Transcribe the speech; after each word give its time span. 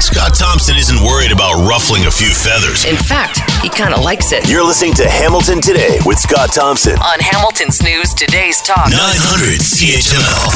Scott 0.00 0.34
Thompson 0.34 0.76
isn't 0.76 1.00
worried 1.02 1.32
about 1.32 1.68
ruffling 1.68 2.06
a 2.06 2.10
few 2.10 2.28
feathers. 2.30 2.84
In 2.84 2.94
fact, 2.96 3.40
he 3.62 3.68
kind 3.68 3.92
of 3.92 4.04
likes 4.04 4.30
it. 4.32 4.48
You're 4.48 4.64
listening 4.64 4.94
to 4.94 5.08
Hamilton 5.08 5.60
Today 5.60 5.98
with 6.06 6.18
Scott 6.18 6.52
Thompson. 6.52 6.92
On 6.92 7.18
Hamilton's 7.18 7.82
News 7.82 8.14
Today's 8.14 8.62
Talk. 8.62 8.90
900 8.90 9.58
CHML. 9.58 10.54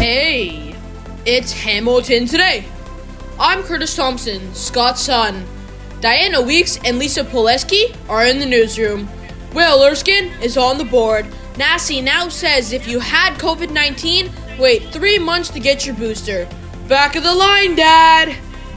Hey, 0.00 0.76
it's 1.24 1.52
Hamilton 1.52 2.26
Today. 2.26 2.64
I'm 3.40 3.64
Curtis 3.64 3.96
Thompson, 3.96 4.54
Scott's 4.54 5.00
son. 5.00 5.44
Diana 6.00 6.40
Weeks 6.40 6.78
and 6.84 7.00
Lisa 7.00 7.24
Poleski 7.24 7.96
are 8.08 8.24
in 8.24 8.38
the 8.38 8.46
newsroom. 8.46 9.08
Will 9.52 9.82
Erskine 9.82 10.30
is 10.40 10.56
on 10.56 10.78
the 10.78 10.84
board. 10.84 11.26
NACI 11.54 12.04
now 12.04 12.28
says 12.28 12.72
if 12.72 12.86
you 12.86 13.00
had 13.00 13.34
COVID 13.34 13.72
19, 13.72 14.30
wait 14.60 14.92
three 14.92 15.18
months 15.18 15.48
to 15.50 15.58
get 15.58 15.84
your 15.84 15.96
booster. 15.96 16.48
Back 16.88 17.16
of 17.16 17.24
the 17.24 17.34
line, 17.34 17.74
Dad. 17.74 18.28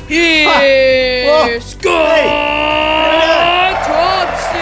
Here's 0.08 1.64
Scott 1.64 1.86
Thompson. 3.86 4.60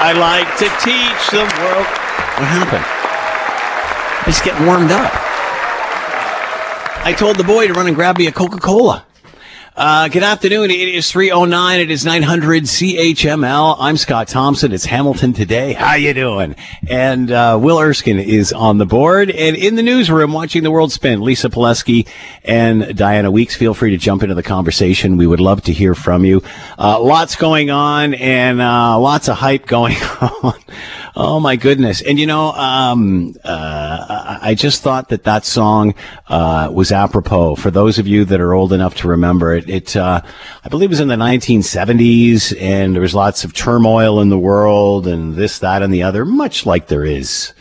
I 0.00 0.12
like 0.16 0.48
to 0.56 0.64
teach 0.80 1.30
the 1.30 1.44
world. 1.60 1.86
What 2.40 2.48
happened? 2.48 2.84
I 2.84 4.24
just 4.24 4.42
getting 4.44 4.64
warmed 4.64 4.90
up. 4.90 5.12
I 7.04 7.12
told 7.12 7.36
the 7.36 7.44
boy 7.44 7.66
to 7.66 7.74
run 7.74 7.86
and 7.86 7.94
grab 7.94 8.16
me 8.16 8.26
a 8.26 8.32
Coca 8.32 8.56
Cola. 8.58 9.04
Uh, 9.76 10.06
good 10.06 10.22
afternoon. 10.22 10.70
It 10.70 10.88
is 10.88 11.10
309. 11.10 11.80
It 11.80 11.90
is 11.90 12.04
900 12.04 12.62
CHML. 12.62 13.76
I'm 13.80 13.96
Scott 13.96 14.28
Thompson. 14.28 14.70
It's 14.70 14.84
Hamilton 14.84 15.32
today. 15.32 15.72
How 15.72 15.96
you 15.96 16.14
doing? 16.14 16.54
And, 16.86 17.28
uh, 17.32 17.58
Will 17.60 17.80
Erskine 17.80 18.20
is 18.20 18.52
on 18.52 18.78
the 18.78 18.86
board 18.86 19.32
and 19.32 19.56
in 19.56 19.74
the 19.74 19.82
newsroom 19.82 20.32
watching 20.32 20.62
the 20.62 20.70
world 20.70 20.92
spin. 20.92 21.22
Lisa 21.22 21.48
Pileski 21.48 22.06
and 22.44 22.96
Diana 22.96 23.32
Weeks. 23.32 23.56
Feel 23.56 23.74
free 23.74 23.90
to 23.90 23.96
jump 23.96 24.22
into 24.22 24.36
the 24.36 24.44
conversation. 24.44 25.16
We 25.16 25.26
would 25.26 25.40
love 25.40 25.62
to 25.62 25.72
hear 25.72 25.96
from 25.96 26.24
you. 26.24 26.40
Uh, 26.78 27.00
lots 27.00 27.34
going 27.34 27.70
on 27.72 28.14
and, 28.14 28.60
uh, 28.60 28.96
lots 29.00 29.28
of 29.28 29.38
hype 29.38 29.66
going 29.66 29.96
on. 30.20 30.54
Oh 31.16 31.38
my 31.38 31.54
goodness! 31.54 32.02
And 32.02 32.18
you 32.18 32.26
know, 32.26 32.50
um, 32.52 33.36
uh, 33.44 34.38
I 34.42 34.54
just 34.56 34.82
thought 34.82 35.10
that 35.10 35.22
that 35.24 35.44
song 35.44 35.94
uh, 36.26 36.68
was 36.72 36.90
apropos 36.90 37.54
for 37.54 37.70
those 37.70 38.00
of 38.00 38.08
you 38.08 38.24
that 38.24 38.40
are 38.40 38.52
old 38.52 38.72
enough 38.72 38.96
to 38.96 39.08
remember 39.08 39.54
it. 39.54 39.70
It, 39.70 39.96
uh, 39.96 40.22
I 40.64 40.68
believe, 40.68 40.88
it 40.88 40.90
was 40.90 40.98
in 40.98 41.06
the 41.06 41.14
1970s, 41.14 42.60
and 42.60 42.94
there 42.94 43.00
was 43.00 43.14
lots 43.14 43.44
of 43.44 43.54
turmoil 43.54 44.20
in 44.20 44.28
the 44.28 44.38
world, 44.38 45.06
and 45.06 45.36
this, 45.36 45.60
that, 45.60 45.82
and 45.82 45.94
the 45.94 46.02
other, 46.02 46.24
much 46.24 46.66
like 46.66 46.88
there 46.88 47.04
is 47.04 47.52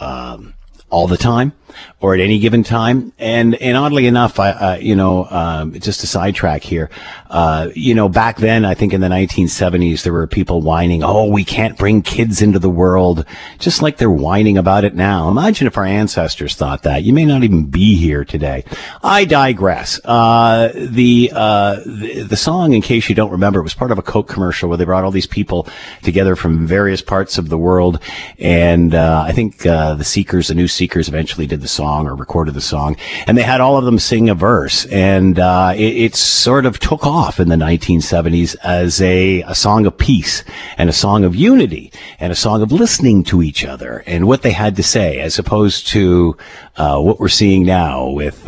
um, 0.00 0.54
all 0.90 1.06
the 1.06 1.16
time 1.16 1.52
or 2.00 2.14
at 2.14 2.20
any 2.20 2.38
given 2.38 2.62
time. 2.62 3.12
And 3.18 3.54
and 3.56 3.76
oddly 3.76 4.06
enough, 4.06 4.38
I 4.38 4.78
you 4.78 4.96
know 4.96 5.26
um, 5.30 5.72
just 5.78 6.02
a 6.02 6.06
sidetrack 6.06 6.62
here. 6.62 6.90
Uh, 7.32 7.70
you 7.74 7.94
know, 7.94 8.10
back 8.10 8.36
then, 8.36 8.66
I 8.66 8.74
think 8.74 8.92
in 8.92 9.00
the 9.00 9.08
1970s, 9.08 10.02
there 10.02 10.12
were 10.12 10.26
people 10.26 10.60
whining, 10.60 11.02
"Oh, 11.02 11.26
we 11.26 11.44
can't 11.44 11.78
bring 11.78 12.02
kids 12.02 12.42
into 12.42 12.58
the 12.58 12.68
world," 12.68 13.24
just 13.58 13.80
like 13.80 13.96
they're 13.96 14.10
whining 14.10 14.58
about 14.58 14.84
it 14.84 14.94
now. 14.94 15.30
Imagine 15.30 15.66
if 15.66 15.78
our 15.78 15.84
ancestors 15.86 16.54
thought 16.54 16.82
that. 16.82 17.04
You 17.04 17.14
may 17.14 17.24
not 17.24 17.42
even 17.42 17.64
be 17.64 17.96
here 17.96 18.22
today. 18.26 18.64
I 19.02 19.24
digress. 19.24 19.98
Uh, 20.04 20.72
the, 20.74 21.32
uh, 21.34 21.80
the 21.86 22.22
the 22.24 22.36
song, 22.36 22.74
in 22.74 22.82
case 22.82 23.08
you 23.08 23.14
don't 23.14 23.30
remember, 23.30 23.62
was 23.62 23.72
part 23.72 23.92
of 23.92 23.98
a 23.98 24.02
Coke 24.02 24.28
commercial 24.28 24.68
where 24.68 24.76
they 24.76 24.84
brought 24.84 25.02
all 25.02 25.10
these 25.10 25.26
people 25.26 25.66
together 26.02 26.36
from 26.36 26.66
various 26.66 27.00
parts 27.00 27.38
of 27.38 27.48
the 27.48 27.56
world, 27.56 27.98
and 28.38 28.94
uh, 28.94 29.24
I 29.26 29.32
think 29.32 29.64
uh, 29.64 29.94
the 29.94 30.04
Seekers, 30.04 30.48
the 30.48 30.54
new 30.54 30.68
Seekers, 30.68 31.08
eventually 31.08 31.46
did 31.46 31.61
the 31.62 31.68
song 31.68 32.06
or 32.06 32.14
recorded 32.14 32.54
the 32.54 32.60
song, 32.60 32.96
and 33.26 33.38
they 33.38 33.42
had 33.42 33.60
all 33.60 33.76
of 33.76 33.84
them 33.84 33.98
sing 33.98 34.28
a 34.28 34.34
verse, 34.34 34.84
and 34.86 35.38
uh, 35.38 35.72
it, 35.74 35.96
it, 35.96 36.14
sort 36.14 36.66
of 36.66 36.78
took 36.78 37.06
off 37.06 37.40
in 37.40 37.48
the 37.48 37.56
1970s 37.56 38.56
as 38.62 39.00
a, 39.00 39.42
a 39.42 39.54
song 39.54 39.86
of 39.86 39.96
peace 39.96 40.44
and 40.76 40.90
a 40.90 40.92
song 40.92 41.24
of 41.24 41.34
unity 41.34 41.92
and 42.18 42.32
a 42.32 42.36
song 42.36 42.62
of 42.62 42.72
listening 42.72 43.24
to 43.24 43.42
each 43.42 43.64
other 43.64 44.02
and 44.06 44.26
what 44.26 44.42
they 44.42 44.52
had 44.52 44.76
to 44.76 44.82
say, 44.82 45.18
as 45.20 45.38
opposed 45.38 45.86
to 45.88 46.36
uh, 46.76 47.00
what 47.00 47.18
we're 47.18 47.28
seeing 47.28 47.64
now 47.64 48.08
with. 48.08 48.46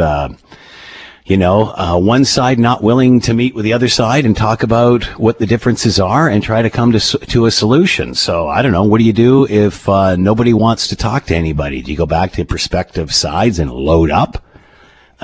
You 1.27 1.39
know, 1.39 1.73
uh, 1.75 1.99
one 1.99 2.27
side 2.27 2.59
not 2.59 2.83
willing 2.83 3.19
to 3.23 3.33
meet 3.33 3.55
with 3.55 3.65
the 3.65 3.73
other 3.73 3.89
side 3.89 4.27
and 4.27 4.37
talk 4.37 4.63
about 4.63 5.05
what 5.19 5.39
the 5.39 5.47
differences 5.47 5.99
are 5.99 6.29
and 6.29 6.43
try 6.43 6.61
to 6.61 6.69
come 6.69 6.93
to, 6.93 7.01
to 7.01 7.47
a 7.47 7.51
solution. 7.51 8.15
So 8.15 8.47
I 8.47 8.61
don't 8.61 8.73
know. 8.73 8.85
What 8.85 8.99
do 8.99 9.05
you 9.05 9.15
do 9.15 9.47
if 9.49 9.89
uh, 9.89 10.17
nobody 10.17 10.53
wants 10.53 10.89
to 10.89 10.97
talk 10.97 11.25
to 11.27 11.35
anybody? 11.35 11.81
Do 11.81 11.91
you 11.91 11.97
go 11.97 12.05
back 12.05 12.33
to 12.33 12.45
prospective 12.45 13.11
sides 13.15 13.59
and 13.59 13.73
load 13.73 14.11
up? 14.11 14.44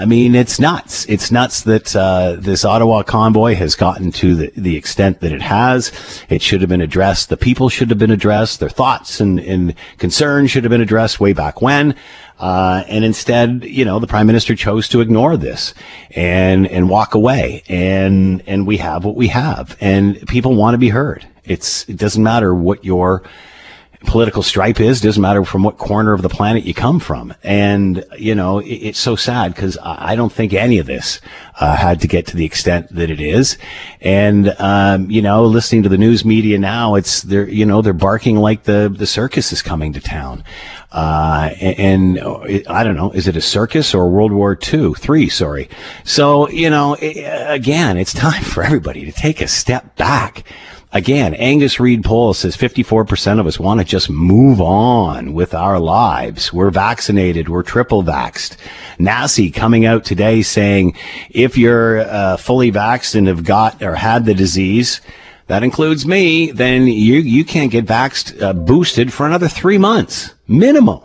I 0.01 0.07
mean, 0.07 0.35
it's 0.35 0.59
nuts. 0.59 1.05
It's 1.11 1.31
nuts 1.31 1.61
that 1.65 1.95
uh, 1.95 2.37
this 2.39 2.65
Ottawa 2.65 3.03
convoy 3.03 3.55
has 3.57 3.75
gotten 3.75 4.11
to 4.13 4.35
the, 4.35 4.53
the 4.57 4.75
extent 4.75 5.21
that 5.21 5.31
it 5.31 5.43
has. 5.43 5.93
It 6.31 6.41
should 6.41 6.63
have 6.63 6.71
been 6.71 6.81
addressed. 6.81 7.29
The 7.29 7.37
people 7.37 7.69
should 7.69 7.91
have 7.91 7.99
been 7.99 8.11
addressed. 8.11 8.61
Their 8.61 8.71
thoughts 8.71 9.21
and, 9.21 9.39
and 9.39 9.75
concerns 9.99 10.51
should 10.51 10.65
have 10.65 10.71
been 10.71 10.81
addressed 10.81 11.21
way 11.21 11.35
back 11.35 11.61
when. 11.61 11.95
Uh, 12.39 12.83
and 12.89 13.05
instead, 13.05 13.63
you 13.63 13.85
know, 13.85 13.99
the 13.99 14.07
prime 14.07 14.27
minister 14.27 14.57
chose 14.57 14.89
to 14.89 15.03
ignore 15.03 15.37
this 15.37 15.75
and, 16.13 16.67
and 16.69 16.89
walk 16.89 17.15
away. 17.15 17.63
And, 17.69 18.43
and 18.47 18.67
we 18.67 18.79
have 18.79 19.05
what 19.05 19.17
we 19.17 19.29
have 19.29 19.77
and 19.83 20.27
people 20.29 20.55
want 20.55 20.73
to 20.73 20.79
be 20.79 20.89
heard. 20.89 21.27
It's, 21.45 21.87
it 21.91 21.99
doesn't 21.99 22.23
matter 22.23 22.55
what 22.55 22.87
your, 22.87 23.23
political 24.07 24.43
stripe 24.43 24.81
is. 24.81 25.01
Doesn't 25.01 25.21
matter 25.21 25.45
from 25.45 25.63
what 25.63 25.79
corner 25.79 26.13
of 26.13 26.23
the 26.23 26.29
planet 26.29 26.65
you 26.65 26.75
come 26.75 27.01
from. 27.01 27.35
And, 27.43 28.05
you 28.17 28.35
know, 28.35 28.59
it, 28.59 28.69
it's 28.69 28.99
so 28.99 29.17
sad 29.17 29.55
because 29.55 29.77
I 29.83 30.17
don't 30.17 30.33
think 30.33 30.53
any 30.53 30.79
of 30.79 30.87
this 30.87 31.21
uh, 31.61 31.77
had 31.77 32.01
to 32.01 32.09
get 32.09 32.27
to 32.29 32.37
the 32.37 32.45
extent 32.45 32.95
that 32.95 33.11
it 33.11 33.21
is. 33.21 33.59
And, 34.01 34.55
um, 34.59 35.11
you 35.11 35.21
know, 35.21 35.45
listening 35.45 35.83
to 35.83 35.89
the 35.89 35.99
news 35.99 36.25
media 36.25 36.59
now, 36.59 36.95
it's, 36.95 37.23
they're, 37.23 37.49
you 37.49 37.67
know, 37.67 37.83
they're 37.83 37.93
barking 37.93 38.37
like 38.37 38.65
the, 38.65 38.93
the 38.95 39.07
circus 39.07 39.53
is 39.53 39.63
coming 39.63 39.93
to 39.93 40.01
town. 40.01 40.45
Uh, 40.93 41.51
and, 41.61 42.19
and, 42.19 42.67
I 42.69 42.83
don't 42.83 42.97
know, 42.97 43.13
is 43.13 43.29
it 43.29 43.37
a 43.37 43.41
circus 43.41 43.95
or 43.95 44.09
World 44.09 44.33
War 44.33 44.59
II? 44.73 44.95
Three, 44.95 45.29
sorry. 45.29 45.69
So, 46.05 46.49
you 46.49 46.71
know, 46.71 46.95
it, 46.95 47.19
again, 47.49 47.97
it's 47.97 48.15
time 48.15 48.43
for 48.43 48.63
everybody 48.63 49.05
to 49.05 49.13
take 49.13 49.41
a 49.41 49.49
step 49.49 49.97
back 49.97 50.45
Again, 50.93 51.35
Angus 51.35 51.79
Reid 51.79 52.03
poll 52.03 52.35
says 52.35 52.57
54% 52.57 53.39
of 53.39 53.47
us 53.47 53.61
want 53.61 53.79
to 53.79 53.87
just 53.87 54.11
move 54.11 54.61
on 54.61 55.35
with 55.35 55.55
our 55.55 55.79
lives. 55.79 56.53
We're 56.53 56.71
vaccinated. 56.71 57.49
We're 57.49 57.63
triple 57.63 58.03
vaxxed. 58.03 58.57
NACI 58.99 59.55
coming 59.55 59.87
out 59.87 60.05
today 60.05 60.43
saying 60.43 60.97
if 61.31 61.57
you're 61.57 62.01
uh, 62.01 62.37
fully 62.39 62.73
vaxxed 62.73 63.15
and 63.15 63.29
have 63.29 63.45
got 63.45 63.81
or 63.81 63.95
had 63.95 64.25
the 64.25 64.35
disease, 64.35 65.01
that 65.47 65.63
includes 65.63 66.07
me, 66.07 66.51
then 66.51 66.89
you, 66.89 67.19
you 67.21 67.45
can't 67.45 67.71
get 67.71 67.87
vaxxed, 67.87 68.43
uh, 68.43 68.53
boosted 68.53 69.13
for 69.13 69.27
another 69.27 69.49
three 69.49 69.79
months 69.79 70.35
minimum. 70.49 71.01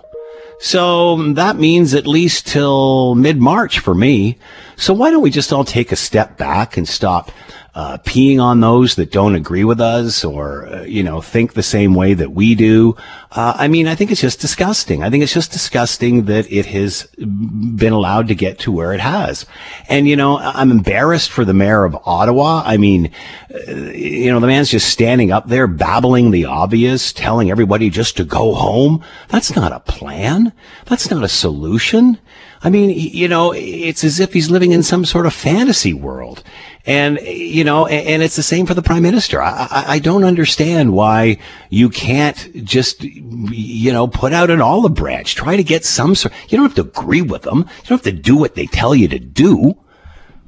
So 0.60 1.34
that 1.34 1.58
means 1.58 1.94
at 1.94 2.08
least 2.08 2.48
till 2.48 3.14
mid 3.14 3.40
March 3.40 3.78
for 3.80 3.94
me. 3.94 4.40
So 4.78 4.96
why 4.96 5.12
don't 5.12 5.22
we 5.22 5.30
just 5.30 5.54
all 5.54 5.64
take 5.64 5.92
a 5.92 5.96
step 5.96 6.38
back 6.38 6.76
and 6.76 6.88
stop 6.88 7.32
uh, 7.76 7.98
peeing 8.00 8.42
on 8.42 8.62
those 8.62 8.96
that 8.96 9.12
don't 9.12 9.36
agree 9.36 9.66
with 9.66 9.82
us 9.82 10.24
or, 10.24 10.66
uh, 10.68 10.84
you 10.84 11.04
know, 11.04 11.20
think 11.20 11.54
the 11.54 11.62
same 11.62 11.94
way 11.94 12.14
that 12.14 12.32
we 12.32 12.56
do. 12.56 12.96
Uh, 13.32 13.54
I 13.58 13.68
mean, 13.68 13.86
I 13.86 13.96
think 13.96 14.12
it's 14.12 14.22
just 14.22 14.40
disgusting. 14.40 15.04
I 15.04 15.10
think 15.10 15.24
it's 15.24 15.34
just 15.34 15.52
disgusting 15.52 16.24
that 16.26 16.50
it 16.50 16.68
has 16.68 17.04
been 17.18 17.92
allowed 17.92 18.30
to 18.30 18.36
get 18.36 18.60
to 18.60 18.72
where 18.72 18.94
it 18.94 19.02
has. 19.02 19.46
And, 19.90 20.08
you 20.08 20.16
know, 20.16 20.38
I'm 20.38 20.72
embarrassed 20.72 21.32
for 21.32 21.44
the 21.44 21.54
mayor 21.54 21.84
of 21.84 21.98
Ottawa. 22.06 22.64
I 22.66 22.78
mean, 22.78 23.12
uh, 23.54 23.72
you 23.72 24.32
know, 24.32 24.40
the 24.40 24.48
man's 24.48 24.72
just 24.72 24.88
standing 24.88 25.34
up 25.34 25.50
there 25.50 25.68
babbling 25.68 26.32
the 26.32 26.46
obvious, 26.46 27.12
telling 27.12 27.52
everybody 27.52 27.90
just 27.90 28.16
to 28.18 28.24
go 28.24 28.54
home. 28.54 29.04
That's 29.28 29.54
not 29.54 29.74
a 29.74 29.82
plan. 29.82 30.54
That's 30.86 31.12
not 31.12 31.26
a 31.26 31.30
solution. 31.30 32.20
I 32.64 32.70
mean, 32.70 32.90
you 32.90 33.28
know, 33.28 33.52
it's 33.54 34.04
as 34.04 34.20
if 34.20 34.34
he's 34.34 34.50
living 34.50 34.72
in 34.72 34.82
some 34.82 35.06
sort 35.06 35.26
of 35.26 35.34
fantasy 35.34 35.94
world. 35.94 36.42
And, 36.88 37.20
you 37.22 37.64
know, 37.64 37.88
and 37.88 38.22
it's 38.22 38.36
the 38.36 38.44
same 38.44 38.68
for 38.68 38.76
the 38.76 38.84
prime 38.84 39.02
minister. 39.02 39.42
I, 39.42 39.86
I 39.88 40.00
don't 40.00 40.24
understand 40.24 40.94
why 40.94 41.40
you 41.72 41.90
can't 41.90 42.64
just, 42.64 43.04
you 43.04 43.92
know, 43.92 44.08
put 44.08 44.34
out 44.34 44.52
an 44.52 44.62
olive 44.62 44.94
branch. 44.94 45.34
Try 45.34 45.58
to 45.58 45.64
get 45.64 45.84
some 45.84 46.14
sort, 46.14 46.34
you 46.48 46.58
don't 46.58 46.68
have 46.68 46.76
to 46.76 47.00
agree 47.00 47.24
with 47.24 47.42
them. 47.42 47.60
You 47.60 47.90
don't 47.90 48.04
have 48.06 48.14
to 48.14 48.22
do 48.22 48.36
what 48.36 48.54
they 48.54 48.68
tell 48.68 48.94
you 48.94 49.08
to 49.08 49.18
do, 49.18 49.78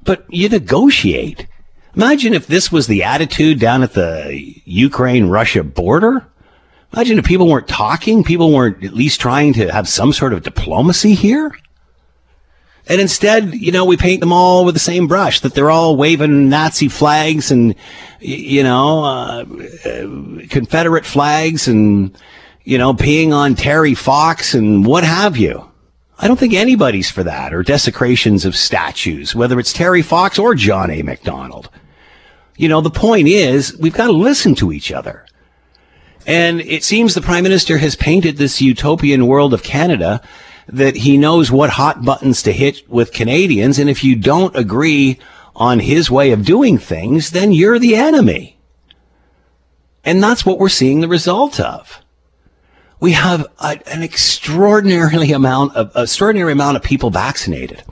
but 0.03 0.25
you 0.29 0.47
negotiate. 0.47 1.47
Imagine 1.95 2.35
if 2.35 2.45
this 2.45 2.71
was 2.71 2.85
the 2.85 3.01
attitude 3.01 3.59
down 3.59 3.81
at 3.81 3.93
the 3.93 4.61
Ukraine 4.65 5.29
Russia 5.29 5.63
border. 5.63 6.27
Imagine 6.93 7.17
if 7.17 7.25
people 7.25 7.47
weren't 7.47 7.67
talking, 7.67 8.23
people 8.23 8.53
weren't 8.53 8.83
at 8.83 8.93
least 8.93 9.19
trying 9.19 9.53
to 9.53 9.71
have 9.71 9.89
some 9.89 10.13
sort 10.13 10.33
of 10.33 10.43
diplomacy 10.43 11.15
here. 11.15 11.51
And 12.89 13.01
instead, 13.01 13.53
you 13.53 13.71
know, 13.71 13.83
we 13.85 13.97
paint 13.97 14.21
them 14.21 14.31
all 14.31 14.63
with 14.63 14.75
the 14.75 14.79
same 14.79 15.07
brush, 15.07 15.41
that 15.41 15.53
they're 15.53 15.69
all 15.69 15.97
waving 15.97 16.49
Nazi 16.49 16.87
flags 16.87 17.51
and, 17.51 17.75
you 18.19 18.63
know, 18.63 19.03
uh, 19.03 19.45
uh, 19.85 20.47
Confederate 20.49 21.05
flags 21.05 21.67
and, 21.67 22.17
you 22.63 22.77
know, 22.77 22.93
peeing 22.93 23.33
on 23.33 23.55
Terry 23.55 23.93
Fox 23.93 24.53
and 24.53 24.85
what 24.85 25.03
have 25.03 25.35
you. 25.35 25.69
I 26.19 26.27
don't 26.27 26.39
think 26.39 26.53
anybody's 26.53 27.11
for 27.11 27.23
that 27.23 27.53
or 27.53 27.61
desecrations 27.61 28.45
of 28.45 28.55
statues, 28.55 29.35
whether 29.35 29.59
it's 29.59 29.73
Terry 29.73 30.01
Fox 30.01 30.39
or 30.39 30.55
John 30.55 30.89
A. 30.89 31.03
MacDonald. 31.03 31.69
You 32.55 32.69
know, 32.69 32.81
the 32.81 32.89
point 32.89 33.27
is 33.27 33.77
we've 33.77 33.93
got 33.93 34.07
to 34.07 34.13
listen 34.13 34.55
to 34.55 34.71
each 34.71 34.91
other. 34.91 35.25
And 36.25 36.59
it 36.61 36.83
seems 36.83 37.13
the 37.13 37.21
prime 37.21 37.43
minister 37.43 37.77
has 37.77 37.95
painted 37.95 38.37
this 38.37 38.61
utopian 38.61 39.27
world 39.27 39.53
of 39.53 39.63
Canada 39.63 40.21
that 40.67 40.95
he 40.95 41.17
knows 41.17 41.51
what 41.51 41.69
hot 41.71 42.03
buttons 42.03 42.41
to 42.43 42.51
hit 42.51 42.87
with 42.89 43.13
Canadians. 43.13 43.79
And 43.79 43.89
if 43.89 44.03
you 44.03 44.15
don't 44.15 44.55
agree 44.55 45.19
on 45.55 45.79
his 45.79 46.11
way 46.11 46.31
of 46.31 46.45
doing 46.45 46.77
things, 46.77 47.31
then 47.31 47.51
you're 47.51 47.79
the 47.79 47.95
enemy. 47.95 48.57
And 50.03 50.21
that's 50.21 50.45
what 50.45 50.59
we're 50.59 50.69
seeing 50.69 51.01
the 51.01 51.07
result 51.07 51.59
of. 51.59 52.01
We 52.99 53.11
have 53.11 53.45
a, 53.59 53.79
an 53.87 54.03
extraordinarily 54.03 55.31
amount 55.31 55.75
of 55.75 55.91
extraordinary 55.95 56.51
amount 56.51 56.77
of 56.77 56.83
people 56.83 57.09
vaccinated, 57.09 57.83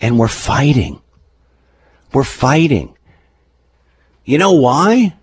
and 0.00 0.18
we're 0.18 0.28
fighting. 0.28 1.02
We're 2.12 2.24
fighting. 2.24 2.96
You 4.24 4.38
know 4.38 4.52
why? 4.52 5.14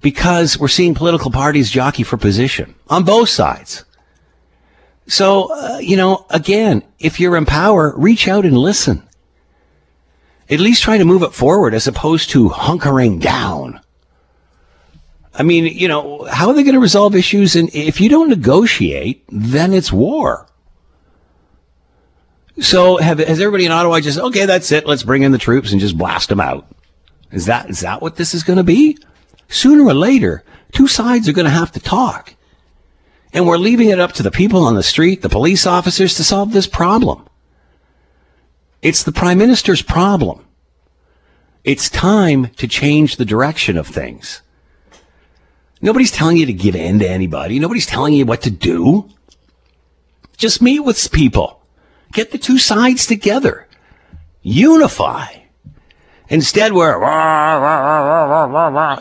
Because 0.00 0.58
we're 0.58 0.68
seeing 0.68 0.94
political 0.94 1.30
parties 1.30 1.70
jockey 1.70 2.02
for 2.02 2.16
position 2.16 2.74
on 2.88 3.04
both 3.04 3.28
sides. 3.28 3.84
So, 5.08 5.50
uh, 5.50 5.78
you 5.78 5.96
know, 5.96 6.26
again, 6.28 6.84
if 6.98 7.18
you're 7.18 7.36
in 7.36 7.46
power, 7.46 7.94
reach 7.96 8.28
out 8.28 8.44
and 8.44 8.56
listen. 8.56 9.02
At 10.50 10.60
least 10.60 10.82
try 10.82 10.98
to 10.98 11.04
move 11.04 11.22
it 11.22 11.32
forward 11.32 11.74
as 11.74 11.86
opposed 11.86 12.30
to 12.30 12.50
hunkering 12.50 13.20
down. 13.20 13.80
I 15.34 15.42
mean, 15.44 15.64
you 15.64 15.88
know, 15.88 16.24
how 16.24 16.48
are 16.48 16.54
they 16.54 16.62
going 16.62 16.74
to 16.74 16.80
resolve 16.80 17.14
issues? 17.14 17.56
And 17.56 17.70
if 17.74 18.00
you 18.00 18.08
don't 18.08 18.28
negotiate, 18.28 19.24
then 19.30 19.72
it's 19.72 19.92
war. 19.92 20.46
So 22.60 22.98
have, 22.98 23.18
has 23.18 23.40
everybody 23.40 23.64
in 23.64 23.72
Ottawa 23.72 24.00
just, 24.00 24.18
okay, 24.18 24.44
that's 24.44 24.72
it. 24.72 24.86
Let's 24.86 25.04
bring 25.04 25.22
in 25.22 25.32
the 25.32 25.38
troops 25.38 25.72
and 25.72 25.80
just 25.80 25.96
blast 25.96 26.28
them 26.28 26.40
out. 26.40 26.66
Is 27.30 27.46
that, 27.46 27.70
is 27.70 27.80
that 27.80 28.02
what 28.02 28.16
this 28.16 28.34
is 28.34 28.42
going 28.42 28.56
to 28.56 28.64
be? 28.64 28.98
Sooner 29.48 29.84
or 29.84 29.94
later, 29.94 30.44
two 30.72 30.86
sides 30.86 31.28
are 31.28 31.32
going 31.32 31.44
to 31.44 31.50
have 31.50 31.72
to 31.72 31.80
talk. 31.80 32.34
And 33.32 33.46
we're 33.46 33.58
leaving 33.58 33.90
it 33.90 34.00
up 34.00 34.12
to 34.12 34.22
the 34.22 34.30
people 34.30 34.64
on 34.64 34.74
the 34.74 34.82
street, 34.82 35.22
the 35.22 35.28
police 35.28 35.66
officers 35.66 36.14
to 36.14 36.24
solve 36.24 36.52
this 36.52 36.66
problem. 36.66 37.26
It's 38.80 39.02
the 39.02 39.12
prime 39.12 39.38
minister's 39.38 39.82
problem. 39.82 40.44
It's 41.64 41.90
time 41.90 42.48
to 42.56 42.66
change 42.66 43.16
the 43.16 43.24
direction 43.24 43.76
of 43.76 43.86
things. 43.86 44.40
Nobody's 45.80 46.10
telling 46.10 46.36
you 46.36 46.46
to 46.46 46.52
give 46.52 46.74
in 46.74 46.98
to 47.00 47.08
anybody. 47.08 47.58
Nobody's 47.58 47.86
telling 47.86 48.14
you 48.14 48.24
what 48.24 48.42
to 48.42 48.50
do. 48.50 49.08
Just 50.36 50.62
meet 50.62 50.80
with 50.80 51.12
people. 51.12 51.62
Get 52.12 52.30
the 52.30 52.38
two 52.38 52.58
sides 52.58 53.06
together. 53.06 53.66
Unify. 54.42 55.26
Instead, 56.30 56.74
we're 56.74 57.02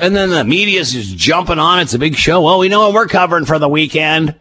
and 0.02 0.16
then 0.16 0.30
the 0.30 0.46
media's 0.46 0.94
just 0.94 1.18
jumping 1.18 1.60
on. 1.60 1.80
It's 1.80 1.94
a 1.94 2.00
big 2.00 2.16
show. 2.16 2.42
Well, 2.42 2.60
we 2.60 2.70
know 2.70 2.82
what 2.82 2.94
we're 2.94 3.08
covering 3.08 3.46
for 3.46 3.60
the 3.60 3.68
weekend. 3.68 4.36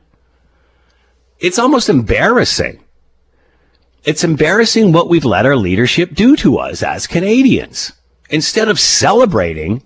It's 1.40 1.58
almost 1.58 1.88
embarrassing. 1.88 2.82
It's 4.04 4.22
embarrassing 4.22 4.92
what 4.92 5.08
we've 5.08 5.24
let 5.24 5.46
our 5.46 5.56
leadership 5.56 6.14
do 6.14 6.36
to 6.36 6.58
us 6.58 6.82
as 6.82 7.08
Canadians. 7.08 7.92
Instead 8.30 8.68
of 8.68 8.78
celebrating, 8.78 9.82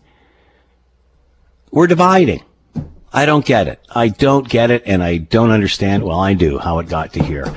we're 1.70 1.86
dividing. 1.86 2.42
I 3.12 3.24
don't 3.24 3.46
get 3.46 3.66
it. 3.66 3.80
I 3.90 4.08
don't 4.08 4.48
get 4.48 4.70
it, 4.70 4.82
and 4.84 5.02
I 5.02 5.16
don't 5.16 5.50
understand. 5.50 6.04
Well, 6.04 6.20
I 6.20 6.34
do 6.34 6.58
how 6.58 6.78
it 6.80 6.88
got 6.88 7.14
to 7.14 7.22
here. 7.22 7.52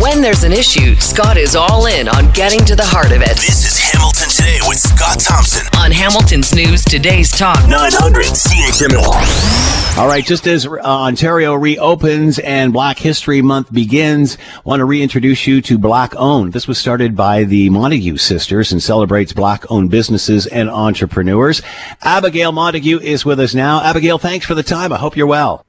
When 0.00 0.22
there's 0.22 0.44
an 0.44 0.52
issue, 0.52 0.94
Scott 0.94 1.36
is 1.36 1.56
all 1.56 1.86
in 1.86 2.06
on 2.08 2.30
getting 2.30 2.64
to 2.66 2.76
the 2.76 2.84
heart 2.84 3.10
of 3.10 3.20
it. 3.20 3.34
This 3.34 3.66
is 3.66 3.78
Hamilton 3.78 4.28
Today 4.28 4.58
with 4.68 4.78
Scott 4.78 5.18
Thompson 5.18 5.66
on 5.76 5.90
Hamilton's 5.90 6.54
News 6.54 6.84
Today's 6.84 7.32
Talk 7.32 7.68
900 7.68 8.26
CHML. 8.26 9.98
All 9.98 10.06
right, 10.06 10.24
just 10.24 10.46
as 10.46 10.66
uh, 10.66 10.78
Ontario 10.84 11.54
reopens 11.54 12.38
and 12.38 12.72
Black 12.72 12.96
History 12.96 13.42
Month 13.42 13.72
begins, 13.72 14.38
want 14.64 14.78
to 14.78 14.84
reintroduce 14.84 15.48
you 15.48 15.60
to 15.62 15.78
Black 15.78 16.14
Owned. 16.14 16.52
This 16.52 16.68
was 16.68 16.78
started 16.78 17.16
by 17.16 17.42
the 17.42 17.68
Montague 17.68 18.18
sisters 18.18 18.70
and 18.70 18.80
celebrates 18.80 19.32
Black 19.32 19.68
owned 19.68 19.90
businesses 19.90 20.46
and 20.46 20.70
entrepreneurs. 20.70 21.60
Abigail 22.02 22.52
Montague 22.52 23.00
is 23.00 23.24
with 23.24 23.40
us 23.40 23.52
now. 23.52 23.82
Abigail, 23.82 24.18
thanks 24.18 24.46
for 24.46 24.54
the 24.54 24.62
time. 24.62 24.92
I 24.92 24.96
hope 24.96 25.16
you're 25.16 25.26
well. 25.26 25.66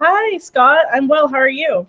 Hi, 0.00 0.38
Scott. 0.38 0.86
I'm 0.90 1.08
well. 1.08 1.28
How 1.28 1.36
are 1.36 1.48
you? 1.48 1.86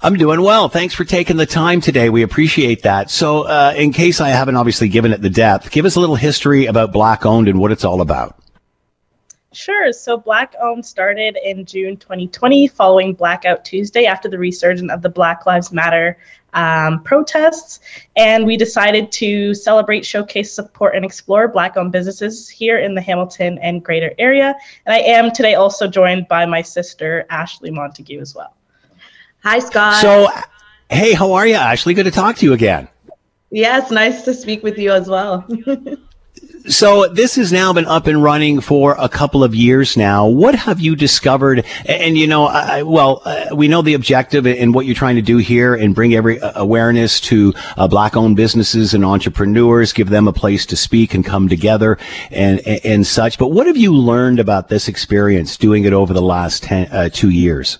I'm 0.00 0.14
doing 0.14 0.42
well. 0.42 0.68
Thanks 0.68 0.94
for 0.94 1.04
taking 1.04 1.36
the 1.36 1.46
time 1.46 1.80
today. 1.80 2.08
We 2.08 2.22
appreciate 2.22 2.82
that. 2.82 3.10
So, 3.10 3.42
uh, 3.42 3.74
in 3.76 3.92
case 3.92 4.20
I 4.20 4.28
haven't 4.28 4.54
obviously 4.54 4.88
given 4.88 5.12
it 5.12 5.22
the 5.22 5.30
depth, 5.30 5.72
give 5.72 5.84
us 5.84 5.96
a 5.96 6.00
little 6.00 6.14
history 6.14 6.66
about 6.66 6.92
Black 6.92 7.26
Owned 7.26 7.48
and 7.48 7.58
what 7.58 7.72
it's 7.72 7.84
all 7.84 8.00
about. 8.00 8.38
Sure. 9.52 9.92
So, 9.92 10.16
Black 10.16 10.54
Owned 10.60 10.86
started 10.86 11.36
in 11.42 11.64
June 11.64 11.96
2020 11.96 12.68
following 12.68 13.12
Blackout 13.12 13.64
Tuesday 13.64 14.06
after 14.06 14.28
the 14.28 14.38
resurgence 14.38 14.92
of 14.92 15.02
the 15.02 15.08
Black 15.08 15.46
Lives 15.46 15.72
Matter 15.72 16.16
um, 16.52 17.02
protests. 17.02 17.80
And 18.14 18.46
we 18.46 18.56
decided 18.56 19.10
to 19.12 19.52
celebrate, 19.52 20.06
showcase, 20.06 20.52
support, 20.52 20.94
and 20.94 21.04
explore 21.04 21.48
Black 21.48 21.76
owned 21.76 21.90
businesses 21.90 22.48
here 22.48 22.78
in 22.78 22.94
the 22.94 23.00
Hamilton 23.00 23.58
and 23.58 23.84
greater 23.84 24.14
area. 24.18 24.54
And 24.86 24.94
I 24.94 25.00
am 25.00 25.32
today 25.32 25.56
also 25.56 25.88
joined 25.88 26.28
by 26.28 26.46
my 26.46 26.62
sister, 26.62 27.26
Ashley 27.30 27.72
Montague, 27.72 28.20
as 28.20 28.36
well. 28.36 28.54
Hi, 29.48 29.60
Scott. 29.60 30.02
So, 30.02 30.28
hey, 30.90 31.14
how 31.14 31.32
are 31.32 31.46
you, 31.46 31.54
Ashley? 31.54 31.94
Good 31.94 32.04
to 32.04 32.10
talk 32.10 32.36
to 32.36 32.44
you 32.44 32.52
again. 32.52 32.86
Yes, 33.50 33.90
nice 33.90 34.20
to 34.24 34.34
speak 34.34 34.62
with 34.62 34.76
you 34.76 34.92
as 34.92 35.08
well. 35.08 35.48
so 36.68 37.08
this 37.08 37.36
has 37.36 37.50
now 37.50 37.72
been 37.72 37.86
up 37.86 38.06
and 38.06 38.22
running 38.22 38.60
for 38.60 38.94
a 38.98 39.08
couple 39.08 39.42
of 39.42 39.54
years 39.54 39.96
now. 39.96 40.26
What 40.26 40.54
have 40.54 40.80
you 40.80 40.94
discovered? 40.94 41.64
And, 41.86 42.18
you 42.18 42.26
know, 42.26 42.44
I, 42.44 42.82
well, 42.82 43.22
uh, 43.24 43.46
we 43.54 43.68
know 43.68 43.80
the 43.80 43.94
objective 43.94 44.46
and 44.46 44.74
what 44.74 44.84
you're 44.84 44.94
trying 44.94 45.16
to 45.16 45.22
do 45.22 45.38
here 45.38 45.74
and 45.74 45.94
bring 45.94 46.12
every 46.12 46.38
uh, 46.38 46.52
awareness 46.60 47.18
to 47.22 47.54
uh, 47.78 47.88
black-owned 47.88 48.36
businesses 48.36 48.92
and 48.92 49.02
entrepreneurs, 49.02 49.94
give 49.94 50.10
them 50.10 50.28
a 50.28 50.32
place 50.34 50.66
to 50.66 50.76
speak 50.76 51.14
and 51.14 51.24
come 51.24 51.48
together 51.48 51.96
and, 52.30 52.60
and, 52.66 52.84
and 52.84 53.06
such. 53.06 53.38
But 53.38 53.48
what 53.48 53.66
have 53.66 53.78
you 53.78 53.94
learned 53.94 54.40
about 54.40 54.68
this 54.68 54.88
experience 54.88 55.56
doing 55.56 55.84
it 55.84 55.94
over 55.94 56.12
the 56.12 56.20
last 56.20 56.64
ten, 56.64 56.86
uh, 56.92 57.08
two 57.08 57.30
years? 57.30 57.78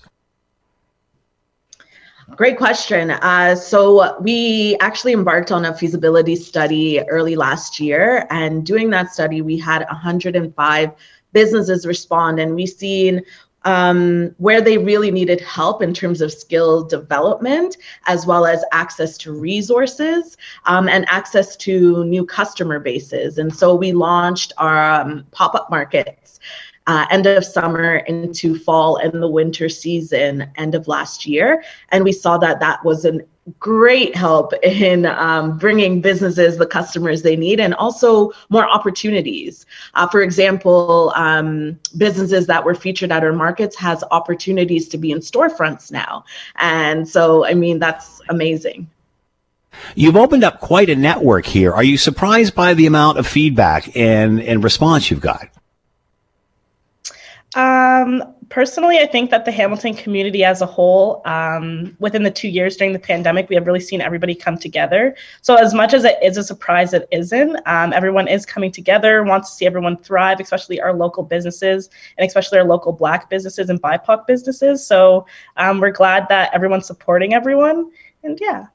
Great 2.39 2.57
question. 2.57 3.11
Uh, 3.11 3.53
so 3.53 4.17
we 4.21 4.77
actually 4.79 5.11
embarked 5.11 5.51
on 5.51 5.65
a 5.65 5.75
feasibility 5.75 6.37
study 6.37 7.01
early 7.09 7.35
last 7.35 7.81
year, 7.81 8.25
and 8.29 8.65
doing 8.65 8.89
that 8.91 9.11
study, 9.11 9.41
we 9.41 9.59
had 9.59 9.85
105 9.89 10.91
businesses 11.33 11.85
respond, 11.85 12.39
and 12.39 12.55
we've 12.55 12.69
seen 12.69 13.21
um, 13.65 14.33
where 14.37 14.61
they 14.61 14.77
really 14.77 15.11
needed 15.11 15.41
help 15.41 15.81
in 15.81 15.93
terms 15.93 16.21
of 16.21 16.31
skill 16.31 16.81
development, 16.85 17.75
as 18.05 18.25
well 18.25 18.45
as 18.45 18.63
access 18.71 19.17
to 19.17 19.33
resources 19.33 20.37
um, 20.63 20.87
and 20.87 21.05
access 21.09 21.57
to 21.57 22.05
new 22.05 22.25
customer 22.25 22.79
bases. 22.79 23.37
And 23.37 23.53
so 23.53 23.75
we 23.75 23.91
launched 23.91 24.53
our 24.57 25.01
um, 25.01 25.25
pop 25.31 25.55
up 25.55 25.69
markets 25.69 26.39
uh, 26.89 27.05
end 27.11 27.27
of 27.27 27.45
summer 27.45 27.97
into 27.97 28.57
fall 28.57 28.97
and 28.97 29.21
the 29.21 29.27
winter 29.27 29.69
season 29.69 30.49
end 30.55 30.73
of 30.73 30.87
last 30.87 31.23
year. 31.23 31.63
And 31.89 32.03
we 32.03 32.11
saw 32.11 32.39
that 32.39 32.59
that 32.61 32.83
was 32.83 33.05
a 33.05 33.19
great 33.59 34.15
help 34.15 34.53
in 34.63 35.05
um, 35.05 35.59
bringing 35.59 36.01
businesses 36.01 36.57
the 36.57 36.65
customers 36.65 37.21
they 37.21 37.35
need 37.35 37.59
and 37.59 37.75
also 37.75 38.31
more 38.49 38.67
opportunities. 38.67 39.67
Uh, 39.93 40.07
for 40.07 40.23
example, 40.23 41.13
um, 41.15 41.79
businesses 41.97 42.47
that 42.47 42.65
were 42.65 42.73
featured 42.73 43.11
at 43.11 43.23
our 43.23 43.33
markets 43.33 43.75
has 43.75 44.03
opportunities 44.09 44.89
to 44.89 44.97
be 44.97 45.11
in 45.11 45.19
storefronts 45.19 45.91
now. 45.91 46.25
And 46.55 47.07
so, 47.07 47.45
I 47.45 47.53
mean, 47.53 47.77
that's 47.77 48.19
amazing. 48.29 48.89
You've 49.93 50.17
opened 50.17 50.43
up 50.43 50.59
quite 50.59 50.89
a 50.89 50.95
network 50.95 51.45
here. 51.45 51.71
Are 51.71 51.83
you 51.83 51.97
surprised 51.99 52.55
by 52.55 52.73
the 52.73 52.87
amount 52.87 53.19
of 53.19 53.27
feedback 53.27 53.95
and, 53.95 54.41
and 54.41 54.63
response 54.63 55.11
you've 55.11 55.21
got? 55.21 55.49
Um, 57.55 58.23
personally, 58.49 58.99
I 58.99 59.07
think 59.07 59.31
that 59.31 59.45
the 59.45 59.51
Hamilton 59.51 59.95
community 59.95 60.43
as 60.43 60.61
a 60.61 60.67
whole, 60.67 61.21
um, 61.25 61.95
within 61.99 62.23
the 62.23 62.31
two 62.31 62.47
years 62.47 62.77
during 62.77 62.93
the 62.93 62.99
pandemic, 62.99 63.49
we 63.49 63.55
have 63.55 63.65
really 63.65 63.79
seen 63.79 64.01
everybody 64.01 64.35
come 64.35 64.57
together. 64.57 65.15
So, 65.41 65.55
as 65.55 65.73
much 65.73 65.93
as 65.93 66.03
it 66.03 66.17
is 66.21 66.37
a 66.37 66.43
surprise, 66.43 66.93
it 66.93 67.07
isn't. 67.11 67.55
Um, 67.65 67.91
everyone 67.91 68.27
is 68.27 68.45
coming 68.45 68.71
together, 68.71 69.23
wants 69.23 69.49
to 69.49 69.55
see 69.55 69.65
everyone 69.65 69.97
thrive, 69.97 70.39
especially 70.39 70.79
our 70.79 70.93
local 70.93 71.23
businesses 71.23 71.89
and 72.17 72.27
especially 72.27 72.59
our 72.59 72.65
local 72.65 72.91
Black 72.91 73.29
businesses 73.29 73.69
and 73.69 73.81
BIPOC 73.81 74.27
businesses. 74.27 74.85
So, 74.85 75.25
um, 75.57 75.79
we're 75.79 75.91
glad 75.91 76.27
that 76.29 76.53
everyone's 76.53 76.85
supporting 76.85 77.33
everyone. 77.33 77.91
And 78.23 78.37
yeah. 78.39 78.67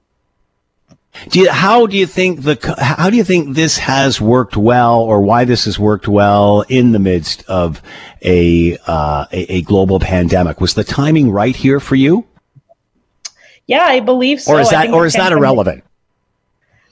Do 1.29 1.41
you, 1.41 1.51
how 1.51 1.87
do 1.87 1.97
you 1.97 2.07
think 2.07 2.43
the 2.43 2.77
how 2.79 3.09
do 3.09 3.17
you 3.17 3.25
think 3.25 3.55
this 3.55 3.79
has 3.79 4.21
worked 4.21 4.57
well, 4.57 5.01
or 5.01 5.21
why 5.21 5.45
this 5.45 5.65
has 5.65 5.79
worked 5.79 6.09
well 6.09 6.63
in 6.69 6.93
the 6.93 6.99
midst 6.99 7.45
of 7.49 7.81
a 8.23 8.77
uh, 8.87 9.27
a, 9.33 9.53
a 9.55 9.63
global 9.63 10.01
pandemic? 10.01 10.61
Was 10.61 10.75
the 10.75 10.85
timing 10.85 11.31
right 11.31 11.55
here 11.55 11.81
for 11.81 11.95
you? 11.95 12.27
Yeah, 13.67 13.85
I 13.85 14.01
believe 14.01 14.41
so. 14.41 14.55
or 14.55 14.61
is 14.61 14.71
that 14.71 14.91
or 14.91 15.07
is 15.07 15.15
that 15.15 15.33
irrelevant? 15.33 15.85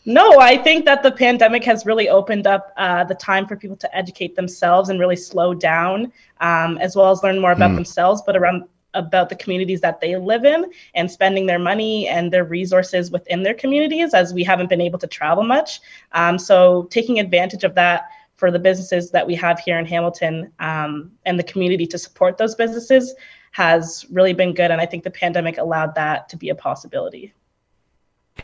No, 0.04 0.40
I 0.40 0.56
think 0.56 0.84
that 0.86 1.02
the 1.02 1.12
pandemic 1.12 1.62
has 1.64 1.86
really 1.86 2.08
opened 2.08 2.46
up 2.46 2.72
uh, 2.76 3.04
the 3.04 3.14
time 3.14 3.46
for 3.46 3.54
people 3.54 3.76
to 3.76 3.96
educate 3.96 4.34
themselves 4.34 4.88
and 4.88 4.98
really 4.98 5.16
slow 5.16 5.54
down, 5.54 6.12
um, 6.40 6.76
as 6.78 6.96
well 6.96 7.10
as 7.12 7.22
learn 7.22 7.40
more 7.40 7.52
about 7.52 7.74
themselves, 7.76 8.20
but 8.26 8.36
around 8.36 8.64
about 8.94 9.28
the 9.28 9.36
communities 9.36 9.80
that 9.80 10.00
they 10.00 10.16
live 10.16 10.44
in 10.44 10.70
and 10.94 11.10
spending 11.10 11.46
their 11.46 11.58
money 11.58 12.08
and 12.08 12.32
their 12.32 12.44
resources 12.44 13.10
within 13.10 13.42
their 13.42 13.54
communities, 13.54 14.14
as 14.14 14.34
we 14.34 14.44
haven't 14.44 14.68
been 14.68 14.80
able 14.80 14.98
to 14.98 15.06
travel 15.06 15.44
much. 15.44 15.80
Um, 16.12 16.38
so 16.38 16.84
taking 16.90 17.18
advantage 17.18 17.64
of 17.64 17.74
that 17.74 18.08
for 18.36 18.50
the 18.50 18.58
businesses 18.58 19.10
that 19.12 19.26
we 19.26 19.34
have 19.36 19.60
here 19.60 19.78
in 19.78 19.86
Hamilton 19.86 20.52
um, 20.58 21.12
and 21.24 21.38
the 21.38 21.44
community 21.44 21.86
to 21.86 21.98
support 21.98 22.38
those 22.38 22.54
businesses 22.54 23.14
has 23.52 24.04
really 24.10 24.32
been 24.32 24.54
good, 24.54 24.70
and 24.70 24.80
I 24.80 24.86
think 24.86 25.04
the 25.04 25.10
pandemic 25.10 25.58
allowed 25.58 25.94
that 25.94 26.28
to 26.30 26.36
be 26.36 26.48
a 26.48 26.54
possibility. 26.54 27.34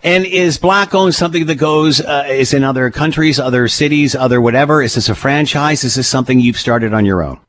And 0.02 0.24
is 0.26 0.58
black 0.58 0.94
owned 0.94 1.14
something 1.14 1.46
that 1.46 1.56
goes 1.56 2.00
uh, 2.00 2.26
is 2.28 2.52
in 2.52 2.62
other 2.62 2.90
countries, 2.90 3.40
other 3.40 3.66
cities, 3.68 4.14
other 4.14 4.40
whatever? 4.40 4.82
Is 4.82 4.94
this 4.94 5.08
a 5.08 5.14
franchise? 5.14 5.82
Is 5.82 5.94
this 5.94 6.06
something 6.06 6.38
you've 6.38 6.58
started 6.58 6.92
on 6.92 7.04
your 7.04 7.22
own? 7.22 7.40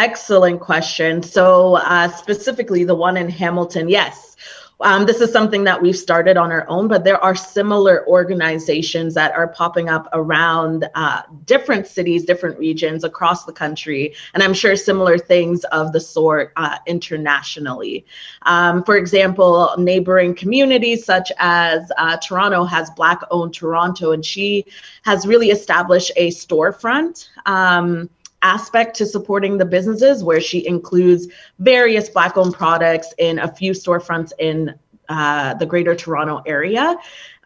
Excellent 0.00 0.60
question. 0.60 1.22
So, 1.22 1.76
uh, 1.76 2.08
specifically, 2.08 2.84
the 2.84 2.94
one 2.94 3.18
in 3.18 3.28
Hamilton, 3.28 3.86
yes. 3.90 4.34
Um, 4.80 5.04
this 5.04 5.20
is 5.20 5.30
something 5.30 5.64
that 5.64 5.82
we've 5.82 5.94
started 5.94 6.38
on 6.38 6.50
our 6.50 6.66
own, 6.70 6.88
but 6.88 7.04
there 7.04 7.22
are 7.22 7.34
similar 7.34 8.08
organizations 8.08 9.12
that 9.12 9.34
are 9.34 9.48
popping 9.48 9.90
up 9.90 10.08
around 10.14 10.88
uh, 10.94 11.20
different 11.44 11.86
cities, 11.86 12.24
different 12.24 12.58
regions 12.58 13.04
across 13.04 13.44
the 13.44 13.52
country, 13.52 14.14
and 14.32 14.42
I'm 14.42 14.54
sure 14.54 14.74
similar 14.74 15.18
things 15.18 15.64
of 15.64 15.92
the 15.92 16.00
sort 16.00 16.54
uh, 16.56 16.78
internationally. 16.86 18.06
Um, 18.46 18.82
for 18.84 18.96
example, 18.96 19.74
neighboring 19.76 20.34
communities 20.34 21.04
such 21.04 21.30
as 21.38 21.92
uh, 21.98 22.16
Toronto 22.16 22.64
has 22.64 22.88
Black 22.92 23.20
owned 23.30 23.52
Toronto, 23.52 24.12
and 24.12 24.24
she 24.24 24.64
has 25.02 25.26
really 25.26 25.50
established 25.50 26.10
a 26.16 26.30
storefront. 26.30 27.28
Um, 27.44 28.08
aspect 28.42 28.96
to 28.96 29.06
supporting 29.06 29.58
the 29.58 29.64
businesses 29.64 30.24
where 30.24 30.40
she 30.40 30.66
includes 30.66 31.28
various 31.58 32.08
black 32.08 32.36
owned 32.36 32.54
products 32.54 33.12
in 33.18 33.38
a 33.38 33.54
few 33.54 33.72
storefronts 33.72 34.32
in 34.38 34.74
uh, 35.10 35.54
the 35.54 35.66
greater 35.66 35.94
toronto 35.94 36.40
area. 36.46 36.96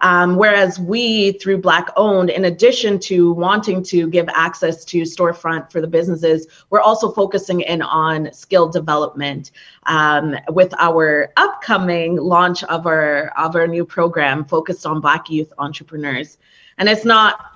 Um, 0.03 0.37
whereas 0.37 0.79
we 0.79 1.33
through 1.33 1.63
black 1.63 1.89
owned 1.97 2.29
in 2.29 2.45
addition 2.45 2.99
to 3.01 3.33
wanting 3.33 3.83
to 3.85 4.07
give 4.11 4.29
access 4.29 4.85
to 4.87 5.01
storefront 5.03 5.73
for 5.73 5.81
the 5.81 5.87
businesses 5.87 6.47
we're 6.69 6.83
also 6.83 7.11
focusing 7.11 7.63
in 7.63 7.81
on 7.81 8.31
skill 8.35 8.69
development 8.69 9.53
um, 9.85 10.37
with 10.51 10.75
our 10.79 11.33
upcoming 11.39 12.17
launch 12.17 12.65
of 12.65 12.87
our 12.87 13.29
of 13.39 13.57
our 13.57 13.67
new 13.67 13.87
program 13.87 14.45
focused 14.45 14.85
on 14.85 15.01
black 15.01 15.31
youth 15.31 15.51
entrepreneurs. 15.57 16.37
And 16.77 16.87
it's 16.87 17.07
not 17.07 17.54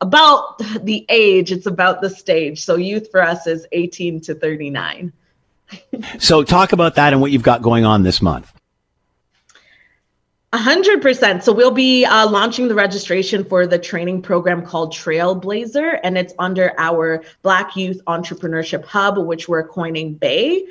about 0.00 0.58
the 0.84 1.04
age, 1.08 1.52
it's 1.52 1.66
about 1.66 2.00
the 2.00 2.10
stage. 2.10 2.62
So 2.64 2.76
youth 2.76 3.10
for 3.10 3.22
us 3.22 3.46
is 3.46 3.66
18 3.72 4.20
to 4.22 4.34
39. 4.34 5.12
So 6.18 6.42
talk 6.42 6.72
about 6.72 6.96
that 6.96 7.12
and 7.12 7.22
what 7.22 7.30
you've 7.30 7.42
got 7.42 7.62
going 7.62 7.84
on 7.84 8.02
this 8.02 8.20
month. 8.20 8.52
A 10.52 10.58
hundred 10.58 11.00
percent. 11.00 11.44
So 11.44 11.52
we'll 11.52 11.70
be 11.70 12.04
uh, 12.04 12.28
launching 12.28 12.66
the 12.66 12.74
registration 12.74 13.44
for 13.44 13.68
the 13.68 13.78
training 13.78 14.20
program 14.20 14.66
called 14.66 14.92
Trailblazer, 14.92 16.00
and 16.02 16.18
it's 16.18 16.34
under 16.40 16.72
our 16.76 17.22
Black 17.42 17.76
Youth 17.76 18.02
Entrepreneurship 18.08 18.84
Hub, 18.84 19.16
which 19.16 19.48
we're 19.48 19.62
coining 19.62 20.14
Bay. 20.14 20.64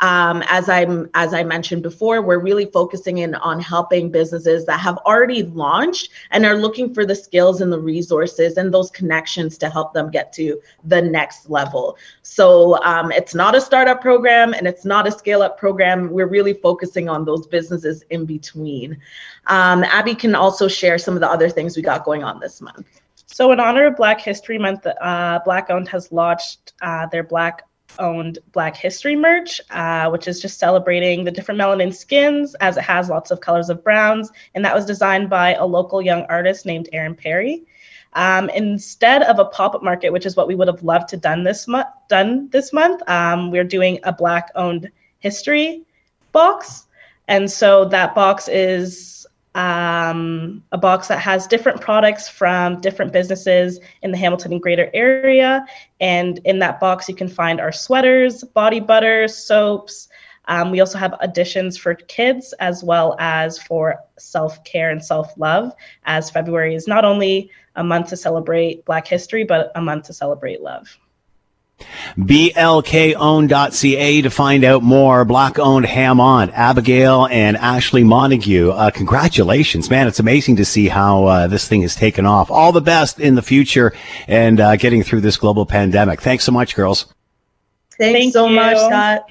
Um, 0.00 0.42
as 0.48 0.68
I'm 0.68 1.10
as 1.14 1.32
I 1.32 1.42
mentioned 1.42 1.82
before, 1.82 2.20
we're 2.20 2.38
really 2.38 2.66
focusing 2.66 3.18
in 3.18 3.34
on 3.34 3.60
helping 3.60 4.10
businesses 4.10 4.66
that 4.66 4.80
have 4.80 4.98
already 4.98 5.42
launched 5.42 6.10
and 6.30 6.44
are 6.44 6.56
looking 6.56 6.92
for 6.92 7.06
the 7.06 7.14
skills 7.14 7.60
and 7.60 7.72
the 7.72 7.78
resources 7.78 8.56
and 8.56 8.72
those 8.72 8.90
connections 8.90 9.56
to 9.58 9.70
help 9.70 9.94
them 9.94 10.10
get 10.10 10.32
to 10.34 10.60
the 10.84 11.00
next 11.00 11.48
level. 11.48 11.96
So 12.22 12.82
um, 12.84 13.10
it's 13.10 13.34
not 13.34 13.54
a 13.54 13.60
startup 13.60 14.02
program 14.02 14.52
and 14.52 14.66
it's 14.66 14.84
not 14.84 15.06
a 15.06 15.12
scale 15.12 15.42
up 15.42 15.58
program. 15.58 16.10
We're 16.10 16.26
really 16.26 16.54
focusing 16.54 17.08
on 17.08 17.24
those 17.24 17.46
businesses 17.46 18.02
in 18.10 18.26
between. 18.26 18.98
Um, 19.46 19.84
Abby 19.84 20.14
can 20.14 20.34
also 20.34 20.68
share 20.68 20.98
some 20.98 21.14
of 21.14 21.20
the 21.20 21.30
other 21.30 21.48
things 21.48 21.76
we 21.76 21.82
got 21.82 22.04
going 22.04 22.24
on 22.24 22.40
this 22.40 22.60
month. 22.60 23.00
So, 23.26 23.52
in 23.52 23.60
honor 23.60 23.86
of 23.86 23.96
Black 23.96 24.20
History 24.20 24.58
Month, 24.58 24.86
uh, 24.86 25.40
Black 25.44 25.68
Owned 25.70 25.88
has 25.88 26.12
launched 26.12 26.72
uh, 26.80 27.06
their 27.06 27.22
Black 27.22 27.64
owned 27.98 28.38
Black 28.52 28.76
History 28.76 29.16
merch, 29.16 29.60
uh, 29.70 30.08
which 30.10 30.28
is 30.28 30.40
just 30.40 30.58
celebrating 30.58 31.24
the 31.24 31.30
different 31.30 31.60
melanin 31.60 31.94
skins 31.94 32.54
as 32.56 32.76
it 32.76 32.82
has 32.82 33.08
lots 33.08 33.30
of 33.30 33.40
colors 33.40 33.70
of 33.70 33.82
browns. 33.82 34.30
And 34.54 34.64
that 34.64 34.74
was 34.74 34.84
designed 34.84 35.30
by 35.30 35.54
a 35.54 35.64
local 35.64 36.02
young 36.02 36.22
artist 36.28 36.66
named 36.66 36.88
Aaron 36.92 37.14
Perry. 37.14 37.64
Um, 38.12 38.48
instead 38.50 39.22
of 39.22 39.38
a 39.38 39.44
pop-up 39.44 39.82
market, 39.82 40.12
which 40.12 40.24
is 40.24 40.36
what 40.36 40.48
we 40.48 40.54
would 40.54 40.68
have 40.68 40.82
loved 40.82 41.08
to 41.10 41.16
done 41.16 41.44
this 41.44 41.68
month, 41.68 41.88
done 42.08 42.48
this 42.50 42.72
month, 42.72 43.06
um, 43.08 43.50
we're 43.50 43.64
doing 43.64 43.98
a 44.04 44.12
Black-owned 44.12 44.90
history 45.18 45.84
box, 46.32 46.85
and 47.28 47.50
so 47.50 47.84
that 47.86 48.14
box 48.14 48.48
is 48.48 49.16
um, 49.56 50.62
a 50.72 50.78
box 50.78 51.08
that 51.08 51.18
has 51.18 51.46
different 51.46 51.80
products 51.80 52.28
from 52.28 52.78
different 52.80 53.10
businesses 53.12 53.80
in 54.02 54.10
the 54.10 54.18
Hamilton 54.18 54.52
and 54.52 54.62
greater 54.62 54.90
area. 54.92 55.64
And 55.98 56.38
in 56.44 56.58
that 56.58 56.78
box, 56.78 57.08
you 57.08 57.14
can 57.14 57.28
find 57.28 57.58
our 57.58 57.72
sweaters, 57.72 58.44
body 58.44 58.80
butters, 58.80 59.34
soaps. 59.34 60.08
Um, 60.48 60.70
we 60.70 60.80
also 60.80 60.98
have 60.98 61.14
additions 61.20 61.78
for 61.78 61.94
kids 61.94 62.52
as 62.60 62.84
well 62.84 63.16
as 63.18 63.58
for 63.58 63.96
self 64.18 64.62
care 64.64 64.90
and 64.90 65.02
self 65.02 65.32
love, 65.38 65.72
as 66.04 66.30
February 66.30 66.74
is 66.74 66.86
not 66.86 67.06
only 67.06 67.50
a 67.76 67.82
month 67.82 68.08
to 68.10 68.16
celebrate 68.16 68.84
Black 68.84 69.08
history, 69.08 69.42
but 69.42 69.72
a 69.74 69.80
month 69.80 70.04
to 70.04 70.12
celebrate 70.12 70.60
love. 70.60 70.98
blkown.ca 72.16 74.22
to 74.22 74.30
find 74.30 74.64
out 74.64 74.82
more. 74.82 75.24
Black 75.24 75.58
owned 75.58 75.86
Ham 75.86 76.20
on 76.20 76.50
Abigail 76.50 77.26
and 77.26 77.56
Ashley 77.56 78.04
Montague. 78.04 78.70
Uh, 78.70 78.90
congratulations, 78.90 79.90
man! 79.90 80.06
It's 80.06 80.20
amazing 80.20 80.56
to 80.56 80.64
see 80.64 80.88
how 80.88 81.26
uh, 81.26 81.46
this 81.46 81.68
thing 81.68 81.82
has 81.82 81.94
taken 81.94 82.26
off. 82.26 82.50
All 82.50 82.72
the 82.72 82.80
best 82.80 83.20
in 83.20 83.34
the 83.34 83.42
future 83.42 83.92
and 84.26 84.60
uh, 84.60 84.76
getting 84.76 85.02
through 85.02 85.20
this 85.20 85.36
global 85.36 85.66
pandemic. 85.66 86.20
Thanks 86.20 86.44
so 86.44 86.52
much, 86.52 86.74
girls. 86.74 87.12
Thanks 87.98 88.18
Thank 88.18 88.32
so 88.32 88.46
you. 88.46 88.56
much, 88.56 88.76
Scott. 88.76 89.26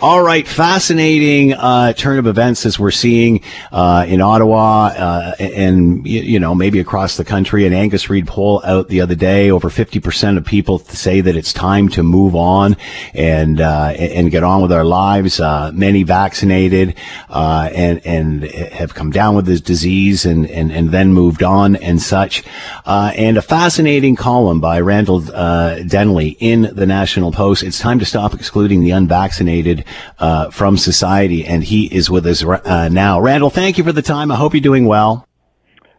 All 0.00 0.22
right, 0.22 0.46
fascinating 0.46 1.54
uh, 1.54 1.92
turn 1.92 2.20
of 2.20 2.28
events 2.28 2.64
as 2.64 2.78
we're 2.78 2.92
seeing 2.92 3.40
uh, 3.72 4.06
in 4.06 4.20
Ottawa 4.20 4.92
uh, 4.96 5.34
and 5.40 6.06
you, 6.06 6.38
know 6.38 6.54
maybe 6.54 6.78
across 6.78 7.16
the 7.16 7.24
country. 7.24 7.66
An 7.66 7.72
Angus 7.72 8.08
Reid 8.08 8.28
poll 8.28 8.62
out 8.64 8.86
the 8.86 9.00
other 9.00 9.16
day: 9.16 9.50
over 9.50 9.68
fifty 9.68 9.98
percent 9.98 10.38
of 10.38 10.44
people 10.44 10.78
say 10.78 11.20
that 11.20 11.34
it's 11.34 11.52
time 11.52 11.88
to 11.88 12.04
move 12.04 12.36
on 12.36 12.76
and 13.12 13.60
uh, 13.60 13.92
and 13.98 14.30
get 14.30 14.44
on 14.44 14.62
with 14.62 14.70
our 14.70 14.84
lives. 14.84 15.40
Uh, 15.40 15.72
many 15.74 16.04
vaccinated 16.04 16.94
uh, 17.28 17.68
and 17.74 18.00
and 18.06 18.44
have 18.44 18.94
come 18.94 19.10
down 19.10 19.34
with 19.34 19.46
this 19.46 19.60
disease 19.60 20.24
and 20.24 20.48
and, 20.48 20.70
and 20.70 20.90
then 20.92 21.12
moved 21.12 21.42
on 21.42 21.74
and 21.74 22.00
such. 22.00 22.44
and 22.86 23.36
a 23.36 23.42
fascinating 23.42 24.14
column 24.14 24.60
by 24.60 24.78
Randall 24.78 25.22
Denley 25.22 26.36
in 26.38 26.70
the 26.72 26.86
National 26.86 27.32
Post. 27.32 27.64
It's 27.64 27.80
time 27.80 27.98
to 27.98 28.04
stop 28.04 28.32
excluding 28.32 28.84
the 28.84 28.92
unvaccinated 28.92 29.86
uh, 30.18 30.50
from 30.50 30.76
society, 30.76 31.44
and 31.44 31.64
he 31.64 31.86
is 31.86 32.10
with 32.10 32.26
us 32.26 32.44
uh, 32.44 32.88
now. 32.88 33.20
Randall, 33.20 33.50
thank 33.50 33.78
you 33.78 33.84
for 33.84 33.92
the 33.92 34.02
time. 34.02 34.30
I 34.30 34.36
hope 34.36 34.54
you're 34.54 34.60
doing 34.60 34.86
well. 34.86 35.28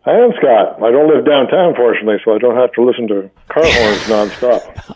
I 0.05 0.13
am 0.13 0.31
Scott. 0.38 0.81
I 0.81 0.91
don't 0.91 1.13
live 1.13 1.25
downtown, 1.25 1.75
fortunately, 1.75 2.17
so 2.24 2.34
I 2.34 2.38
don't 2.38 2.55
have 2.55 2.72
to 2.74 2.84
listen 2.84 3.08
to 3.10 3.29
car 3.50 3.63
horns 3.65 4.01
nonstop. 4.03 4.96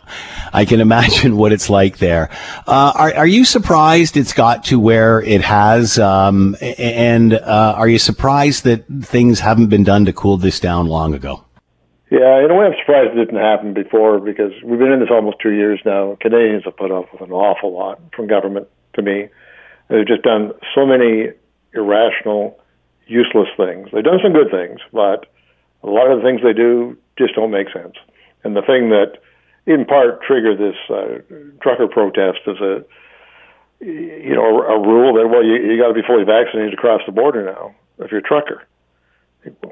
I 0.52 0.64
can 0.64 0.80
imagine 0.80 1.36
what 1.36 1.52
it's 1.52 1.68
like 1.68 1.98
there. 1.98 2.30
Uh, 2.66 2.92
are, 2.94 3.14
are 3.14 3.26
you 3.26 3.44
surprised 3.44 4.16
it's 4.16 4.32
got 4.32 4.64
to 4.64 4.80
where 4.80 5.20
it 5.20 5.42
has? 5.42 5.98
Um, 5.98 6.56
and 6.60 7.34
uh, 7.34 7.74
are 7.76 7.88
you 7.88 7.98
surprised 7.98 8.64
that 8.64 8.86
things 9.02 9.40
haven't 9.40 9.66
been 9.66 9.84
done 9.84 10.06
to 10.06 10.12
cool 10.12 10.36
this 10.36 10.58
down 10.58 10.86
long 10.86 11.14
ago? 11.14 11.44
Yeah, 12.10 12.44
in 12.44 12.50
a 12.50 12.54
way, 12.54 12.66
I'm 12.66 12.74
surprised 12.78 13.12
it 13.12 13.24
didn't 13.24 13.40
happen 13.40 13.74
before 13.74 14.20
because 14.20 14.52
we've 14.64 14.78
been 14.78 14.92
in 14.92 15.00
this 15.00 15.10
almost 15.10 15.36
two 15.42 15.52
years 15.52 15.80
now. 15.84 16.16
Canadians 16.20 16.64
have 16.64 16.76
put 16.76 16.90
up 16.90 17.12
with 17.12 17.20
an 17.22 17.32
awful 17.32 17.72
lot 17.72 18.00
from 18.14 18.26
government 18.26 18.68
to 18.94 19.02
me. 19.02 19.28
They've 19.88 20.06
just 20.06 20.22
done 20.22 20.52
so 20.74 20.86
many 20.86 21.32
irrational, 21.74 22.58
useless 23.06 23.48
things. 23.56 23.88
They've 23.92 24.04
done 24.04 24.20
some 24.22 24.32
good 24.32 24.50
things, 24.50 24.80
but 24.92 25.26
a 25.82 25.88
lot 25.88 26.10
of 26.10 26.18
the 26.18 26.24
things 26.24 26.40
they 26.42 26.52
do 26.52 26.96
just 27.18 27.34
don't 27.34 27.50
make 27.50 27.68
sense. 27.72 27.94
And 28.42 28.56
the 28.56 28.62
thing 28.62 28.90
that, 28.90 29.18
in 29.66 29.84
part, 29.84 30.22
triggered 30.22 30.58
this 30.58 30.76
uh, 30.88 31.20
trucker 31.60 31.88
protest 31.88 32.40
is 32.46 32.60
a, 32.60 32.84
you 33.80 34.34
know, 34.34 34.62
a, 34.62 34.80
rule 34.80 35.14
that 35.14 35.28
well, 35.28 35.44
you, 35.44 35.56
you 35.56 35.80
got 35.80 35.88
to 35.88 35.94
be 35.94 36.06
fully 36.06 36.24
vaccinated 36.24 36.72
to 36.72 36.76
cross 36.76 37.02
the 37.06 37.12
border 37.12 37.44
now 37.44 37.74
if 37.98 38.10
you're 38.10 38.20
a 38.20 38.22
trucker. 38.22 38.62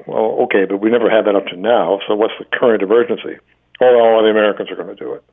Well, 0.05 0.45
okay, 0.45 0.65
but 0.65 0.77
we 0.77 0.91
never 0.91 1.09
had 1.09 1.25
that 1.25 1.35
up 1.35 1.47
to 1.47 1.57
now. 1.57 1.99
So 2.07 2.15
what's 2.15 2.33
the 2.37 2.45
current 2.45 2.83
emergency? 2.83 3.37
Oh, 3.81 3.99
all 3.99 4.21
the 4.21 4.29
Americans 4.29 4.69
are 4.69 4.75
going 4.75 4.95
to 4.95 4.95
do 4.95 5.13
it. 5.13 5.23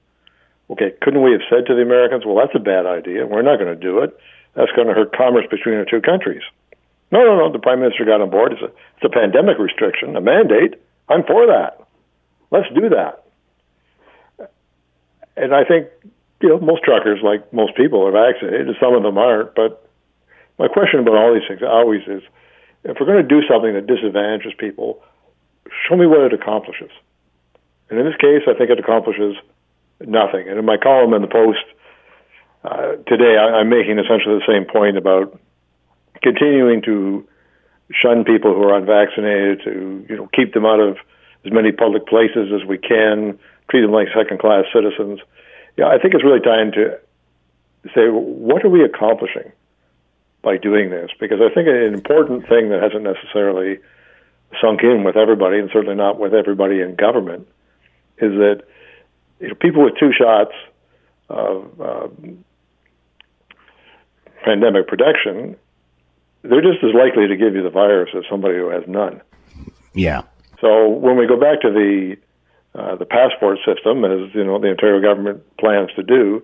Okay, 0.71 0.95
couldn't 1.03 1.23
we 1.23 1.33
have 1.33 1.43
said 1.51 1.67
to 1.67 1.75
the 1.75 1.83
Americans, 1.83 2.25
well, 2.25 2.37
that's 2.37 2.55
a 2.55 2.63
bad 2.63 2.87
idea. 2.87 3.27
We're 3.27 3.43
not 3.43 3.59
going 3.59 3.75
to 3.75 3.81
do 3.81 3.99
it. 4.01 4.17
that's 4.55 4.71
going 4.73 4.87
to 4.87 4.95
hurt 4.95 5.17
commerce 5.17 5.47
between 5.51 5.79
the 5.79 5.85
two 5.85 6.01
countries. 6.01 6.43
No, 7.11 7.25
no, 7.25 7.37
no. 7.37 7.53
The 7.53 7.59
prime 7.59 7.81
minister 7.81 8.05
got 8.05 8.21
on 8.21 8.31
board. 8.31 8.53
It's 8.53 8.63
a, 8.63 8.67
it's 8.67 9.05
a 9.05 9.09
pandemic 9.09 9.59
restriction, 9.59 10.15
a 10.17 10.21
mandate. 10.21 10.75
I'm 11.09 11.25
for 11.25 11.47
that. 11.47 11.83
Let's 12.53 12.69
do 12.73 12.89
that. 12.91 13.25
And 15.37 15.55
I 15.55 15.65
think, 15.65 15.89
you 16.41 16.51
know, 16.51 16.61
most 16.61 16.85
truckers, 16.85 17.19
like 17.23 17.53
most 17.53 17.75
people, 17.75 18.07
are 18.07 18.13
vaccinated. 18.13 18.77
Some 18.79 18.95
of 18.95 19.03
them 19.03 19.19
aren't. 19.19 19.55
But 19.55 19.89
my 20.59 20.69
question 20.69 21.01
about 21.01 21.17
all 21.17 21.35
these 21.35 21.49
things 21.49 21.63
always 21.67 22.03
is, 22.07 22.23
if 22.85 22.97
we're 22.99 23.07
going 23.07 23.23
to 23.23 23.29
do 23.29 23.43
something 23.49 23.75
that 23.75 23.87
disadvantages 23.87 24.53
people, 24.57 25.03
show 25.89 25.97
me 25.97 26.07
what 26.07 26.21
it 26.21 26.33
accomplishes. 26.33 26.91
And 27.91 27.99
in 27.99 28.07
this 28.07 28.17
case, 28.17 28.43
I 28.47 28.55
think 28.55 28.71
it 28.71 28.79
accomplishes 28.79 29.37
nothing. 30.01 30.49
And 30.49 30.59
in 30.59 30.65
my 30.65 30.77
column 30.77 31.15
in 31.15 31.23
the 31.23 31.29
Post 31.29 31.65
uh, 32.65 32.97
today, 33.07 33.37
I, 33.37 33.61
I'm 33.61 33.69
making 33.69 33.99
essentially 33.99 34.39
the 34.39 34.47
same 34.47 34.65
point 34.65 34.97
about 34.97 35.39
continuing 36.23 36.83
to 36.83 37.27
shun 37.93 38.25
people 38.25 38.55
who 38.55 38.63
are 38.65 38.77
unvaccinated, 38.77 39.63
to 39.65 40.07
you 40.09 40.17
know 40.17 40.29
keep 40.35 40.55
them 40.55 40.65
out 40.65 40.81
of 40.81 40.97
as 41.45 41.53
many 41.53 41.73
public 41.73 42.07
places 42.07 42.53
as 42.53 42.67
we 42.67 42.79
can, 42.79 43.39
treat 43.71 43.81
them 43.81 43.93
like 43.93 44.09
second-class 44.15 44.65
citizens. 44.73 45.21
Yeah, 45.77 45.87
I 45.87 45.99
think 45.99 46.15
it's 46.15 46.25
really 46.25 46.41
time 46.41 46.73
to 46.73 46.99
say 47.95 48.09
what 48.09 48.65
are 48.65 48.69
we 48.69 48.85
accomplishing 48.85 49.53
by 50.43 50.57
doing 50.57 50.91
this? 50.91 51.11
Because 51.19 51.41
I 51.41 51.53
think 51.53 51.69
an 51.69 51.95
important 51.95 52.49
thing 52.49 52.69
that 52.71 52.83
hasn't 52.83 53.03
necessarily 53.03 53.79
sunk 54.61 54.83
in 54.83 55.05
with 55.05 55.17
everybody, 55.17 55.59
and 55.59 55.71
certainly 55.73 55.95
not 55.95 56.19
with 56.19 56.35
everybody 56.35 56.81
in 56.81 56.95
government, 56.97 57.47
is 58.19 58.33
that 58.33 58.63
you 59.41 59.49
know, 59.49 59.55
people 59.55 59.85
with 59.85 59.95
two 59.99 60.13
shots 60.13 60.53
of 61.29 61.81
uh, 61.81 62.09
pandemic 64.45 64.87
protection, 64.87 65.57
they're 66.43 66.63
just 66.63 66.83
as 66.85 66.95
likely 66.95 67.27
to 67.29 67.37
give 67.37 67.55
you 67.55 67.63
the 67.63 67.71
virus 67.71 68.11
as 68.17 68.25
somebody 68.31 68.57
who 68.57 68.69
has 68.69 68.83
none. 68.87 69.21
Yeah. 69.95 70.23
So 70.61 70.89
when 70.89 71.17
we 71.17 71.27
go 71.27 71.39
back 71.39 71.63
to 71.63 71.71
the 71.71 72.17
uh, 72.73 72.95
the 72.97 73.05
passport 73.05 73.59
system, 73.67 74.05
as 74.05 74.33
you 74.35 74.45
know, 74.45 74.59
the 74.61 74.69
Ontario 74.69 75.01
government 75.03 75.43
plans 75.59 75.91
to 75.97 76.03
do, 76.03 76.43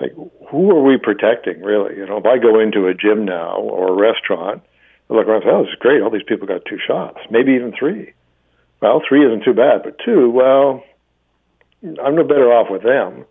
like 0.00 0.12
who 0.50 0.70
are 0.70 0.82
we 0.82 0.96
protecting 0.96 1.62
really? 1.62 1.96
You 1.96 2.06
know, 2.06 2.16
if 2.16 2.26
I 2.26 2.38
go 2.38 2.58
into 2.58 2.86
a 2.88 2.94
gym 2.94 3.24
now 3.24 3.56
or 3.58 3.88
a 3.88 3.94
restaurant, 3.94 4.62
I 5.08 5.14
look 5.14 5.26
around 5.26 5.42
and 5.42 5.44
say, 5.44 5.50
"Oh, 5.52 5.62
this 5.62 5.72
is 5.72 5.78
great! 5.78 6.02
All 6.02 6.10
these 6.10 6.26
people 6.26 6.48
got 6.48 6.64
two 6.64 6.78
shots, 6.84 7.18
maybe 7.30 7.52
even 7.52 7.72
three. 7.78 8.12
Well, 8.80 9.00
three 9.06 9.24
isn't 9.24 9.44
too 9.44 9.54
bad, 9.54 9.82
but 9.84 9.98
two, 10.04 10.30
well, 10.30 10.82
I'm 11.82 12.14
no 12.16 12.24
better 12.24 12.52
off 12.52 12.68
with 12.70 12.82
them 12.82 13.24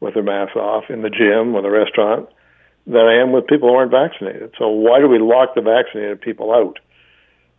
with 0.00 0.14
their 0.14 0.22
masks 0.22 0.56
off 0.56 0.84
in 0.88 1.02
the 1.02 1.10
gym 1.10 1.54
or 1.54 1.62
the 1.62 1.70
restaurant 1.70 2.28
than 2.86 2.96
I 3.02 3.20
am 3.20 3.32
with 3.32 3.46
people 3.46 3.68
who 3.68 3.74
aren't 3.74 3.90
vaccinated. 3.90 4.52
So 4.58 4.68
why 4.68 5.00
do 5.00 5.08
we 5.08 5.18
lock 5.18 5.54
the 5.54 5.60
vaccinated 5.60 6.20
people 6.20 6.52
out? 6.52 6.78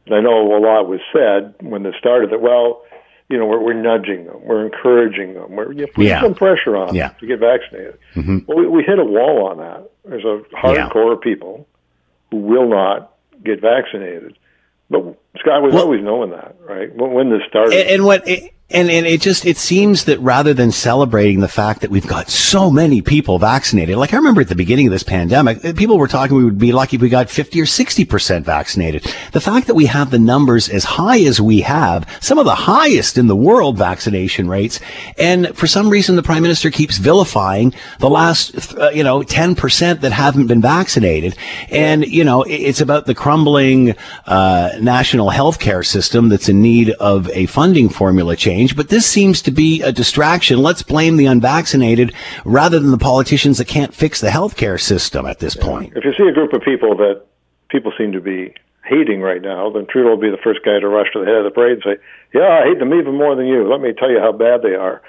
And 0.08 0.16
I 0.16 0.20
know 0.22 0.56
a 0.56 0.60
lot 0.60 0.88
was 0.88 1.00
said 1.14 1.54
when 1.62 1.84
this 1.84 1.94
started 2.00 2.32
that 2.32 2.42
well, 2.42 2.82
you 3.30 3.38
know, 3.38 3.46
we're, 3.46 3.60
we're 3.64 3.74
nudging 3.82 4.26
them, 4.26 4.42
we're 4.44 4.66
encouraging 4.66 5.36
them, 5.36 5.52
we're 5.56 5.72
you 5.72 5.82
know, 5.82 5.88
putting 5.94 6.10
Yeah. 6.10 6.22
some 6.22 6.34
pressure 6.34 6.76
on 6.76 6.96
Yeah. 6.96 7.10
them 7.10 7.18
to 7.20 7.28
get 7.28 7.40
vaccinated. 7.40 7.98
hmm 8.16 8.40
Well, 8.48 8.58
we, 8.58 8.68
we 8.68 8.84
hit 8.84 8.98
a 9.00 9.06
wall 9.06 9.48
on 9.48 9.58
that. 9.60 9.90
There's 10.04 10.26
a 10.26 10.42
hardcore 10.56 11.14
of 11.14 11.22
people 11.22 11.68
who 12.32 12.38
will 12.38 12.68
not 12.68 13.14
get 13.44 13.62
vaccinated. 13.62 14.38
But 14.90 15.18
Scott 15.40 15.62
was 15.62 15.74
Well- 15.74 15.84
always 15.84 16.04
knowing 16.04 16.32
that, 16.32 16.56
right? 16.68 16.94
When, 16.94 17.14
when 17.14 17.30
this 17.30 17.42
started. 17.48 17.80
And, 17.80 17.90
and 17.92 18.04
what 18.04 18.28
it, 18.28 18.52
and 18.74 18.90
and 18.90 19.06
it 19.06 19.22
just 19.22 19.46
it 19.46 19.58
seems 19.58 20.06
that 20.06 20.20
rather 20.20 20.54
than 20.54 20.72
celebrating 20.72 21.40
the 21.40 21.48
fact 21.48 21.82
that 21.82 21.90
we've 21.90 22.08
got 22.08 22.30
so 22.30 22.72
many 22.72 23.02
people 23.02 23.40
vaccinated, 23.40 23.98
like 23.98 24.14
I 24.14 24.18
remember 24.18 24.42
at 24.42 24.50
the 24.50 24.56
beginning 24.56 24.88
of 24.88 24.92
this 24.92 25.04
pandemic, 25.04 25.64
uh, 25.64 25.74
people 25.74 25.98
were 25.98 26.08
talking 26.08 26.36
we 26.38 26.46
would 26.46 26.58
be 26.58 26.72
lucky 26.72 26.96
if 26.96 27.02
we 27.02 27.10
got 27.10 27.30
fifty 27.30 27.60
or 27.60 27.66
sixty 27.66 28.06
percent 28.06 28.46
vaccinated. 28.46 29.04
The 29.34 29.42
fact 29.42 29.68
that 29.68 29.76
we 29.76 29.86
have 29.86 30.12
the 30.12 30.20
numbers 30.20 30.70
as 30.70 30.84
high 30.84 31.20
as 31.22 31.42
we 31.42 31.62
have, 31.62 32.08
some 32.22 32.40
of 32.40 32.46
the 32.46 32.56
highest 32.56 33.18
in 33.18 33.28
the 33.28 33.36
world 33.36 33.78
vaccination 33.78 34.48
rates, 34.48 34.80
and 35.18 35.56
for 35.56 35.68
some 35.68 35.90
reason 35.90 36.16
the 36.16 36.24
prime 36.24 36.42
minister 36.42 36.72
keeps 36.72 36.98
vilifying 36.98 37.74
the 38.00 38.10
last 38.10 38.76
uh, 38.78 38.90
you 38.90 39.04
know 39.04 39.24
ten 39.24 39.56
percent 39.56 40.02
that 40.02 40.12
haven't 40.12 40.48
been 40.48 40.62
vaccinated, 40.62 41.36
and 41.70 42.06
you 42.06 42.24
know 42.24 42.44
it's 42.44 42.82
about 42.82 43.06
the 43.06 43.16
crumbling 43.16 43.96
uh, 44.26 44.72
national 44.80 45.30
health 45.30 45.60
care 45.60 45.84
system 45.84 46.30
that's 46.30 46.50
in 46.50 46.62
need 46.62 46.92
of 46.92 47.30
a 47.32 47.46
funding 47.48 47.90
formula 47.90 48.36
change. 48.36 48.61
But 48.70 48.90
this 48.90 49.06
seems 49.06 49.42
to 49.44 49.52
be 49.52 49.82
a 49.82 49.92
distraction. 49.92 50.62
Let's 50.62 50.84
blame 50.84 51.18
the 51.18 51.26
unvaccinated 51.26 52.14
rather 52.46 52.80
than 52.80 52.92
the 52.92 52.98
politicians 52.98 53.58
that 53.58 53.68
can't 53.68 53.94
fix 53.94 54.22
the 54.22 54.30
health 54.30 54.56
care 54.56 54.78
system 54.78 55.26
at 55.26 55.40
this 55.40 55.56
point. 55.56 55.94
if 55.96 56.06
you 56.06 56.14
see 56.18 56.28
a 56.30 56.34
group 56.34 56.54
of 56.54 56.62
people 56.62 56.96
that 56.98 57.24
people 57.70 57.92
seem 57.98 58.12
to 58.12 58.22
be 58.22 58.54
hating 58.86 59.22
right 59.22 59.42
now, 59.42 59.70
then 59.70 59.88
Trudeau 59.88 60.10
will 60.10 60.18
be 60.18 60.30
the 60.30 60.42
first 60.44 60.60
guy 60.64 60.80
to 60.80 60.88
rush 60.88 61.08
to 61.14 61.20
the 61.20 61.26
head 61.26 61.36
of 61.36 61.46
the 61.46 61.52
parade 61.52 61.74
and 61.74 61.84
say, 61.84 61.98
"Yeah, 62.34 62.62
I 62.62 62.64
hate 62.64 62.80
them 62.80 62.94
even 62.94 63.16
more 63.16 63.36
than 63.36 63.48
you. 63.48 63.68
Let 63.68 63.82
me 63.82 63.94
tell 63.94 64.12
you 64.12 64.20
how 64.20 64.32
bad 64.32 64.62
they 64.62 64.76
are." 64.76 65.02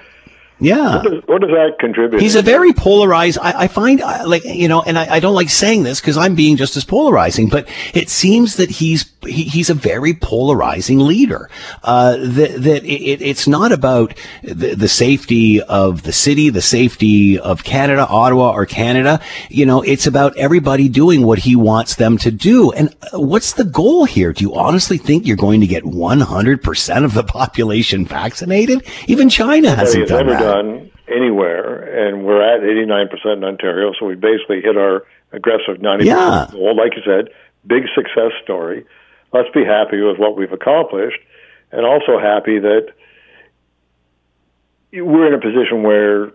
Yeah. 0.59 0.95
What 0.97 1.03
does, 1.03 1.23
what 1.25 1.41
does 1.41 1.49
that 1.49 1.79
contribute? 1.79 2.21
He's 2.21 2.35
a 2.35 2.41
very 2.41 2.73
polarized. 2.73 3.37
I, 3.39 3.63
I 3.63 3.67
find 3.67 4.01
uh, 4.01 4.23
like 4.27 4.45
you 4.45 4.67
know, 4.67 4.81
and 4.81 4.97
I, 4.97 5.15
I 5.15 5.19
don't 5.19 5.35
like 5.35 5.49
saying 5.49 5.83
this 5.83 5.99
because 5.99 6.17
I'm 6.17 6.35
being 6.35 6.57
just 6.57 6.77
as 6.77 6.85
polarizing. 6.85 7.49
But 7.49 7.67
it 7.93 8.09
seems 8.09 8.55
that 8.57 8.69
he's 8.69 9.11
he, 9.25 9.43
he's 9.43 9.69
a 9.69 9.73
very 9.73 10.13
polarizing 10.13 10.99
leader. 10.99 11.49
Uh, 11.83 12.17
that 12.17 12.61
that 12.61 12.85
it, 12.85 13.21
it's 13.21 13.47
not 13.47 13.71
about 13.71 14.13
the, 14.43 14.75
the 14.75 14.87
safety 14.87 15.61
of 15.61 16.03
the 16.03 16.13
city, 16.13 16.49
the 16.49 16.61
safety 16.61 17.39
of 17.39 17.63
Canada, 17.63 18.07
Ottawa, 18.07 18.51
or 18.51 18.65
Canada. 18.65 19.19
You 19.49 19.65
know, 19.65 19.81
it's 19.81 20.07
about 20.07 20.37
everybody 20.37 20.87
doing 20.87 21.25
what 21.25 21.39
he 21.39 21.55
wants 21.55 21.95
them 21.95 22.17
to 22.19 22.31
do. 22.31 22.71
And 22.71 22.95
uh, 23.11 23.19
what's 23.19 23.53
the 23.53 23.65
goal 23.65 24.05
here? 24.05 24.31
Do 24.31 24.43
you 24.43 24.55
honestly 24.55 24.97
think 24.97 25.25
you're 25.25 25.35
going 25.35 25.61
to 25.61 25.67
get 25.67 25.83
100 25.85 26.61
percent 26.61 27.03
of 27.05 27.13
the 27.15 27.23
population 27.23 28.05
vaccinated? 28.05 28.85
Even 29.07 29.29
China 29.29 29.75
hasn't 29.75 30.07
done 30.07 30.27
that. 30.27 30.42
Done 30.43 30.91
anywhere, 31.07 32.07
and 32.07 32.25
we're 32.25 32.41
at 32.41 32.61
89% 32.61 33.37
in 33.37 33.43
Ontario, 33.43 33.93
so 33.99 34.05
we 34.05 34.15
basically 34.15 34.61
hit 34.61 34.77
our 34.77 35.03
aggressive 35.31 35.81
90% 35.81 36.05
Yeah. 36.05 36.47
goal. 36.51 36.75
Like 36.75 36.95
you 36.95 37.01
said, 37.03 37.29
big 37.65 37.83
success 37.95 38.31
story. 38.43 38.85
Let's 39.31 39.49
be 39.49 39.65
happy 39.65 40.01
with 40.01 40.17
what 40.17 40.35
we've 40.37 40.51
accomplished, 40.53 41.19
and 41.71 41.85
also 41.85 42.19
happy 42.19 42.59
that 42.59 42.87
we're 44.93 45.27
in 45.27 45.33
a 45.33 45.39
position 45.41 45.83
where, 45.83 46.25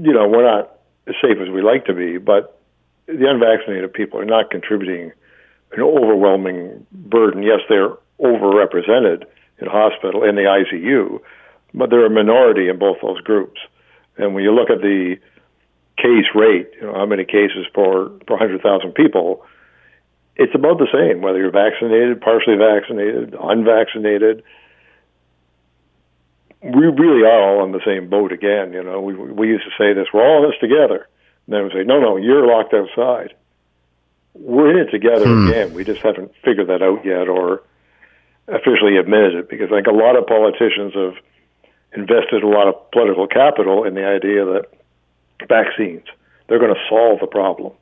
you 0.00 0.12
know, 0.12 0.26
we're 0.26 0.42
not 0.42 0.72
as 1.06 1.14
safe 1.22 1.38
as 1.40 1.48
we 1.48 1.62
like 1.62 1.84
to 1.86 1.94
be, 1.94 2.18
but 2.18 2.58
the 3.06 3.30
unvaccinated 3.30 3.92
people 3.92 4.18
are 4.18 4.24
not 4.24 4.50
contributing 4.50 5.12
an 5.72 5.80
overwhelming 5.80 6.84
burden. 6.90 7.42
Yes, 7.42 7.60
they're 7.68 7.92
overrepresented 8.20 9.24
in 9.58 9.68
hospital 9.68 10.24
in 10.24 10.34
the 10.34 10.42
ICU, 10.42 11.20
but 11.76 11.90
they're 11.90 12.06
a 12.06 12.10
minority 12.10 12.68
in 12.68 12.78
both 12.78 12.96
those 13.02 13.20
groups. 13.20 13.60
And 14.16 14.34
when 14.34 14.42
you 14.42 14.52
look 14.52 14.70
at 14.70 14.80
the 14.80 15.16
case 15.98 16.26
rate, 16.34 16.70
you 16.80 16.86
know, 16.86 16.94
how 16.94 17.06
many 17.06 17.24
cases 17.24 17.66
per 17.72 18.08
per 18.26 18.34
100,000 18.34 18.92
people, 18.92 19.44
it's 20.34 20.54
about 20.54 20.78
the 20.78 20.88
same 20.92 21.20
whether 21.20 21.38
you're 21.38 21.50
vaccinated, 21.50 22.20
partially 22.20 22.56
vaccinated, 22.56 23.36
unvaccinated. 23.38 24.42
We 26.62 26.86
really 26.86 27.22
are 27.22 27.42
all 27.42 27.62
on 27.62 27.72
the 27.72 27.84
same 27.84 28.08
boat 28.08 28.32
again. 28.32 28.72
You 28.72 28.82
know, 28.82 29.00
we 29.00 29.14
we 29.14 29.48
used 29.48 29.64
to 29.64 29.70
say 29.78 29.92
this: 29.92 30.08
we're 30.12 30.26
all 30.26 30.44
in 30.44 30.50
this 30.50 30.58
together. 30.58 31.06
And 31.46 31.54
then 31.54 31.64
we 31.64 31.70
say, 31.70 31.84
no, 31.84 32.00
no, 32.00 32.16
you're 32.16 32.44
locked 32.44 32.74
outside. 32.74 33.34
We're 34.34 34.70
in 34.72 34.88
it 34.88 34.90
together 34.90 35.26
hmm. 35.26 35.46
again. 35.46 35.74
We 35.74 35.84
just 35.84 36.00
haven't 36.00 36.32
figured 36.44 36.68
that 36.68 36.82
out 36.82 37.04
yet, 37.04 37.28
or 37.28 37.62
officially 38.48 38.96
admitted 38.96 39.34
it, 39.34 39.48
because 39.48 39.70
I 39.70 39.76
think 39.76 39.86
a 39.86 39.92
lot 39.92 40.16
of 40.16 40.26
politicians 40.26 40.92
have 40.94 41.14
invested 41.96 42.42
a 42.42 42.48
lot 42.48 42.68
of 42.68 42.90
political 42.90 43.26
capital 43.26 43.84
in 43.84 43.94
the 43.94 44.06
idea 44.06 44.44
that 44.44 44.66
vaccines 45.48 46.04
they're 46.48 46.58
going 46.58 46.74
to 46.74 46.80
solve 46.88 47.20
the 47.20 47.26
problem. 47.26 47.72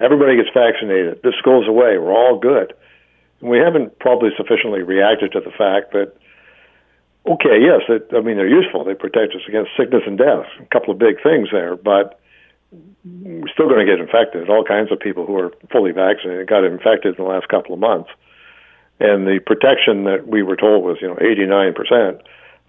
Everybody 0.00 0.36
gets 0.36 0.50
vaccinated. 0.52 1.22
This 1.22 1.34
goes 1.42 1.66
away. 1.66 1.96
We're 1.96 2.12
all 2.12 2.38
good. 2.38 2.74
And 3.40 3.50
we 3.50 3.58
haven't 3.58 3.98
probably 3.98 4.30
sufficiently 4.36 4.82
reacted 4.82 5.32
to 5.32 5.40
the 5.40 5.50
fact 5.50 5.92
that, 5.92 6.12
okay, 7.26 7.56
yes, 7.60 7.82
it, 7.88 8.08
I 8.14 8.20
mean, 8.20 8.36
they're 8.36 8.48
useful. 8.48 8.84
They 8.84 8.94
protect 8.94 9.34
us 9.34 9.42
against 9.48 9.70
sickness 9.76 10.02
and 10.06 10.18
death. 10.18 10.46
A 10.60 10.66
couple 10.66 10.92
of 10.92 10.98
big 10.98 11.22
things 11.22 11.48
there, 11.50 11.76
but 11.76 12.20
we're 13.04 13.48
still 13.52 13.68
going 13.68 13.84
to 13.84 13.90
get 13.90 14.00
infected. 14.00 14.50
All 14.50 14.64
kinds 14.64 14.92
of 14.92 15.00
people 15.00 15.24
who 15.24 15.36
are 15.38 15.52
fully 15.72 15.92
vaccinated 15.92 16.48
got 16.48 16.64
infected 16.64 17.16
in 17.18 17.24
the 17.24 17.30
last 17.30 17.48
couple 17.48 17.72
of 17.72 17.80
months. 17.80 18.10
And 19.00 19.26
the 19.26 19.40
protection 19.44 20.04
that 20.04 20.26
we 20.26 20.42
were 20.42 20.56
told 20.56 20.84
was, 20.84 20.98
you 21.00 21.08
know, 21.08 21.16
89%, 21.16 22.20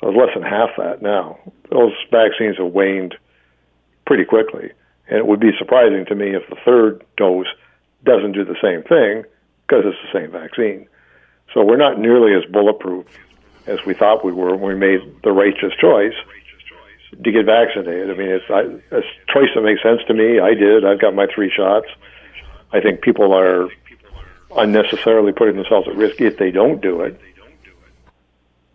was 0.01 0.15
less 0.15 0.33
than 0.33 0.43
half 0.43 0.69
that 0.77 1.01
now. 1.01 1.39
Those 1.69 1.93
vaccines 2.11 2.57
have 2.57 2.71
waned 2.71 3.15
pretty 4.05 4.25
quickly. 4.25 4.71
And 5.07 5.17
it 5.17 5.27
would 5.27 5.39
be 5.39 5.51
surprising 5.57 6.05
to 6.05 6.15
me 6.15 6.35
if 6.35 6.47
the 6.49 6.57
third 6.65 7.03
dose 7.15 7.47
doesn't 8.03 8.33
do 8.33 8.45
the 8.45 8.57
same 8.61 8.83
thing 8.83 9.23
because 9.65 9.85
it's 9.85 9.97
the 10.11 10.19
same 10.19 10.31
vaccine. 10.31 10.87
So 11.53 11.63
we're 11.63 11.77
not 11.77 11.99
nearly 11.99 12.33
as 12.33 12.49
bulletproof 12.51 13.05
as 13.65 13.79
we 13.85 13.93
thought 13.93 14.23
we 14.23 14.31
were 14.31 14.55
when 14.55 14.73
we 14.73 14.75
made 14.75 14.99
the 15.23 15.31
righteous 15.31 15.73
choice 15.79 16.13
to 17.23 17.31
get 17.31 17.45
vaccinated. 17.45 18.11
I 18.11 18.13
mean, 18.13 18.29
it's 18.29 18.45
I, 18.49 18.61
a 18.95 19.01
choice 19.31 19.49
that 19.55 19.61
makes 19.61 19.81
sense 19.81 20.01
to 20.07 20.13
me. 20.13 20.39
I 20.39 20.53
did. 20.53 20.85
I've 20.85 20.99
got 20.99 21.15
my 21.15 21.27
three 21.33 21.51
shots. 21.55 21.87
I 22.71 22.81
think 22.81 23.01
people 23.01 23.33
are 23.33 23.69
unnecessarily 24.57 25.31
putting 25.31 25.55
themselves 25.55 25.87
at 25.87 25.95
risk 25.95 26.19
if 26.21 26.37
they 26.37 26.51
don't 26.51 26.81
do 26.81 27.01
it. 27.01 27.19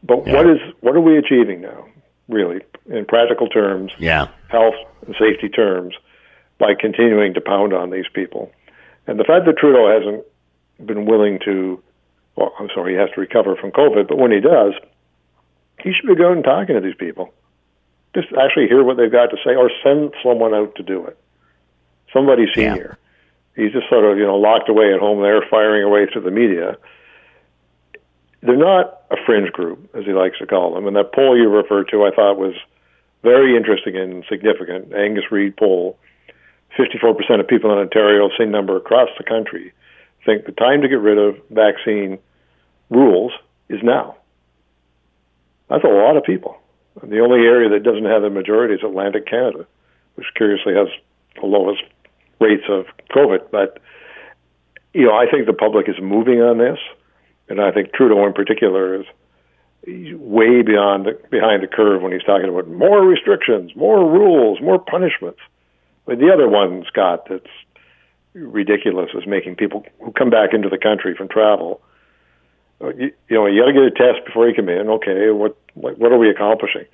But 0.02 0.26
Yeah. 0.26 0.34
what 0.34 0.46
is 0.46 0.60
what 0.80 0.96
are 0.96 1.00
we 1.00 1.16
achieving 1.16 1.60
now, 1.60 1.86
really, 2.28 2.60
in 2.90 3.04
practical 3.04 3.48
terms, 3.48 3.92
Yeah. 3.98 4.28
health 4.48 4.74
and 5.06 5.14
safety 5.16 5.48
terms, 5.48 5.94
by 6.58 6.74
continuing 6.74 7.34
to 7.34 7.40
pound 7.40 7.72
on 7.72 7.90
these 7.90 8.08
people? 8.12 8.50
And 9.06 9.18
the 9.18 9.24
fact 9.24 9.46
that 9.46 9.56
Trudeau 9.58 9.88
hasn't 9.88 10.24
been 10.84 11.06
willing 11.06 11.38
to, 11.40 11.80
well, 12.36 12.52
I'm 12.58 12.68
sorry, 12.74 12.92
he 12.94 12.98
has 12.98 13.10
to 13.14 13.20
recover 13.20 13.56
from 13.56 13.70
COVID, 13.72 14.08
but 14.08 14.18
when 14.18 14.32
he 14.32 14.40
does, 14.40 14.74
he 15.80 15.92
should 15.92 16.06
be 16.08 16.14
going 16.14 16.36
and 16.36 16.44
talking 16.44 16.74
to 16.74 16.80
these 16.80 16.94
people. 16.94 17.32
Just 18.14 18.28
actually 18.34 18.68
hear 18.68 18.82
what 18.84 18.96
they've 18.96 19.10
got 19.10 19.30
to 19.30 19.36
say, 19.44 19.54
or 19.54 19.70
send 19.82 20.12
someone 20.22 20.54
out 20.54 20.74
to 20.76 20.82
do 20.82 21.06
it. 21.06 21.16
Somebody 22.12 22.44
Yeah. 22.56 22.74
senior. 22.74 22.98
He's 23.56 23.72
just 23.72 23.88
sort 23.88 24.04
of, 24.04 24.18
you 24.18 24.24
know, 24.24 24.36
locked 24.36 24.68
away 24.68 24.92
at 24.92 25.00
home 25.00 25.22
there, 25.22 25.42
firing 25.42 25.82
away 25.82 26.06
through 26.06 26.22
the 26.22 26.30
media. 26.30 26.76
They're 28.42 28.56
not 28.56 29.02
a 29.10 29.16
fringe 29.24 29.52
group, 29.52 29.90
as 29.94 30.04
he 30.04 30.12
likes 30.12 30.38
to 30.38 30.46
call 30.46 30.74
them. 30.74 30.86
And 30.86 30.96
that 30.96 31.12
poll 31.14 31.36
you 31.36 31.48
referred 31.48 31.88
to, 31.90 32.04
I 32.04 32.10
thought 32.14 32.38
was 32.38 32.54
very 33.22 33.56
interesting 33.56 33.96
and 33.96 34.24
significant. 34.28 34.92
Angus 34.92 35.30
Reid 35.30 35.56
poll. 35.56 35.98
54% 36.78 37.38
of 37.38 37.46
people 37.46 37.70
in 37.72 37.78
Ontario, 37.78 38.30
same 38.38 38.50
number 38.50 38.76
across 38.76 39.10
the 39.18 39.24
country, 39.24 39.72
think 40.24 40.46
the 40.46 40.52
time 40.52 40.80
to 40.82 40.88
get 40.88 41.00
rid 41.00 41.18
of 41.18 41.36
vaccine 41.50 42.18
rules 42.90 43.32
is 43.68 43.80
now. 43.82 44.16
That's 45.68 45.84
a 45.84 45.88
lot 45.88 46.16
of 46.16 46.24
people. 46.24 46.58
And 47.00 47.10
the 47.10 47.20
only 47.20 47.40
area 47.40 47.68
that 47.70 47.82
doesn't 47.82 48.04
have 48.04 48.22
the 48.22 48.30
majority 48.30 48.74
is 48.74 48.80
Atlantic 48.82 49.26
Canada, 49.26 49.66
which 50.14 50.26
curiously 50.34 50.74
has 50.74 50.88
the 51.40 51.46
lowest 51.46 51.82
rates 52.40 52.64
of 52.68 52.86
COVID. 53.10 53.50
But 53.50 53.78
you 54.92 55.06
know, 55.06 55.14
I 55.14 55.30
think 55.30 55.46
the 55.46 55.54
public 55.54 55.88
is 55.88 55.96
moving 56.02 56.42
on 56.42 56.58
this, 56.58 56.78
and 57.48 57.60
I 57.60 57.70
think 57.72 57.92
Trudeau 57.92 58.26
in 58.26 58.32
particular 58.32 59.00
is 59.00 59.06
way 59.86 60.62
beyond 60.62 61.06
the, 61.06 61.18
behind 61.30 61.62
the 61.62 61.66
curve 61.66 62.02
when 62.02 62.12
he's 62.12 62.22
talking 62.22 62.48
about 62.48 62.68
more 62.68 63.04
restrictions, 63.04 63.74
more 63.74 63.98
rules, 64.08 64.60
more 64.60 64.78
punishments. 64.78 65.40
But 66.06 66.18
the 66.18 66.32
other 66.32 66.48
one, 66.48 66.84
Scott, 66.88 67.26
that's 67.28 67.46
ridiculous 68.34 69.10
is 69.14 69.26
making 69.26 69.56
people 69.56 69.84
who 70.00 70.12
come 70.12 70.30
back 70.30 70.54
into 70.54 70.68
the 70.68 70.78
country 70.78 71.14
from 71.14 71.28
travel. 71.28 71.80
uh, 72.80 72.88
You, 72.90 73.12
you 73.28 73.36
know, 73.36 73.46
you 73.46 73.60
got 73.60 73.66
to 73.66 73.72
get 73.72 73.82
a 73.82 73.90
test 73.90 74.24
before 74.24 74.48
you 74.48 74.54
come 74.54 74.68
in. 74.68 74.88
Okay, 74.88 75.30
what 75.30 75.56
what 75.74 75.98
what 75.98 76.12
are 76.12 76.18
we 76.18 76.30
accomplishing? 76.30 76.86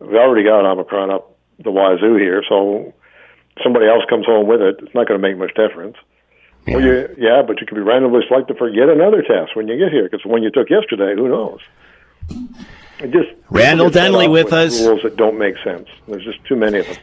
We 0.00 0.18
already 0.18 0.44
got 0.44 0.64
Omicron 0.64 1.10
up 1.10 1.36
the 1.62 1.70
wazoo 1.70 2.16
here, 2.16 2.42
so 2.48 2.92
somebody 3.62 3.86
else 3.86 4.04
comes 4.08 4.26
home 4.26 4.46
with 4.46 4.60
it. 4.60 4.76
It's 4.82 4.94
not 4.94 5.06
going 5.06 5.20
to 5.20 5.26
make 5.26 5.38
much 5.38 5.54
difference. 5.54 5.96
Well, 6.66 6.80
you, 6.80 7.14
yeah, 7.18 7.42
but 7.46 7.60
you 7.60 7.66
could 7.66 7.74
be 7.74 7.82
randomly 7.82 8.22
selected 8.26 8.56
for 8.56 8.68
yet 8.68 8.88
another 8.88 9.22
test 9.22 9.54
when 9.54 9.68
you 9.68 9.78
get 9.78 9.92
here 9.92 10.04
because 10.04 10.22
the 10.22 10.28
one 10.28 10.42
you 10.42 10.50
took 10.50 10.70
yesterday, 10.70 11.14
who 11.14 11.28
knows? 11.28 11.60
It 13.00 13.10
just 13.10 13.28
Randall 13.50 13.90
Denley 13.90 14.26
up 14.26 14.32
with 14.32 14.52
us. 14.52 14.80
Rules 14.80 15.02
that 15.02 15.16
don't 15.16 15.38
make 15.38 15.56
sense. 15.62 15.88
There's 16.08 16.24
just 16.24 16.42
too 16.44 16.56
many 16.56 16.78
of 16.78 16.86
them. 16.86 16.96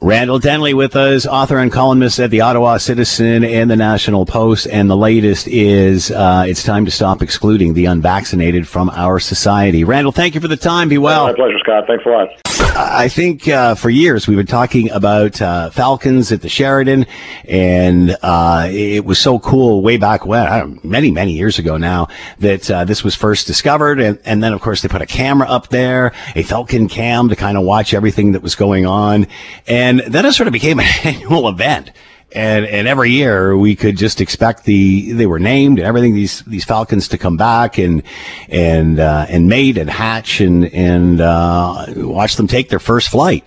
Randall 0.00 0.40
Denley 0.40 0.74
with 0.74 0.96
us, 0.96 1.26
author 1.26 1.58
and 1.58 1.70
columnist 1.70 2.18
at 2.18 2.30
the 2.30 2.40
Ottawa 2.40 2.76
Citizen 2.78 3.44
and 3.44 3.70
the 3.70 3.76
National 3.76 4.26
Post. 4.26 4.66
And 4.66 4.90
the 4.90 4.96
latest 4.96 5.46
is 5.46 6.10
uh, 6.10 6.44
it's 6.46 6.64
time 6.64 6.84
to 6.86 6.90
stop 6.90 7.22
excluding 7.22 7.74
the 7.74 7.86
unvaccinated 7.86 8.66
from 8.66 8.90
our 8.90 9.20
society. 9.20 9.84
Randall, 9.84 10.10
thank 10.10 10.34
you 10.34 10.40
for 10.40 10.48
the 10.48 10.56
time. 10.56 10.88
Be 10.88 10.98
well. 10.98 11.26
My 11.26 11.34
pleasure, 11.34 11.58
Scott. 11.60 11.84
Thanks 11.86 12.04
a 12.04 12.08
lot. 12.08 12.41
I 12.60 13.08
think 13.08 13.48
uh, 13.48 13.74
for 13.74 13.90
years 13.90 14.26
we've 14.26 14.36
been 14.36 14.46
talking 14.46 14.90
about 14.90 15.40
uh, 15.40 15.70
Falcons 15.70 16.32
at 16.32 16.42
the 16.42 16.48
Sheraton, 16.48 17.06
and 17.44 18.16
uh, 18.22 18.68
it 18.70 19.04
was 19.04 19.18
so 19.18 19.38
cool 19.38 19.82
way 19.82 19.96
back 19.96 20.26
when, 20.26 20.80
many 20.82 21.10
many 21.10 21.32
years 21.32 21.58
ago 21.58 21.76
now, 21.76 22.08
that 22.38 22.70
uh, 22.70 22.84
this 22.84 23.04
was 23.04 23.14
first 23.14 23.46
discovered, 23.46 24.00
and, 24.00 24.18
and 24.24 24.42
then 24.42 24.52
of 24.52 24.60
course 24.60 24.82
they 24.82 24.88
put 24.88 25.02
a 25.02 25.06
camera 25.06 25.48
up 25.48 25.68
there, 25.68 26.12
a 26.34 26.42
Falcon 26.42 26.88
cam 26.88 27.28
to 27.28 27.36
kind 27.36 27.56
of 27.56 27.64
watch 27.64 27.94
everything 27.94 28.32
that 28.32 28.42
was 28.42 28.54
going 28.54 28.86
on, 28.86 29.26
and 29.66 30.00
then 30.00 30.24
it 30.24 30.32
sort 30.32 30.46
of 30.46 30.52
became 30.52 30.80
an 30.80 30.86
annual 31.04 31.48
event. 31.48 31.90
And, 32.34 32.64
and 32.66 32.88
every 32.88 33.10
year 33.10 33.56
we 33.56 33.76
could 33.76 33.96
just 33.96 34.20
expect 34.20 34.64
the, 34.64 35.12
they 35.12 35.26
were 35.26 35.38
named 35.38 35.78
and 35.78 35.86
everything, 35.86 36.14
these, 36.14 36.42
these 36.42 36.64
falcons 36.64 37.08
to 37.08 37.18
come 37.18 37.36
back 37.36 37.78
and, 37.78 38.02
and, 38.48 38.98
uh, 38.98 39.26
and 39.28 39.48
mate 39.48 39.76
and 39.76 39.90
hatch 39.90 40.40
and, 40.40 40.72
and, 40.72 41.20
uh, 41.20 41.86
watch 41.96 42.36
them 42.36 42.46
take 42.46 42.68
their 42.68 42.78
first 42.78 43.08
flight. 43.08 43.44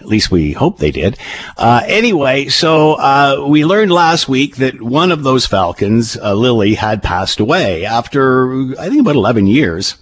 At 0.00 0.06
least 0.06 0.30
we 0.32 0.52
hope 0.52 0.78
they 0.78 0.90
did. 0.90 1.16
Uh, 1.56 1.82
anyway, 1.86 2.48
so, 2.48 2.94
uh, 2.94 3.46
we 3.46 3.64
learned 3.64 3.92
last 3.92 4.28
week 4.28 4.56
that 4.56 4.82
one 4.82 5.12
of 5.12 5.22
those 5.22 5.46
falcons, 5.46 6.16
uh, 6.16 6.34
Lily, 6.34 6.74
had 6.74 7.04
passed 7.04 7.38
away 7.38 7.84
after, 7.84 8.72
I 8.80 8.88
think 8.88 9.00
about 9.00 9.14
11 9.14 9.46
years. 9.46 9.96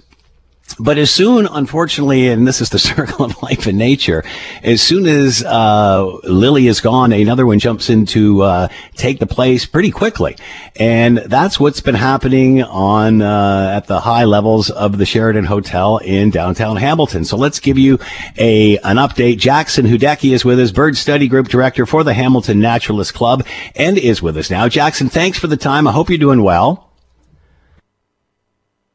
But 0.78 0.98
as 0.98 1.10
soon, 1.10 1.46
unfortunately, 1.46 2.28
and 2.28 2.46
this 2.46 2.60
is 2.60 2.70
the 2.70 2.78
circle 2.90 3.24
of 3.24 3.42
life 3.42 3.66
and 3.66 3.78
nature, 3.78 4.24
as 4.62 4.82
soon 4.82 5.06
as 5.06 5.42
uh, 5.44 6.04
Lily 6.24 6.66
is 6.66 6.80
gone, 6.80 7.12
another 7.12 7.46
one 7.46 7.58
jumps 7.58 7.90
in 7.90 8.06
to 8.06 8.42
uh, 8.42 8.68
take 8.94 9.18
the 9.18 9.26
place 9.26 9.66
pretty 9.66 9.90
quickly, 9.90 10.36
and 10.76 11.18
that's 11.18 11.58
what's 11.58 11.80
been 11.80 11.94
happening 11.94 12.62
on 12.62 13.22
uh, 13.22 13.72
at 13.76 13.86
the 13.86 14.00
high 14.00 14.24
levels 14.24 14.70
of 14.70 14.98
the 14.98 15.06
Sheraton 15.06 15.44
Hotel 15.44 15.98
in 15.98 16.30
downtown 16.30 16.76
Hamilton. 16.76 17.24
So 17.24 17.36
let's 17.36 17.60
give 17.60 17.78
you 17.78 17.98
a 18.38 18.78
an 18.78 18.96
update. 18.96 19.38
Jackson 19.38 19.86
Hudecki 19.86 20.32
is 20.32 20.44
with 20.44 20.60
us, 20.60 20.72
Bird 20.72 20.96
Study 20.96 21.28
Group 21.28 21.48
Director 21.48 21.86
for 21.86 22.04
the 22.04 22.14
Hamilton 22.14 22.60
Naturalist 22.60 23.14
Club, 23.14 23.46
and 23.74 23.98
is 23.98 24.22
with 24.22 24.36
us 24.36 24.50
now. 24.50 24.68
Jackson, 24.68 25.08
thanks 25.08 25.38
for 25.38 25.46
the 25.46 25.56
time. 25.56 25.86
I 25.86 25.92
hope 25.92 26.08
you're 26.08 26.18
doing 26.18 26.42
well. 26.42 26.89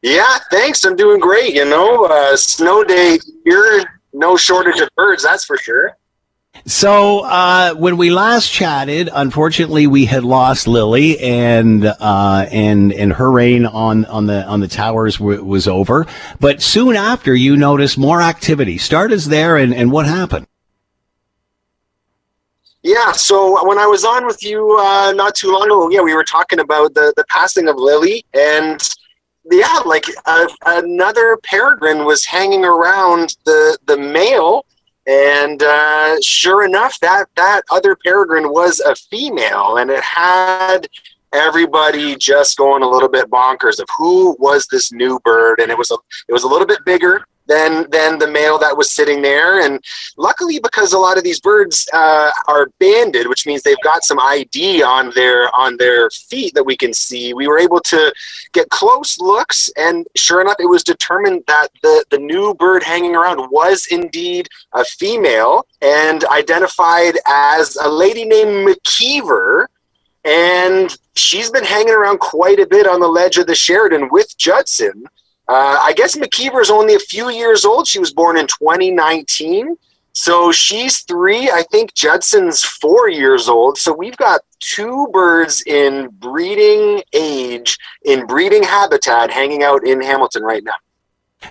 Yeah, 0.05 0.37
thanks. 0.51 0.83
I'm 0.85 0.95
doing 0.95 1.19
great. 1.19 1.55
You 1.55 1.65
know, 1.65 2.05
uh, 2.05 2.37
snow 2.37 2.83
day 2.83 3.17
here, 3.43 3.99
no 4.13 4.37
shortage 4.37 4.79
of 4.79 4.87
birds, 4.95 5.23
that's 5.23 5.45
for 5.45 5.57
sure. 5.57 5.97
So 6.67 7.21
uh, 7.21 7.73
when 7.73 7.97
we 7.97 8.11
last 8.11 8.51
chatted, 8.51 9.09
unfortunately, 9.11 9.87
we 9.87 10.05
had 10.05 10.23
lost 10.23 10.67
Lily, 10.67 11.17
and 11.17 11.87
uh, 11.87 12.45
and 12.51 12.93
and 12.93 13.13
her 13.13 13.31
reign 13.31 13.65
on 13.65 14.05
on 14.05 14.27
the 14.27 14.45
on 14.45 14.59
the 14.59 14.67
towers 14.67 15.17
w- 15.17 15.43
was 15.43 15.67
over. 15.67 16.05
But 16.39 16.61
soon 16.61 16.95
after, 16.95 17.33
you 17.33 17.57
noticed 17.57 17.97
more 17.97 18.21
activity. 18.21 18.77
Start 18.77 19.11
us 19.11 19.25
there, 19.25 19.57
and 19.57 19.73
and 19.73 19.91
what 19.91 20.05
happened? 20.05 20.45
Yeah, 22.83 23.11
so 23.11 23.67
when 23.67 23.79
I 23.79 23.87
was 23.87 24.05
on 24.05 24.27
with 24.27 24.43
you 24.43 24.77
uh, 24.79 25.13
not 25.13 25.33
too 25.33 25.51
long 25.51 25.65
ago, 25.65 25.89
yeah, 25.89 26.01
we 26.01 26.13
were 26.13 26.23
talking 26.23 26.59
about 26.59 26.93
the, 26.93 27.11
the 27.17 27.25
passing 27.27 27.67
of 27.67 27.77
Lily, 27.77 28.23
and 28.35 28.79
yeah, 29.51 29.79
like 29.85 30.05
uh, 30.25 30.47
another 30.65 31.37
peregrine 31.43 32.05
was 32.05 32.25
hanging 32.25 32.65
around 32.65 33.35
the 33.45 33.77
the 33.85 33.97
male, 33.97 34.65
and 35.07 35.61
uh, 35.61 36.19
sure 36.21 36.65
enough, 36.65 36.99
that 37.01 37.27
that 37.35 37.61
other 37.71 37.95
peregrine 38.03 38.51
was 38.51 38.79
a 38.79 38.95
female, 38.95 39.77
and 39.77 39.91
it 39.91 40.03
had 40.03 40.87
everybody 41.33 42.15
just 42.15 42.57
going 42.57 42.81
a 42.81 42.89
little 42.89 43.09
bit 43.09 43.29
bonkers 43.29 43.79
of 43.79 43.87
who 43.97 44.35
was 44.39 44.67
this 44.67 44.91
new 44.91 45.19
bird, 45.23 45.59
and 45.59 45.71
it 45.71 45.77
was 45.77 45.91
a 45.91 45.97
it 46.27 46.33
was 46.33 46.43
a 46.43 46.47
little 46.47 46.67
bit 46.67 46.83
bigger 46.85 47.25
than 47.47 47.89
than 47.91 48.17
the 48.19 48.27
male 48.27 48.57
that 48.59 48.75
was 48.75 48.91
sitting 48.91 49.21
there, 49.21 49.61
and 49.61 49.83
luckily 50.17 50.59
because 50.59 50.93
a 50.93 50.97
lot 50.97 51.17
of 51.17 51.23
these 51.23 51.39
birds 51.39 51.87
uh, 51.93 52.31
are 52.47 52.67
banded, 52.79 53.27
which 53.27 53.45
means 53.45 53.61
they've 53.61 53.75
got 53.83 54.03
some 54.03 54.19
ID 54.19 54.83
on 54.83 55.11
their 55.15 55.53
on 55.55 55.77
their 55.77 56.09
feet 56.09 56.53
that 56.53 56.63
we 56.63 56.75
can 56.75 56.93
see. 56.93 57.33
We 57.33 57.47
were 57.47 57.59
able 57.59 57.79
to 57.81 58.13
get 58.53 58.69
close 58.69 59.19
looks, 59.19 59.69
and 59.77 60.07
sure 60.15 60.41
enough, 60.41 60.57
it 60.59 60.69
was 60.69 60.83
determined 60.83 61.43
that 61.47 61.69
the 61.81 62.05
the 62.09 62.19
new 62.19 62.53
bird 62.55 62.83
hanging 62.83 63.15
around 63.15 63.49
was 63.51 63.87
indeed 63.91 64.47
a 64.73 64.83
female 64.83 65.65
and 65.81 66.23
identified 66.25 67.15
as 67.27 67.75
a 67.77 67.89
lady 67.89 68.25
named 68.25 68.67
McKeever. 68.67 69.67
And 70.23 70.97
she's 71.15 71.51
been 71.51 71.63
hanging 71.63 71.93
around 71.93 72.19
quite 72.19 72.59
a 72.59 72.65
bit 72.65 72.87
on 72.87 72.99
the 72.99 73.07
ledge 73.07 73.37
of 73.37 73.45
the 73.45 73.53
Sheraton 73.53 74.09
with 74.11 74.35
Judson. 74.37 75.05
Uh, 75.47 75.77
I 75.81 75.93
guess 75.93 76.15
McKeever 76.15 76.61
is 76.61 76.69
only 76.69 76.95
a 76.95 76.99
few 76.99 77.29
years 77.29 77.65
old. 77.65 77.87
She 77.87 77.99
was 77.99 78.11
born 78.11 78.37
in 78.37 78.47
2019. 78.47 79.77
So 80.13 80.51
she's 80.51 81.01
three. 81.01 81.51
I 81.51 81.63
think 81.71 81.93
Judson's 81.93 82.63
four 82.63 83.09
years 83.09 83.49
old. 83.49 83.77
So 83.77 83.93
we've 83.93 84.15
got 84.15 84.41
two 84.59 85.07
birds 85.11 85.61
in 85.67 86.07
breeding 86.19 87.03
age, 87.11 87.77
in 88.03 88.25
breeding 88.25 88.63
habitat, 88.63 89.29
hanging 89.29 89.61
out 89.61 89.85
in 89.85 90.01
Hamilton 90.01 90.43
right 90.43 90.63
now. 90.63 90.75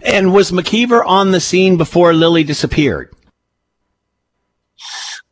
And 0.03 0.33
was 0.33 0.51
McKeever 0.51 1.05
on 1.07 1.31
the 1.31 1.41
scene 1.41 1.77
before 1.77 2.15
Lily 2.15 2.43
disappeared? 2.43 3.13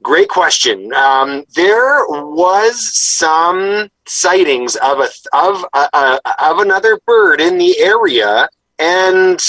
Great 0.02 0.28
question. 0.28 0.92
Um, 0.94 1.44
there 1.54 2.06
was 2.08 2.92
some 2.92 3.88
sightings 4.06 4.76
of 4.76 4.98
a 4.98 5.08
of 5.32 5.64
a, 5.74 5.88
a, 5.92 6.20
of 6.50 6.58
another 6.58 7.00
bird 7.06 7.40
in 7.40 7.56
the 7.56 7.78
area, 7.78 8.48
and 8.78 9.40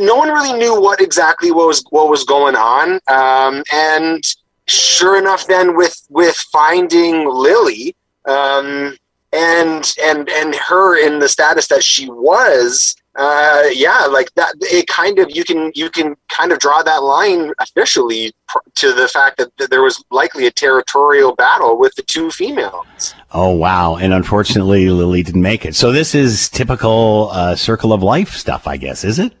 no 0.00 0.16
one 0.16 0.30
really 0.30 0.58
knew 0.58 0.80
what 0.80 1.00
exactly 1.00 1.50
what 1.52 1.68
was 1.68 1.84
what 1.90 2.08
was 2.08 2.24
going 2.24 2.56
on. 2.56 3.00
Um, 3.06 3.62
and 3.72 4.22
sure 4.66 5.18
enough, 5.18 5.46
then 5.46 5.76
with 5.76 5.96
with 6.10 6.36
finding 6.52 7.28
Lily, 7.28 7.94
Um, 8.26 8.96
and 9.32 9.94
and 10.02 10.28
and 10.28 10.54
her 10.54 10.96
in 11.04 11.18
the 11.18 11.28
status 11.28 11.66
that 11.68 11.82
she 11.82 12.08
was 12.08 12.94
uh, 13.14 13.64
yeah, 13.72 14.06
like 14.06 14.32
that. 14.34 14.54
It 14.60 14.86
kind 14.86 15.18
of 15.18 15.30
you 15.30 15.44
can 15.44 15.70
you 15.74 15.90
can 15.90 16.16
kind 16.28 16.50
of 16.50 16.58
draw 16.58 16.82
that 16.82 17.02
line 17.02 17.52
officially 17.60 18.32
to 18.76 18.92
the 18.92 19.06
fact 19.08 19.36
that, 19.36 19.54
that 19.58 19.70
there 19.70 19.82
was 19.82 20.02
likely 20.10 20.46
a 20.46 20.50
territorial 20.50 21.34
battle 21.34 21.78
with 21.78 21.94
the 21.94 22.02
two 22.02 22.30
females. 22.30 23.14
Oh 23.32 23.54
wow! 23.54 23.96
And 23.96 24.14
unfortunately, 24.14 24.88
Lily 24.88 25.22
didn't 25.22 25.42
make 25.42 25.66
it. 25.66 25.74
So 25.74 25.92
this 25.92 26.14
is 26.14 26.48
typical 26.48 27.28
uh, 27.32 27.54
circle 27.54 27.92
of 27.92 28.02
life 28.02 28.30
stuff, 28.30 28.66
I 28.66 28.78
guess, 28.78 29.04
is 29.04 29.18
it? 29.18 29.34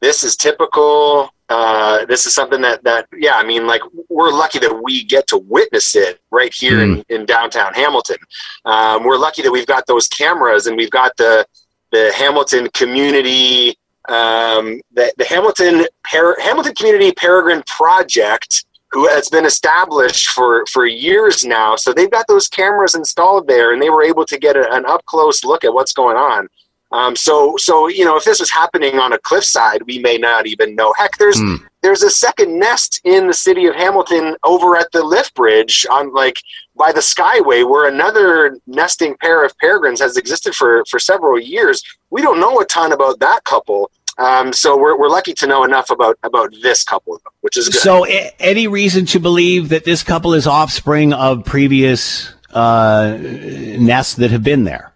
This 0.00 0.22
is 0.22 0.36
typical. 0.36 1.30
Uh, 1.48 2.04
this 2.06 2.26
is 2.26 2.34
something 2.34 2.60
that 2.60 2.82
that 2.82 3.06
yeah, 3.16 3.34
I 3.36 3.44
mean, 3.44 3.66
like 3.66 3.82
we're 4.08 4.32
lucky 4.32 4.58
that 4.58 4.82
we 4.82 5.04
get 5.04 5.28
to 5.28 5.38
witness 5.38 5.94
it 5.94 6.20
right 6.30 6.52
here 6.52 6.78
mm. 6.78 7.04
in, 7.08 7.20
in 7.20 7.26
downtown 7.26 7.72
Hamilton. 7.72 8.16
Um, 8.64 9.04
we're 9.04 9.18
lucky 9.18 9.42
that 9.42 9.52
we've 9.52 9.66
got 9.66 9.86
those 9.86 10.08
cameras 10.08 10.66
and 10.66 10.76
we've 10.76 10.90
got 10.90 11.16
the 11.16 11.46
the 11.92 12.12
Hamilton 12.14 12.68
community, 12.74 13.78
um, 14.08 14.80
the, 14.92 15.12
the 15.18 15.24
Hamilton 15.24 15.86
Hamilton 16.04 16.74
Community 16.74 17.12
Peregrine 17.12 17.62
Project, 17.66 18.64
who 18.90 19.06
has 19.08 19.28
been 19.28 19.44
established 19.44 20.28
for 20.30 20.64
for 20.66 20.84
years 20.84 21.44
now. 21.44 21.76
So 21.76 21.92
they've 21.92 22.10
got 22.10 22.26
those 22.26 22.48
cameras 22.48 22.96
installed 22.96 23.46
there, 23.46 23.72
and 23.72 23.80
they 23.80 23.90
were 23.90 24.02
able 24.02 24.26
to 24.26 24.38
get 24.38 24.56
a, 24.56 24.72
an 24.72 24.84
up 24.84 25.04
close 25.04 25.44
look 25.44 25.64
at 25.64 25.72
what's 25.72 25.92
going 25.92 26.16
on. 26.16 26.48
Um, 26.92 27.16
so, 27.16 27.56
so 27.56 27.88
you 27.88 28.04
know, 28.04 28.16
if 28.16 28.24
this 28.24 28.38
was 28.38 28.50
happening 28.50 28.98
on 28.98 29.12
a 29.12 29.18
cliffside, 29.18 29.82
we 29.82 29.98
may 29.98 30.18
not 30.18 30.46
even 30.46 30.76
know. 30.76 30.94
Heck, 30.96 31.18
there's 31.18 31.36
mm. 31.36 31.58
there's 31.82 32.02
a 32.02 32.10
second 32.10 32.58
nest 32.58 33.00
in 33.04 33.26
the 33.26 33.34
city 33.34 33.66
of 33.66 33.74
Hamilton 33.74 34.36
over 34.44 34.76
at 34.76 34.92
the 34.92 35.02
lift 35.02 35.34
bridge 35.34 35.84
on 35.90 36.12
like 36.14 36.40
by 36.76 36.92
the 36.92 37.00
Skyway, 37.00 37.68
where 37.68 37.88
another 37.88 38.58
nesting 38.66 39.16
pair 39.16 39.44
of 39.44 39.56
peregrines 39.58 40.00
has 40.00 40.16
existed 40.16 40.54
for 40.54 40.84
for 40.88 41.00
several 41.00 41.40
years. 41.40 41.82
We 42.10 42.22
don't 42.22 42.38
know 42.38 42.60
a 42.60 42.64
ton 42.64 42.92
about 42.92 43.18
that 43.18 43.42
couple. 43.44 43.90
Um, 44.18 44.54
so 44.54 44.78
we're, 44.78 44.98
we're 44.98 45.10
lucky 45.10 45.34
to 45.34 45.46
know 45.46 45.64
enough 45.64 45.90
about 45.90 46.18
about 46.22 46.54
this 46.62 46.84
couple, 46.84 47.20
which 47.40 47.56
is 47.56 47.68
good. 47.68 47.80
So, 47.80 48.06
a- 48.06 48.34
any 48.38 48.66
reason 48.66 49.04
to 49.06 49.18
believe 49.18 49.70
that 49.70 49.84
this 49.84 50.02
couple 50.02 50.34
is 50.34 50.46
offspring 50.46 51.12
of 51.12 51.44
previous 51.44 52.32
uh, 52.54 53.18
nests 53.20 54.14
that 54.14 54.30
have 54.30 54.42
been 54.42 54.64
there? 54.64 54.92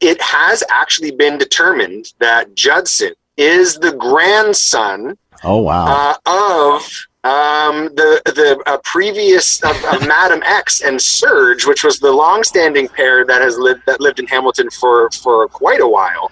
It 0.00 0.20
has 0.20 0.62
actually 0.70 1.10
been 1.10 1.38
determined 1.38 2.12
that 2.18 2.54
Judson 2.54 3.12
is 3.36 3.76
the 3.76 3.92
grandson. 3.92 5.16
Oh 5.44 5.62
wow! 5.62 5.86
Uh, 5.86 6.14
of 6.26 6.82
um, 7.24 7.84
the 7.94 8.20
the 8.24 8.60
uh, 8.66 8.78
previous 8.84 9.62
of, 9.62 9.76
of 9.84 10.06
Madam 10.08 10.42
X 10.44 10.80
and 10.80 11.00
Serge, 11.00 11.66
which 11.66 11.84
was 11.84 12.00
the 12.00 12.10
long-standing 12.10 12.88
pair 12.88 13.24
that 13.24 13.40
has 13.40 13.58
lived 13.58 13.82
that 13.86 14.00
lived 14.00 14.18
in 14.18 14.26
Hamilton 14.26 14.70
for 14.70 15.08
for 15.10 15.46
quite 15.48 15.80
a 15.80 15.86
while. 15.86 16.30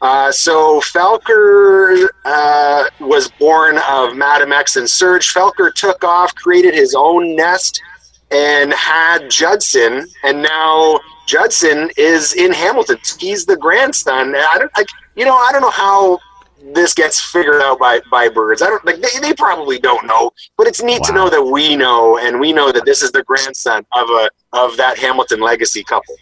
Uh, 0.00 0.32
so 0.32 0.80
Felker 0.80 2.08
uh, 2.24 2.84
was 3.00 3.30
born 3.38 3.78
of 3.88 4.16
Madam 4.16 4.52
X 4.52 4.76
and 4.76 4.90
Serge. 4.90 5.32
Felker 5.32 5.72
took 5.72 6.02
off, 6.02 6.34
created 6.34 6.74
his 6.74 6.94
own 6.96 7.36
nest, 7.36 7.80
and 8.32 8.72
had 8.72 9.30
Judson, 9.30 10.08
and 10.24 10.42
now 10.42 10.98
Judson 11.26 11.90
is 11.96 12.34
in 12.34 12.52
Hamilton. 12.52 12.98
He's 13.18 13.46
the 13.46 13.56
grandson. 13.56 14.34
I 14.34 14.56
don't, 14.58 14.70
I, 14.74 14.84
you 15.14 15.24
know, 15.24 15.36
I 15.36 15.52
don't 15.52 15.62
know 15.62 15.70
how 15.70 16.18
this 16.74 16.94
gets 16.94 17.20
figured 17.20 17.60
out 17.60 17.78
by 17.78 18.00
by 18.10 18.28
birds. 18.28 18.62
I 18.62 18.68
don't 18.68 18.84
like 18.84 19.00
they, 19.00 19.20
they 19.20 19.34
probably 19.34 19.78
don't 19.78 20.04
know, 20.06 20.32
but 20.56 20.66
it's 20.66 20.82
neat 20.82 21.00
wow. 21.00 21.06
to 21.06 21.12
know 21.12 21.30
that 21.30 21.44
we 21.44 21.76
know, 21.76 22.18
and 22.18 22.40
we 22.40 22.52
know 22.52 22.72
that 22.72 22.84
this 22.84 23.02
is 23.02 23.12
the 23.12 23.22
grandson 23.22 23.86
of 23.94 24.08
a 24.08 24.28
of 24.52 24.76
that 24.78 24.98
Hamilton 24.98 25.40
legacy 25.40 25.84
couple. 25.84 26.16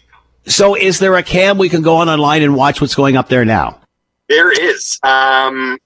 So, 0.47 0.75
is 0.75 0.99
there 0.99 1.15
a 1.15 1.23
cam 1.23 1.57
we 1.57 1.69
can 1.69 1.81
go 1.81 1.95
on 1.97 2.09
online 2.09 2.43
and 2.43 2.55
watch 2.55 2.81
what's 2.81 2.95
going 2.95 3.15
up 3.15 3.29
there 3.29 3.45
now? 3.45 3.79
There 4.27 4.51
is. 4.51 4.99
Um, 5.03 5.77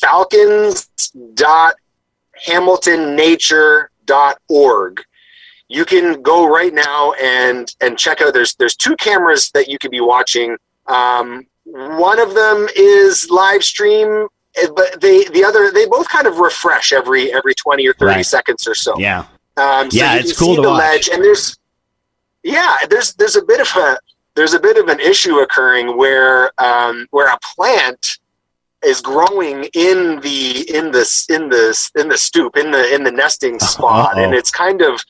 Falcons 0.00 0.88
dot 1.34 1.74
hamiltonnature.org 2.46 5.04
you 5.68 5.84
can 5.84 6.22
go 6.22 6.46
right 6.46 6.72
now 6.72 7.12
and 7.12 7.74
and 7.80 7.98
check 7.98 8.20
out. 8.20 8.34
There's 8.34 8.54
there's 8.54 8.74
two 8.74 8.96
cameras 8.96 9.50
that 9.52 9.68
you 9.68 9.78
could 9.78 9.90
be 9.90 10.00
watching. 10.00 10.56
Um, 10.86 11.46
one 11.64 12.18
of 12.18 12.34
them 12.34 12.66
is 12.74 13.28
live 13.30 13.62
stream, 13.62 14.28
eh, 14.56 14.68
but 14.74 15.00
they 15.00 15.24
the 15.24 15.44
other 15.44 15.70
they 15.70 15.86
both 15.86 16.08
kind 16.08 16.26
of 16.26 16.38
refresh 16.38 16.92
every 16.92 17.32
every 17.32 17.54
twenty 17.54 17.86
or 17.86 17.92
thirty 17.94 18.16
right. 18.16 18.26
seconds 18.26 18.66
or 18.66 18.74
so. 18.74 18.98
Yeah, 18.98 19.26
um, 19.56 19.90
so 19.90 19.98
yeah, 19.98 20.16
it's 20.16 20.38
cool 20.38 20.56
to 20.56 20.62
the 20.62 20.68
watch. 20.68 20.78
ledge, 20.78 21.08
and 21.12 21.22
there's 21.22 21.58
yeah, 22.42 22.78
there's 22.88 23.14
there's 23.14 23.36
a 23.36 23.44
bit 23.44 23.60
of 23.60 23.68
a 23.76 23.98
there's 24.34 24.54
a 24.54 24.60
bit 24.60 24.78
of 24.78 24.88
an 24.88 25.00
issue 25.00 25.38
occurring 25.38 25.98
where 25.98 26.50
um, 26.62 27.06
where 27.10 27.28
a 27.28 27.38
plant 27.42 28.18
is 28.82 29.00
growing 29.00 29.64
in 29.74 30.20
the 30.20 30.64
in 30.72 30.92
the 30.92 31.26
in 31.28 31.48
the 31.50 31.90
in 31.96 32.08
the 32.08 32.16
stoop 32.16 32.56
in 32.56 32.70
the 32.70 32.94
in 32.94 33.04
the 33.04 33.10
nesting 33.10 33.58
spot, 33.58 34.16
Uh-oh. 34.16 34.24
and 34.24 34.34
it's 34.34 34.50
kind 34.50 34.80
of 34.80 35.04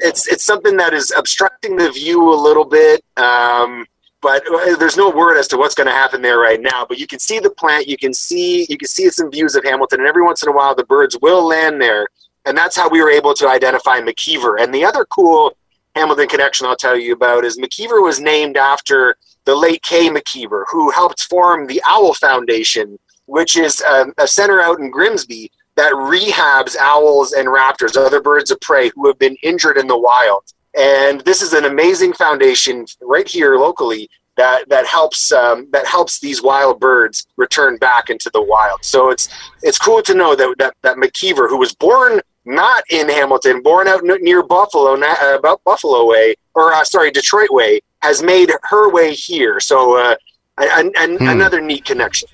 it's 0.00 0.26
it's 0.28 0.44
something 0.44 0.76
that 0.76 0.94
is 0.94 1.12
obstructing 1.16 1.76
the 1.76 1.90
view 1.90 2.32
a 2.32 2.34
little 2.34 2.64
bit. 2.64 3.04
Um, 3.16 3.86
but 4.22 4.42
uh, 4.52 4.76
there's 4.76 4.96
no 4.96 5.10
word 5.10 5.38
as 5.38 5.48
to 5.48 5.56
what's 5.56 5.74
going 5.74 5.86
to 5.86 5.92
happen 5.92 6.20
there 6.20 6.38
right 6.38 6.60
now. 6.60 6.84
But 6.86 6.98
you 6.98 7.06
can 7.06 7.18
see 7.18 7.38
the 7.38 7.50
plant, 7.50 7.88
you 7.88 7.96
can 7.96 8.12
see 8.12 8.66
you 8.68 8.76
can 8.76 8.88
see 8.88 9.08
some 9.10 9.30
views 9.30 9.54
of 9.54 9.64
Hamilton, 9.64 10.00
and 10.00 10.08
every 10.08 10.22
once 10.22 10.42
in 10.42 10.48
a 10.48 10.52
while 10.52 10.74
the 10.74 10.84
birds 10.84 11.16
will 11.22 11.46
land 11.46 11.80
there, 11.80 12.06
and 12.44 12.56
that's 12.56 12.76
how 12.76 12.88
we 12.88 13.02
were 13.02 13.10
able 13.10 13.34
to 13.34 13.48
identify 13.48 14.00
McKeever. 14.00 14.60
And 14.60 14.74
the 14.74 14.84
other 14.84 15.04
cool 15.06 15.56
Hamilton 15.94 16.28
connection 16.28 16.66
I'll 16.66 16.76
tell 16.76 16.96
you 16.96 17.12
about 17.12 17.44
is 17.44 17.58
McKeever 17.58 18.02
was 18.02 18.20
named 18.20 18.56
after 18.56 19.16
the 19.44 19.54
late 19.54 19.82
Kay 19.82 20.08
McKeever, 20.08 20.64
who 20.70 20.90
helped 20.90 21.22
form 21.24 21.66
the 21.66 21.82
Owl 21.86 22.14
Foundation, 22.14 22.98
which 23.26 23.56
is 23.56 23.80
a, 23.80 24.06
a 24.18 24.26
center 24.26 24.60
out 24.60 24.78
in 24.78 24.90
Grimsby 24.90 25.50
that 25.80 25.92
rehabs 25.94 26.76
owls 26.78 27.32
and 27.32 27.48
raptors, 27.48 27.96
other 27.96 28.20
birds 28.20 28.50
of 28.50 28.60
prey 28.60 28.90
who 28.94 29.06
have 29.06 29.18
been 29.18 29.34
injured 29.42 29.78
in 29.78 29.86
the 29.86 29.96
wild. 29.96 30.44
And 30.78 31.22
this 31.22 31.40
is 31.40 31.54
an 31.54 31.64
amazing 31.64 32.12
foundation 32.12 32.84
right 33.00 33.26
here 33.26 33.56
locally 33.56 34.10
that 34.36 34.68
that 34.68 34.84
helps 34.84 35.32
um, 35.32 35.68
that 35.72 35.86
helps 35.86 36.20
these 36.20 36.42
wild 36.42 36.80
birds 36.80 37.26
return 37.38 37.78
back 37.78 38.10
into 38.10 38.28
the 38.34 38.42
wild. 38.42 38.84
So 38.84 39.08
it's 39.08 39.30
it's 39.62 39.78
cool 39.78 40.02
to 40.02 40.12
know 40.12 40.36
that 40.36 40.54
that, 40.58 40.74
that 40.82 40.96
McKeever, 40.98 41.48
who 41.48 41.56
was 41.56 41.74
born 41.74 42.20
not 42.44 42.84
in 42.90 43.08
Hamilton, 43.08 43.62
born 43.62 43.88
out 43.88 44.02
near 44.04 44.42
Buffalo, 44.42 45.00
uh, 45.00 45.36
about 45.38 45.64
Buffalo 45.64 46.06
way, 46.06 46.34
or 46.54 46.74
uh, 46.74 46.84
sorry, 46.84 47.10
Detroit 47.10 47.50
way, 47.50 47.80
has 48.02 48.22
made 48.22 48.52
her 48.64 48.90
way 48.90 49.14
here. 49.14 49.60
So 49.60 49.96
uh, 49.96 50.16
hmm. 50.58 51.26
another 51.26 51.62
neat 51.62 51.86
connection. 51.86 52.28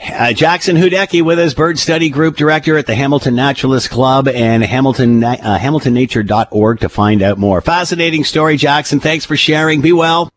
Uh, 0.00 0.32
Jackson 0.32 0.76
Hudecki 0.76 1.22
with 1.22 1.38
us, 1.38 1.54
bird 1.54 1.78
study 1.78 2.08
group 2.08 2.36
director 2.36 2.78
at 2.78 2.86
the 2.86 2.94
Hamilton 2.94 3.34
Naturalist 3.34 3.90
Club 3.90 4.28
and 4.28 4.62
Hamilton, 4.62 5.24
uh, 5.24 5.58
hamiltonnature.org 5.60 6.80
to 6.80 6.88
find 6.88 7.22
out 7.22 7.38
more. 7.38 7.60
Fascinating 7.60 8.24
story, 8.24 8.56
Jackson. 8.56 9.00
Thanks 9.00 9.24
for 9.24 9.36
sharing. 9.36 9.80
Be 9.80 9.92
well. 9.92 10.30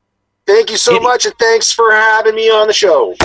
Thank 0.48 0.72
you 0.72 0.78
so 0.78 0.96
it, 0.96 1.04
much, 1.04 1.26
and 1.26 1.36
thanks 1.38 1.72
for 1.72 1.92
having 1.92 2.36
me 2.36 2.50
on 2.50 2.68
the 2.68 2.74
show. 2.74 3.16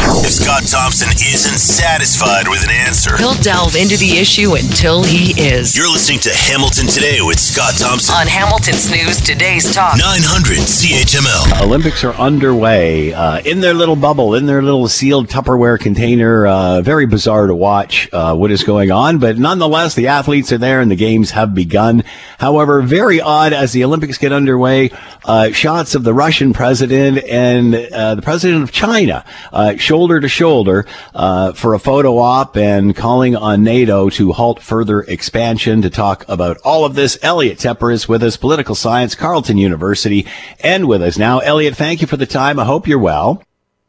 If 0.00 0.32
Scott 0.32 0.62
Thompson 0.66 1.08
isn't 1.10 1.58
satisfied 1.58 2.48
with 2.48 2.62
an 2.62 2.70
answer, 2.70 3.16
he'll 3.16 3.34
delve 3.42 3.74
into 3.76 3.96
the 3.96 4.18
issue 4.18 4.54
until 4.54 5.02
he 5.02 5.32
is. 5.40 5.76
You're 5.76 5.90
listening 5.90 6.20
to 6.20 6.30
Hamilton 6.30 6.86
Today 6.86 7.18
with 7.20 7.38
Scott 7.38 7.74
Thompson 7.78 8.14
on 8.14 8.26
Hamilton's 8.26 8.90
News 8.90 9.20
Today's 9.20 9.72
Talk 9.74 9.96
900 9.98 10.58
CHML. 10.58 11.62
Olympics 11.62 12.04
are 12.04 12.14
underway 12.14 13.12
uh, 13.12 13.40
in 13.40 13.60
their 13.60 13.74
little 13.74 13.96
bubble, 13.96 14.34
in 14.34 14.46
their 14.46 14.62
little 14.62 14.88
sealed 14.88 15.28
Tupperware 15.28 15.78
container. 15.78 16.46
Uh, 16.46 16.80
very 16.82 17.06
bizarre 17.06 17.46
to 17.46 17.54
watch 17.54 18.08
uh, 18.12 18.34
what 18.34 18.50
is 18.50 18.64
going 18.64 18.90
on, 18.90 19.18
but 19.18 19.38
nonetheless, 19.38 19.94
the 19.94 20.08
athletes 20.08 20.52
are 20.52 20.58
there 20.58 20.80
and 20.80 20.90
the 20.90 20.96
games 20.96 21.32
have 21.32 21.54
begun. 21.54 22.04
However, 22.38 22.82
very 22.82 23.20
odd 23.20 23.52
as 23.52 23.72
the 23.72 23.84
Olympics 23.84 24.18
get 24.18 24.32
underway. 24.32 24.90
Uh, 25.24 25.52
shots 25.52 25.94
of 25.94 26.04
the 26.04 26.14
Russian 26.14 26.52
president 26.52 27.24
and 27.24 27.74
uh, 27.74 28.14
the 28.14 28.22
president 28.22 28.62
of 28.62 28.72
China 28.72 29.24
uh, 29.52 29.76
shoulder 29.88 30.20
to 30.20 30.28
shoulder 30.28 30.84
uh, 31.14 31.54
for 31.54 31.72
a 31.72 31.78
photo 31.78 32.18
op 32.18 32.58
and 32.58 32.94
calling 32.94 33.34
on 33.34 33.64
NATO 33.64 34.10
to 34.10 34.32
halt 34.32 34.60
further 34.60 35.00
expansion. 35.00 35.80
To 35.80 35.88
talk 35.88 36.28
about 36.28 36.58
all 36.62 36.84
of 36.84 36.94
this, 36.94 37.18
Elliot 37.22 37.56
Tepper 37.56 37.90
is 37.90 38.06
with 38.06 38.22
us, 38.22 38.36
political 38.36 38.74
science, 38.74 39.14
Carleton 39.14 39.56
University, 39.56 40.26
and 40.60 40.86
with 40.86 41.00
us 41.00 41.16
now. 41.16 41.38
Elliot, 41.38 41.74
thank 41.74 42.02
you 42.02 42.06
for 42.06 42.18
the 42.18 42.26
time. 42.26 42.58
I 42.58 42.66
hope 42.66 42.86
you're 42.86 42.98
well. 42.98 43.42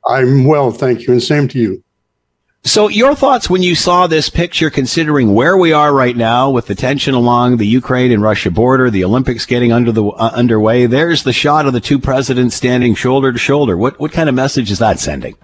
I'm 0.08 0.46
well, 0.46 0.72
thank 0.72 1.02
you, 1.02 1.12
and 1.12 1.22
same 1.22 1.50
to 1.50 1.60
you. 1.60 1.84
So, 2.64 2.88
your 2.88 3.14
thoughts 3.14 3.50
when 3.50 3.62
you 3.62 3.76
saw 3.76 4.08
this 4.08 4.30
picture, 4.30 4.70
considering 4.70 5.34
where 5.34 5.58
we 5.58 5.74
are 5.74 5.94
right 5.94 6.16
now 6.16 6.50
with 6.50 6.68
the 6.68 6.76
tension 6.76 7.14
along 7.14 7.58
the 7.58 7.68
Ukraine 7.68 8.14
and 8.14 8.22
Russia 8.22 8.52
border, 8.52 8.90
the 8.90 9.04
Olympics 9.04 9.46
getting 9.46 9.74
under 9.74 9.92
the 9.92 10.06
uh, 10.06 10.32
underway. 10.34 10.86
There's 10.86 11.24
the 11.24 11.34
shot 11.34 11.66
of 11.66 11.74
the 11.74 11.82
two 11.82 12.00
presidents 12.00 12.56
standing 12.56 12.96
shoulder 12.96 13.34
to 13.34 13.38
shoulder. 13.38 13.76
What 13.76 14.00
what 14.00 14.14
kind 14.14 14.30
of 14.30 14.36
message 14.36 14.72
is 14.72 14.80
that 14.80 15.00
sending? 15.00 15.36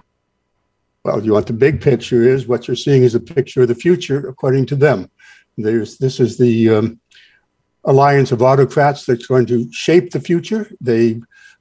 Well, 1.06 1.24
you 1.24 1.34
want 1.34 1.46
the 1.46 1.52
big 1.52 1.80
picture 1.80 2.24
is 2.24 2.48
what 2.48 2.66
you're 2.66 2.74
seeing 2.74 3.04
is 3.04 3.14
a 3.14 3.20
picture 3.20 3.62
of 3.62 3.68
the 3.68 3.76
future, 3.76 4.28
according 4.28 4.66
to 4.66 4.74
them. 4.74 5.08
There's 5.56 5.98
this 5.98 6.18
is 6.18 6.36
the 6.36 6.68
um, 6.68 7.00
alliance 7.84 8.32
of 8.32 8.42
autocrats 8.42 9.06
that's 9.06 9.28
going 9.28 9.46
to 9.46 9.72
shape 9.72 10.10
the 10.10 10.18
future. 10.18 10.68
They 10.80 11.20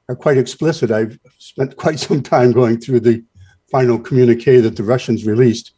are 0.09 0.15
quite 0.15 0.39
explicit. 0.39 0.89
I've 0.89 1.19
spent 1.37 1.77
quite 1.83 1.99
some 1.99 2.23
time 2.23 2.53
going 2.53 2.79
through 2.79 3.01
the 3.01 3.23
final 3.69 3.99
communique 3.99 4.61
that 4.61 4.77
the 4.77 4.83
Russians 4.83 5.27
released. 5.27 5.73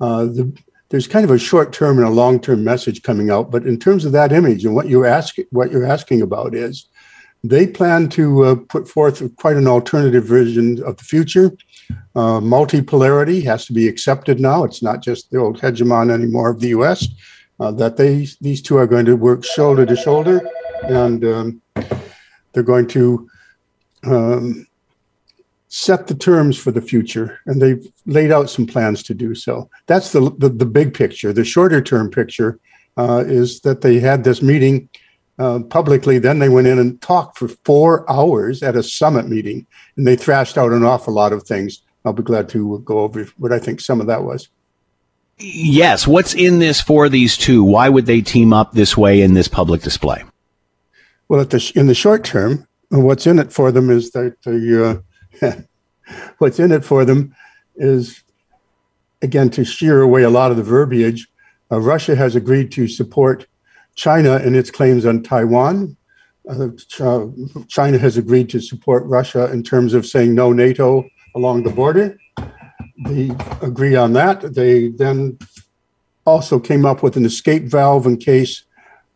Uh, 0.00 0.24
the, 0.24 0.58
there's 0.88 1.06
kind 1.06 1.26
of 1.26 1.30
a 1.30 1.38
short-term 1.38 1.98
and 1.98 2.06
a 2.06 2.10
long-term 2.10 2.64
message 2.64 3.02
coming 3.02 3.30
out, 3.30 3.50
but 3.50 3.66
in 3.66 3.78
terms 3.78 4.06
of 4.06 4.12
that 4.12 4.32
image 4.32 4.64
and 4.64 4.74
what 4.74 4.88
you're 4.88 5.04
asking, 5.04 5.44
what 5.50 5.70
you're 5.70 5.84
asking 5.84 6.22
about 6.22 6.54
is, 6.54 6.86
they 7.44 7.66
plan 7.66 8.08
to 8.10 8.44
uh, 8.44 8.54
put 8.54 8.88
forth 8.88 9.36
quite 9.36 9.56
an 9.56 9.66
alternative 9.66 10.24
vision 10.24 10.82
of 10.84 10.96
the 10.96 11.04
future. 11.04 11.52
Uh, 12.14 12.40
multipolarity 12.40 13.42
has 13.44 13.66
to 13.66 13.72
be 13.72 13.88
accepted 13.88 14.40
now. 14.40 14.64
It's 14.64 14.82
not 14.82 15.02
just 15.02 15.30
the 15.30 15.38
old 15.38 15.60
hegemon 15.60 16.10
anymore 16.10 16.50
of 16.50 16.60
the 16.60 16.68
U.S. 16.68 17.06
Uh, 17.58 17.70
that 17.72 17.96
they 17.96 18.26
these 18.40 18.62
two 18.62 18.76
are 18.76 18.86
going 18.86 19.06
to 19.06 19.16
work 19.16 19.44
shoulder 19.44 19.84
to 19.86 19.96
shoulder, 19.96 20.40
and 20.84 21.24
um, 21.24 21.62
they're 22.52 22.62
going 22.62 22.88
to 22.88 23.28
um, 24.04 24.66
set 25.68 26.06
the 26.06 26.14
terms 26.14 26.58
for 26.58 26.72
the 26.72 26.82
future, 26.82 27.40
and 27.46 27.60
they've 27.60 27.86
laid 28.06 28.32
out 28.32 28.50
some 28.50 28.66
plans 28.66 29.02
to 29.04 29.14
do 29.14 29.34
so. 29.34 29.68
That's 29.86 30.12
the 30.12 30.30
the, 30.38 30.48
the 30.48 30.66
big 30.66 30.94
picture. 30.94 31.32
The 31.32 31.44
shorter 31.44 31.80
term 31.80 32.10
picture 32.10 32.58
uh, 32.96 33.24
is 33.26 33.60
that 33.60 33.80
they 33.82 34.00
had 34.00 34.24
this 34.24 34.42
meeting 34.42 34.88
uh, 35.40 35.60
publicly. 35.60 36.18
Then 36.18 36.38
they 36.38 36.50
went 36.50 36.66
in 36.66 36.78
and 36.78 37.00
talked 37.00 37.38
for 37.38 37.48
four 37.48 38.08
hours 38.10 38.62
at 38.62 38.76
a 38.76 38.82
summit 38.82 39.26
meeting, 39.26 39.66
and 39.96 40.06
they 40.06 40.14
thrashed 40.14 40.58
out 40.58 40.72
an 40.72 40.84
awful 40.84 41.14
lot 41.14 41.32
of 41.32 41.44
things. 41.44 41.80
I'll 42.04 42.12
be 42.12 42.22
glad 42.22 42.48
to 42.50 42.80
go 42.80 43.00
over 43.00 43.24
what 43.38 43.50
I 43.50 43.58
think 43.58 43.80
some 43.80 44.00
of 44.00 44.06
that 44.06 44.22
was. 44.22 44.48
Yes. 45.38 46.06
What's 46.06 46.34
in 46.34 46.58
this 46.58 46.82
for 46.82 47.08
these 47.08 47.38
two? 47.38 47.64
Why 47.64 47.88
would 47.88 48.04
they 48.04 48.20
team 48.20 48.52
up 48.52 48.72
this 48.72 48.96
way 48.96 49.22
in 49.22 49.32
this 49.32 49.48
public 49.48 49.80
display? 49.80 50.22
Well, 51.28 51.44
the, 51.44 51.72
in 51.74 51.86
the 51.86 51.94
short 51.94 52.22
term, 52.22 52.66
what's 52.90 53.26
in 53.26 53.38
it 53.38 53.50
for 53.50 53.72
them 53.72 53.88
is 53.88 54.10
that 54.10 54.36
the 54.42 55.02
uh, 55.42 55.52
what's 56.38 56.58
in 56.58 56.72
it 56.72 56.84
for 56.84 57.06
them 57.06 57.34
is 57.76 58.22
again 59.22 59.48
to 59.50 59.64
shear 59.64 60.02
away 60.02 60.22
a 60.22 60.30
lot 60.30 60.50
of 60.50 60.58
the 60.58 60.62
verbiage. 60.62 61.28
Uh, 61.72 61.80
Russia 61.80 62.14
has 62.14 62.36
agreed 62.36 62.72
to 62.72 62.88
support 62.88 63.46
China 64.00 64.38
in 64.38 64.54
its 64.54 64.70
claims 64.70 65.04
on 65.04 65.22
Taiwan. 65.22 65.94
Uh, 66.48 66.68
China 67.68 67.98
has 67.98 68.16
agreed 68.16 68.48
to 68.48 68.58
support 68.58 69.04
Russia 69.04 69.52
in 69.52 69.62
terms 69.62 69.92
of 69.92 70.06
saying 70.06 70.34
no 70.34 70.54
NATO 70.54 71.04
along 71.34 71.64
the 71.64 71.70
border. 71.70 72.18
They 73.04 73.30
agree 73.60 73.96
on 73.96 74.14
that. 74.14 74.54
They 74.54 74.88
then 74.88 75.38
also 76.24 76.58
came 76.58 76.86
up 76.86 77.02
with 77.02 77.18
an 77.18 77.26
escape 77.26 77.64
valve 77.64 78.06
in 78.06 78.16
case 78.16 78.64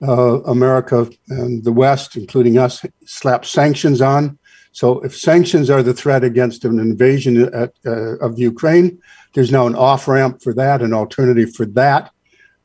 uh, 0.07 0.43
America 0.43 1.11
and 1.31 1.65
the 1.65 1.73
West, 1.73 2.15
including 2.15 2.59
us, 2.59 2.85
slap 3.07 3.47
sanctions 3.47 4.03
on. 4.03 4.39
So 4.73 5.01
if 5.01 5.17
sanctions 5.17 5.71
are 5.71 5.83
the 5.83 5.95
threat 5.95 6.25
against 6.25 6.63
an 6.67 6.79
invasion 6.79 7.35
at, 7.55 7.73
uh, 7.87 8.19
of 8.19 8.39
Ukraine, 8.39 9.01
there's 9.33 9.51
now 9.51 9.67
an 9.67 9.77
off 9.77 10.07
ramp 10.09 10.43
for 10.43 10.53
that, 10.55 10.83
an 10.83 10.93
alternative 10.93 11.55
for 11.55 11.65
that. 11.81 12.11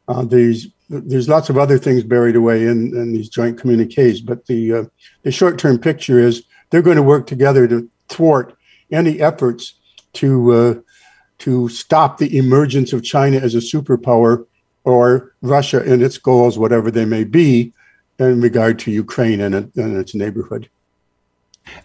Uh, 0.09 0.25
there's 0.25 0.67
there's 0.89 1.29
lots 1.29 1.49
of 1.49 1.57
other 1.57 1.77
things 1.77 2.03
buried 2.03 2.35
away 2.35 2.65
in, 2.65 2.95
in 2.95 3.13
these 3.13 3.29
joint 3.29 3.59
communiques, 3.59 4.21
but 4.21 4.45
the 4.47 4.73
uh, 4.73 4.83
the 5.23 5.31
short 5.31 5.59
term 5.59 5.77
picture 5.77 6.19
is 6.19 6.43
they're 6.69 6.81
going 6.81 6.97
to 6.97 7.03
work 7.03 7.27
together 7.27 7.67
to 7.67 7.89
thwart 8.07 8.57
any 8.91 9.21
efforts 9.21 9.75
to 10.13 10.51
uh, 10.51 10.73
to 11.39 11.69
stop 11.69 12.17
the 12.17 12.37
emergence 12.37 12.91
of 12.91 13.03
China 13.03 13.37
as 13.37 13.55
a 13.55 13.59
superpower 13.59 14.45
or 14.83 15.33
Russia 15.41 15.81
and 15.81 16.01
its 16.01 16.17
goals, 16.17 16.57
whatever 16.57 16.89
they 16.89 17.05
may 17.05 17.23
be, 17.23 17.73
in 18.17 18.41
regard 18.41 18.79
to 18.79 18.91
Ukraine 18.91 19.41
and, 19.41 19.55
and 19.55 19.97
its 19.97 20.15
neighborhood. 20.15 20.69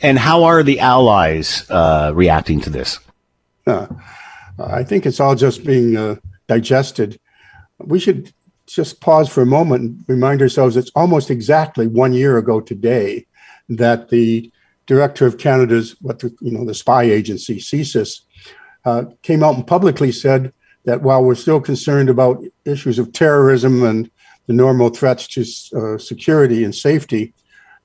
And 0.01 0.19
how 0.19 0.45
are 0.45 0.63
the 0.63 0.81
allies 0.81 1.69
uh, 1.71 2.13
reacting 2.15 2.61
to 2.63 2.71
this? 2.71 2.99
Uh, 3.67 3.87
I 4.59 4.83
think 4.83 5.05
it's 5.05 5.21
all 5.21 5.35
just 5.35 5.65
being 5.65 5.97
uh, 5.97 6.17
digested. 6.49 7.21
We 7.79 7.99
should 7.99 8.33
just 8.67 9.01
pause 9.01 9.29
for 9.29 9.43
a 9.43 9.47
moment 9.47 9.83
and 9.83 10.05
remind 10.09 10.41
ourselves 10.41 10.77
it's 10.77 10.91
almost 10.95 11.31
exactly 11.31 11.87
one 11.87 12.13
year 12.13 12.39
ago 12.39 12.61
today 12.61 13.27
that 13.69 14.09
the 14.09 14.51
director 14.87 15.27
of 15.27 15.39
Canada's, 15.39 15.97
what 16.01 16.19
the, 16.19 16.35
you 16.41 16.53
know, 16.53 16.65
the 16.65 16.75
spy 16.75 17.05
agency, 17.05 17.59
CSIS, 17.59 18.21
uh, 18.85 19.05
came 19.23 19.43
out 19.43 19.55
and 19.55 19.67
publicly 19.67 20.13
said 20.13 20.53
that 20.85 21.03
while 21.03 21.25
we're 21.25 21.35
still 21.35 21.61
concerned 21.61 22.11
about 22.11 22.43
issues 22.65 22.99
of 22.99 23.13
terrorism 23.13 23.83
and 23.83 24.11
the 24.47 24.53
normal 24.53 24.91
threats 24.91 25.27
to 25.27 25.41
uh, 25.79 25.99
security 25.99 26.65
and 26.65 26.75
safety, 26.75 27.33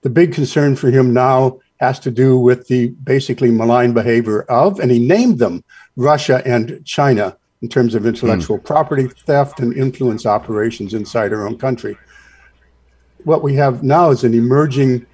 the 0.02 0.10
big 0.10 0.34
concern 0.34 0.76
for 0.76 0.92
him 0.92 1.14
now 1.14 1.60
has 1.80 2.00
to 2.02 2.12
do 2.12 2.38
with 2.38 2.68
the 2.68 2.90
basically 3.04 3.52
malign 3.52 3.94
behavior 3.94 4.42
of, 4.44 4.80
and 4.80 4.92
he 4.92 5.00
named 5.00 5.40
them 5.40 5.64
Russia 5.96 6.42
and 6.46 6.86
China 6.86 7.38
in 7.62 7.70
terms 7.70 7.96
of 7.96 8.06
intellectual 8.06 8.58
mm. 8.58 8.64
property 8.64 9.08
theft 9.08 9.60
and 9.60 9.76
influence 9.76 10.26
operations 10.26 10.94
inside 10.94 11.34
our 11.34 11.48
own 11.48 11.58
country. 11.58 11.98
What 13.26 13.44
we 13.44 13.56
have 13.56 13.84
now 13.84 14.12
is 14.12 14.24
an 14.24 14.34
emerging 14.34 15.06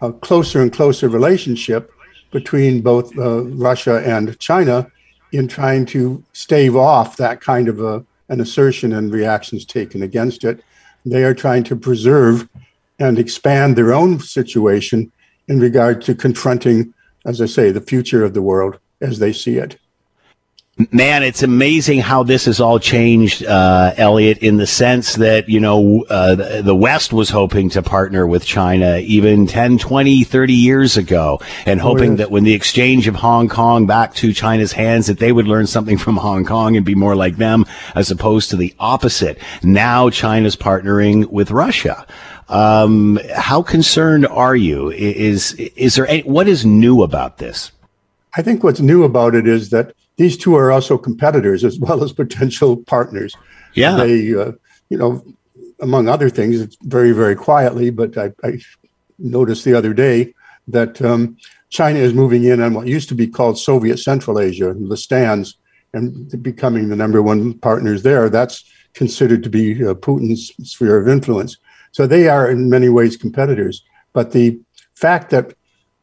uh, 0.00 0.12
closer 0.12 0.60
and 0.60 0.72
closer 0.72 1.08
relationship 1.08 1.92
between 2.30 2.82
both 2.82 3.16
uh, 3.16 3.44
Russia 3.44 4.02
and 4.04 4.38
China 4.38 4.90
in 5.32 5.48
trying 5.48 5.86
to 5.86 6.22
stave 6.32 6.76
off 6.76 7.16
that 7.16 7.40
kind 7.40 7.68
of 7.68 7.80
a, 7.80 8.04
an 8.28 8.40
assertion 8.40 8.92
and 8.92 9.12
reactions 9.12 9.64
taken 9.64 10.02
against 10.02 10.44
it. 10.44 10.62
They 11.06 11.24
are 11.24 11.34
trying 11.34 11.64
to 11.64 11.76
preserve 11.76 12.48
and 12.98 13.18
expand 13.18 13.76
their 13.76 13.94
own 13.94 14.20
situation 14.20 15.10
in 15.48 15.60
regard 15.60 16.02
to 16.02 16.14
confronting, 16.14 16.92
as 17.24 17.40
I 17.40 17.46
say, 17.46 17.70
the 17.70 17.80
future 17.80 18.24
of 18.24 18.34
the 18.34 18.42
world 18.42 18.78
as 19.00 19.18
they 19.18 19.32
see 19.32 19.56
it. 19.56 19.78
Man, 20.92 21.24
it's 21.24 21.42
amazing 21.42 21.98
how 21.98 22.22
this 22.22 22.44
has 22.44 22.60
all 22.60 22.78
changed, 22.78 23.44
uh, 23.44 23.94
Elliot, 23.96 24.38
in 24.38 24.58
the 24.58 24.66
sense 24.66 25.16
that, 25.16 25.48
you 25.48 25.58
know, 25.58 26.04
uh, 26.08 26.60
the, 26.62 26.74
West 26.74 27.12
was 27.12 27.30
hoping 27.30 27.68
to 27.70 27.82
partner 27.82 28.28
with 28.28 28.44
China 28.44 28.98
even 28.98 29.48
10, 29.48 29.78
20, 29.78 30.22
30 30.22 30.52
years 30.52 30.96
ago 30.96 31.40
and 31.66 31.80
hoping 31.80 32.10
oh, 32.10 32.12
yes. 32.12 32.18
that 32.18 32.30
when 32.30 32.44
the 32.44 32.54
exchange 32.54 33.08
of 33.08 33.16
Hong 33.16 33.48
Kong 33.48 33.86
back 33.86 34.14
to 34.14 34.32
China's 34.32 34.70
hands, 34.70 35.08
that 35.08 35.18
they 35.18 35.32
would 35.32 35.48
learn 35.48 35.66
something 35.66 35.98
from 35.98 36.16
Hong 36.16 36.44
Kong 36.44 36.76
and 36.76 36.86
be 36.86 36.94
more 36.94 37.16
like 37.16 37.38
them 37.38 37.66
as 37.96 38.12
opposed 38.12 38.50
to 38.50 38.56
the 38.56 38.72
opposite. 38.78 39.38
Now 39.64 40.10
China's 40.10 40.54
partnering 40.54 41.26
with 41.26 41.50
Russia. 41.50 42.06
Um, 42.48 43.18
how 43.34 43.62
concerned 43.62 44.28
are 44.28 44.54
you? 44.54 44.90
Is 44.90 45.54
is 45.54 45.96
there 45.96 46.06
any, 46.06 46.22
what 46.22 46.46
is 46.46 46.64
new 46.64 47.02
about 47.02 47.38
this? 47.38 47.72
I 48.36 48.42
think 48.42 48.62
what's 48.62 48.80
new 48.80 49.02
about 49.02 49.34
it 49.34 49.48
is 49.48 49.70
that 49.70 49.92
these 50.18 50.36
two 50.36 50.54
are 50.54 50.70
also 50.70 50.98
competitors 50.98 51.64
as 51.64 51.78
well 51.78 52.04
as 52.04 52.12
potential 52.12 52.76
partners. 52.76 53.34
Yeah, 53.74 53.96
they, 53.96 54.34
uh, 54.34 54.52
you 54.90 54.98
know, 54.98 55.24
among 55.80 56.08
other 56.08 56.28
things, 56.28 56.60
it's 56.60 56.76
very 56.82 57.12
very 57.12 57.34
quietly. 57.34 57.90
But 57.90 58.18
I, 58.18 58.32
I 58.44 58.60
noticed 59.18 59.64
the 59.64 59.74
other 59.74 59.94
day 59.94 60.34
that 60.66 61.00
um, 61.00 61.38
China 61.70 61.98
is 61.98 62.12
moving 62.12 62.44
in 62.44 62.60
on 62.60 62.74
what 62.74 62.86
used 62.86 63.08
to 63.08 63.14
be 63.14 63.26
called 63.26 63.58
Soviet 63.58 63.98
Central 63.98 64.38
Asia, 64.38 64.74
the 64.74 64.96
stands, 64.96 65.56
and 65.94 66.42
becoming 66.42 66.88
the 66.88 66.96
number 66.96 67.22
one 67.22 67.54
partners 67.54 68.02
there. 68.02 68.28
That's 68.28 68.64
considered 68.94 69.42
to 69.44 69.50
be 69.50 69.86
uh, 69.86 69.94
Putin's 69.94 70.52
sphere 70.70 70.98
of 70.98 71.08
influence. 71.08 71.56
So 71.92 72.06
they 72.06 72.28
are 72.28 72.50
in 72.50 72.68
many 72.68 72.88
ways 72.88 73.16
competitors. 73.16 73.82
But 74.12 74.32
the 74.32 74.60
fact 74.94 75.30
that, 75.30 75.54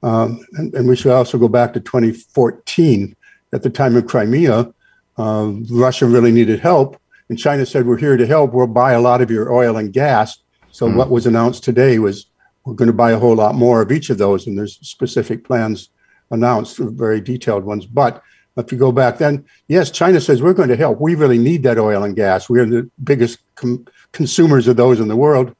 um, 0.04 0.45
and, 0.54 0.73
and, 0.73 0.88
we 0.88 0.95
should 0.95 1.12
also 1.12 1.38
go 1.38 1.47
back 1.47 1.73
to 1.73 1.80
2014, 1.80 3.15
at 3.56 3.63
the 3.63 3.70
time 3.70 3.96
of 3.96 4.06
Crimea, 4.06 4.72
uh, 5.18 5.52
Russia 5.70 6.06
really 6.06 6.32
needed 6.32 6.60
help. 6.60 7.00
And 7.30 7.39
China 7.39 7.66
said, 7.66 7.88
We're 7.88 7.97
here 7.97 8.18
to 8.18 8.28
help. 8.28 8.53
We'll 8.53 8.68
buy 8.68 8.91
a 8.93 9.01
lot 9.01 9.22
of 9.22 9.32
your 9.32 9.51
oil 9.51 9.78
and 9.78 9.91
gas. 9.91 10.39
So 10.72 10.88
mm. 10.88 10.95
what 10.95 11.10
was 11.10 11.26
announced 11.26 11.64
today 11.64 11.97
was 11.97 12.28
we're 12.66 12.74
going 12.74 12.88
to 12.88 12.93
buy 12.93 13.12
a 13.12 13.20
whole 13.20 13.36
lot 13.36 13.56
more 13.56 13.82
of 13.82 13.91
each 13.91 14.10
of 14.10 14.18
those. 14.18 14.45
And 14.45 14.58
there's 14.58 14.78
specific 14.88 15.43
plans 15.43 15.89
announced, 16.30 16.78
very 16.78 17.22
detailed 17.22 17.64
ones. 17.64 17.86
But 17.86 18.22
if 18.58 18.72
you 18.72 18.78
go 18.78 18.91
back 18.91 19.18
then, 19.18 19.45
yes, 19.68 19.89
China 19.89 20.22
says 20.22 20.41
we're 20.41 20.53
going 20.53 20.70
to 20.70 20.76
help. 20.76 20.99
We 20.99 21.16
really 21.16 21.38
need 21.38 21.64
that 21.64 21.80
oil 21.80 22.03
and 22.03 22.16
gas. 22.16 22.49
We're 22.49 22.66
the 22.66 22.89
biggest 23.03 23.39
com- 23.56 23.88
consumers 24.12 24.68
of 24.68 24.76
those 24.76 24.99
in 24.99 25.08
the 25.08 25.16
world 25.16 25.56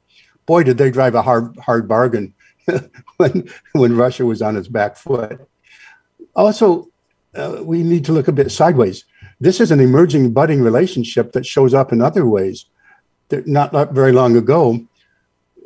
boy, 0.46 0.62
did 0.62 0.78
they 0.78 0.90
drive 0.90 1.14
a 1.14 1.22
hard 1.22 1.56
hard 1.58 1.86
bargain 1.86 2.32
when 3.16 3.48
when 3.72 3.96
Russia 3.96 4.24
was 4.24 4.40
on 4.40 4.56
its 4.56 4.68
back 4.68 4.96
foot. 4.96 5.40
Also, 6.34 6.88
uh, 7.36 7.62
we 7.62 7.82
need 7.82 8.04
to 8.06 8.12
look 8.12 8.28
a 8.28 8.32
bit 8.32 8.50
sideways. 8.50 9.04
This 9.40 9.60
is 9.60 9.70
an 9.70 9.80
emerging, 9.80 10.32
budding 10.32 10.62
relationship 10.62 11.32
that 11.32 11.46
shows 11.46 11.74
up 11.74 11.92
in 11.92 12.00
other 12.00 12.26
ways. 12.26 12.66
Not, 13.30 13.72
not 13.72 13.92
very 13.92 14.12
long 14.12 14.36
ago, 14.36 14.86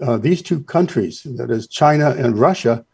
uh, 0.01 0.17
these 0.17 0.43
two 0.43 0.63
countries, 0.63 1.23
that 1.25 1.51
is 1.51 1.67
China 1.67 2.11
and 2.11 2.39
Russia, 2.39 2.85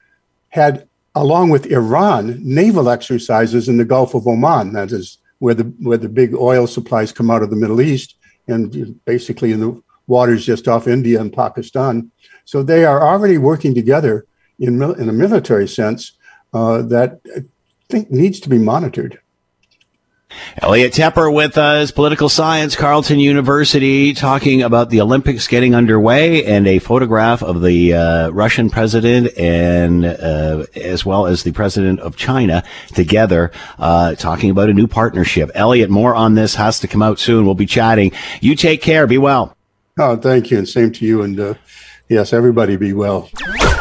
had, 0.49 0.89
along 1.15 1.51
with 1.51 1.67
Iran, 1.67 2.39
naval 2.43 2.89
exercises 2.91 3.69
in 3.69 3.77
the 3.77 3.85
Gulf 3.85 4.15
of 4.15 4.27
Oman. 4.27 4.73
That 4.73 4.91
is 4.93 5.19
where 5.39 5.55
the 5.55 5.65
where 5.81 5.99
the 5.99 6.09
big 6.09 6.35
oil 6.35 6.67
supplies 6.67 7.13
come 7.13 7.31
out 7.31 7.43
of 7.43 7.51
the 7.51 7.57
Middle 7.57 7.81
East, 7.81 8.17
and 8.49 9.03
basically 9.05 9.53
in 9.53 9.61
the 9.61 9.83
waters 10.07 10.47
just 10.47 10.69
off 10.69 10.87
India 10.89 11.21
and 11.21 11.33
Pakistan. 11.33 12.11
So 12.45 12.63
they 12.63 12.85
are 12.85 13.03
already 13.07 13.39
working 13.39 13.75
together 13.75 14.27
in, 14.59 14.83
in 14.83 15.09
a 15.09 15.13
military 15.13 15.69
sense 15.69 16.13
uh, 16.55 16.83
that 16.83 17.21
think 17.89 18.11
needs 18.11 18.41
to 18.41 18.49
be 18.49 18.59
monitored. 18.59 19.21
Elliot 20.59 20.93
Tepper 20.93 21.33
with 21.33 21.57
us, 21.57 21.91
political 21.91 22.29
science, 22.29 22.75
Carleton 22.75 23.21
University, 23.21 24.13
talking 24.13 24.63
about 24.63 24.91
the 24.91 25.01
Olympics 25.01 25.47
getting 25.47 25.75
underway 25.75 26.45
and 26.45 26.67
a 26.67 26.79
photograph 26.79 27.43
of 27.43 27.63
the 27.63 27.95
uh, 27.95 28.31
Russian 28.31 28.69
president 28.69 29.37
and 29.39 30.05
uh, 30.05 30.67
as 30.75 31.07
well 31.07 31.27
as 31.27 31.43
the 31.43 31.53
president 31.53 32.01
of 32.01 32.17
China 32.17 32.65
together, 32.89 33.53
uh, 33.79 34.15
talking 34.17 34.51
about 34.51 34.69
a 34.69 34.75
new 34.75 34.89
partnership. 34.89 35.51
Elliot, 35.55 35.91
more 35.91 36.15
on 36.15 36.35
this 36.35 36.57
has 36.57 36.81
to 36.81 36.89
come 36.89 37.03
out 37.03 37.19
soon. 37.19 37.47
We'll 37.47 37.55
be 37.55 37.67
chatting. 37.67 38.13
You 38.41 38.57
take 38.57 38.83
care. 38.83 39.07
Be 39.07 39.19
well. 39.19 39.57
Oh, 39.99 40.17
thank 40.17 40.51
you, 40.51 40.59
and 40.59 40.69
same 40.69 40.93
to 40.93 41.07
you. 41.07 41.23
And 41.23 41.39
uh, 41.39 41.55
yes, 42.09 42.33
everybody 42.33 42.77
be 42.77 42.93
well 42.93 43.31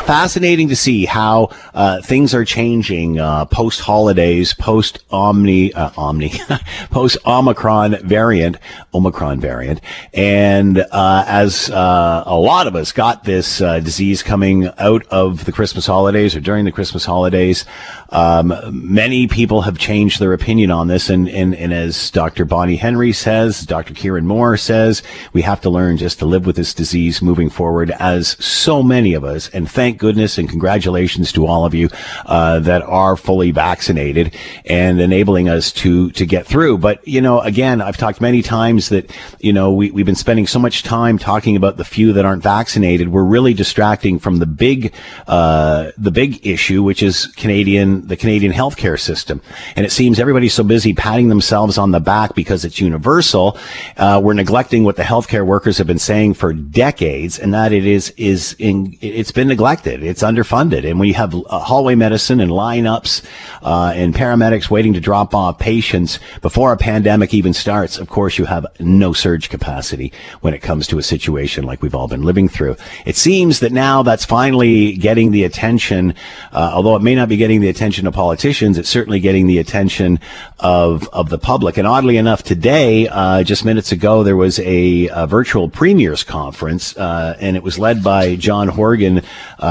fascinating 0.06 0.70
to 0.70 0.76
see 0.76 1.06
how 1.06 1.50
uh, 1.74 2.00
things 2.04 2.36
are 2.36 2.46
changing 2.46 3.20
uh, 3.20 3.44
post 3.46 3.80
holidays, 3.80 4.54
post 4.54 5.04
Omni, 5.10 5.74
uh, 5.74 5.90
Omni, 5.98 6.32
post 6.92 7.18
Omicron 7.26 7.98
variant, 8.08 8.58
Omicron 8.94 9.40
variant, 9.40 9.82
and 10.14 10.78
uh, 10.78 11.24
as 11.28 11.72
uh, 11.72 12.24
a 12.28 12.38
lot 12.38 12.68
of 12.68 12.76
us 12.76 12.92
got 12.92 13.24
this 13.24 13.62
uh, 13.62 13.80
disease 13.80 14.22
coming 14.22 14.70
out 14.78 15.04
of 15.08 15.44
the 15.46 15.52
Christmas 15.52 15.88
holidays 15.88 16.36
or 16.36 16.40
during 16.40 16.66
the 16.66 16.72
Christmas 16.72 17.04
holidays, 17.04 17.66
um, 18.10 18.54
many 18.72 19.28
people 19.28 19.64
have 19.64 19.80
changed 19.80 20.20
their 20.20 20.34
opinion 20.34 20.70
on 20.70 20.88
this, 20.88 21.10
and, 21.10 21.28
and 21.30 21.56
and 21.56 21.74
as 21.74 22.12
Dr. 22.12 22.46
Bonnie 22.46 22.76
Henry 22.76 23.12
says, 23.12 23.66
Dr. 23.66 23.96
Kieran 23.96 24.28
Moore 24.28 24.56
says, 24.56 25.02
we 25.34 25.42
have 25.42 25.62
to 25.62 25.70
learn 25.72 25.98
just 25.98 26.20
to 26.20 26.26
live 26.28 26.46
with 26.46 26.56
this 26.58 26.76
disease 26.76 27.24
moving 27.24 27.50
forward, 27.50 27.90
as 27.92 28.38
so 28.44 28.84
many 28.84 29.16
of 29.16 29.24
us, 29.24 29.50
and 29.50 29.70
thank 29.70 29.95
thank 29.96 30.02
goodness 30.02 30.38
and 30.38 30.50
congratulations 30.50 31.32
to 31.32 31.48
all 31.48 31.66
of 31.66 31.74
you 31.74 31.88
uh, 32.26 32.60
that 32.60 32.82
are 32.84 33.16
fully 33.16 33.52
vaccinated 33.52 34.36
and 34.66 35.00
enabling 35.00 35.48
us 35.48 35.72
to 35.72 36.12
to 36.12 36.26
get 36.26 36.46
through. 36.46 36.78
But 36.78 37.08
you 37.08 37.22
know, 37.22 37.40
again, 37.40 37.82
I've 37.82 37.96
talked 37.96 38.20
many 38.20 38.42
times 38.42 38.90
that 38.90 39.10
you 39.40 39.54
know 39.54 39.72
we 39.72 39.92
we've 39.92 40.06
been 40.06 40.16
spending 40.16 40.48
so 40.48 40.60
much 40.60 40.84
time 40.84 41.18
talking 41.18 41.56
about 41.56 41.78
the 41.78 41.86
few 41.86 42.12
that 42.14 42.26
aren't 42.26 42.44
vaccinated. 42.44 43.08
We're 43.08 43.24
really 43.24 43.54
distracting 43.54 44.20
from 44.20 44.40
the 44.40 44.46
big 44.46 44.94
uh, 45.28 45.92
the 45.98 46.12
big 46.12 46.46
issue, 46.46 46.84
which 46.84 47.02
is 47.02 47.28
Canadian 47.38 48.08
the 48.08 48.18
Canadian 48.18 48.52
healthcare 48.52 49.00
system. 49.00 49.42
And 49.78 49.86
it 49.86 49.94
seems 49.94 50.20
everybody's 50.20 50.54
so 50.54 50.64
busy 50.64 50.94
patting 50.94 51.30
themselves 51.30 51.78
on 51.78 51.92
the 51.92 52.02
back 52.02 52.36
because 52.36 52.66
it's 52.66 52.82
universal. 52.82 53.58
Uh, 53.96 54.20
we're 54.22 54.34
neglecting 54.34 54.84
what 54.84 54.98
the 54.98 55.04
healthcare 55.04 55.46
workers 55.46 55.78
have 55.78 55.88
been 55.88 56.00
saying 56.00 56.34
for 56.34 56.52
decades, 56.52 57.40
and 57.40 57.54
that 57.54 57.72
it 57.72 57.86
is 57.86 58.14
is 58.18 58.58
in 58.60 58.98
it's 59.00 59.32
been 59.32 59.48
neglected 59.48 59.85
neglected. 59.86 60.08
It's 60.08 60.24
underfunded. 60.24 60.90
And 60.90 61.06
you 61.06 61.14
have 61.14 61.34
uh, 61.34 61.60
hallway 61.60 61.96
medicine 61.96 62.40
and 62.40 62.52
lineups 62.52 63.24
uh, 63.62 63.94
and 63.96 64.14
paramedics 64.14 64.70
waiting 64.70 64.94
to 64.94 65.00
drop 65.00 65.34
off 65.34 65.60
patients 65.60 66.20
before 66.42 66.74
a 66.74 66.78
pandemic 66.78 67.34
even 67.34 67.54
starts, 67.54 67.98
of 67.98 68.10
course, 68.10 68.38
you 68.38 68.46
have 68.46 68.66
no 68.80 69.14
surge 69.14 69.50
capacity 69.50 70.12
when 70.42 70.54
it 70.54 70.60
comes 70.60 70.88
to 70.88 70.98
a 70.98 71.04
situation 71.04 71.66
like 71.66 71.82
we've 71.82 71.96
all 71.96 72.08
been 72.08 72.24
living 72.24 72.50
through. 72.50 72.76
It 73.06 73.16
seems 73.16 73.60
that 73.60 73.72
now 73.72 74.04
that's 74.04 74.26
finally 74.26 74.94
getting 74.94 75.32
the 75.32 75.44
attention, 75.44 76.14
uh, 76.52 76.72
although 76.74 76.96
it 76.96 77.02
may 77.02 77.16
not 77.16 77.30
be 77.30 77.38
getting 77.38 77.62
the 77.62 77.70
attention 77.70 78.08
of 78.08 78.14
politicians, 78.14 78.78
it's 78.78 78.90
certainly 78.90 79.20
getting 79.20 79.48
the 79.48 79.60
attention 79.60 80.20
of, 80.60 81.08
of 81.10 81.30
the 81.30 81.38
public. 81.38 81.78
And 81.78 81.88
oddly 81.88 82.18
enough, 82.18 82.44
today, 82.44 83.08
uh, 83.08 83.44
just 83.44 83.66
minutes 83.66 83.92
ago, 83.92 84.24
there 84.24 84.36
was 84.36 84.60
a, 84.60 85.10
a 85.10 85.28
virtual 85.28 85.70
premiers 85.70 86.24
conference, 86.24 86.96
uh, 86.98 87.38
and 87.40 87.56
it 87.56 87.64
was 87.64 87.78
led 87.78 88.04
by 88.04 88.36
John 88.36 88.68
Horgan, 88.68 89.22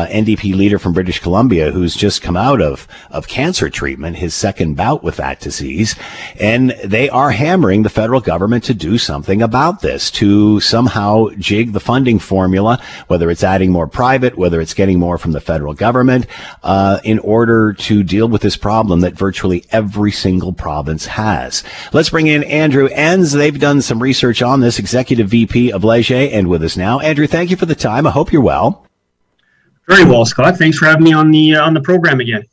uh, 0.05 0.09
NDP 0.09 0.55
leader 0.55 0.79
from 0.79 0.93
British 0.93 1.21
Columbia 1.21 1.71
who's 1.71 1.95
just 1.95 2.23
come 2.23 2.37
out 2.37 2.61
of, 2.61 2.87
of 3.11 3.29
cancer 3.29 3.71
treatment, 3.71 4.17
his 4.17 4.35
second 4.35 4.77
bout 4.77 5.03
with 5.03 5.17
that 5.17 5.41
disease. 5.41 5.95
And 6.41 6.71
they 6.85 7.09
are 7.09 7.31
hammering 7.31 7.83
the 7.83 7.89
federal 7.89 8.21
government 8.21 8.65
to 8.65 8.75
do 8.75 8.99
something 8.99 9.43
about 9.43 9.81
this, 9.81 10.11
to 10.13 10.61
somehow 10.61 11.29
jig 11.39 11.73
the 11.73 11.81
funding 11.81 12.19
formula, 12.19 12.83
whether 13.07 13.31
it's 13.31 13.45
adding 13.45 13.71
more 13.71 13.87
private, 13.87 14.37
whether 14.37 14.61
it's 14.61 14.75
getting 14.75 14.99
more 14.99 15.19
from 15.19 15.33
the 15.33 15.41
federal 15.41 15.75
government, 15.75 16.27
uh, 16.63 17.01
in 17.05 17.19
order 17.21 17.73
to 17.73 18.03
deal 18.03 18.29
with 18.29 18.43
this 18.43 18.57
problem 18.57 19.01
that 19.01 19.15
virtually 19.15 19.65
every 19.71 20.13
single 20.13 20.53
province 20.53 21.07
has. 21.07 21.65
Let's 21.93 22.11
bring 22.11 22.27
in 22.27 22.45
Andrew 22.45 22.89
Enns. 22.93 23.33
They've 23.33 23.59
done 23.59 23.81
some 23.83 24.03
research 24.03 24.43
on 24.43 24.61
this, 24.61 24.79
Executive 24.79 25.29
VP 25.29 25.73
of 25.73 25.85
Leger, 25.85 26.15
and 26.15 26.49
with 26.49 26.63
us 26.63 26.77
now. 26.77 27.01
Andrew, 27.01 27.27
thank 27.27 27.51
you 27.51 27.57
for 27.57 27.67
the 27.67 27.75
time. 27.75 28.07
I 28.07 28.11
hope 28.11 28.33
you're 28.33 28.43
well. 28.43 28.85
Very 29.87 30.05
well, 30.05 30.25
Scott. 30.25 30.57
Thanks 30.57 30.79
for 30.79 30.87
having 30.87 31.05
me 31.05 31.13
on 31.13 31.31
the 31.31 31.57
uh, 31.57 31.67
on 31.67 31.75
the 31.75 31.81
program 31.81 32.21
again. 32.21 32.45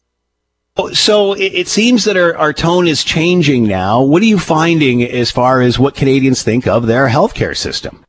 Oh, 0.77 0.91
so 0.93 1.34
it, 1.34 1.53
it, 1.53 1.67
seems 1.67 2.05
that 2.05 2.15
our, 2.15 2.36
our 2.38 2.53
tone 2.53 2.88
is 2.88 3.03
changing 3.03 3.67
now. 3.67 4.01
What 4.01 4.21
are 4.21 4.25
you 4.25 4.39
finding 4.39 5.03
as 5.03 5.29
far 5.29 5.61
as 5.61 5.77
what 5.77 5.95
Canadians 5.95 6.43
think 6.43 6.65
of 6.65 6.88
their 6.88 7.09
healthcare 7.09 7.55
system? 7.57 8.05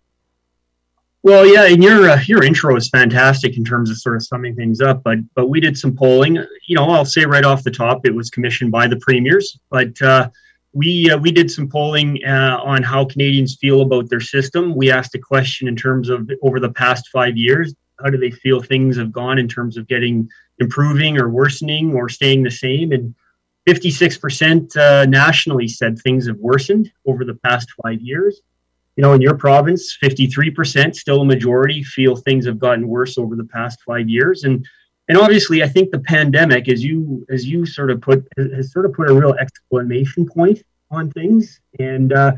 Well, 1.25 1.45
yeah, 1.47 1.67
and 1.67 1.83
your 1.83 2.11
uh, 2.11 2.21
your 2.27 2.43
intro 2.43 2.77
is 2.77 2.89
fantastic 2.89 3.57
in 3.57 3.65
terms 3.65 3.91
of 3.91 3.99
sort 3.99 4.17
of 4.17 4.25
summing 4.25 4.57
things 4.57 4.81
up. 4.81 5.03
But 5.05 5.19
but 5.35 5.47
we 5.47 5.61
did 5.61 5.79
some 5.79 5.95
polling. 5.97 6.37
You 6.67 6.77
know, 6.77 6.85
I'll 6.91 7.05
say 7.05 7.25
right 7.25 7.45
off 7.45 7.63
the 7.63 7.71
top, 7.71 8.05
it 8.07 8.15
was 8.15 8.31
commissioned 8.31 8.73
by 8.73 8.89
the 8.89 8.97
premiers, 8.97 9.59
but 9.71 10.01
uh, 10.03 10.31
we 10.73 11.11
uh, 11.11 11.19
we 11.19 11.31
did 11.31 11.51
some 11.51 11.69
polling 11.69 12.25
uh, 12.25 12.59
on 12.63 12.83
how 12.83 13.05
Canadians 13.05 13.57
feel 13.57 13.83
about 13.83 14.09
their 14.11 14.21
system. 14.21 14.75
We 14.75 14.91
asked 14.91 15.15
a 15.15 15.21
question 15.21 15.69
in 15.69 15.77
terms 15.77 16.09
of 16.09 16.29
over 16.43 16.59
the 16.59 16.73
past 16.73 17.09
five 17.13 17.37
years, 17.37 17.75
how 18.03 18.11
do 18.11 18.19
they 18.19 18.31
feel 18.31 18.61
things 18.61 18.97
have 18.97 19.13
gone 19.13 19.39
in 19.39 19.49
terms 19.49 19.77
of 19.77 19.87
getting 19.89 20.29
improving 20.59 21.19
or 21.19 21.29
worsening 21.29 21.95
or 21.95 22.09
staying 22.09 22.43
the 22.43 22.51
same? 22.51 22.93
And 22.93 23.15
56% 23.67 24.77
uh, 24.77 25.07
nationally 25.07 25.69
said 25.69 25.99
things 25.99 26.27
have 26.27 26.39
worsened 26.39 26.93
over 27.07 27.25
the 27.25 27.35
past 27.35 27.69
five 27.83 28.01
years. 28.01 28.41
You 28.97 29.03
know 29.03 29.15
in 29.15 29.23
your 29.23 29.37
province 29.37 29.97
53% 30.03 30.95
still 30.95 31.23
a 31.23 31.25
majority 31.25 31.83
feel 31.83 32.15
things 32.15 32.45
have 32.45 32.59
gotten 32.59 32.87
worse 32.87 33.17
over 33.17 33.37
the 33.37 33.45
past 33.45 33.81
five 33.87 34.09
years. 34.09 34.45
And 34.45 34.67
and 35.09 35.17
obviously 35.19 35.63
i 35.63 35.69
think 35.69 35.91
the 35.91 35.99
pandemic 35.99 36.69
as 36.69 36.85
you 36.85 37.25
as 37.31 37.47
you 37.47 37.65
sort 37.65 37.91
of 37.91 38.03
put 38.03 38.27
has 38.37 38.71
sort 38.71 38.85
of 38.85 38.93
put 38.93 39.11
a 39.11 39.15
real 39.15 39.35
exclamation 39.35 40.27
point 40.27 40.63
on 40.91 41.11
things. 41.11 41.61
And 41.79 42.13
uh, 42.13 42.33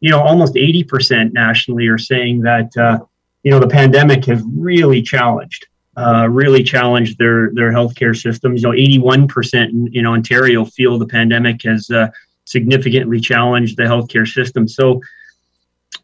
you 0.00 0.10
know 0.10 0.20
almost 0.20 0.54
80% 0.54 1.32
nationally 1.32 1.88
are 1.88 1.98
saying 1.98 2.40
that 2.42 2.76
uh, 2.76 3.00
you 3.46 3.52
know, 3.52 3.60
the 3.60 3.68
pandemic 3.68 4.24
has 4.24 4.42
really 4.56 5.00
challenged, 5.00 5.68
uh, 5.96 6.26
really 6.28 6.64
challenged 6.64 7.16
their 7.16 7.52
their 7.52 7.70
healthcare 7.70 8.20
systems. 8.20 8.60
You 8.60 8.70
know, 8.70 8.76
81% 8.76 9.68
in, 9.70 9.88
in 9.92 10.04
Ontario 10.04 10.64
feel 10.64 10.98
the 10.98 11.06
pandemic 11.06 11.62
has 11.62 11.88
uh, 11.88 12.08
significantly 12.44 13.20
challenged 13.20 13.76
the 13.76 13.84
healthcare 13.84 14.26
system. 14.26 14.66
So, 14.66 15.00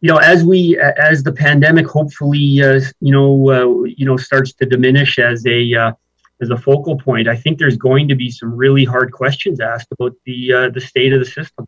you 0.01 0.09
know, 0.09 0.19
as 0.19 0.45
we 0.45 0.79
as 0.79 1.25
the 1.25 1.33
pandemic 1.33 1.89
hopefully 1.89 2.63
uh, 2.63 2.81
you 3.01 3.11
know 3.11 3.51
uh, 3.51 3.87
you 3.87 4.07
know 4.07 4.17
starts 4.17 4.53
to 4.53 4.65
diminish 4.65 5.19
as 5.19 5.45
a 5.45 5.75
uh, 5.75 5.93
as 6.41 6.51
a 6.51 6.57
focal 6.57 6.97
point, 6.97 7.27
I 7.27 7.35
think 7.35 7.59
there's 7.59 7.77
going 7.77 8.07
to 8.07 8.15
be 8.15 8.31
some 8.31 8.55
really 8.55 8.85
hard 8.85 9.11
questions 9.11 9.59
asked 9.59 9.89
about 9.91 10.13
the 10.27 10.53
uh, 10.53 10.71
the 10.71 10.81
state 10.81 11.13
of 11.13 11.19
the 11.19 11.27
system. 11.27 11.67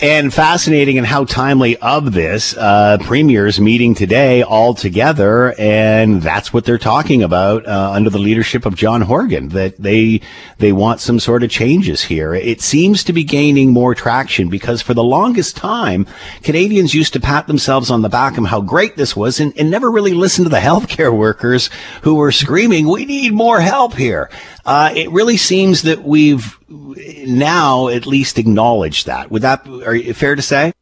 And 0.00 0.32
fascinating 0.32 0.98
and 0.98 1.06
how 1.06 1.24
timely 1.24 1.76
of 1.78 2.12
this, 2.12 2.56
uh, 2.56 2.98
premiers 3.00 3.60
meeting 3.60 3.94
today 3.94 4.42
all 4.42 4.74
together. 4.74 5.54
And 5.58 6.22
that's 6.22 6.52
what 6.52 6.64
they're 6.64 6.78
talking 6.78 7.22
about, 7.22 7.66
uh, 7.66 7.92
under 7.92 8.10
the 8.10 8.18
leadership 8.18 8.66
of 8.66 8.74
John 8.74 9.02
Horgan, 9.02 9.48
that 9.50 9.76
they, 9.78 10.20
they 10.58 10.72
want 10.72 11.00
some 11.00 11.18
sort 11.18 11.42
of 11.42 11.50
changes 11.50 12.02
here. 12.02 12.34
It 12.34 12.60
seems 12.60 13.04
to 13.04 13.12
be 13.12 13.24
gaining 13.24 13.72
more 13.72 13.94
traction 13.94 14.48
because 14.48 14.82
for 14.82 14.94
the 14.94 15.04
longest 15.04 15.56
time, 15.56 16.06
Canadians 16.42 16.94
used 16.94 17.12
to 17.14 17.20
pat 17.20 17.46
themselves 17.46 17.90
on 17.90 18.02
the 18.02 18.08
back 18.08 18.38
of 18.38 18.46
how 18.46 18.60
great 18.60 18.96
this 18.96 19.16
was 19.16 19.40
and, 19.40 19.52
and 19.58 19.70
never 19.70 19.90
really 19.90 20.14
listen 20.14 20.44
to 20.44 20.50
the 20.50 20.56
healthcare 20.66 21.16
workers 21.16 21.70
who 22.02 22.14
were 22.16 22.32
screaming, 22.32 22.88
we 22.88 23.04
need 23.04 23.32
more 23.32 23.60
help 23.60 23.94
here. 23.94 24.30
Uh, 24.64 24.92
it 24.94 25.10
really 25.10 25.36
seems 25.36 25.82
that 25.82 26.02
we've 26.02 26.58
now 26.68 27.88
at 27.88 28.06
least 28.06 28.38
acknowledge 28.38 29.04
that. 29.04 29.30
Would 29.30 29.42
that 29.42 29.66
are 29.68 29.98
fair 30.14 30.34
to 30.34 30.42
say? 30.42 30.72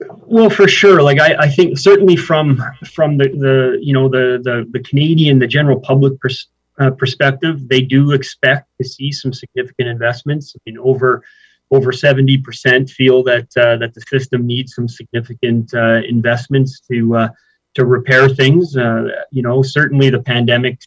Well, 0.00 0.50
for 0.50 0.66
sure. 0.66 1.02
Like 1.02 1.20
I, 1.20 1.34
I 1.34 1.48
think 1.48 1.78
certainly 1.78 2.16
from 2.16 2.62
from 2.84 3.18
the, 3.18 3.28
the 3.28 3.78
you 3.82 3.92
know 3.92 4.08
the, 4.08 4.40
the 4.42 4.66
the 4.70 4.80
Canadian 4.80 5.38
the 5.38 5.46
general 5.46 5.78
public 5.80 6.18
pers- 6.20 6.48
uh, 6.78 6.90
perspective, 6.90 7.68
they 7.68 7.82
do 7.82 8.12
expect 8.12 8.66
to 8.80 8.88
see 8.88 9.12
some 9.12 9.32
significant 9.32 9.88
investments. 9.88 10.54
I 10.56 10.58
mean, 10.64 10.78
over 10.78 11.22
over 11.70 11.92
seventy 11.92 12.38
percent 12.38 12.88
feel 12.88 13.22
that 13.24 13.48
uh, 13.56 13.76
that 13.76 13.92
the 13.94 14.00
system 14.02 14.46
needs 14.46 14.74
some 14.74 14.88
significant 14.88 15.74
uh, 15.74 16.00
investments 16.08 16.80
to 16.90 17.16
uh, 17.16 17.28
to 17.74 17.84
repair 17.84 18.28
things. 18.28 18.76
Uh, 18.76 19.08
you 19.30 19.42
know, 19.42 19.62
certainly 19.62 20.08
the 20.10 20.22
pandemic 20.22 20.80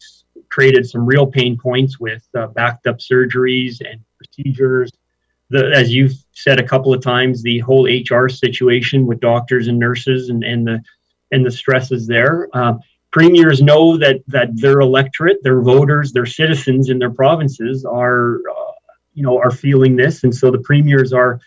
created 0.53 0.87
some 0.87 1.03
real 1.03 1.25
pain 1.25 1.57
points 1.57 1.99
with 1.99 2.23
uh, 2.37 2.45
backed 2.47 2.85
up 2.85 2.99
surgeries 2.99 3.81
and 3.81 3.99
procedures. 4.17 4.91
The, 5.49 5.71
as 5.73 5.91
you've 5.91 6.13
said 6.31 6.59
a 6.59 6.67
couple 6.67 6.93
of 6.93 7.01
times, 7.01 7.41
the 7.41 7.57
whole 7.59 7.87
HR 7.87 8.29
situation 8.29 9.07
with 9.07 9.19
doctors 9.19 9.67
and 9.67 9.79
nurses 9.79 10.29
and, 10.29 10.43
and 10.43 10.65
the 10.67 10.79
and 11.31 11.43
the 11.43 11.51
stresses 11.51 12.05
there. 12.05 12.47
Uh, 12.53 12.75
premiers 13.11 13.61
know 13.61 13.97
that 13.97 14.21
that 14.27 14.49
their 14.53 14.79
electorate, 14.81 15.41
their 15.43 15.61
voters, 15.61 16.13
their 16.13 16.27
citizens 16.27 16.89
in 16.89 16.99
their 16.99 17.09
provinces 17.09 17.83
are, 17.83 18.35
uh, 18.35 18.71
you 19.15 19.23
know, 19.23 19.39
are 19.39 19.51
feeling 19.51 19.95
this, 19.95 20.23
and 20.23 20.33
so 20.33 20.51
the 20.51 20.59
premiers 20.59 21.13
are, 21.13 21.39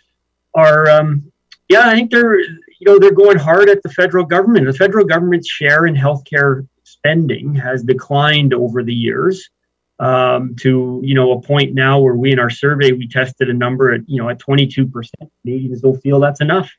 are, 0.55 0.91
um, 0.91 1.31
yeah, 1.69 1.89
I 1.89 1.95
think 1.95 2.11
they're, 2.11 2.41
you 2.41 2.87
know, 2.87 2.99
they're 2.99 3.13
going 3.13 3.39
hard 3.39 3.69
at 3.69 3.83
the 3.85 3.89
federal 3.91 4.25
government. 4.25 4.67
The 4.67 4.73
federal 4.73 5.05
government's 5.05 5.49
share 5.49 5.87
in 5.87 5.95
healthcare 5.95 6.67
spending 7.07 7.55
has 7.55 7.83
declined 7.83 8.53
over 8.53 8.83
the 8.83 8.95
years 8.95 9.49
um, 9.99 10.57
to 10.57 11.01
you 11.05 11.15
know 11.15 11.33
a 11.33 11.41
point 11.41 11.75
now 11.75 12.01
where 12.01 12.15
we 12.15 12.33
in 12.33 12.39
our 12.39 12.51
survey 12.51 12.93
we 12.93 13.09
tested 13.09 13.49
a 13.49 13.55
number 13.55 13.95
at 13.95 14.01
you 14.07 14.21
know 14.21 14.29
at 14.29 14.39
22 14.39 14.87
percent. 14.89 15.31
Canadians 15.43 15.81
don't 15.81 16.01
feel 16.01 16.21
that's 16.21 16.41
enough. 16.41 16.71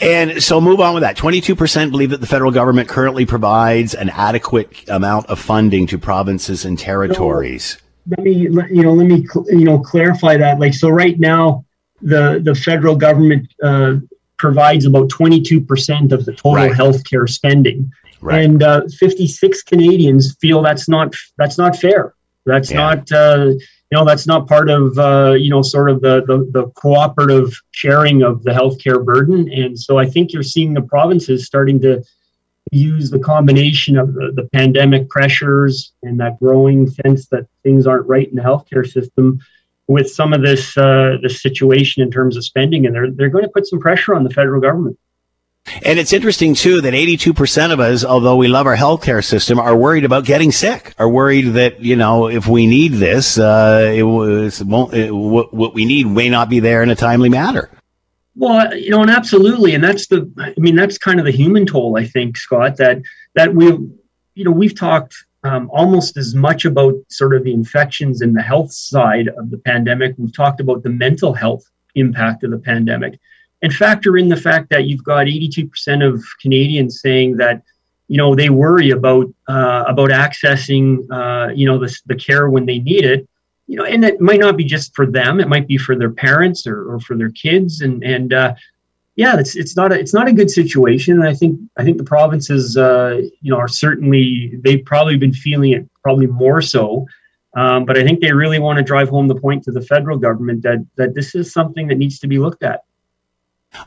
And 0.00 0.42
so 0.42 0.60
move 0.60 0.80
on 0.80 0.92
with 0.92 1.02
that. 1.02 1.16
22% 1.16 1.92
believe 1.92 2.10
that 2.10 2.20
the 2.20 2.26
federal 2.26 2.50
government 2.50 2.88
currently 2.88 3.24
provides 3.26 3.94
an 3.94 4.08
adequate 4.08 4.88
amount 4.88 5.26
of 5.26 5.38
funding 5.38 5.86
to 5.86 5.98
provinces 5.98 6.64
and 6.64 6.76
territories. 6.76 7.74
So, 7.74 7.78
let 8.08 8.24
me 8.24 8.32
you 8.32 8.82
know 8.82 8.92
let 8.92 9.06
me 9.06 9.26
you 9.48 9.64
know 9.64 9.78
clarify 9.78 10.36
that. 10.38 10.58
Like 10.58 10.74
so 10.74 10.88
right 10.88 11.18
now 11.20 11.64
the 12.02 12.40
the 12.42 12.54
federal 12.54 12.96
government 12.96 13.52
uh, 13.62 13.96
provides 14.38 14.84
about 14.84 15.08
22% 15.08 16.12
of 16.12 16.24
the 16.24 16.32
total 16.32 16.54
right. 16.54 16.72
healthcare 16.72 17.28
spending 17.28 17.90
Right. 18.24 18.42
And 18.42 18.62
uh, 18.62 18.82
56 18.98 19.62
Canadians 19.64 20.34
feel 20.40 20.62
that's 20.62 20.88
not 20.88 21.14
that's 21.36 21.58
not 21.58 21.76
fair. 21.76 22.14
That's 22.46 22.70
yeah. 22.70 22.78
not 22.78 23.12
uh, 23.12 23.48
you 23.48 23.58
know 23.92 24.06
that's 24.06 24.26
not 24.26 24.48
part 24.48 24.70
of 24.70 24.98
uh, 24.98 25.32
you 25.32 25.50
know 25.50 25.60
sort 25.60 25.90
of 25.90 26.00
the, 26.00 26.24
the, 26.26 26.50
the 26.52 26.70
cooperative 26.70 27.52
sharing 27.72 28.22
of 28.22 28.42
the 28.42 28.50
healthcare 28.50 29.04
burden. 29.04 29.52
And 29.52 29.78
so 29.78 29.98
I 29.98 30.06
think 30.06 30.32
you're 30.32 30.42
seeing 30.42 30.72
the 30.72 30.80
provinces 30.80 31.44
starting 31.44 31.78
to 31.82 32.02
use 32.70 33.10
the 33.10 33.18
combination 33.18 33.98
of 33.98 34.14
the, 34.14 34.32
the 34.34 34.48
pandemic 34.54 35.10
pressures 35.10 35.92
and 36.02 36.18
that 36.18 36.40
growing 36.40 36.88
sense 36.88 37.26
that 37.26 37.46
things 37.62 37.86
aren't 37.86 38.08
right 38.08 38.30
in 38.30 38.36
the 38.36 38.42
healthcare 38.42 38.90
system 38.90 39.38
with 39.86 40.10
some 40.10 40.32
of 40.32 40.40
this 40.40 40.78
uh, 40.78 41.18
this 41.22 41.42
situation 41.42 42.02
in 42.02 42.10
terms 42.10 42.38
of 42.38 42.44
spending, 42.44 42.86
and 42.86 42.94
they're 42.94 43.10
they're 43.10 43.28
going 43.28 43.44
to 43.44 43.50
put 43.50 43.66
some 43.66 43.80
pressure 43.80 44.14
on 44.14 44.24
the 44.24 44.30
federal 44.30 44.62
government. 44.62 44.98
And 45.82 45.98
it's 45.98 46.12
interesting 46.12 46.54
too 46.54 46.80
that 46.82 46.92
82% 46.92 47.72
of 47.72 47.80
us, 47.80 48.04
although 48.04 48.36
we 48.36 48.48
love 48.48 48.66
our 48.66 48.76
healthcare 48.76 49.24
system, 49.24 49.58
are 49.58 49.76
worried 49.76 50.04
about 50.04 50.24
getting 50.24 50.52
sick, 50.52 50.94
are 50.98 51.08
worried 51.08 51.54
that, 51.54 51.80
you 51.80 51.96
know, 51.96 52.28
if 52.28 52.46
we 52.46 52.66
need 52.66 52.92
this, 52.92 53.38
uh, 53.38 53.92
it, 53.94 54.02
won't, 54.02 54.94
it, 54.94 55.10
what 55.10 55.74
we 55.74 55.84
need 55.84 56.06
may 56.06 56.28
not 56.28 56.50
be 56.50 56.60
there 56.60 56.82
in 56.82 56.90
a 56.90 56.94
timely 56.94 57.28
manner. 57.28 57.70
Well, 58.36 58.76
you 58.76 58.90
know, 58.90 59.00
and 59.00 59.10
absolutely. 59.10 59.74
And 59.74 59.82
that's 59.82 60.06
the, 60.08 60.30
I 60.38 60.58
mean, 60.60 60.76
that's 60.76 60.98
kind 60.98 61.18
of 61.18 61.24
the 61.24 61.32
human 61.32 61.66
toll, 61.66 61.96
I 61.96 62.06
think, 62.06 62.36
Scott, 62.36 62.76
that, 62.76 63.00
that 63.34 63.54
we, 63.54 63.66
you 64.34 64.44
know, 64.44 64.50
we've 64.50 64.78
talked 64.78 65.14
um, 65.44 65.70
almost 65.72 66.16
as 66.16 66.34
much 66.34 66.64
about 66.64 66.94
sort 67.08 67.34
of 67.34 67.44
the 67.44 67.54
infections 67.54 68.20
and 68.20 68.36
the 68.36 68.42
health 68.42 68.72
side 68.72 69.28
of 69.28 69.50
the 69.50 69.58
pandemic. 69.58 70.14
We've 70.18 70.34
talked 70.34 70.60
about 70.60 70.82
the 70.82 70.90
mental 70.90 71.32
health 71.32 71.64
impact 71.94 72.44
of 72.44 72.50
the 72.50 72.58
pandemic 72.58 73.18
and 73.64 73.74
factor 73.74 74.18
in 74.18 74.28
the 74.28 74.36
fact 74.36 74.68
that 74.68 74.84
you've 74.84 75.02
got 75.02 75.26
82% 75.26 76.06
of 76.06 76.22
Canadians 76.42 77.00
saying 77.00 77.38
that 77.38 77.62
you 78.08 78.18
know 78.18 78.34
they 78.34 78.50
worry 78.50 78.90
about 78.90 79.26
uh, 79.48 79.84
about 79.88 80.10
accessing 80.10 80.86
uh, 81.10 81.50
you 81.54 81.66
know 81.66 81.78
the, 81.78 81.90
the 82.06 82.14
care 82.14 82.50
when 82.50 82.66
they 82.66 82.78
need 82.78 83.06
it 83.06 83.26
you 83.66 83.76
know 83.76 83.84
and 83.84 84.04
it 84.04 84.20
might 84.20 84.40
not 84.40 84.58
be 84.58 84.64
just 84.64 84.94
for 84.94 85.06
them 85.06 85.40
it 85.40 85.48
might 85.48 85.66
be 85.66 85.78
for 85.78 85.96
their 85.96 86.10
parents 86.10 86.66
or, 86.66 86.92
or 86.92 87.00
for 87.00 87.16
their 87.16 87.30
kids 87.30 87.80
and 87.80 88.04
and 88.04 88.34
uh, 88.34 88.54
yeah 89.16 89.38
it's 89.38 89.56
it's 89.56 89.76
not 89.76 89.92
a 89.92 89.98
it's 89.98 90.12
not 90.12 90.28
a 90.28 90.32
good 90.34 90.50
situation 90.50 91.14
and 91.14 91.26
i 91.26 91.32
think 91.32 91.58
i 91.78 91.82
think 91.82 91.96
the 91.96 92.04
provinces 92.04 92.76
uh, 92.76 93.22
you 93.40 93.50
know 93.50 93.56
are 93.56 93.68
certainly 93.68 94.58
they've 94.62 94.84
probably 94.84 95.16
been 95.16 95.32
feeling 95.32 95.72
it 95.72 95.88
probably 96.02 96.26
more 96.26 96.60
so 96.60 97.06
um, 97.56 97.86
but 97.86 97.96
i 97.96 98.04
think 98.04 98.20
they 98.20 98.32
really 98.32 98.58
want 98.58 98.76
to 98.76 98.84
drive 98.84 99.08
home 99.08 99.26
the 99.26 99.40
point 99.46 99.62
to 99.64 99.72
the 99.72 99.82
federal 99.82 100.18
government 100.18 100.62
that 100.62 100.84
that 100.96 101.14
this 101.14 101.34
is 101.34 101.50
something 101.50 101.88
that 101.88 101.96
needs 101.96 102.18
to 102.18 102.28
be 102.28 102.38
looked 102.38 102.62
at 102.62 102.80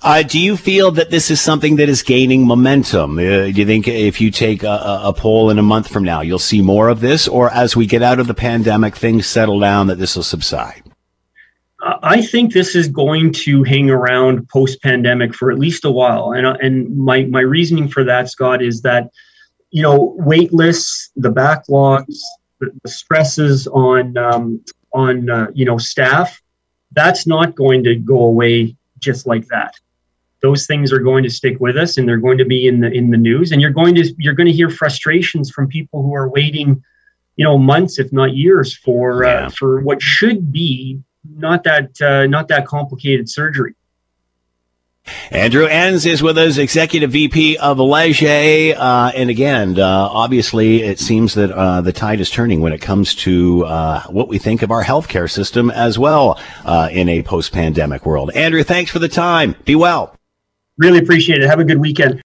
uh, 0.02 0.24
do 0.24 0.40
you 0.40 0.58
feel 0.58 0.92
that 0.92 1.10
this 1.10 1.32
is 1.32 1.40
something 1.40 1.78
that 1.78 1.90
is 1.90 2.04
gaining 2.04 2.46
momentum? 2.46 3.18
Uh, 3.18 3.22
do 3.22 3.52
you 3.52 3.66
think 3.66 3.88
if 3.88 4.20
you 4.20 4.32
take 4.32 4.64
a, 4.64 5.02
a, 5.04 5.14
poll 5.14 5.50
in 5.50 5.60
a 5.60 5.64
month 5.64 5.88
from 5.88 6.04
now, 6.04 6.22
you'll 6.22 6.40
see 6.40 6.62
more 6.62 6.90
of 6.90 7.00
this? 7.00 7.28
Or 7.28 7.50
as 7.52 7.76
we 7.76 7.86
get 7.86 8.04
out 8.04 8.20
of 8.20 8.28
the 8.28 8.34
pandemic, 8.34 8.96
things 8.96 9.28
settle 9.28 9.60
down, 9.60 9.88
that 9.88 9.98
this 9.98 10.16
will 10.16 10.24
subside? 10.24 10.84
I 11.80 12.22
think 12.22 12.54
this 12.54 12.76
is 12.76 12.88
going 12.88 13.32
to 13.34 13.64
hang 13.64 13.90
around 13.90 14.50
post 14.50 14.82
pandemic 14.82 15.34
for 15.34 15.52
at 15.52 15.60
least 15.60 15.86
a 15.86 15.92
while. 15.92 16.34
And, 16.34 16.46
uh, 16.46 16.58
and 16.62 16.98
my, 16.98 17.24
my 17.26 17.42
reasoning 17.42 17.88
for 17.88 18.04
that, 18.04 18.30
Scott, 18.30 18.62
is 18.62 18.82
that, 18.82 19.10
you 19.70 19.84
know, 19.84 20.16
wait 20.18 20.54
lists, 20.54 21.12
the 21.16 21.32
backlogs, 21.32 22.20
the, 22.60 22.72
the 22.84 22.90
stresses 22.90 23.68
on, 23.68 24.18
um, 24.18 24.64
on 24.94 25.30
uh, 25.30 25.48
you 25.54 25.66
know, 25.66 25.78
staff, 25.78 26.42
that's 26.94 27.28
not 27.28 27.56
going 27.56 27.84
to 27.84 27.96
go 27.96 28.24
away 28.24 28.76
just 29.00 29.28
like 29.28 29.46
that 29.48 29.74
those 30.42 30.68
things 30.68 30.92
are 30.92 31.00
going 31.00 31.24
to 31.24 31.30
stick 31.30 31.60
with 31.60 31.78
us 31.78 31.98
and 31.98 32.08
they're 32.08 32.18
going 32.18 32.38
to 32.38 32.46
be 32.46 32.68
in 32.68 32.80
the 32.80 32.92
in 32.92 33.10
the 33.10 33.18
news 33.18 33.52
and 33.52 33.62
you're 33.62 33.72
going 33.72 33.96
to 33.96 34.14
you're 34.18 34.34
going 34.34 34.48
to 34.48 34.54
hear 34.54 34.70
frustrations 34.70 35.50
from 35.50 35.68
people 35.68 36.04
who 36.04 36.14
are 36.14 36.30
waiting 36.30 36.82
you 37.36 37.44
know 37.44 37.58
months 37.58 38.00
if 38.00 38.12
not 38.14 38.36
years 38.36 38.76
for 38.76 39.26
uh, 39.26 39.32
yeah. 39.32 39.46
uh, 39.46 39.50
for 39.50 39.82
what 39.82 40.02
should 40.02 40.52
be 40.52 41.00
not 41.36 41.64
that 41.64 41.90
uh, 42.02 42.26
not 42.28 42.48
that 42.48 42.66
complicated 42.66 43.30
surgery 43.30 43.74
Andrew 45.32 45.66
Enns 45.66 46.06
is 46.06 46.24
with 46.24 46.38
us, 46.38 46.58
Executive 46.58 47.12
VP 47.12 47.58
of 47.58 47.80
Leger. 47.80 48.76
Uh, 48.78 49.12
and 49.16 49.30
again, 49.30 49.80
uh, 49.80 49.86
obviously, 49.86 50.84
it 50.84 51.00
seems 51.00 51.34
that 51.36 51.52
uh, 51.52 51.82
the 51.82 51.94
tide 51.94 52.20
is 52.20 52.30
turning 52.30 52.62
when 52.62 52.74
it 52.74 52.82
comes 52.82 53.16
to 53.16 53.66
uh, 53.66 54.04
what 54.04 54.28
we 54.28 54.38
think 54.38 54.62
of 54.62 54.72
our 54.72 54.84
healthcare 54.84 55.30
system 55.30 55.70
as 55.72 55.98
well 56.00 56.40
uh, 56.66 56.90
in 56.92 57.10
a 57.10 57.24
post 57.24 57.52
pandemic 57.52 58.06
world. 58.06 58.32
Andrew, 58.36 58.64
thanks 58.64 58.92
for 58.92 59.00
the 59.00 59.10
time. 59.10 59.56
Be 59.66 59.76
well. 59.76 60.16
Really 60.78 61.00
appreciate 61.00 61.42
it. 61.42 61.48
Have 61.48 61.60
a 61.60 61.66
good 61.66 61.80
weekend. 61.80 62.22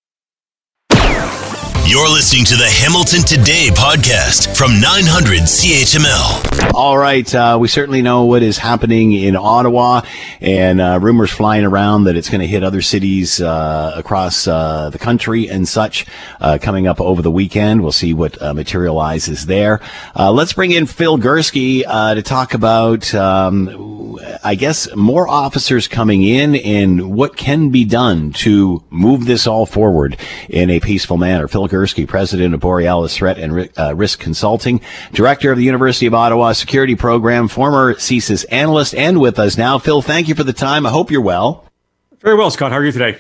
You're 1.85 2.09
listening 2.09 2.45
to 2.47 2.57
the 2.57 2.69
Hamilton 2.69 3.23
Today 3.23 3.69
podcast 3.73 4.57
from 4.57 4.81
900 4.81 5.41
CHML. 5.41 6.75
All 6.75 6.97
right. 6.97 7.35
Uh, 7.35 7.59
we 7.61 7.69
certainly 7.69 8.01
know 8.01 8.25
what 8.25 8.43
is 8.43 8.57
happening 8.57 9.13
in 9.13 9.37
Ottawa 9.37 10.03
and 10.41 10.81
uh, 10.81 10.99
rumors 11.03 11.31
flying 11.31 11.65
around 11.65 12.05
that 12.05 12.17
it's 12.17 12.31
going 12.31 12.41
to 12.41 12.47
hit 12.47 12.63
other 12.63 12.81
cities 12.81 13.41
uh, 13.43 13.93
across 13.97 14.47
uh, 14.47 14.89
the 14.91 14.99
country 14.99 15.51
and 15.51 15.69
such 15.69 16.07
uh, 16.41 16.57
coming 16.63 16.87
up 16.87 17.01
over 17.01 17.21
the 17.21 17.31
weekend. 17.31 17.83
We'll 17.83 17.93
see 17.93 18.15
what 18.15 18.41
uh, 18.41 18.55
materializes 18.55 19.47
there. 19.47 19.81
let's 20.17 20.53
bring 20.53 20.71
in 20.71 20.87
Phil 20.87 21.19
Gurski 21.19 21.83
to 22.15 22.23
talk 22.23 22.55
about, 22.55 23.13
um, 23.15 24.19
I 24.45 24.55
guess, 24.55 24.95
more 24.95 25.29
officers 25.29 25.89
coming 25.89 26.23
in 26.23 26.55
and 26.55 27.13
what 27.13 27.37
can 27.37 27.71
be 27.71 27.85
done 27.85 28.33
to 28.35 28.83
move 28.89 29.27
this 29.27 29.47
all 29.47 29.67
forward 29.67 30.17
in 30.49 30.71
a 30.71 30.81
peaceful 30.81 31.17
manner. 31.19 31.49
Phil 31.49 31.69
Gurski, 31.73 32.07
president 32.07 32.55
of 32.55 32.61
Borealis 32.61 33.17
Threat 33.17 33.39
and 33.39 33.71
uh, 33.79 33.95
Risk 33.97 34.21
Consulting, 34.21 34.81
director 35.13 35.51
of 35.51 35.59
the 35.59 35.65
University 35.65 36.07
of 36.07 36.15
Ottawa 36.15 36.53
Security 36.53 36.95
Program, 36.95 37.49
former 37.49 37.95
CSIS 37.95 38.45
analyst, 38.51 38.95
and 38.95 39.21
with 39.21 39.39
us 39.39 39.57
now. 39.57 39.79
Phil, 39.79 40.03
thank 40.03 40.29
you 40.29 40.35
for 40.35 40.45
the 40.45 40.53
time. 40.53 40.85
I 40.85 40.91
hope 40.91 41.11
you're 41.11 41.23
well. 41.23 41.67
Very 42.21 42.37
well, 42.37 42.51
Scott. 42.51 42.71
How 42.71 42.79
are 42.79 42.85
you 42.85 42.93
today? 42.93 43.19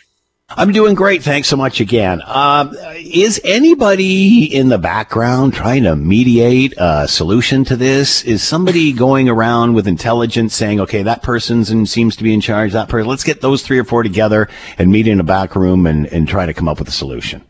I'm 0.54 0.72
doing 0.72 0.94
great. 0.94 1.22
Thanks 1.22 1.48
so 1.48 1.56
much 1.56 1.80
again. 1.80 2.20
Uh, 2.20 2.72
is 2.98 3.40
anybody 3.42 4.44
in 4.44 4.68
the 4.68 4.76
background 4.76 5.54
trying 5.54 5.84
to 5.84 5.96
mediate 5.96 6.74
a 6.76 7.08
solution 7.08 7.64
to 7.64 7.76
this? 7.76 8.22
Is 8.24 8.42
somebody 8.42 8.92
going 8.92 9.30
around 9.30 9.72
with 9.72 9.88
intelligence 9.88 10.54
saying, 10.54 10.78
okay, 10.80 11.02
that 11.04 11.22
person's 11.22 11.70
and 11.70 11.88
seems 11.88 12.16
to 12.16 12.22
be 12.22 12.34
in 12.34 12.42
charge, 12.42 12.72
that 12.72 12.90
person, 12.90 13.08
let's 13.08 13.24
get 13.24 13.40
those 13.40 13.62
three 13.62 13.78
or 13.78 13.84
four 13.84 14.02
together 14.02 14.48
and 14.76 14.92
meet 14.92 15.08
in 15.08 15.20
a 15.20 15.24
back 15.24 15.56
room 15.56 15.86
and, 15.86 16.06
and 16.08 16.28
try 16.28 16.44
to 16.44 16.52
come 16.52 16.68
up 16.68 16.78
with 16.78 16.88
a 16.88 16.92
solution? 16.92 17.42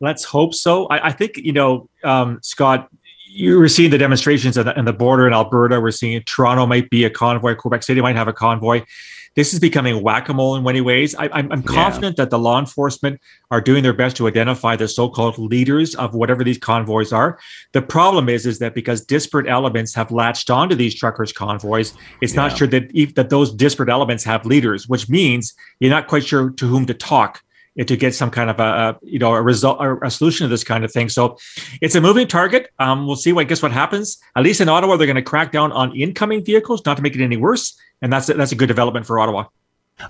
Let's 0.00 0.24
hope 0.24 0.54
so. 0.54 0.86
I, 0.86 1.08
I 1.08 1.12
think 1.12 1.36
you 1.36 1.52
know, 1.52 1.88
um, 2.04 2.38
Scott. 2.42 2.88
You 3.32 3.60
were 3.60 3.68
seeing 3.68 3.92
the 3.92 3.98
demonstrations 3.98 4.58
on 4.58 4.64
the, 4.64 4.76
on 4.76 4.86
the 4.86 4.92
border 4.92 5.24
in 5.24 5.32
Alberta. 5.32 5.80
We're 5.80 5.92
seeing 5.92 6.20
Toronto 6.24 6.66
might 6.66 6.90
be 6.90 7.04
a 7.04 7.10
convoy. 7.10 7.54
Quebec 7.54 7.84
City 7.84 8.00
might 8.00 8.16
have 8.16 8.26
a 8.26 8.32
convoy 8.32 8.82
this 9.36 9.54
is 9.54 9.60
becoming 9.60 10.02
whack-a-mole 10.02 10.56
in 10.56 10.64
many 10.64 10.80
ways. 10.80 11.14
I, 11.14 11.26
am 11.38 11.62
confident 11.62 12.18
yeah. 12.18 12.24
that 12.24 12.30
the 12.30 12.38
law 12.38 12.58
enforcement 12.58 13.20
are 13.50 13.60
doing 13.60 13.82
their 13.82 13.92
best 13.92 14.16
to 14.16 14.26
identify 14.26 14.74
the 14.74 14.88
so-called 14.88 15.38
leaders 15.38 15.94
of 15.94 16.14
whatever 16.14 16.42
these 16.42 16.58
convoys 16.58 17.12
are. 17.12 17.38
The 17.72 17.82
problem 17.82 18.28
is, 18.28 18.44
is 18.44 18.58
that 18.58 18.74
because 18.74 19.04
disparate 19.04 19.46
elements 19.46 19.94
have 19.94 20.10
latched 20.10 20.50
onto 20.50 20.74
these 20.74 20.94
truckers' 20.94 21.32
convoys, 21.32 21.94
it's 22.20 22.34
yeah. 22.34 22.42
not 22.42 22.58
sure 22.58 22.66
that 22.68 22.90
that 23.14 23.30
those 23.30 23.52
disparate 23.52 23.88
elements 23.88 24.24
have 24.24 24.44
leaders, 24.46 24.88
which 24.88 25.08
means 25.08 25.54
you're 25.78 25.90
not 25.90 26.08
quite 26.08 26.24
sure 26.24 26.50
to 26.50 26.66
whom 26.66 26.84
to 26.86 26.94
talk 26.94 27.42
to 27.78 27.96
get 27.96 28.14
some 28.14 28.30
kind 28.30 28.50
of 28.50 28.58
a, 28.60 28.98
you 29.02 29.18
know 29.18 29.34
a 29.34 29.42
result 29.42 29.78
a 30.02 30.10
solution 30.10 30.44
to 30.44 30.48
this 30.48 30.64
kind 30.64 30.84
of 30.84 30.92
thing. 30.92 31.08
So 31.08 31.38
it's 31.80 31.94
a 31.94 32.00
moving 32.00 32.26
target. 32.26 32.70
Um, 32.78 33.06
we'll 33.06 33.16
see 33.16 33.32
what 33.32 33.48
guess 33.48 33.62
what 33.62 33.72
happens. 33.72 34.18
At 34.36 34.42
least 34.42 34.60
in 34.60 34.68
Ottawa, 34.68 34.96
they're 34.96 35.06
going 35.06 35.16
to 35.16 35.22
crack 35.22 35.52
down 35.52 35.72
on 35.72 35.94
incoming 35.94 36.44
vehicles, 36.44 36.84
not 36.84 36.96
to 36.96 37.02
make 37.02 37.14
it 37.14 37.22
any 37.22 37.36
worse, 37.36 37.78
and 38.02 38.12
that's 38.12 38.26
that's 38.26 38.52
a 38.52 38.56
good 38.56 38.68
development 38.68 39.06
for 39.06 39.18
Ottawa. 39.18 39.46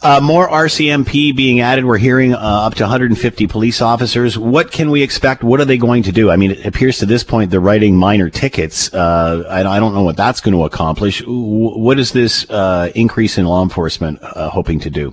Uh, 0.02 0.20
more 0.22 0.48
RCMP 0.48 1.34
being 1.34 1.60
added. 1.60 1.84
We're 1.84 1.98
hearing 1.98 2.32
uh, 2.32 2.38
up 2.38 2.74
to 2.76 2.84
150 2.84 3.46
police 3.48 3.82
officers. 3.82 4.38
What 4.38 4.70
can 4.70 4.90
we 4.90 5.02
expect? 5.02 5.42
What 5.42 5.60
are 5.60 5.64
they 5.64 5.78
going 5.78 6.04
to 6.04 6.12
do? 6.12 6.30
I 6.30 6.36
mean, 6.36 6.52
it 6.52 6.64
appears 6.64 6.98
to 6.98 7.06
this 7.06 7.24
point 7.24 7.50
they're 7.50 7.60
writing 7.60 7.96
minor 7.96 8.30
tickets. 8.30 8.92
Uh, 8.94 9.44
I, 9.48 9.60
I, 9.60 9.80
don't 9.80 9.92
know 9.92 10.04
what 10.04 10.16
that's 10.16 10.40
going 10.40 10.54
to 10.54 10.64
accomplish. 10.64 11.22
What 11.26 11.98
is 11.98 12.12
this 12.12 12.48
uh, 12.50 12.92
increase 12.94 13.36
in 13.36 13.46
law 13.46 13.62
enforcement 13.62 14.20
uh, 14.22 14.48
hoping 14.48 14.78
to 14.80 14.90
do? 14.90 15.12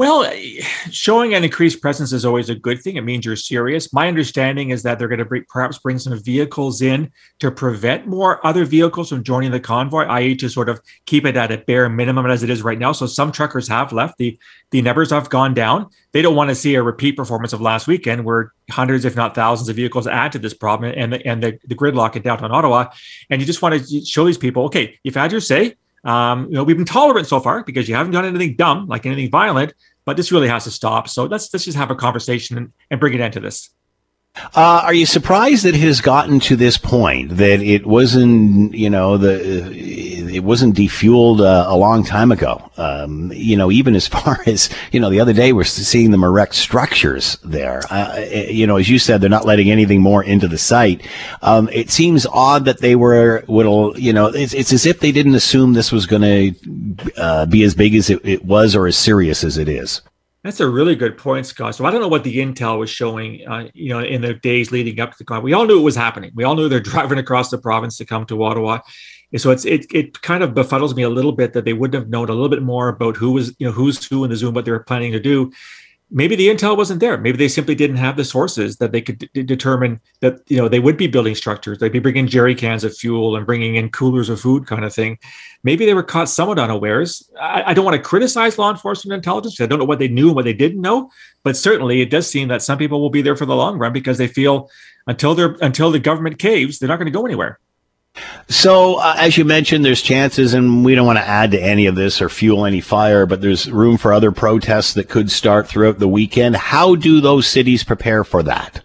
Well, 0.00 0.32
showing 0.90 1.34
an 1.34 1.44
increased 1.44 1.82
presence 1.82 2.14
is 2.14 2.24
always 2.24 2.48
a 2.48 2.54
good 2.54 2.80
thing. 2.80 2.96
It 2.96 3.02
means 3.02 3.26
you're 3.26 3.36
serious. 3.36 3.92
My 3.92 4.08
understanding 4.08 4.70
is 4.70 4.82
that 4.82 4.98
they're 4.98 5.08
going 5.08 5.18
to 5.18 5.26
bring, 5.26 5.44
perhaps 5.46 5.76
bring 5.76 5.98
some 5.98 6.18
vehicles 6.18 6.80
in 6.80 7.12
to 7.40 7.50
prevent 7.50 8.06
more 8.06 8.44
other 8.46 8.64
vehicles 8.64 9.10
from 9.10 9.22
joining 9.22 9.50
the 9.50 9.60
convoy, 9.60 10.04
i.e., 10.04 10.36
to 10.36 10.48
sort 10.48 10.70
of 10.70 10.80
keep 11.04 11.26
it 11.26 11.36
at 11.36 11.52
a 11.52 11.58
bare 11.58 11.90
minimum 11.90 12.24
as 12.24 12.42
it 12.42 12.48
is 12.48 12.62
right 12.62 12.78
now. 12.78 12.92
So 12.92 13.04
some 13.04 13.30
truckers 13.30 13.68
have 13.68 13.92
left. 13.92 14.16
The 14.16 14.38
the 14.70 14.80
numbers 14.80 15.10
have 15.10 15.28
gone 15.28 15.52
down. 15.52 15.90
They 16.12 16.22
don't 16.22 16.34
want 16.34 16.48
to 16.48 16.54
see 16.54 16.76
a 16.76 16.82
repeat 16.82 17.14
performance 17.14 17.52
of 17.52 17.60
last 17.60 17.86
weekend, 17.86 18.24
where 18.24 18.54
hundreds, 18.70 19.04
if 19.04 19.16
not 19.16 19.34
thousands, 19.34 19.68
of 19.68 19.76
vehicles 19.76 20.06
add 20.06 20.32
to 20.32 20.38
this 20.38 20.54
problem 20.54 20.94
and 20.96 21.12
the, 21.12 21.26
and 21.26 21.42
the, 21.42 21.58
the 21.66 21.74
gridlock 21.74 22.16
in 22.16 22.22
downtown 22.22 22.52
Ottawa. 22.52 22.86
And 23.28 23.42
you 23.42 23.46
just 23.46 23.60
want 23.60 23.74
to 23.74 24.00
show 24.06 24.24
these 24.24 24.38
people, 24.38 24.64
okay, 24.64 24.98
you've 25.02 25.14
had 25.14 25.30
your 25.30 25.42
say 25.42 25.76
um, 26.04 26.46
you 26.46 26.52
know, 26.52 26.64
we've 26.64 26.76
been 26.76 26.86
tolerant 26.86 27.26
so 27.26 27.40
far 27.40 27.62
because 27.62 27.88
you 27.88 27.94
haven't 27.94 28.12
done 28.12 28.24
anything 28.24 28.56
dumb, 28.56 28.86
like 28.86 29.04
anything 29.04 29.30
violent, 29.30 29.74
but 30.10 30.16
this 30.16 30.32
really 30.32 30.48
has 30.48 30.64
to 30.64 30.72
stop. 30.72 31.08
So 31.08 31.26
let's 31.26 31.54
let's 31.54 31.64
just 31.64 31.78
have 31.78 31.92
a 31.92 31.94
conversation 31.94 32.58
and, 32.58 32.72
and 32.90 32.98
bring 32.98 33.14
it 33.14 33.20
into 33.20 33.38
this. 33.38 33.70
Uh, 34.54 34.82
are 34.84 34.94
you 34.94 35.06
surprised 35.06 35.64
that 35.64 35.74
it 35.74 35.80
has 35.80 36.00
gotten 36.00 36.40
to 36.40 36.56
this 36.56 36.78
point 36.78 37.36
that 37.36 37.60
it 37.60 37.84
wasn't, 37.84 38.72
you 38.74 38.88
know, 38.88 39.16
the 39.16 39.70
it 40.34 40.44
wasn't 40.44 40.76
defueled 40.76 41.40
uh, 41.40 41.66
a 41.68 41.76
long 41.76 42.04
time 42.04 42.32
ago? 42.32 42.70
Um, 42.76 43.32
you 43.34 43.56
know, 43.56 43.70
even 43.70 43.94
as 43.94 44.06
far 44.16 44.38
as 44.46 44.70
you 44.92 45.00
know, 45.00 45.10
the 45.10 45.20
other 45.20 45.32
day 45.32 45.52
we're 45.52 45.64
seeing 45.64 46.10
them 46.10 46.24
erect 46.24 46.54
structures 46.54 47.38
there. 47.44 47.82
Uh, 47.90 48.24
you 48.48 48.66
know, 48.66 48.76
as 48.76 48.88
you 48.88 48.98
said, 48.98 49.20
they're 49.20 49.28
not 49.28 49.46
letting 49.46 49.70
anything 49.70 50.00
more 50.00 50.22
into 50.24 50.48
the 50.48 50.58
site. 50.58 51.06
Um, 51.42 51.68
it 51.72 51.90
seems 51.90 52.26
odd 52.26 52.64
that 52.64 52.78
they 52.78 52.96
were, 52.96 53.44
would 53.46 53.98
you 53.98 54.12
know, 54.12 54.26
it's, 54.26 54.54
it's 54.54 54.72
as 54.72 54.86
if 54.86 55.00
they 55.00 55.12
didn't 55.12 55.34
assume 55.34 55.72
this 55.72 55.92
was 55.92 56.06
going 56.06 56.22
to 56.22 57.10
uh, 57.16 57.46
be 57.46 57.62
as 57.62 57.74
big 57.74 57.94
as 57.94 58.10
it, 58.10 58.20
it 58.24 58.44
was 58.44 58.74
or 58.74 58.86
as 58.86 58.96
serious 58.96 59.44
as 59.44 59.58
it 59.58 59.68
is. 59.68 60.02
That's 60.42 60.60
a 60.60 60.68
really 60.68 60.94
good 60.94 61.18
point, 61.18 61.44
Scott. 61.44 61.74
So 61.74 61.84
I 61.84 61.90
don't 61.90 62.00
know 62.00 62.08
what 62.08 62.24
the 62.24 62.38
intel 62.38 62.78
was 62.78 62.88
showing, 62.88 63.46
uh, 63.46 63.68
you 63.74 63.90
know, 63.90 64.00
in 64.00 64.22
the 64.22 64.32
days 64.32 64.72
leading 64.72 64.98
up 64.98 65.12
to 65.12 65.18
the 65.18 65.24
con. 65.24 65.42
We 65.42 65.52
all 65.52 65.66
knew 65.66 65.78
it 65.78 65.82
was 65.82 65.96
happening. 65.96 66.32
We 66.34 66.44
all 66.44 66.54
knew 66.54 66.68
they're 66.68 66.80
driving 66.94 67.18
across 67.18 67.50
the 67.50 67.58
province 67.58 67.98
to 67.98 68.06
come 68.06 68.24
to 68.26 68.42
Ottawa. 68.42 68.78
And 69.32 69.40
so 69.40 69.50
it's 69.50 69.64
it 69.64 69.86
it 69.92 70.22
kind 70.22 70.42
of 70.42 70.54
befuddles 70.54 70.96
me 70.96 71.02
a 71.02 71.10
little 71.10 71.32
bit 71.32 71.52
that 71.52 71.64
they 71.64 71.74
wouldn't 71.74 72.02
have 72.02 72.10
known 72.10 72.30
a 72.30 72.32
little 72.32 72.48
bit 72.48 72.62
more 72.62 72.88
about 72.88 73.16
who 73.16 73.32
was, 73.32 73.54
you 73.58 73.66
know, 73.66 73.72
who's 73.72 74.04
who 74.06 74.24
in 74.24 74.30
the 74.30 74.36
Zoom, 74.36 74.54
what 74.54 74.64
they 74.64 74.70
were 74.70 74.80
planning 74.80 75.12
to 75.12 75.20
do 75.20 75.52
maybe 76.10 76.36
the 76.36 76.48
intel 76.48 76.76
wasn't 76.76 77.00
there. 77.00 77.16
Maybe 77.18 77.38
they 77.38 77.48
simply 77.48 77.74
didn't 77.74 77.96
have 77.96 78.16
the 78.16 78.24
sources 78.24 78.76
that 78.76 78.92
they 78.92 79.00
could 79.00 79.18
d- 79.32 79.42
determine 79.42 80.00
that 80.20 80.40
you 80.48 80.56
know 80.56 80.68
they 80.68 80.80
would 80.80 80.96
be 80.96 81.06
building 81.06 81.34
structures. 81.34 81.78
They'd 81.78 81.92
be 81.92 81.98
bringing 81.98 82.26
jerry 82.26 82.54
cans 82.54 82.84
of 82.84 82.96
fuel 82.96 83.36
and 83.36 83.46
bringing 83.46 83.76
in 83.76 83.90
coolers 83.90 84.28
of 84.28 84.40
food 84.40 84.66
kind 84.66 84.84
of 84.84 84.94
thing. 84.94 85.18
Maybe 85.62 85.86
they 85.86 85.94
were 85.94 86.02
caught 86.02 86.28
somewhat 86.28 86.58
unawares. 86.58 87.28
I, 87.40 87.64
I 87.66 87.74
don't 87.74 87.84
want 87.84 87.96
to 87.96 88.02
criticize 88.02 88.58
law 88.58 88.70
enforcement 88.70 89.14
intelligence. 89.14 89.60
I 89.60 89.66
don't 89.66 89.78
know 89.78 89.84
what 89.84 89.98
they 89.98 90.08
knew 90.08 90.28
and 90.28 90.36
what 90.36 90.44
they 90.44 90.54
didn't 90.54 90.80
know 90.80 91.10
but 91.42 91.56
certainly 91.56 92.00
it 92.00 92.10
does 92.10 92.28
seem 92.28 92.48
that 92.48 92.62
some 92.62 92.78
people 92.78 93.00
will 93.00 93.10
be 93.10 93.22
there 93.22 93.36
for 93.36 93.46
the 93.46 93.56
long 93.56 93.78
run 93.78 93.92
because 93.92 94.18
they 94.18 94.26
feel 94.26 94.70
until 95.06 95.34
they're 95.34 95.56
until 95.60 95.90
the 95.90 95.98
government 95.98 96.38
caves 96.38 96.78
they're 96.78 96.88
not 96.88 96.96
going 96.96 97.06
to 97.06 97.12
go 97.12 97.24
anywhere 97.24 97.58
so, 98.48 98.96
uh, 98.96 99.14
as 99.16 99.38
you 99.38 99.44
mentioned, 99.44 99.84
there's 99.84 100.02
chances, 100.02 100.54
and 100.54 100.84
we 100.84 100.94
don't 100.94 101.06
want 101.06 101.18
to 101.18 101.26
add 101.26 101.52
to 101.52 101.62
any 101.62 101.86
of 101.86 101.94
this 101.94 102.20
or 102.20 102.28
fuel 102.28 102.66
any 102.66 102.80
fire, 102.80 103.24
but 103.26 103.40
there's 103.40 103.70
room 103.70 103.96
for 103.96 104.12
other 104.12 104.32
protests 104.32 104.94
that 104.94 105.08
could 105.08 105.30
start 105.30 105.68
throughout 105.68 105.98
the 105.98 106.08
weekend. 106.08 106.56
How 106.56 106.96
do 106.96 107.20
those 107.20 107.46
cities 107.46 107.84
prepare 107.84 108.24
for 108.24 108.42
that? 108.42 108.82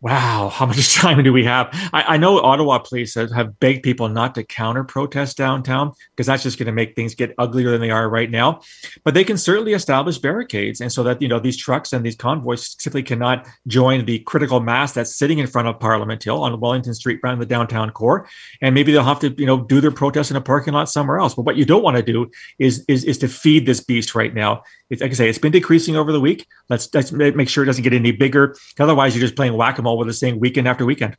Wow, 0.00 0.48
how 0.48 0.66
much 0.66 0.94
time 1.00 1.24
do 1.24 1.32
we 1.32 1.44
have? 1.44 1.70
I, 1.92 2.14
I 2.14 2.16
know 2.18 2.38
Ottawa 2.38 2.78
police 2.78 3.16
have, 3.16 3.32
have, 3.32 3.58
begged 3.58 3.82
people 3.82 4.08
not 4.08 4.36
to 4.36 4.44
counter 4.44 4.84
protest 4.84 5.36
downtown 5.36 5.92
because 6.10 6.26
that's 6.26 6.44
just 6.44 6.56
going 6.56 6.66
to 6.66 6.72
make 6.72 6.94
things 6.94 7.16
get 7.16 7.34
uglier 7.36 7.72
than 7.72 7.80
they 7.80 7.90
are 7.90 8.08
right 8.08 8.30
now. 8.30 8.60
But 9.02 9.14
they 9.14 9.24
can 9.24 9.36
certainly 9.36 9.72
establish 9.72 10.18
barricades, 10.18 10.80
and 10.80 10.92
so 10.92 11.02
that 11.02 11.20
you 11.20 11.26
know 11.26 11.40
these 11.40 11.56
trucks 11.56 11.92
and 11.92 12.06
these 12.06 12.14
convoys 12.14 12.76
simply 12.78 13.02
cannot 13.02 13.48
join 13.66 14.04
the 14.04 14.20
critical 14.20 14.60
mass 14.60 14.92
that's 14.92 15.16
sitting 15.16 15.40
in 15.40 15.48
front 15.48 15.66
of 15.66 15.80
Parliament 15.80 16.22
Hill 16.22 16.44
on 16.44 16.60
Wellington 16.60 16.94
Street, 16.94 17.18
around 17.24 17.40
the 17.40 17.46
downtown 17.46 17.90
core. 17.90 18.28
And 18.62 18.76
maybe 18.76 18.92
they'll 18.92 19.02
have 19.02 19.20
to 19.20 19.30
you 19.30 19.46
know 19.46 19.62
do 19.62 19.80
their 19.80 19.90
protest 19.90 20.30
in 20.30 20.36
a 20.36 20.40
parking 20.40 20.74
lot 20.74 20.88
somewhere 20.88 21.18
else. 21.18 21.34
But 21.34 21.42
what 21.42 21.56
you 21.56 21.64
don't 21.64 21.82
want 21.82 21.96
to 21.96 22.04
do 22.04 22.30
is 22.60 22.84
is 22.86 23.02
is 23.02 23.18
to 23.18 23.28
feed 23.28 23.66
this 23.66 23.80
beast 23.80 24.14
right 24.14 24.32
now 24.32 24.62
it's, 24.90 25.02
like 25.02 25.10
I 25.10 25.14
say, 25.14 25.28
it's 25.28 25.38
been 25.38 25.52
decreasing 25.52 25.96
over 25.96 26.12
the 26.12 26.20
week. 26.20 26.46
Let's, 26.68 26.92
let's 26.94 27.12
make 27.12 27.48
sure 27.48 27.62
it 27.62 27.66
doesn't 27.66 27.84
get 27.84 27.92
any 27.92 28.10
bigger. 28.10 28.56
Otherwise, 28.78 29.14
you're 29.14 29.24
just 29.24 29.36
playing 29.36 29.54
whack 29.54 29.78
a 29.78 29.82
mole 29.82 29.87
with 29.96 30.08
this 30.08 30.20
thing 30.20 30.40
weekend 30.40 30.68
after 30.68 30.84
weekend. 30.84 31.16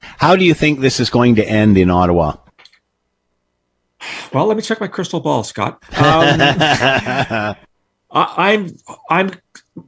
How 0.00 0.34
do 0.34 0.44
you 0.44 0.54
think 0.54 0.80
this 0.80 0.98
is 0.98 1.10
going 1.10 1.36
to 1.36 1.44
end 1.46 1.76
in 1.76 1.90
Ottawa? 1.90 2.36
Well, 4.32 4.46
let 4.46 4.56
me 4.56 4.62
check 4.62 4.80
my 4.80 4.88
crystal 4.88 5.20
ball, 5.20 5.44
Scott. 5.44 5.82
Um, 5.96 7.56
I, 8.12 8.52
I'm 8.52 8.76
I'm 9.08 9.30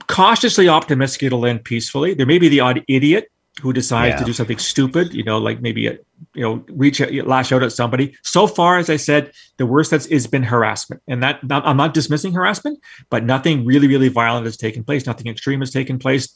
cautiously 0.06 0.68
optimistic 0.68 1.24
it'll 1.24 1.44
end 1.44 1.64
peacefully. 1.64 2.14
There 2.14 2.26
may 2.26 2.38
be 2.38 2.48
the 2.48 2.60
odd 2.60 2.84
idiot 2.86 3.31
who 3.60 3.72
decides 3.72 4.14
yeah. 4.14 4.18
to 4.18 4.24
do 4.24 4.32
something 4.32 4.58
stupid, 4.58 5.12
you 5.12 5.22
know, 5.22 5.38
like 5.38 5.60
maybe 5.60 5.82
you 5.82 5.98
know 6.42 6.64
reach 6.70 7.00
out, 7.00 7.12
lash 7.26 7.52
out 7.52 7.62
at 7.62 7.72
somebody. 7.72 8.16
So 8.22 8.46
far, 8.46 8.78
as 8.78 8.88
I 8.88 8.96
said, 8.96 9.32
the 9.58 9.66
worst 9.66 9.90
that's 9.90 10.06
is 10.06 10.26
been 10.26 10.42
harassment, 10.42 11.02
and 11.06 11.22
that 11.22 11.46
not, 11.46 11.66
I'm 11.66 11.76
not 11.76 11.92
dismissing 11.92 12.32
harassment, 12.32 12.80
but 13.10 13.24
nothing 13.24 13.66
really 13.66 13.88
really 13.88 14.08
violent 14.08 14.46
has 14.46 14.56
taken 14.56 14.84
place. 14.84 15.06
Nothing 15.06 15.26
extreme 15.26 15.60
has 15.60 15.70
taken 15.70 15.98
place. 15.98 16.32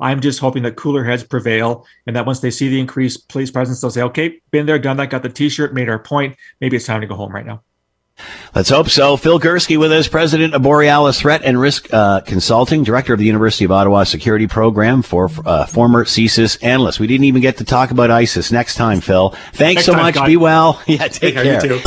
I'm 0.00 0.20
just 0.20 0.40
hoping 0.40 0.62
that 0.62 0.76
cooler 0.76 1.04
heads 1.04 1.22
prevail, 1.22 1.86
and 2.06 2.16
that 2.16 2.24
once 2.24 2.40
they 2.40 2.50
see 2.50 2.68
the 2.68 2.80
increased 2.80 3.28
police 3.28 3.50
presence, 3.50 3.80
they'll 3.80 3.90
say, 3.90 4.02
"Okay, 4.02 4.40
been 4.50 4.64
there, 4.64 4.78
done 4.78 4.96
that, 4.96 5.10
got 5.10 5.22
the 5.22 5.28
T-shirt, 5.28 5.74
made 5.74 5.90
our 5.90 5.98
point. 5.98 6.36
Maybe 6.62 6.76
it's 6.76 6.86
time 6.86 7.02
to 7.02 7.06
go 7.06 7.14
home 7.14 7.32
right 7.32 7.46
now." 7.46 7.62
Let's 8.54 8.68
hope 8.68 8.88
so. 8.88 9.16
Phil 9.16 9.40
Gurski 9.40 9.76
with 9.76 9.90
us, 9.90 10.06
president 10.06 10.54
of 10.54 10.62
Borealis 10.62 11.20
Threat 11.20 11.42
and 11.44 11.60
Risk 11.60 11.92
uh, 11.92 12.20
Consulting, 12.20 12.84
director 12.84 13.12
of 13.12 13.18
the 13.18 13.24
University 13.24 13.64
of 13.64 13.72
Ottawa 13.72 14.04
Security 14.04 14.46
Program 14.46 15.02
for 15.02 15.28
uh, 15.44 15.66
former 15.66 16.04
CSIS 16.04 16.62
analyst. 16.62 17.00
We 17.00 17.08
didn't 17.08 17.24
even 17.24 17.42
get 17.42 17.56
to 17.58 17.64
talk 17.64 17.90
about 17.90 18.12
ISIS. 18.12 18.52
Next 18.52 18.76
time, 18.76 19.00
Phil. 19.00 19.30
Thanks 19.52 19.78
Next 19.78 19.86
so 19.86 19.92
time, 19.94 20.02
much. 20.02 20.14
God. 20.14 20.26
Be 20.26 20.36
well. 20.36 20.80
Yeah, 20.94 21.08
take, 21.08 21.34
take 21.34 21.34
care. 21.34 21.60
care. 21.60 21.80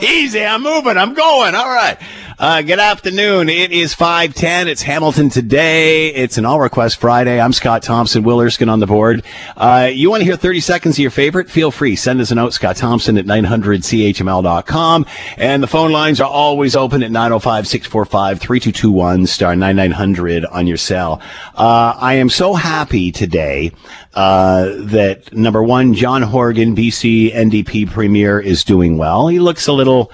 Easy. 0.02 0.42
I'm 0.42 0.62
moving. 0.62 0.96
I'm 0.96 1.12
going. 1.12 1.54
All 1.54 1.68
right. 1.68 1.98
Uh, 2.38 2.60
good 2.60 2.78
afternoon. 2.78 3.48
It 3.48 3.72
is 3.72 3.94
510. 3.94 4.68
It's 4.68 4.82
Hamilton 4.82 5.30
today. 5.30 6.08
It's 6.08 6.36
an 6.36 6.44
all 6.44 6.60
request 6.60 7.00
Friday. 7.00 7.40
I'm 7.40 7.54
Scott 7.54 7.82
Thompson, 7.82 8.24
Will 8.24 8.42
Erskine 8.42 8.68
on 8.68 8.78
the 8.78 8.86
board. 8.86 9.24
Uh, 9.56 9.88
you 9.90 10.10
want 10.10 10.20
to 10.20 10.26
hear 10.26 10.36
30 10.36 10.60
seconds 10.60 10.96
of 10.96 10.98
your 10.98 11.10
favorite? 11.10 11.48
Feel 11.48 11.70
free. 11.70 11.96
Send 11.96 12.20
us 12.20 12.30
a 12.30 12.34
note, 12.34 12.52
Scott 12.52 12.76
Thompson 12.76 13.16
at 13.16 13.24
900CHML.com. 13.24 15.06
And 15.38 15.62
the 15.62 15.66
phone 15.66 15.92
lines 15.92 16.20
are 16.20 16.28
always 16.28 16.76
open 16.76 17.02
at 17.02 17.10
905-645-3221 17.10 19.28
star 19.28 19.56
9900 19.56 20.44
on 20.44 20.66
your 20.66 20.76
cell. 20.76 21.22
Uh, 21.54 21.96
I 21.98 22.16
am 22.16 22.28
so 22.28 22.52
happy 22.52 23.12
today, 23.12 23.72
uh, 24.12 24.72
that 24.80 25.32
number 25.32 25.62
one, 25.62 25.94
John 25.94 26.20
Horgan, 26.20 26.76
BC 26.76 27.34
NDP 27.34 27.90
Premier 27.90 28.38
is 28.38 28.62
doing 28.62 28.98
well. 28.98 29.28
He 29.28 29.38
looks 29.38 29.66
a 29.68 29.72
little, 29.72 30.12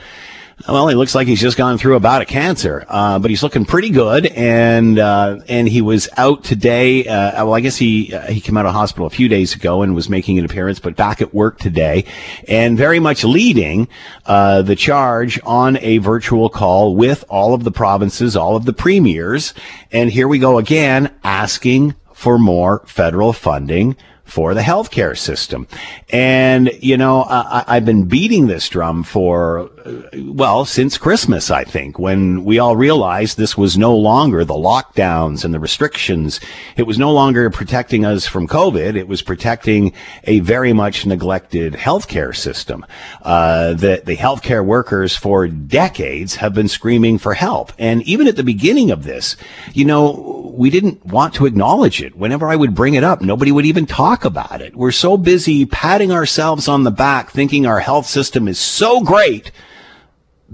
well, 0.68 0.88
he 0.88 0.94
looks 0.94 1.14
like 1.14 1.26
he's 1.26 1.40
just 1.40 1.56
gone 1.56 1.78
through 1.78 1.96
a 1.96 2.00
bout 2.00 2.22
of 2.22 2.28
cancer, 2.28 2.84
uh, 2.88 3.18
but 3.18 3.30
he's 3.30 3.42
looking 3.42 3.64
pretty 3.64 3.90
good. 3.90 4.26
And 4.26 4.98
uh, 4.98 5.40
and 5.48 5.68
he 5.68 5.82
was 5.82 6.08
out 6.16 6.44
today. 6.44 7.06
Uh, 7.06 7.44
well, 7.44 7.54
I 7.54 7.60
guess 7.60 7.76
he 7.76 8.14
uh, 8.14 8.26
he 8.26 8.40
came 8.40 8.56
out 8.56 8.66
of 8.66 8.72
hospital 8.72 9.06
a 9.06 9.10
few 9.10 9.28
days 9.28 9.54
ago 9.54 9.82
and 9.82 9.94
was 9.94 10.08
making 10.08 10.38
an 10.38 10.44
appearance, 10.44 10.78
but 10.78 10.96
back 10.96 11.20
at 11.20 11.34
work 11.34 11.58
today, 11.58 12.04
and 12.48 12.76
very 12.78 13.00
much 13.00 13.24
leading 13.24 13.88
uh, 14.26 14.62
the 14.62 14.76
charge 14.76 15.40
on 15.44 15.78
a 15.78 15.98
virtual 15.98 16.48
call 16.48 16.94
with 16.94 17.24
all 17.28 17.54
of 17.54 17.64
the 17.64 17.72
provinces, 17.72 18.36
all 18.36 18.56
of 18.56 18.64
the 18.64 18.72
premiers. 18.72 19.54
And 19.90 20.10
here 20.10 20.28
we 20.28 20.38
go 20.38 20.58
again, 20.58 21.14
asking 21.24 21.94
for 22.12 22.38
more 22.38 22.82
federal 22.86 23.32
funding 23.32 23.96
for 24.24 24.54
the 24.54 24.60
healthcare 24.60 25.16
system. 25.16 25.66
And, 26.08 26.70
you 26.80 26.96
know, 26.96 27.24
I, 27.28 27.74
have 27.74 27.84
been 27.84 28.04
beating 28.04 28.46
this 28.46 28.66
drum 28.68 29.02
for, 29.02 29.70
well, 30.14 30.64
since 30.64 30.98
Christmas, 30.98 31.50
I 31.50 31.64
think, 31.64 31.98
when 31.98 32.44
we 32.44 32.58
all 32.58 32.76
realized 32.76 33.36
this 33.36 33.56
was 33.56 33.78
no 33.78 33.96
longer 33.96 34.44
the 34.44 34.54
lockdowns 34.54 35.44
and 35.44 35.52
the 35.52 35.60
restrictions. 35.60 36.40
It 36.76 36.84
was 36.84 36.98
no 36.98 37.12
longer 37.12 37.50
protecting 37.50 38.04
us 38.04 38.26
from 38.26 38.46
COVID. 38.46 38.96
It 38.96 39.08
was 39.08 39.22
protecting 39.22 39.92
a 40.24 40.40
very 40.40 40.72
much 40.72 41.06
neglected 41.06 41.74
healthcare 41.74 42.34
system. 42.34 42.84
Uh, 43.22 43.74
the, 43.74 44.02
the 44.04 44.16
healthcare 44.16 44.64
workers 44.64 45.16
for 45.16 45.48
decades 45.48 46.36
have 46.36 46.54
been 46.54 46.68
screaming 46.68 47.18
for 47.18 47.34
help. 47.34 47.72
And 47.78 48.02
even 48.02 48.28
at 48.28 48.36
the 48.36 48.44
beginning 48.44 48.90
of 48.90 49.04
this, 49.04 49.36
you 49.72 49.84
know, 49.84 50.52
we 50.54 50.70
didn't 50.70 51.04
want 51.06 51.34
to 51.34 51.46
acknowledge 51.46 52.02
it. 52.02 52.16
Whenever 52.16 52.48
I 52.48 52.56
would 52.56 52.74
bring 52.74 52.94
it 52.94 53.04
up, 53.04 53.22
nobody 53.22 53.52
would 53.52 53.66
even 53.66 53.86
talk 53.86 54.24
about 54.24 54.60
it. 54.60 54.76
We're 54.76 54.92
so 54.92 55.16
busy 55.16 55.66
patting 55.66 56.12
ourselves 56.12 56.68
on 56.68 56.84
the 56.84 56.90
back 56.90 57.30
thinking 57.30 57.66
our 57.66 57.80
health 57.80 58.06
system 58.06 58.48
is 58.48 58.58
so 58.58 59.00
great 59.00 59.50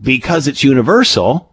because 0.01 0.47
it's 0.49 0.65
universal 0.65 1.53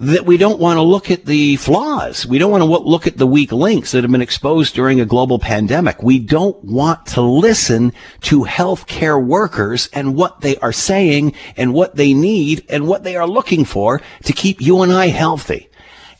that 0.00 0.24
we 0.24 0.38
don't 0.38 0.58
want 0.58 0.78
to 0.78 0.82
look 0.82 1.10
at 1.10 1.26
the 1.26 1.56
flaws. 1.56 2.24
We 2.24 2.38
don't 2.38 2.50
want 2.50 2.62
to 2.62 2.66
look 2.66 3.06
at 3.06 3.18
the 3.18 3.26
weak 3.26 3.52
links 3.52 3.92
that 3.92 4.02
have 4.02 4.10
been 4.10 4.22
exposed 4.22 4.74
during 4.74 4.98
a 4.98 5.04
global 5.04 5.38
pandemic. 5.38 6.02
We 6.02 6.18
don't 6.18 6.62
want 6.64 7.04
to 7.08 7.20
listen 7.20 7.92
to 8.22 8.44
healthcare 8.44 9.22
workers 9.22 9.90
and 9.92 10.16
what 10.16 10.40
they 10.40 10.56
are 10.56 10.72
saying 10.72 11.34
and 11.54 11.74
what 11.74 11.96
they 11.96 12.14
need 12.14 12.64
and 12.70 12.88
what 12.88 13.04
they 13.04 13.14
are 13.16 13.28
looking 13.28 13.66
for 13.66 14.00
to 14.24 14.32
keep 14.32 14.62
you 14.62 14.80
and 14.80 14.90
I 14.90 15.08
healthy. 15.08 15.68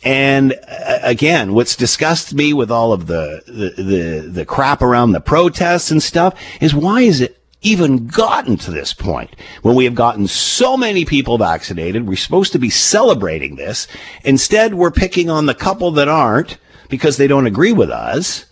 And 0.02 0.52
uh, 0.52 0.98
again, 1.02 1.54
what's 1.54 1.74
disgusted 1.74 2.36
me 2.36 2.52
with 2.52 2.70
all 2.70 2.92
of 2.92 3.06
the, 3.06 3.42
the, 3.46 3.82
the, 3.82 4.28
the 4.28 4.44
crap 4.44 4.82
around 4.82 5.12
the 5.12 5.20
protests 5.20 5.90
and 5.90 6.02
stuff 6.02 6.38
is 6.60 6.74
why 6.74 7.00
is 7.00 7.22
it 7.22 7.39
even 7.62 8.06
gotten 8.06 8.56
to 8.56 8.70
this 8.70 8.92
point 8.94 9.36
when 9.62 9.74
we 9.74 9.84
have 9.84 9.94
gotten 9.94 10.26
so 10.26 10.76
many 10.76 11.04
people 11.04 11.38
vaccinated. 11.38 12.08
We're 12.08 12.16
supposed 12.16 12.52
to 12.52 12.58
be 12.58 12.70
celebrating 12.70 13.56
this. 13.56 13.86
Instead, 14.24 14.74
we're 14.74 14.90
picking 14.90 15.28
on 15.28 15.46
the 15.46 15.54
couple 15.54 15.90
that 15.92 16.08
aren't 16.08 16.58
because 16.88 17.16
they 17.16 17.26
don't 17.26 17.46
agree 17.46 17.72
with 17.72 17.90
us. 17.90 18.46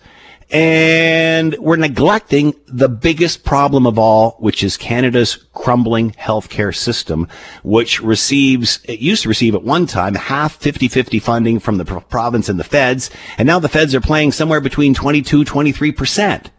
And 0.50 1.54
we're 1.58 1.76
neglecting 1.76 2.54
the 2.66 2.88
biggest 2.88 3.44
problem 3.44 3.86
of 3.86 3.98
all, 3.98 4.36
which 4.38 4.64
is 4.64 4.78
Canada's 4.78 5.44
crumbling 5.52 6.12
healthcare 6.12 6.74
system, 6.74 7.28
which 7.62 8.00
receives, 8.00 8.80
it 8.84 8.98
used 8.98 9.24
to 9.24 9.28
receive 9.28 9.54
at 9.54 9.62
one 9.62 9.86
time 9.86 10.14
half 10.14 10.58
50-50 10.58 11.20
funding 11.20 11.60
from 11.60 11.76
the 11.76 11.84
province 11.84 12.48
and 12.48 12.58
the 12.58 12.64
feds. 12.64 13.10
And 13.36 13.46
now 13.46 13.58
the 13.58 13.68
feds 13.68 13.94
are 13.94 14.00
playing 14.00 14.32
somewhere 14.32 14.62
between 14.62 14.94
22, 14.94 15.44
23 15.44 15.92
percent 15.92 16.50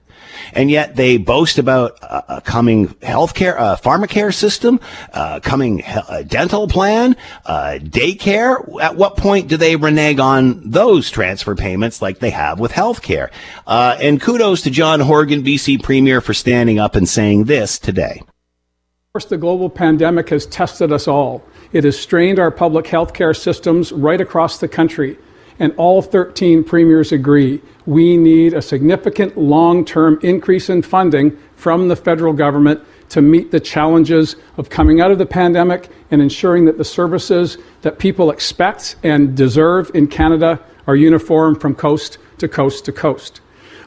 and 0.54 0.70
yet 0.70 0.96
they 0.96 1.18
boast 1.18 1.58
about 1.58 1.98
a, 2.02 2.42
coming 2.42 2.88
healthcare, 2.88 3.58
uh, 3.58 3.76
pharmacare 3.76 4.34
system, 4.34 4.80
uh, 5.14 5.40
coming 5.42 5.84
dental 6.28 6.68
plan, 6.68 7.16
uh, 7.46 7.80
daycare. 7.82 8.82
At 8.82 8.96
what 8.96 9.18
point 9.18 9.48
do 9.48 9.58
they 9.58 9.76
renege 9.76 10.20
on 10.20 10.70
those 10.70 11.10
transfer 11.10 11.56
payments 11.56 12.02
like 12.02 12.20
they 12.20 12.32
have 12.32 12.60
with 12.60 12.72
healthcare? 12.72 13.30
Uh, 13.68 13.98
and 14.02 14.22
kudos 14.22 14.62
to 14.64 14.70
John 14.70 15.00
Horgan, 15.00 15.44
BC 15.44 15.82
Premier, 15.84 16.22
for 16.22 16.34
standing 16.34 16.80
up 16.80 16.96
and 16.96 17.08
saying 17.08 17.46
this 17.46 17.80
today. 17.80 18.22
Of 18.22 19.14
course, 19.14 19.26
the 19.26 19.38
global 19.38 19.70
pandemic 19.70 20.30
has 20.30 20.46
tested 20.46 20.92
us 20.92 21.08
all. 21.08 21.44
It 21.72 21.84
has 21.84 22.00
strained 22.00 22.40
our 22.40 22.52
public 22.52 22.88
health 22.88 23.14
care 23.14 23.34
systems 23.34 23.92
right 23.92 24.22
across 24.22 24.60
the 24.60 24.68
country 24.68 25.18
and 25.60 25.74
all 25.76 26.02
13 26.02 26.64
premiers 26.64 27.12
agree 27.12 27.62
we 27.86 28.18
need 28.18 28.54
a 28.54 28.62
significant 28.62 29.38
long 29.38 29.84
term 29.84 30.20
increase 30.24 30.70
in 30.70 30.82
funding 30.82 31.38
from 31.56 31.88
the 31.88 31.96
federal 31.96 32.34
government 32.34 32.82
to 33.10 33.22
meet 33.22 33.52
the 33.52 33.60
challenges 33.60 34.36
of 34.58 34.70
coming 34.70 35.02
out 35.02 35.12
of 35.12 35.18
the 35.18 35.26
pandemic 35.26 35.90
and 36.12 36.22
ensuring 36.22 36.66
that 36.66 36.78
the 36.78 36.86
services 36.86 37.58
that 37.82 38.00
people 38.00 38.30
expect 38.30 38.96
and 39.04 39.36
deserve 39.36 39.90
in 39.94 40.08
Canada 40.08 40.60
are 40.88 40.96
uniform 40.96 41.56
from 41.56 41.76
coast 41.76 42.20
to 42.38 42.48
coast 42.48 42.86
to 42.86 42.92
coast. 42.92 43.42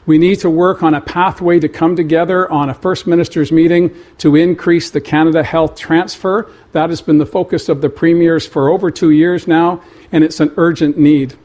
We 0.05 0.17
need 0.17 0.39
to 0.39 0.49
work 0.49 0.83
on 0.83 0.93
a 0.93 0.99
pathway 0.99 1.61
to 1.61 1.69
come 1.69 1.95
together 1.95 2.51
on 2.51 2.69
a 2.69 2.73
First 2.73 3.07
Minister's 3.07 3.53
meeting 3.53 3.95
to 4.17 4.35
increase 4.35 4.91
the 4.91 4.99
Canada 4.99 5.43
Health 5.43 5.79
transfer. 5.79 6.51
That 6.73 6.89
has 6.89 7.01
been 7.01 7.19
the 7.19 7.25
focus 7.25 7.69
of 7.69 7.79
the 7.79 7.89
premiers 7.89 8.45
for 8.45 8.69
over 8.69 8.91
two 8.91 9.11
years 9.11 9.47
now, 9.47 9.81
and 10.11 10.25
it's 10.25 10.41
an 10.41 10.51
urgent 10.57 10.97
need. 10.97 11.37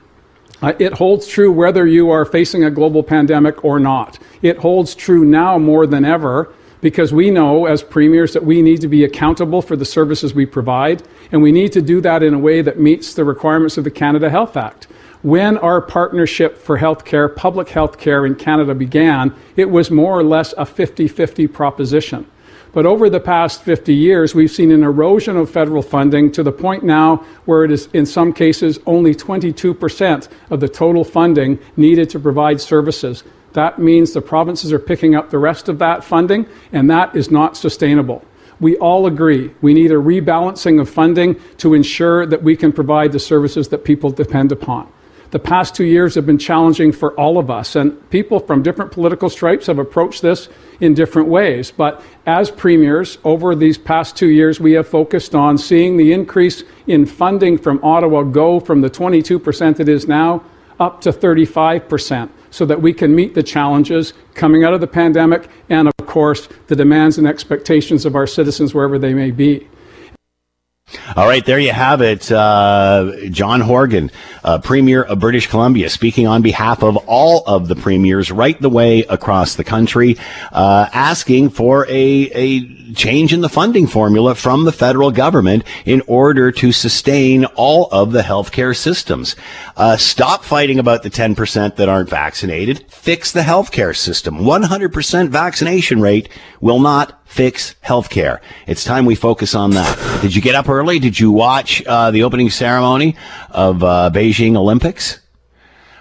Uh, 0.61 0.73
it 0.79 0.95
holds 0.95 1.27
true 1.27 1.53
whether 1.53 1.87
you 1.87 2.11
are 2.11 2.25
facing 2.25 2.65
a 2.65 2.71
global 2.71 3.03
pandemic 3.03 3.65
or 3.65 3.79
not. 3.79 4.19
It 4.43 4.59
holds 4.59 4.95
true 4.95 5.25
now 5.25 5.59
more 5.59 5.87
than 5.87 6.05
ever 6.05 6.53
because 6.81 7.13
we 7.13 7.31
know 7.31 7.67
as 7.67 7.83
premiers 7.83 8.33
that 8.33 8.45
we 8.45 8.63
need 8.63 8.81
to 8.81 8.89
be 8.89 9.05
accountable 9.05 9.63
for 9.63 9.77
the 9.77 9.85
services 9.85 10.35
we 10.35 10.47
provide, 10.47 11.03
and 11.33 11.43
we 11.43 11.53
need 11.53 11.73
to 11.73 11.83
do 11.83 12.01
that 12.01 12.23
in 12.23 12.35
a 12.35 12.39
way 12.39 12.63
that 12.63 12.79
meets 12.79 13.15
the 13.15 13.25
requirements 13.25 13.79
of 13.79 13.85
the 13.85 13.91
Canada 13.91 14.31
Health 14.31 14.57
Act. 14.57 14.87
When 15.23 15.59
our 15.59 15.81
partnership 15.81 16.57
for 16.57 16.79
healthcare, 16.79 17.35
public 17.35 17.69
healthcare 17.69 18.25
in 18.25 18.37
Canada 18.37 18.75
began, 18.75 19.35
it 19.57 19.69
was 19.71 19.91
more 19.91 20.17
or 20.17 20.23
less 20.23 20.55
a 20.57 20.65
50 20.65 21.09
50 21.09 21.49
proposition. 21.49 22.27
But 22.79 22.87
over 22.87 23.11
the 23.11 23.19
past 23.19 23.65
50 23.65 23.93
years, 23.93 24.37
we've 24.37 24.53
seen 24.53 24.71
an 24.71 24.85
erosion 24.85 25.37
of 25.37 25.51
federal 25.51 25.83
funding 25.83 26.31
to 26.31 26.45
the 26.45 26.53
point 26.53 26.85
now 26.85 27.17
where 27.45 27.65
it 27.65 27.73
is, 27.73 27.89
in 27.93 28.07
some 28.07 28.33
cases, 28.33 28.79
only 28.87 29.17
22% 29.17 30.29
of 30.51 30.61
the 30.61 30.69
total 30.69 31.03
funding 31.03 31.59
needed 31.77 32.09
to 32.11 32.21
provide 32.21 32.61
services. 32.61 33.25
That 33.55 33.81
means 33.81 34.13
the 34.13 34.21
provinces 34.21 34.73
are 34.73 34.79
picking 34.79 35.17
up 35.17 35.31
the 35.31 35.39
rest 35.39 35.69
of 35.69 35.81
that 35.81 36.05
funding, 36.05 36.47
and 36.71 36.89
that 36.89 37.17
is 37.17 37.33
not 37.33 37.57
sustainable. 37.57 38.25
We 38.61 38.77
all 38.77 39.07
agree 39.07 39.53
we 39.61 39.75
need 39.75 39.91
a 39.91 39.95
rebalancing 39.95 40.81
of 40.81 40.89
funding 40.89 41.35
to 41.57 41.75
ensure 41.75 42.27
that 42.27 42.45
we 42.45 42.55
can 42.55 42.73
provide 42.73 43.11
the 43.11 43.19
services 43.19 43.67
that 43.71 43.83
people 43.83 44.11
depend 44.11 44.53
upon. 44.53 44.87
The 45.31 45.39
past 45.39 45.75
two 45.75 45.85
years 45.85 46.15
have 46.15 46.25
been 46.25 46.39
challenging 46.39 46.91
for 46.91 47.13
all 47.21 47.37
of 47.37 47.51
us, 47.51 47.77
and 47.77 48.09
people 48.09 48.41
from 48.41 48.63
different 48.63 48.93
political 48.93 49.29
stripes 49.29 49.67
have 49.67 49.79
approached 49.79 50.23
this 50.23 50.49
in 50.81 50.95
different 50.95 51.29
ways. 51.29 51.71
But 51.71 52.03
as 52.25 52.51
premiers, 52.51 53.19
over 53.25 53.55
these 53.55 53.77
past 53.77 54.17
two 54.17 54.29
years, 54.29 54.59
we 54.59 54.73
have 54.73 54.89
focused 54.89 55.35
on 55.35 55.59
seeing 55.59 55.99
the 55.99 56.15
increase 56.15 56.63
in 56.87 57.05
funding 57.05 57.59
from 57.59 57.79
Ottawa 57.85 58.23
go 58.23 58.59
from 58.59 58.81
the 58.81 58.89
22% 58.89 59.81
it 59.81 59.89
is 59.89 60.09
now 60.09 60.43
up 60.81 61.03
to 61.03 61.13
35% 61.13 62.31
so 62.51 62.65
that 62.65 62.81
we 62.81 62.95
can 62.95 63.15
meet 63.15 63.35
the 63.35 63.43
challenges 63.43 64.15
coming 64.33 64.65
out 64.65 64.73
of 64.73 64.81
the 64.81 64.87
pandemic 64.87 65.49
and, 65.69 65.89
of 65.89 66.07
course, 66.07 66.49
the 66.69 66.77
demands 66.77 67.19
and 67.19 67.27
expectations 67.27 68.07
of 68.07 68.17
our 68.17 68.27
citizens 68.27 68.73
wherever 68.73 68.99
they 68.99 69.13
may 69.13 69.31
be. 69.31 69.69
All 71.17 71.27
right, 71.27 71.45
there 71.45 71.59
you 71.59 71.73
have 71.73 72.01
it. 72.01 72.31
Uh, 72.33 73.13
John 73.31 73.61
Horgan, 73.61 74.11
uh, 74.43 74.59
Premier 74.59 75.03
of 75.03 75.19
British 75.19 75.47
Columbia, 75.47 75.91
speaking 75.91 76.27
on 76.27 76.41
behalf 76.41 76.83
of 76.83 76.97
all 77.07 77.45
of 77.47 77.69
the 77.69 77.77
premiers 77.77 78.31
right 78.31 78.59
the 78.61 78.71
way 78.71 79.01
across 79.01 79.57
the 79.57 79.65
country, 79.65 80.17
uh, 80.51 80.89
asking 80.93 81.51
for 81.51 81.87
a, 81.89 82.31
a 82.33 82.79
change 82.95 83.35
in 83.35 83.43
the 83.43 83.49
funding 83.49 83.87
formula 83.87 84.35
from 84.35 84.65
the 84.65 84.73
federal 84.73 85.11
government 85.11 85.65
in 85.85 86.03
order 86.07 86.51
to 86.53 86.73
sustain 86.73 87.45
all 87.45 87.89
of 87.93 88.13
the 88.13 88.23
healthcare 88.23 88.77
systems. 88.77 89.37
Uh, 89.77 89.97
stop 89.97 90.43
fighting 90.43 90.79
about 90.79 91.03
the 91.03 91.11
10% 91.11 91.77
that 91.77 91.89
aren't 91.89 92.09
vaccinated. 92.09 92.85
Fix 92.89 93.33
the 93.33 93.41
healthcare 93.41 93.95
system. 93.95 94.39
100% 94.39 95.29
vaccination 95.29 96.01
rate 96.01 96.29
will 96.61 96.81
not 96.81 97.18
fix 97.29 97.77
healthcare. 97.85 98.41
It's 98.67 98.83
time 98.83 99.05
we 99.05 99.15
focus 99.15 99.55
on 99.55 99.73
that. 99.73 100.21
Did 100.23 100.35
you 100.35 100.43
get 100.43 100.55
up 100.55 100.69
early? 100.69 100.99
Did 100.99 101.21
you 101.21 101.31
watch 101.31 101.85
uh, 101.87 102.11
the 102.11 102.25
opening 102.25 102.51
ceremony 102.51 103.17
of 103.51 103.85
uh, 103.85 104.11
Beijing 104.13 104.57
Olympics? 104.57 105.21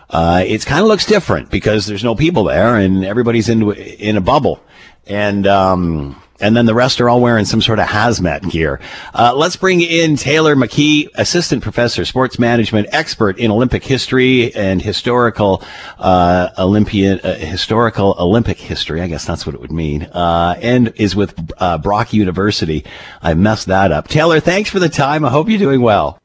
Uh, 0.10 0.42
it 0.48 0.66
kind 0.66 0.82
of 0.82 0.88
looks 0.88 1.06
different 1.06 1.52
because 1.52 1.86
there's 1.86 2.04
no 2.04 2.16
people 2.16 2.46
there 2.46 2.78
and 2.78 3.04
everybody's 3.04 3.50
in 3.50 3.72
in 3.74 4.16
a 4.16 4.22
bubble. 4.22 4.64
And 5.06 5.46
um, 5.46 6.22
and 6.40 6.56
then 6.56 6.66
the 6.66 6.74
rest 6.74 7.02
are 7.02 7.10
all 7.10 7.22
wearing 7.22 7.46
some 7.46 7.62
sort 7.62 7.80
of 7.80 7.88
hazmat 7.88 8.50
gear. 8.50 8.80
Uh, 9.14 9.34
let's 9.36 9.56
bring 9.56 9.82
in 9.82 10.16
Taylor 10.16 10.56
McKee, 10.56 11.10
assistant 11.16 11.64
professor, 11.64 12.06
sports 12.06 12.40
management 12.40 12.88
expert 12.92 13.38
in 13.38 13.52
Olympic 13.52 13.84
history 13.84 14.54
and 14.56 14.82
historical 14.82 15.64
uh, 16.00 16.50
Olympian 16.58 17.20
uh, 17.22 17.36
historical 17.36 18.16
Olympic 18.20 18.58
history. 18.58 19.02
I 19.02 19.08
guess 19.08 19.26
that's 19.26 19.46
what 19.46 19.56
it 19.56 19.62
would 19.62 19.72
mean. 19.72 20.04
Uh, 20.04 20.56
and 20.62 20.94
is 20.96 21.16
with 21.16 21.52
uh, 21.58 21.78
Brock 21.78 22.14
University. 22.14 22.86
I 23.22 23.34
messed 23.34 23.68
that 23.68 23.92
up. 23.92 24.08
Taylor, 24.08 24.40
thanks 24.40 24.70
for 24.70 24.80
the 24.80 24.90
time. 24.90 25.26
I 25.26 25.30
hope 25.30 25.50
you're 25.50 25.60
doing 25.60 25.82
well. 25.82 26.20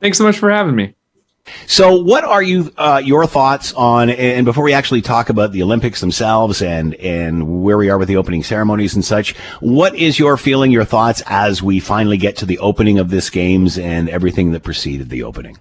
Thanks 0.00 0.18
so 0.18 0.24
much 0.24 0.38
for 0.38 0.50
having 0.50 0.76
me. 0.76 0.94
So, 1.66 2.00
what 2.00 2.24
are 2.24 2.42
you 2.42 2.72
uh, 2.76 3.02
your 3.04 3.26
thoughts 3.26 3.72
on? 3.74 4.10
And 4.10 4.44
before 4.44 4.64
we 4.64 4.72
actually 4.72 5.02
talk 5.02 5.28
about 5.28 5.52
the 5.52 5.62
Olympics 5.62 6.00
themselves 6.00 6.62
and 6.62 6.94
and 6.94 7.62
where 7.62 7.76
we 7.76 7.90
are 7.90 7.98
with 7.98 8.08
the 8.08 8.16
opening 8.16 8.42
ceremonies 8.42 8.94
and 8.94 9.04
such, 9.04 9.36
what 9.60 9.94
is 9.94 10.18
your 10.18 10.36
feeling, 10.36 10.70
your 10.70 10.84
thoughts 10.84 11.22
as 11.26 11.62
we 11.62 11.80
finally 11.80 12.16
get 12.16 12.36
to 12.36 12.46
the 12.46 12.58
opening 12.58 12.98
of 12.98 13.10
this 13.10 13.30
games 13.30 13.78
and 13.78 14.08
everything 14.08 14.52
that 14.52 14.62
preceded 14.62 15.10
the 15.10 15.22
opening? 15.22 15.58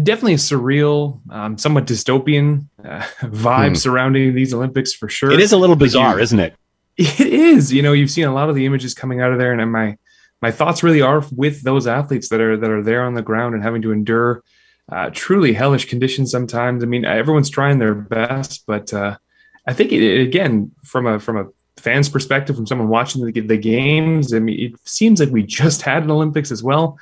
Definitely 0.00 0.34
a 0.34 0.36
surreal, 0.36 1.20
um, 1.30 1.58
somewhat 1.58 1.86
dystopian 1.86 2.68
uh, 2.84 3.00
vibe 3.22 3.68
hmm. 3.68 3.74
surrounding 3.74 4.34
these 4.34 4.54
Olympics 4.54 4.92
for 4.92 5.08
sure. 5.08 5.32
It 5.32 5.40
is 5.40 5.52
a 5.52 5.58
little 5.58 5.76
bizarre, 5.76 6.16
you, 6.16 6.22
isn't 6.22 6.40
it? 6.40 6.54
It 6.96 7.20
is. 7.20 7.72
You 7.72 7.82
know, 7.82 7.92
you've 7.92 8.10
seen 8.10 8.26
a 8.26 8.34
lot 8.34 8.50
of 8.50 8.54
the 8.54 8.66
images 8.66 8.92
coming 8.92 9.20
out 9.20 9.32
of 9.32 9.38
there, 9.38 9.52
and 9.52 9.72
my 9.72 9.96
my 10.42 10.50
thoughts 10.50 10.82
really 10.82 11.02
are 11.02 11.22
with 11.32 11.62
those 11.62 11.86
athletes 11.86 12.28
that 12.30 12.40
are 12.40 12.56
that 12.56 12.70
are 12.70 12.82
there 12.82 13.04
on 13.04 13.14
the 13.14 13.22
ground 13.22 13.54
and 13.54 13.62
having 13.62 13.82
to 13.82 13.92
endure 13.92 14.42
uh, 14.90 15.10
truly 15.12 15.52
hellish 15.52 15.86
conditions 15.86 16.30
sometimes. 16.30 16.82
I 16.82 16.86
mean, 16.86 17.04
everyone's 17.04 17.50
trying 17.50 17.78
their 17.78 17.94
best, 17.94 18.64
but 18.66 18.92
uh, 18.92 19.16
I 19.66 19.72
think 19.72 19.92
it, 19.92 20.20
again, 20.20 20.72
from 20.84 21.06
a 21.06 21.20
from 21.20 21.36
a 21.36 21.46
fan's 21.76 22.08
perspective, 22.08 22.56
from 22.56 22.66
someone 22.66 22.88
watching 22.88 23.24
the, 23.24 23.40
the 23.40 23.56
games, 23.56 24.34
I 24.34 24.38
mean, 24.38 24.72
it 24.72 24.80
seems 24.84 25.20
like 25.20 25.30
we 25.30 25.42
just 25.42 25.82
had 25.82 26.02
an 26.02 26.10
Olympics 26.10 26.50
as 26.50 26.62
well. 26.62 26.98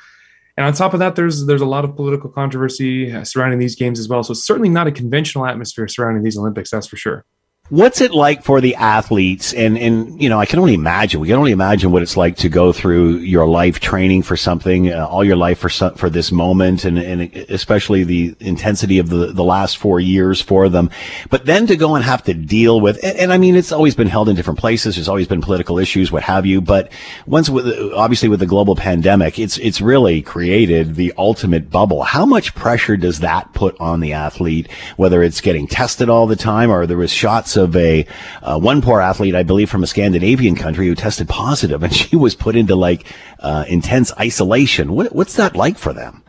And 0.57 0.67
on 0.67 0.73
top 0.73 0.93
of 0.93 0.99
that, 0.99 1.15
there's 1.15 1.47
there's 1.47 1.61
a 1.61 1.67
lot 1.67 1.85
of 1.85 1.95
political 1.95 2.31
controversy 2.31 3.13
uh, 3.13 3.25
surrounding 3.25 3.59
these 3.59 3.77
games 3.77 4.01
as 4.01 4.09
well. 4.09 4.23
So 4.23 4.33
it's 4.33 4.45
certainly 4.45 4.69
not 4.69 4.87
a 4.87 4.93
conventional 4.93 5.47
atmosphere 5.47 5.87
surrounding 5.89 6.25
these 6.25 6.37
Olympics, 6.37 6.71
that's 6.71 6.87
for 6.87 6.97
sure. 6.97 7.25
What's 7.71 8.01
it 8.01 8.13
like 8.13 8.45
for 8.45 8.63
the 8.63 8.77
athletes? 8.77 9.53
And, 9.53 9.77
and, 9.77 10.23
you 10.23 10.31
know, 10.31 10.41
I 10.41 10.47
can 10.47 10.59
only 10.59 10.73
imagine, 10.73 11.21
we 11.21 11.29
can 11.29 11.37
only 11.37 11.53
imagine 11.53 11.93
what 11.93 12.01
it's 12.01 12.17
like 12.17 12.37
to 12.39 12.49
go 12.49 12.73
through 12.73 13.19
your 13.19 13.47
life 13.47 13.79
training 13.79 14.23
for 14.23 14.39
something, 14.39 14.91
uh, 14.91 15.07
all 15.07 15.23
your 15.23 15.37
life 15.37 15.59
for 15.59 15.69
some, 15.69 15.95
for 15.95 16.09
this 16.09 16.33
moment 16.33 16.87
and, 16.87 16.99
and 16.99 17.37
especially 17.51 18.05
the 18.05 18.35
intensity 18.41 18.99
of 18.99 19.11
the, 19.11 19.35
the 19.35 19.45
last 19.45 19.77
four 19.77 20.01
years 20.01 20.41
for 20.41 20.71
them. 20.71 20.89
But 21.29 21.45
then 21.45 21.67
to 21.67 21.77
go 21.77 21.95
and 21.95 22.03
have 22.03 22.23
to 22.23 22.33
deal 22.33 22.81
with, 22.81 23.05
and, 23.05 23.19
and 23.19 23.33
I 23.35 23.37
mean, 23.37 23.55
it's 23.55 23.71
always 23.71 23.95
been 23.95 24.09
held 24.09 24.31
in 24.31 24.37
different 24.37 24.59
places. 24.59 24.95
There's 24.95 25.09
always 25.09 25.29
been 25.29 25.43
political 25.43 25.79
issues, 25.79 26.11
what 26.11 26.23
have 26.23 26.47
you. 26.47 26.63
But 26.63 26.91
once 27.27 27.51
with, 27.51 27.67
obviously 27.93 28.31
with 28.31 28.41
the 28.41 28.47
global 28.47 28.77
pandemic, 28.77 29.39
it's, 29.39 29.59
it's 29.59 29.83
really 29.83 30.23
created 30.23 30.95
the 30.95 31.13
ultimate 31.19 31.69
bubble. 31.69 32.03
How 32.03 32.25
much 32.25 32.55
pressure 32.55 32.97
does 32.97 33.21
that 33.21 33.53
put 33.53 33.79
on 33.79 34.01
the 34.01 34.15
athlete, 34.15 34.71
whether 34.97 35.23
it's 35.23 35.43
getting 35.43 35.67
tested 35.67 36.09
all 36.09 36.27
the 36.27 36.35
time 36.35 36.71
or 36.71 36.87
there 36.87 36.97
was 36.97 37.13
shots 37.13 37.58
of 37.59 37.77
a 37.77 38.07
uh, 38.43 38.59
one 38.59 38.81
poor 38.81 39.01
athlete, 39.01 39.35
I 39.35 39.43
believe, 39.43 39.69
from 39.69 39.83
a 39.83 39.87
Scandinavian 39.87 40.57
country 40.57 40.87
who 40.87 40.95
tested 40.95 41.29
positive, 41.29 41.83
and 41.83 41.95
she 41.95 42.17
was 42.17 42.35
put 42.35 42.57
into 42.57 42.75
like 42.75 43.07
uh, 43.41 43.65
intense 43.69 44.13
isolation. 44.19 44.93
What, 44.93 45.15
what's 45.15 45.37
that 45.37 45.55
like 45.55 45.77
for 45.77 45.93
them? 45.93 46.25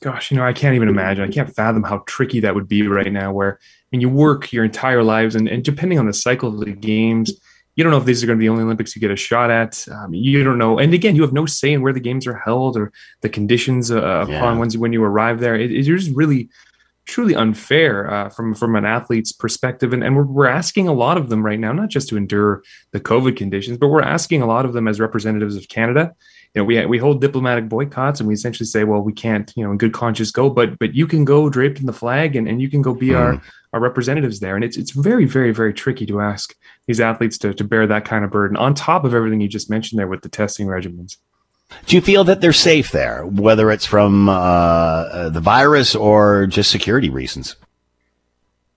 Gosh, 0.00 0.30
you 0.30 0.36
know, 0.36 0.44
I 0.44 0.52
can't 0.52 0.76
even 0.76 0.88
imagine. 0.88 1.24
I 1.24 1.32
can't 1.32 1.52
fathom 1.52 1.82
how 1.82 2.04
tricky 2.06 2.40
that 2.40 2.54
would 2.54 2.68
be 2.68 2.86
right 2.86 3.12
now. 3.12 3.32
Where 3.32 3.58
when 3.90 4.00
you 4.00 4.08
work 4.08 4.52
your 4.52 4.64
entire 4.64 5.02
lives, 5.02 5.34
and, 5.34 5.48
and 5.48 5.64
depending 5.64 5.98
on 5.98 6.06
the 6.06 6.14
cycle 6.14 6.48
of 6.48 6.60
the 6.60 6.72
games, 6.72 7.32
you 7.74 7.84
don't 7.84 7.90
know 7.90 7.98
if 7.98 8.04
these 8.04 8.22
are 8.22 8.26
going 8.26 8.36
to 8.36 8.40
be 8.40 8.46
the 8.46 8.50
only 8.50 8.64
Olympics 8.64 8.94
you 8.94 9.00
get 9.00 9.10
a 9.10 9.16
shot 9.16 9.50
at. 9.50 9.86
Um, 9.90 10.14
you 10.14 10.42
don't 10.44 10.58
know, 10.58 10.78
and 10.78 10.94
again, 10.94 11.16
you 11.16 11.22
have 11.22 11.32
no 11.32 11.46
say 11.46 11.72
in 11.72 11.82
where 11.82 11.92
the 11.92 12.00
games 12.00 12.26
are 12.26 12.36
held 12.36 12.76
or 12.76 12.92
the 13.22 13.28
conditions 13.28 13.90
uh, 13.90 14.26
upon 14.28 14.58
when 14.58 14.70
you, 14.70 14.80
when 14.80 14.92
you 14.92 15.02
arrive 15.02 15.40
there. 15.40 15.56
It, 15.56 15.72
it's 15.72 15.88
just 15.88 16.10
really 16.14 16.48
truly 17.08 17.34
unfair 17.34 18.08
uh, 18.08 18.28
from 18.28 18.54
from 18.54 18.76
an 18.76 18.84
athlete's 18.84 19.32
perspective. 19.32 19.92
And, 19.92 20.04
and 20.04 20.14
we're, 20.14 20.22
we're 20.22 20.46
asking 20.46 20.86
a 20.86 20.92
lot 20.92 21.16
of 21.16 21.28
them 21.30 21.44
right 21.44 21.58
now 21.58 21.72
not 21.72 21.88
just 21.88 22.08
to 22.10 22.16
endure 22.16 22.62
the 22.92 23.00
covid 23.00 23.36
conditions 23.36 23.78
but 23.78 23.88
we're 23.88 24.02
asking 24.02 24.42
a 24.42 24.46
lot 24.46 24.64
of 24.64 24.74
them 24.74 24.86
as 24.86 25.00
representatives 25.00 25.56
of 25.56 25.68
canada. 25.68 26.14
You 26.54 26.60
know 26.60 26.64
we 26.64 26.84
we 26.86 26.98
hold 26.98 27.20
diplomatic 27.20 27.68
boycotts 27.68 28.20
and 28.20 28.28
we 28.28 28.34
essentially 28.34 28.66
say 28.66 28.84
well 28.84 29.00
we 29.00 29.12
can't 29.12 29.52
you 29.56 29.64
know 29.64 29.72
in 29.72 29.78
good 29.78 29.92
conscience 29.92 30.30
go 30.30 30.48
but 30.48 30.78
but 30.78 30.94
you 30.94 31.06
can 31.06 31.24
go 31.24 31.48
draped 31.48 31.80
in 31.80 31.86
the 31.86 31.92
flag 31.92 32.36
and, 32.36 32.46
and 32.48 32.62
you 32.62 32.70
can 32.70 32.82
go 32.82 32.94
be 32.94 33.08
mm. 33.08 33.18
our 33.18 33.42
our 33.72 33.80
representatives 33.80 34.40
there. 34.40 34.54
And 34.54 34.64
it's 34.64 34.76
it's 34.76 34.92
very 34.92 35.24
very 35.24 35.52
very 35.52 35.72
tricky 35.72 36.06
to 36.06 36.20
ask 36.20 36.54
these 36.86 37.00
athletes 37.00 37.38
to, 37.38 37.52
to 37.54 37.64
bear 37.64 37.86
that 37.86 38.04
kind 38.04 38.24
of 38.24 38.30
burden 38.30 38.56
on 38.56 38.74
top 38.74 39.04
of 39.04 39.14
everything 39.14 39.40
you 39.40 39.48
just 39.48 39.70
mentioned 39.70 39.98
there 39.98 40.08
with 40.08 40.22
the 40.22 40.28
testing 40.28 40.66
regimens 40.66 41.16
do 41.86 41.96
you 41.96 42.02
feel 42.02 42.24
that 42.24 42.40
they're 42.40 42.52
safe 42.52 42.90
there, 42.92 43.26
whether 43.26 43.70
it's 43.70 43.86
from 43.86 44.28
uh, 44.28 44.32
uh, 44.32 45.28
the 45.28 45.40
virus 45.40 45.94
or 45.94 46.46
just 46.46 46.70
security 46.70 47.10
reasons? 47.10 47.56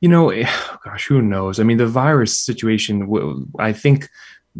You 0.02 0.10
know, 0.10 0.32
gosh, 0.84 1.08
who 1.08 1.22
knows? 1.22 1.60
I 1.60 1.64
mean, 1.64 1.78
the 1.78 1.88
virus 1.88 2.38
situation, 2.38 3.52
I 3.60 3.74
think 3.74 4.10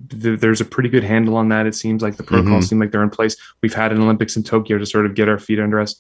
th- 0.10 0.40
there's 0.40 0.62
a 0.62 0.66
pretty 0.66 0.90
good 0.90 1.04
handle 1.04 1.36
on 1.36 1.50
that. 1.50 1.66
It 1.66 1.76
seems 1.76 2.02
like 2.02 2.18
the 2.18 2.24
protocols 2.24 2.66
mm-hmm. 2.66 2.70
seem 2.70 2.80
like 2.80 2.92
they're 2.92 3.04
in 3.04 3.10
place. 3.10 3.36
We've 3.62 3.74
had 3.74 3.92
an 3.92 4.02
Olympics 4.02 4.36
in 4.36 4.44
Tokyo 4.44 4.78
to 4.78 4.86
sort 4.86 5.06
of 5.06 5.16
get 5.16 5.30
our 5.30 5.40
feet 5.40 5.60
under 5.60 5.80
us. 5.80 5.96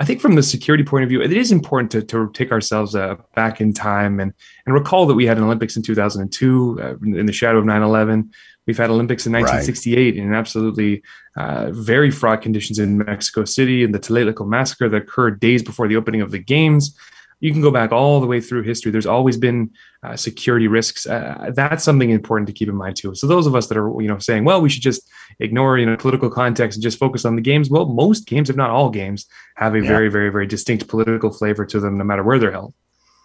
I 0.00 0.04
think 0.04 0.20
from 0.20 0.34
the 0.34 0.42
security 0.42 0.82
point 0.82 1.04
of 1.04 1.08
view, 1.08 1.22
it 1.22 1.32
is 1.32 1.52
important 1.52 1.92
to, 1.92 2.02
to 2.02 2.30
take 2.32 2.50
ourselves 2.50 2.96
uh, 2.96 3.14
back 3.36 3.60
in 3.60 3.72
time 3.72 4.18
and, 4.18 4.34
and 4.66 4.74
recall 4.74 5.06
that 5.06 5.14
we 5.14 5.24
had 5.24 5.38
an 5.38 5.44
Olympics 5.44 5.76
in 5.76 5.82
2002 5.82 6.80
uh, 6.82 6.94
in 7.16 7.26
the 7.26 7.32
shadow 7.32 7.58
of 7.58 7.64
9 7.64 7.82
11. 7.82 8.32
We've 8.66 8.78
had 8.78 8.90
Olympics 8.90 9.26
in 9.26 9.32
1968 9.32 9.96
right. 9.96 10.16
in 10.16 10.34
absolutely 10.34 11.02
uh, 11.36 11.70
very 11.72 12.10
fraught 12.10 12.42
conditions 12.42 12.78
in 12.78 12.98
Mexico 12.98 13.44
City 13.44 13.84
and 13.84 13.94
the 13.94 13.98
Tlatelolco 13.98 14.46
massacre 14.46 14.88
that 14.88 14.96
occurred 14.96 15.40
days 15.40 15.62
before 15.62 15.86
the 15.86 15.96
opening 15.96 16.22
of 16.22 16.30
the 16.30 16.38
games. 16.38 16.96
You 17.40 17.52
can 17.52 17.60
go 17.60 17.70
back 17.70 17.92
all 17.92 18.20
the 18.20 18.26
way 18.26 18.40
through 18.40 18.62
history. 18.62 18.90
There's 18.90 19.04
always 19.04 19.36
been 19.36 19.70
uh, 20.02 20.16
security 20.16 20.66
risks. 20.66 21.06
Uh, 21.06 21.50
that's 21.54 21.84
something 21.84 22.08
important 22.08 22.46
to 22.46 22.54
keep 22.54 22.70
in 22.70 22.76
mind 22.76 22.96
too. 22.96 23.14
So 23.14 23.26
those 23.26 23.46
of 23.46 23.54
us 23.54 23.66
that 23.66 23.76
are, 23.76 24.00
you 24.00 24.08
know, 24.08 24.18
saying, 24.18 24.44
well, 24.44 24.62
we 24.62 24.70
should 24.70 24.82
just 24.82 25.10
ignore, 25.40 25.76
you 25.76 25.84
know, 25.84 25.96
political 25.98 26.30
context 26.30 26.76
and 26.76 26.82
just 26.82 26.98
focus 26.98 27.26
on 27.26 27.36
the 27.36 27.42
games. 27.42 27.68
Well, 27.68 27.86
most 27.86 28.26
games, 28.26 28.48
if 28.48 28.56
not 28.56 28.70
all 28.70 28.88
games, 28.88 29.26
have 29.56 29.74
a 29.74 29.80
yeah. 29.80 29.88
very, 29.88 30.08
very, 30.08 30.30
very 30.30 30.46
distinct 30.46 30.88
political 30.88 31.30
flavor 31.30 31.66
to 31.66 31.80
them, 31.80 31.98
no 31.98 32.04
matter 32.04 32.22
where 32.22 32.38
they're 32.38 32.52
held. 32.52 32.72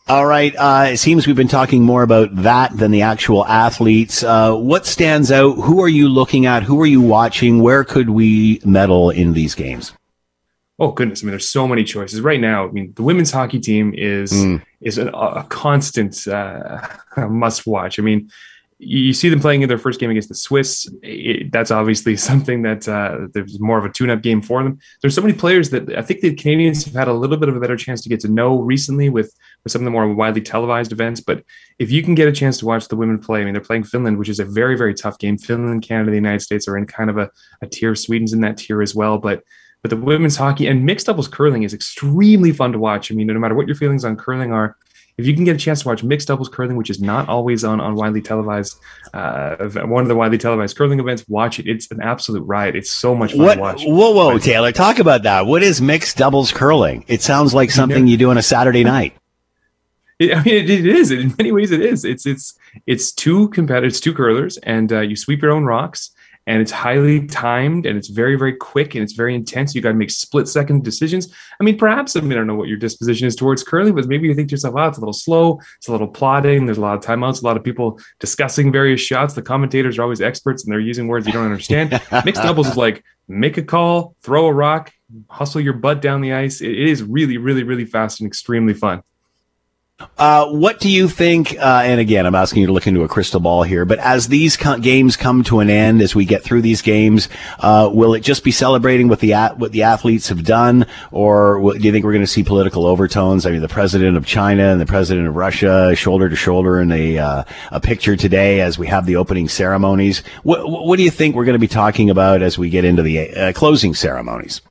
All 0.08 0.26
right. 0.26 0.56
Uh, 0.56 0.88
it 0.94 0.98
seems 0.98 1.28
we've 1.28 1.36
been 1.36 1.48
talking 1.48 1.84
more 1.84 2.02
about 2.02 2.36
that 2.38 2.76
than 2.76 2.90
the 2.90 3.04
actual 3.04 3.46
athletes. 3.46 4.24
Uh, 4.24 4.56
what 4.56 4.88
stands 4.88 5.32
out? 5.32 5.54
Who 5.54 5.84
are 5.84 5.90
you 5.90 6.10
looking 6.10 6.48
at? 6.48 6.64
Who 6.64 6.82
are 6.82 6.88
you 6.88 7.02
watching? 7.02 7.62
Where 7.62 7.84
could 7.84 8.10
we 8.10 8.60
medal 8.66 9.12
in 9.12 9.34
these 9.34 9.54
games? 9.54 9.94
Oh 10.80 10.92
goodness! 10.94 11.22
I 11.22 11.26
mean, 11.26 11.32
there's 11.32 11.50
so 11.50 11.68
many 11.68 11.84
choices 11.84 12.22
right 12.22 12.40
now. 12.40 12.66
I 12.66 12.72
mean, 12.72 12.94
the 12.96 13.04
women's 13.04 13.32
hockey 13.32 13.60
team 13.60 13.94
is 13.96 14.32
mm. 14.32 14.64
is 14.80 14.98
a, 14.98 15.10
a 15.10 15.44
constant 15.50 16.26
uh, 16.26 16.88
must 17.30 17.68
watch. 17.68 18.00
I 18.00 18.02
mean, 18.02 18.32
you 18.82 19.12
see 19.12 19.28
them 19.28 19.42
playing 19.42 19.62
in 19.62 19.68
their 19.68 19.78
first 19.78 20.00
game 20.00 20.10
against 20.10 20.30
the 20.30 20.36
Swiss. 20.36 20.88
It, 21.04 21.52
that's 21.52 21.70
obviously 21.70 22.16
something 22.30 22.62
that 22.62 22.88
uh, 22.88 23.28
there's 23.34 23.60
more 23.60 23.78
of 23.78 23.84
a 23.84 23.90
tune-up 23.90 24.22
game 24.22 24.42
for 24.42 24.64
them. 24.64 24.80
There's 25.02 25.14
so 25.14 25.22
many 25.22 25.34
players 25.34 25.70
that 25.72 25.96
I 25.98 26.02
think 26.02 26.22
the 26.22 26.34
Canadians 26.34 26.86
have 26.86 26.94
had 26.94 27.10
a 27.10 27.14
little 27.14 27.36
bit 27.36 27.50
of 27.50 27.58
a 27.58 27.60
better 27.60 27.76
chance 27.76 28.02
to 28.02 28.10
get 28.10 28.22
to 28.22 28.30
know 28.30 28.60
recently 28.60 29.10
with 29.10 29.36
with 29.64 29.74
some 29.74 29.82
of 29.82 29.86
the 29.86 29.92
more 29.92 30.12
widely 30.14 30.42
televised 30.42 30.94
events. 30.94 31.20
But 31.20 31.44
if 31.78 31.92
you 31.92 32.02
can 32.02 32.16
get 32.16 32.30
a 32.30 32.32
chance 32.32 32.58
to 32.60 32.66
watch 32.66 32.88
the 32.88 32.96
women 32.96 33.20
play, 33.20 33.42
I 33.42 33.44
mean, 33.44 33.54
they're 33.54 33.62
playing 33.62 33.84
Finland, 33.84 34.18
which 34.18 34.30
is 34.30 34.40
a 34.40 34.46
very 34.46 34.78
very 34.78 34.94
tough 34.94 35.20
game. 35.20 35.38
Finland, 35.38 35.84
Canada, 35.84 36.12
the 36.12 36.18
United 36.18 36.42
States 36.42 36.68
are 36.68 36.78
in 36.78 36.86
kind 36.86 37.10
of 37.10 37.18
a, 37.18 37.30
a 37.62 37.68
tier. 37.68 37.96
Sweden's 37.96 38.32
in 38.32 38.42
that 38.42 38.58
tier 38.58 38.82
as 38.82 38.96
well, 38.96 39.18
but 39.18 39.44
but 39.82 39.90
the 39.90 39.98
women's 39.98 40.38
hockey 40.38 40.68
and 40.68 40.86
mixed 40.86 41.06
doubles 41.06 41.28
curling 41.28 41.64
is 41.64 41.74
extremely 41.74 42.52
fun 42.52 42.72
to 42.72 42.80
watch. 42.80 43.12
I 43.12 43.16
mean, 43.16 43.28
no 43.28 43.40
matter 43.40 43.56
what 43.56 43.68
your 43.68 43.76
feelings 43.76 44.04
on 44.04 44.18
curling 44.18 44.52
are, 44.52 44.76
if 45.20 45.28
you 45.28 45.36
can 45.36 45.44
get 45.44 45.56
a 45.56 45.60
chance 45.60 45.82
to 45.82 45.88
watch 45.90 46.02
mixed 46.02 46.30
doubles 46.30 46.48
curling, 46.48 46.78
which 46.78 46.90
is 46.90 47.02
not 47.02 47.28
always 47.28 47.66
on 47.66 47.82
on 47.82 47.96
widely 47.96 48.22
televised, 48.22 48.80
uh, 49.14 49.58
one 49.86 50.04
of 50.04 50.08
the 50.08 50.16
widely 50.16 50.38
televised 50.38 50.78
curling 50.78 51.00
events, 51.00 51.26
watch 51.28 51.60
it. 51.60 51.68
It's 51.68 51.92
an 51.92 52.02
absolute 52.02 52.44
riot. 52.44 52.76
It's 52.78 52.90
so 52.90 53.14
much 53.14 53.34
fun 53.34 53.42
what, 53.42 53.56
to 53.56 53.60
watch. 53.60 53.84
Whoa, 53.84 54.12
whoa, 54.12 54.34
but, 54.34 54.42
Taylor, 54.44 54.72
talk 54.72 55.00
about 55.00 55.24
that. 55.24 55.46
What 55.46 55.62
is 55.62 55.82
mixed 55.82 56.16
doubles 56.16 56.54
curling? 56.54 57.04
It 57.08 57.22
sounds 57.22 57.54
like 57.54 57.70
something 57.70 57.98
you, 57.98 58.04
know, 58.06 58.12
you 58.12 58.18
do 58.18 58.30
on 58.30 58.38
a 58.38 58.42
Saturday 58.42 58.84
night. 58.84 59.14
It, 60.20 60.36
I 60.36 60.44
mean, 60.44 60.56
it, 60.56 60.70
it 60.70 60.86
is. 60.86 61.12
In 61.12 61.34
many 61.38 61.54
ways, 61.54 61.72
it 61.72 61.80
is. 61.80 62.04
It's 62.04 62.26
it's 62.26 62.54
it's 62.86 63.14
two 63.14 63.48
competitors, 63.52 64.02
two 64.02 64.14
curlers, 64.14 64.58
and 64.58 64.92
uh, 64.92 65.00
you 65.00 65.16
sweep 65.16 65.42
your 65.42 65.52
own 65.52 65.64
rocks 65.64 66.12
and 66.50 66.64
it's 66.64 66.72
highly 66.72 67.28
timed 67.28 67.86
and 67.86 67.96
it's 67.96 68.08
very 68.08 68.36
very 68.36 68.56
quick 68.56 68.96
and 68.96 69.04
it's 69.04 69.14
very 69.14 69.36
intense. 69.36 69.76
You 69.76 69.82
got 69.82 69.90
to 69.90 69.96
make 69.96 70.10
split 70.10 70.48
second 70.48 70.84
decisions. 70.84 71.32
I 71.62 71.64
mean 71.64 71.78
perhaps 71.78 72.16
i 72.16 72.22
mean 72.22 72.32
i 72.32 72.36
don't 72.36 72.48
know 72.48 72.56
what 72.56 72.68
your 72.68 72.78
disposition 72.78 73.28
is 73.28 73.36
towards 73.36 73.64
curling 73.64 73.94
but 73.94 74.08
maybe 74.08 74.28
you 74.28 74.34
think 74.34 74.50
to 74.50 74.54
yourself 74.54 74.74
oh 74.78 74.88
it's 74.88 74.98
a 74.98 75.02
little 75.02 75.14
slow 75.14 75.60
it's 75.78 75.88
a 75.88 75.92
little 75.92 76.08
plodding 76.08 76.66
there's 76.66 76.80
a 76.80 76.82
lot 76.82 76.98
of 76.98 77.04
timeouts 77.04 77.44
a 77.44 77.46
lot 77.46 77.58
of 77.58 77.64
people 77.64 78.00
discussing 78.20 78.72
various 78.72 79.00
shots. 79.00 79.36
The 79.36 79.44
commentators 79.44 80.00
are 80.00 80.04
always 80.04 80.22
experts 80.22 80.64
and 80.64 80.72
they're 80.72 80.80
using 80.80 81.08
words 81.08 81.28
you 81.28 81.34
don't 81.34 81.46
understand. 81.46 81.92
Mixed 82.26 82.42
doubles 82.42 82.68
is 82.68 82.78
like 82.78 83.04
make 83.28 83.58
a 83.58 83.64
call 83.64 84.16
throw 84.24 84.48
a 84.48 84.54
rock 84.54 84.92
hustle 85.30 85.62
your 85.62 85.74
butt 85.74 86.02
down 86.02 86.22
the 86.22 86.34
ice. 86.34 86.62
It 86.62 86.78
is 86.78 87.04
really 87.04 87.38
really 87.38 87.64
really 87.64 87.86
fast 87.86 88.22
and 88.22 88.28
extremely 88.28 88.74
fun 88.74 89.04
uh, 90.18 90.48
what 90.48 90.80
do 90.80 90.90
you 90.90 91.08
think? 91.08 91.58
Uh, 91.58 91.82
and 91.84 92.00
again, 92.00 92.26
I'm 92.26 92.36
asking 92.36 92.62
you 92.62 92.68
to 92.68 92.74
look 92.74 92.88
into 92.88 93.04
a 93.04 93.08
crystal 93.08 93.40
ball 93.40 93.64
here. 93.64 93.86
But 93.86 94.00
as 94.00 94.28
these 94.28 94.58
co- 94.58 94.78
games 94.78 95.16
come 95.16 95.44
to 95.46 95.60
an 95.60 95.70
end, 95.70 96.02
as 96.02 96.14
we 96.14 96.26
get 96.26 96.44
through 96.44 96.62
these 96.62 96.82
games, 96.82 97.30
uh, 97.60 97.90
will 97.92 98.14
it 98.14 98.20
just 98.20 98.44
be 98.44 98.52
celebrating 98.52 99.08
what 99.08 99.20
the 99.20 99.34
what 99.56 99.72
the 99.72 99.84
athletes 99.84 100.28
have 100.28 100.44
done, 100.44 100.86
or 101.12 101.74
do 101.74 101.80
you 101.80 101.92
think 101.92 102.04
we're 102.04 102.12
going 102.14 102.22
to 102.22 102.28
see 102.28 102.44
political 102.44 102.86
overtones? 102.86 103.46
I 103.46 103.52
mean, 103.52 103.62
the 103.62 103.70
president 103.70 104.18
of 104.18 104.26
China 104.26 104.64
and 104.64 104.82
the 104.82 104.86
president 104.86 105.28
of 105.28 105.36
Russia 105.36 105.96
shoulder 105.96 106.30
to 106.30 106.36
shoulder 106.36 106.82
in 106.82 106.92
a 106.92 107.18
uh, 107.18 107.44
a 107.72 107.80
picture 107.80 108.16
today 108.16 108.62
as 108.62 108.78
we 108.78 108.88
have 108.88 109.06
the 109.06 109.16
opening 109.16 109.48
ceremonies. 109.48 110.24
What 110.44 110.70
what 110.70 110.98
do 110.98 111.04
you 111.04 111.12
think 111.12 111.36
we're 111.36 111.46
going 111.46 111.54
to 111.54 111.60
be 111.60 111.68
talking 111.68 112.10
about 112.10 112.42
as 112.42 112.58
we 112.58 112.70
get 112.70 112.84
into 112.84 113.04
the 113.04 113.30
uh, 113.30 113.54
closing 113.54 113.94
ceremonies? 113.94 114.62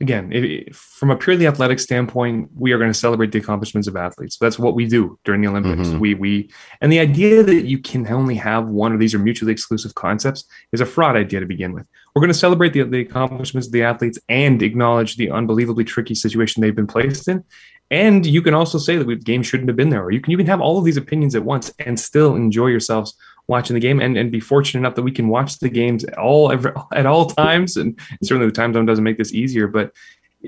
Again, 0.00 0.32
if, 0.32 0.76
from 0.76 1.10
a 1.10 1.16
purely 1.16 1.46
athletic 1.46 1.78
standpoint, 1.78 2.50
we 2.54 2.72
are 2.72 2.78
going 2.78 2.90
to 2.90 2.98
celebrate 2.98 3.32
the 3.32 3.38
accomplishments 3.38 3.86
of 3.86 3.96
athletes. 3.96 4.38
That's 4.38 4.58
what 4.58 4.74
we 4.74 4.86
do 4.86 5.18
during 5.24 5.42
the 5.42 5.48
Olympics. 5.48 5.88
Mm-hmm. 5.88 5.98
We 5.98 6.14
we 6.14 6.50
and 6.80 6.90
the 6.90 7.00
idea 7.00 7.42
that 7.42 7.66
you 7.66 7.78
can 7.78 8.06
only 8.08 8.34
have 8.36 8.66
one 8.66 8.92
of 8.92 8.98
these 8.98 9.14
are 9.14 9.18
mutually 9.18 9.52
exclusive 9.52 9.94
concepts 9.94 10.44
is 10.72 10.80
a 10.80 10.86
fraud 10.86 11.16
idea 11.16 11.40
to 11.40 11.46
begin 11.46 11.72
with. 11.72 11.86
We're 12.14 12.20
going 12.20 12.32
to 12.32 12.38
celebrate 12.38 12.72
the, 12.72 12.82
the 12.82 13.00
accomplishments 13.00 13.68
of 13.68 13.72
the 13.72 13.82
athletes 13.82 14.18
and 14.28 14.62
acknowledge 14.62 15.16
the 15.16 15.30
unbelievably 15.30 15.84
tricky 15.84 16.14
situation 16.14 16.60
they've 16.60 16.74
been 16.74 16.86
placed 16.86 17.28
in. 17.28 17.44
And 17.92 18.24
you 18.24 18.40
can 18.40 18.54
also 18.54 18.78
say 18.78 18.96
that 18.96 19.06
the 19.06 19.16
game 19.16 19.42
shouldn't 19.42 19.68
have 19.68 19.76
been 19.76 19.90
there, 19.90 20.04
or 20.04 20.12
you 20.12 20.20
can 20.20 20.30
you 20.30 20.36
can 20.36 20.46
have 20.46 20.60
all 20.60 20.78
of 20.78 20.84
these 20.84 20.96
opinions 20.96 21.34
at 21.34 21.44
once 21.44 21.72
and 21.80 21.98
still 21.98 22.36
enjoy 22.36 22.68
yourselves 22.68 23.16
watching 23.50 23.74
the 23.74 23.80
game 23.80 24.00
and, 24.00 24.16
and 24.16 24.32
be 24.32 24.40
fortunate 24.40 24.80
enough 24.80 24.94
that 24.94 25.02
we 25.02 25.12
can 25.12 25.28
watch 25.28 25.58
the 25.58 25.68
games 25.68 26.04
all 26.16 26.50
every, 26.50 26.72
at 26.94 27.04
all 27.04 27.26
times. 27.26 27.76
And 27.76 27.98
certainly 28.22 28.46
the 28.46 28.52
time 28.52 28.72
zone 28.72 28.86
doesn't 28.86 29.04
make 29.04 29.18
this 29.18 29.34
easier, 29.34 29.66
but 29.66 29.92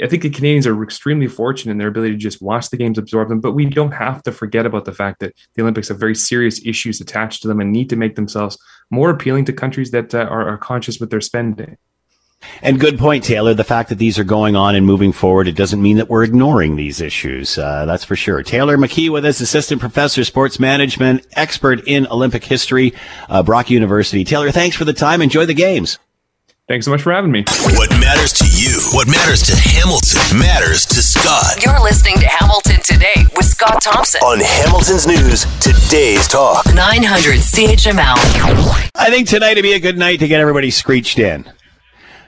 I 0.03 0.09
think 0.09 0.22
the 0.22 0.30
Canadians 0.30 0.66
are 0.66 0.82
extremely 0.82 1.26
fortunate 1.26 1.72
in 1.72 1.78
their 1.78 1.88
ability 1.88 2.12
to 2.12 2.18
just 2.18 2.40
watch 2.40 2.70
the 2.70 2.78
games, 2.78 2.96
absorb 2.96 3.28
them, 3.28 3.40
but 3.40 3.53
we 3.53 3.66
don't 3.66 3.92
have 3.92 4.22
to 4.22 4.32
forget 4.32 4.64
about 4.64 4.86
the 4.86 4.92
fact 4.92 5.20
that 5.20 5.34
the 5.55 5.61
Olympics 5.61 5.88
have 5.88 5.98
very 5.98 6.14
serious 6.14 6.64
issues 6.64 6.98
attached 6.98 7.42
to 7.42 7.48
them 7.48 7.61
and 7.61 7.70
need 7.70 7.90
to 7.90 7.96
make 7.96 8.14
themselves 8.14 8.57
more 8.90 9.11
appealing 9.11 9.44
to 9.44 9.53
countries 9.53 9.90
that 9.90 10.14
uh, 10.14 10.20
are, 10.20 10.48
are 10.48 10.57
conscious 10.57 10.98
with 10.98 11.11
their 11.11 11.20
spending. 11.20 11.76
And 12.62 12.78
good 12.78 12.99
point, 12.99 13.24
Taylor. 13.24 13.55
The 13.55 13.64
fact 13.64 13.88
that 13.88 13.99
these 13.99 14.18
are 14.18 14.24
going 14.24 14.57
on 14.57 14.74
and 14.74 14.86
moving 14.86 15.12
forward, 15.12 15.49
it 15.49 15.57
doesn't 15.57 15.80
mean 15.82 15.97
that 15.97 16.09
we're 16.09 16.24
ignoring 16.24 16.76
these 16.76 17.01
issues. 17.01 17.59
Uh, 17.59 17.84
that's 17.86 18.05
for 18.05 18.16
sure. 18.16 18.43
Taylor 18.43 18.76
McKee 18.76 19.11
with 19.11 19.24
us, 19.24 19.40
assistant 19.40 19.80
professor, 19.80 20.24
sports 20.24 20.61
management, 20.61 21.26
expert 21.32 21.86
in 21.86 22.07
Olympic 22.07 22.45
history, 22.45 22.95
uh, 23.28 23.43
Brock 23.43 23.70
University. 23.70 24.24
Taylor, 24.24 24.51
thanks 24.51 24.76
for 24.76 24.84
the 24.84 24.93
time. 24.93 25.22
Enjoy 25.22 25.47
the 25.47 25.55
games. 25.55 25.99
Thanks 26.68 26.86
so 26.86 26.93
much 26.93 27.03
for 27.03 27.12
having 27.12 27.32
me. 27.32 27.45
What 27.74 27.90
matters 28.01 28.32
to 28.34 28.47
you, 28.47 28.80
what 28.93 29.09
matters 29.09 29.43
to 29.43 29.57
Hamilton, 29.57 30.38
matters 30.38 30.86
to 30.86 31.03
Scott. 31.03 31.62
You're 31.62 31.82
listening 31.82 32.18
to 32.20 32.26
Hamilton 32.26 32.80
Today 32.84 33.26
with 33.36 33.47
Scott 33.47 33.82
Thompson 33.82 34.20
On 34.22 34.38
Hamilton's 34.40 35.07
News, 35.07 35.45
today's 35.59 36.28
talk. 36.28 36.64
900 36.72 37.36
CHML. 37.36 38.16
I 38.95 39.11
think 39.11 39.28
tonight 39.28 39.57
would 39.57 39.62
be 39.62 39.72
a 39.72 39.80
good 39.80 39.99
night 39.99 40.20
to 40.20 40.28
get 40.28 40.40
everybody 40.40 40.70
screeched 40.70 41.18
in. 41.18 41.51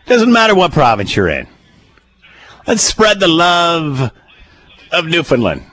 Doesn't 0.07 0.33
matter 0.33 0.55
what 0.55 0.73
province 0.73 1.17
you're 1.17 1.29
in. 1.29 1.47
Let's 2.67 2.83
spread 2.83 3.21
the 3.21 3.29
love 3.29 4.13
of 4.93 5.07
Newfoundland 5.07 5.65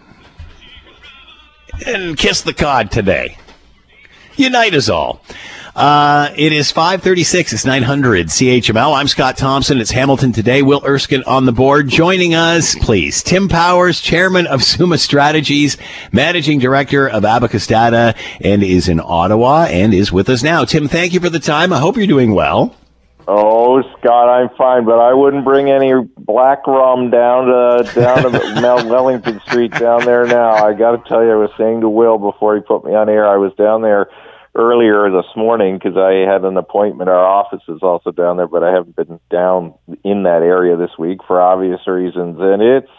and 1.86 2.18
kiss 2.18 2.42
the 2.42 2.54
cod 2.54 2.92
today. 2.92 3.38
Unite 4.36 4.74
us 4.74 4.88
all. 4.88 5.22
Uh, 5.76 6.34
it 6.36 6.52
is 6.52 6.72
536. 6.72 7.54
It's 7.54 7.66
900 7.66 8.28
CHML. 8.28 8.96
I'm 8.96 9.08
Scott 9.08 9.38
Thompson. 9.38 9.80
It's 9.80 9.92
Hamilton 9.92 10.32
today. 10.32 10.62
Will 10.62 10.82
Erskine 10.86 11.24
on 11.24 11.46
the 11.46 11.52
board. 11.52 11.88
Joining 11.88 12.34
us, 12.34 12.76
please. 12.76 13.24
Tim 13.24 13.48
Powers, 13.48 14.02
chairman 14.02 14.48
of 14.48 14.64
Summa 14.64 14.98
Strategies, 14.98 15.78
managing 16.12 16.60
director 16.60 17.08
of 17.08 17.24
Abacus 17.24 17.68
Data, 17.68 18.16
and 18.42 18.64
is 18.64 18.90
in 18.90 19.00
Ottawa 19.00 19.66
and 19.70 19.94
is 19.94 20.12
with 20.12 20.30
us 20.30 20.44
now. 20.44 20.66
Tim, 20.66 20.88
thank 20.88 21.14
you 21.14 21.20
for 21.20 21.30
the 21.30 21.40
time. 21.40 21.72
I 21.72 21.80
hope 21.80 21.96
you're 21.96 22.08
doing 22.08 22.34
well. 22.34 22.76
Oh, 23.28 23.82
Scott, 24.00 24.30
I'm 24.30 24.50
fine, 24.58 24.86
but 24.86 25.00
I 25.00 25.14
wouldn't 25.14 25.46
bring 25.46 25.70
any 25.70 25.94
black 26.18 26.66
rum 26.66 27.10
down 27.12 27.46
to 27.46 27.92
down 27.94 28.24
to 28.24 28.30
Mount 28.62 28.88
Wellington 28.90 29.40
Street 29.46 29.72
down 29.72 30.06
there 30.06 30.26
now. 30.26 30.52
I 30.52 30.74
got 30.74 30.92
to 30.92 31.10
tell 31.10 31.24
you, 31.24 31.32
I 31.32 31.36
was 31.36 31.52
saying 31.58 31.82
to 31.82 31.90
Will 31.90 32.18
before 32.18 32.56
he 32.56 32.62
put 32.62 32.84
me 32.84 32.94
on 32.94 33.10
air, 33.10 33.28
I 33.28 33.38
was 33.38 33.54
down 33.58 33.82
there 33.82 34.08
earlier 34.56 35.10
this 35.12 35.30
morning 35.36 35.78
because 35.78 35.98
I 35.98 36.30
had 36.32 36.44
an 36.44 36.58
appointment. 36.58 37.10
Our 37.10 37.26
office 37.26 37.64
is 37.68 37.80
also 37.82 38.12
down 38.12 38.38
there, 38.38 38.48
but 38.48 38.64
I 38.64 38.74
haven't 38.74 38.96
been 38.96 39.20
down 39.30 39.76
in 40.04 40.24
that 40.24 40.42
area 40.42 40.76
this 40.76 40.98
week 40.98 41.20
for 41.28 41.40
obvious 41.40 41.80
reasons, 41.88 42.38
and 42.40 42.62
it's 42.62 42.92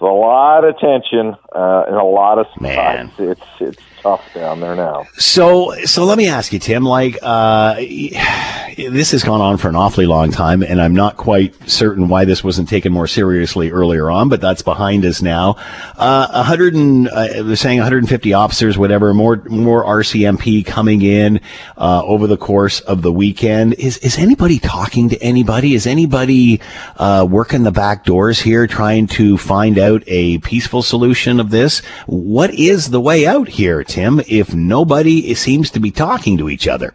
a 0.00 0.04
lot 0.04 0.64
of 0.64 0.78
tension 0.78 1.36
uh, 1.56 1.84
and 1.88 1.96
a 1.96 2.04
lot 2.04 2.38
of 2.38 2.46
Man. 2.60 3.10
It's 3.18 3.42
it's 3.60 3.82
tough 4.02 4.22
down 4.34 4.60
there 4.60 4.76
now. 4.76 5.04
So, 5.16 5.74
so 5.84 6.04
let 6.04 6.18
me 6.18 6.28
ask 6.28 6.52
you, 6.52 6.58
Tim. 6.58 6.84
Like, 6.84 7.18
uh, 7.22 7.74
this 8.76 9.10
has 9.12 9.24
gone 9.24 9.40
on 9.40 9.56
for 9.56 9.68
an 9.68 9.74
awfully 9.74 10.06
long 10.06 10.30
time, 10.30 10.62
and 10.62 10.80
I'm 10.80 10.94
not 10.94 11.16
quite 11.16 11.54
certain 11.68 12.08
why 12.08 12.26
this 12.26 12.44
wasn't 12.44 12.68
taken 12.68 12.92
more 12.92 13.06
seriously 13.06 13.70
earlier 13.70 14.10
on. 14.10 14.28
But 14.28 14.42
that's 14.42 14.62
behind 14.62 15.04
us 15.06 15.22
now. 15.22 15.56
Uh, 15.96 16.28
100 16.32 16.74
and 16.74 17.08
uh, 17.08 17.42
they're 17.42 17.56
saying 17.56 17.78
150 17.78 18.32
officers, 18.34 18.76
whatever. 18.76 19.14
More, 19.14 19.36
more 19.48 19.84
RCMP 19.84 20.64
coming 20.64 21.02
in 21.02 21.40
uh, 21.78 22.02
over 22.04 22.26
the 22.26 22.36
course 22.36 22.80
of 22.80 23.00
the 23.00 23.12
weekend. 23.12 23.74
Is 23.74 23.96
is 23.98 24.18
anybody 24.18 24.58
talking 24.58 25.08
to 25.08 25.22
anybody? 25.22 25.74
Is 25.74 25.86
anybody 25.86 26.60
uh, 26.96 27.26
working 27.28 27.62
the 27.62 27.72
back 27.72 28.04
doors 28.04 28.40
here, 28.40 28.66
trying 28.66 29.06
to 29.08 29.38
find 29.38 29.78
out 29.78 30.02
a 30.06 30.38
peaceful 30.38 30.82
solution 30.82 31.40
of 31.46 31.50
this? 31.50 31.78
What 32.06 32.52
is 32.54 32.90
the 32.90 33.00
way 33.00 33.26
out 33.26 33.48
here, 33.48 33.82
Tim? 33.84 34.20
If 34.28 34.54
nobody 34.54 35.34
seems 35.34 35.70
to 35.70 35.80
be 35.80 35.90
talking 35.90 36.38
to 36.38 36.48
each 36.50 36.68
other. 36.68 36.92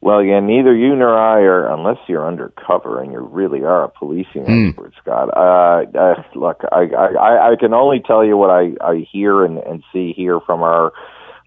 Well, 0.00 0.22
yeah, 0.24 0.40
neither 0.40 0.74
you 0.74 0.96
nor 0.96 1.16
I 1.16 1.42
are, 1.42 1.72
unless 1.72 1.98
you're 2.08 2.26
undercover 2.26 3.00
and 3.00 3.12
you 3.12 3.20
really 3.20 3.62
are 3.62 3.84
a 3.84 3.88
policing 3.88 4.46
Hmm. 4.46 4.68
expert, 4.68 4.92
Scott. 5.00 5.28
Uh, 5.36 5.96
uh, 5.96 6.22
look, 6.34 6.62
I, 6.72 6.88
I, 6.96 7.52
I 7.52 7.56
can 7.58 7.72
only 7.72 8.00
tell 8.04 8.24
you 8.24 8.36
what 8.36 8.50
I, 8.50 8.72
I 8.80 9.06
hear 9.12 9.44
and, 9.44 9.58
and 9.58 9.84
see 9.92 10.12
here 10.12 10.40
from 10.40 10.62
our 10.64 10.92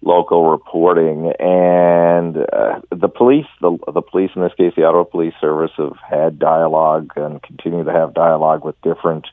local 0.02 0.50
reporting. 0.50 1.32
And 1.38 2.38
uh, 2.50 2.80
the 2.90 3.08
police, 3.08 3.46
the, 3.60 3.76
the 3.92 4.00
police 4.00 4.30
in 4.34 4.40
this 4.40 4.54
case, 4.56 4.72
the 4.74 4.84
Ottawa 4.84 5.04
Police 5.04 5.34
Service, 5.38 5.72
have 5.76 5.96
had 6.08 6.38
dialogue 6.38 7.12
and 7.16 7.42
continue 7.42 7.84
to 7.84 7.92
have 7.92 8.14
dialogue 8.14 8.64
with 8.64 8.80
different 8.80 9.26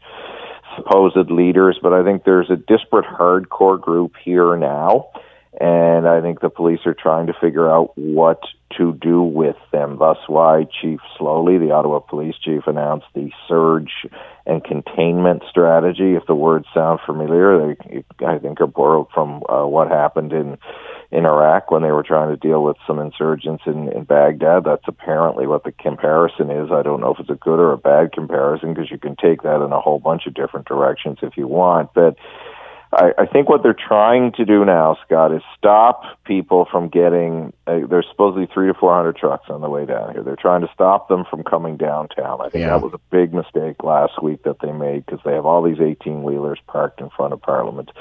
supposed 0.76 1.30
leaders. 1.30 1.80
But 1.82 1.93
I 1.93 2.03
think 2.03 2.24
there's 2.24 2.49
a 2.49 2.55
disparate 2.55 3.05
hardcore 3.05 3.80
group 3.80 4.13
here 4.24 4.55
now. 4.55 5.09
And 5.60 6.08
I 6.08 6.22
think 6.22 6.41
the 6.41 6.49
police 6.49 6.80
are 6.86 6.95
trying 6.95 7.28
to 7.28 7.34
figure 7.39 7.70
out 7.70 7.95
what 7.95 8.41
to 8.78 8.93
do 8.93 9.22
with 9.22 9.56
them. 9.72 9.97
Thus, 9.99 10.18
why 10.28 10.66
Chief 10.82 10.99
Sloly, 11.18 11.60
the 11.60 11.72
Ottawa 11.72 11.99
Police 11.99 12.36
Chief, 12.43 12.64
announced 12.66 13.06
the 13.14 13.30
surge 13.47 13.91
and 14.47 14.64
containment 14.64 15.43
strategy. 15.47 16.16
If 16.16 16.26
the 16.26 16.34
words 16.34 16.66
sound 16.74 17.01
familiar, 17.06 17.76
they, 17.76 18.04
I 18.26 18.39
think, 18.39 18.62
are 18.62 18.68
borrowed 18.68 19.08
from 19.14 19.43
uh, 19.47 19.68
what 19.68 19.89
happened 19.89 20.34
in 20.34 20.58
in 21.12 21.28
Iraq 21.28 21.70
when 21.70 21.84
they 21.84 21.91
were 21.91 22.01
trying 22.01 22.30
to 22.30 22.47
deal 22.47 22.64
with 22.64 22.76
some 22.88 22.97
insurgents 22.97 23.64
in, 23.68 23.88
in 23.89 24.04
Baghdad. 24.04 24.64
That's 24.64 24.88
apparently 24.88 25.45
what 25.45 25.64
the 25.64 25.72
comparison 25.72 26.49
is. 26.49 26.72
I 26.72 26.82
don't 26.82 27.01
know 27.01 27.14
if 27.14 27.20
it's 27.20 27.30
a 27.30 27.36
good 27.36 27.60
or 27.60 27.72
a 27.72 27.78
bad 27.78 28.14
comparison 28.14 28.74
because 28.74 28.89
you 28.89 28.97
can 28.97 29.16
take 29.16 29.43
that 29.43 29.64
in 29.64 29.72
a 29.72 29.80
whole 29.80 29.99
bunch 29.99 30.26
of 30.26 30.34
different 30.34 30.68
directions 30.68 31.20
if 31.22 31.38
you 31.38 31.47
want, 31.47 31.93
but. 31.93 32.18
I, 32.96 33.24
I 33.24 33.26
think 33.26 33.50
what 33.50 33.64
they're 33.64 33.74
trying 33.76 34.32
to 34.34 34.46
do 34.46 34.64
now, 34.66 34.98
Scott, 35.06 35.34
is 35.34 35.41
stop 35.58 36.04
people 36.26 36.68
from 36.72 36.89
getting. 36.89 37.52
Uh, 37.68 37.82
there's 37.89 38.06
supposedly 38.12 38.48
three 38.54 38.68
to 38.68 38.74
four 38.74 38.94
hundred 38.96 39.16
trucks 39.18 39.46
on 39.50 39.62
the 39.62 39.70
way 39.70 39.86
down 39.86 40.14
here. 40.14 40.24
They're 40.24 40.36
trying 40.36 40.62
to 40.62 40.70
stop 40.74 41.08
them 41.08 41.26
from 41.30 41.44
coming 41.44 41.78
downtown. 41.78 42.39
I 42.41 42.50
think 42.50 42.62
Yeah. 42.64 42.70
that 42.70 42.82
was 42.82 42.94
a 42.94 43.00
big 43.10 43.34
mistake 43.34 43.84
last 43.84 44.22
week 44.22 44.44
that 44.44 44.58
they 44.62 44.72
made 44.72 45.06
because 45.06 45.20
they 45.26 45.34
have 45.34 45.46
all 45.46 45.62
these 45.64 45.80
eighteen 45.82 46.24
wheelers 46.24 46.60
parked 46.68 47.02
in 47.02 47.10
front 47.10 47.34
of 47.34 47.41
Parliament. 47.41 47.91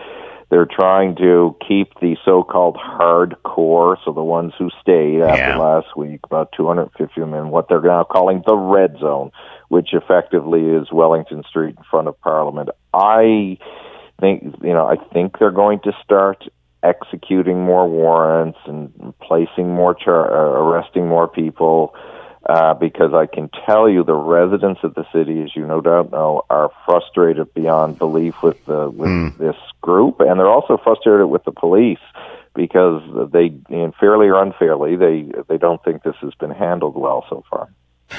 They're 0.51 0.67
trying 0.67 1.17
to 1.17 1.57
keep 1.67 1.99
the 2.01 2.15
so-called 2.27 2.77
hardcore, 2.77 3.97
so 4.05 4.13
the 4.13 4.23
ones 4.23 4.53
who 4.59 4.69
stayed 4.83 5.23
after 5.23 5.41
Yeah. 5.49 5.57
last 5.59 5.97
week, 5.97 6.21
about 6.25 6.53
250 6.53 7.23
of 7.23 7.31
them 7.31 7.35
in 7.39 7.51
what 7.51 7.69
they're 7.69 7.81
now 7.81 8.05
calling 8.05 8.43
the 8.47 8.55
red 8.55 8.99
zone, 8.99 9.33
which 9.69 9.95
effectively 9.95 10.63
is 10.69 10.93
Wellington 10.93 11.43
Street 11.49 11.77
in 11.79 11.83
front 11.85 12.09
of 12.09 12.21
Parliament. 12.21 12.69
I 12.93 13.57
think 14.23 14.43
you 14.63 14.73
know 14.73 14.87
I 14.87 14.97
think 15.13 15.39
they're 15.39 15.51
going 15.51 15.81
to 15.81 15.93
start 16.05 16.45
executing 16.83 17.65
more 17.65 17.89
warrants 17.89 18.59
and 18.67 19.15
placing 19.21 19.69
more 19.69 19.95
char- 19.95 20.31
uh, 20.31 20.61
arresting 20.63 21.07
more 21.07 21.29
people 21.29 21.95
uh, 22.49 22.75
because 22.75 23.13
I 23.15 23.27
can 23.27 23.51
tell 23.67 23.89
you 23.89 24.03
the 24.03 24.15
residents 24.15 24.81
of 24.83 24.95
the 24.95 25.05
city, 25.13 25.43
as 25.43 25.55
you 25.55 25.67
no 25.67 25.81
doubt 25.81 26.11
know, 26.11 26.43
are 26.51 26.71
frustrated 26.87 27.53
beyond 27.55 27.99
belief 27.99 28.43
with 28.43 28.65
the 28.67 28.91
with 28.91 29.39
this 29.39 29.57
group, 29.81 30.21
and 30.21 30.39
they're 30.39 30.49
also 30.49 30.79
frustrated 30.83 31.29
with 31.29 31.45
the 31.45 31.53
police 31.53 32.05
because 32.55 33.03
they, 33.33 33.53
and 33.71 33.95
fairly 33.95 34.29
or 34.29 34.43
unfairly, 34.43 34.97
they 34.97 35.31
they 35.49 35.59
don't 35.59 35.83
think 35.85 36.03
this 36.03 36.17
has 36.21 36.35
been 36.35 36.51
handled 36.51 36.97
well 36.97 37.25
so 37.29 37.45
far. 37.51 37.69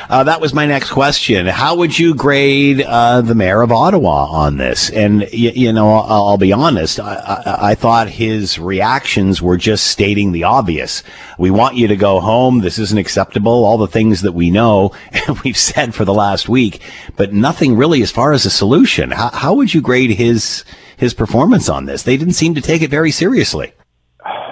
Uh, 0.09 0.23
that 0.23 0.41
was 0.41 0.53
my 0.53 0.65
next 0.65 0.91
question. 0.91 1.45
How 1.45 1.75
would 1.75 1.97
you 1.97 2.15
grade 2.15 2.81
uh, 2.81 3.21
the 3.21 3.35
mayor 3.35 3.61
of 3.61 3.71
Ottawa 3.71 4.25
on 4.29 4.57
this? 4.57 4.89
And 4.89 5.21
y- 5.21 5.27
you 5.31 5.71
know, 5.73 5.89
I'll, 5.93 6.27
I'll 6.29 6.37
be 6.37 6.51
honest. 6.53 6.99
I, 6.99 7.15
I, 7.15 7.71
I 7.71 7.75
thought 7.75 8.09
his 8.09 8.59
reactions 8.59 9.41
were 9.41 9.57
just 9.57 9.87
stating 9.87 10.31
the 10.31 10.43
obvious. 10.43 11.03
We 11.37 11.51
want 11.51 11.75
you 11.75 11.87
to 11.87 11.95
go 11.95 12.19
home. 12.19 12.59
This 12.59 12.79
isn't 12.79 12.97
acceptable. 12.97 13.65
All 13.65 13.77
the 13.77 13.87
things 13.87 14.21
that 14.21 14.33
we 14.33 14.49
know 14.51 14.93
and 15.27 15.39
we've 15.41 15.57
said 15.57 15.95
for 15.95 16.05
the 16.05 16.13
last 16.13 16.49
week, 16.49 16.81
but 17.15 17.33
nothing 17.33 17.75
really 17.77 18.01
as 18.01 18.11
far 18.11 18.33
as 18.33 18.45
a 18.45 18.49
solution. 18.51 19.11
How, 19.11 19.29
how 19.29 19.53
would 19.55 19.73
you 19.73 19.81
grade 19.81 20.11
his 20.11 20.63
his 20.97 21.13
performance 21.13 21.69
on 21.69 21.85
this? 21.85 22.03
They 22.03 22.17
didn't 22.17 22.33
seem 22.33 22.55
to 22.55 22.61
take 22.61 22.81
it 22.81 22.89
very 22.89 23.11
seriously. 23.11 23.73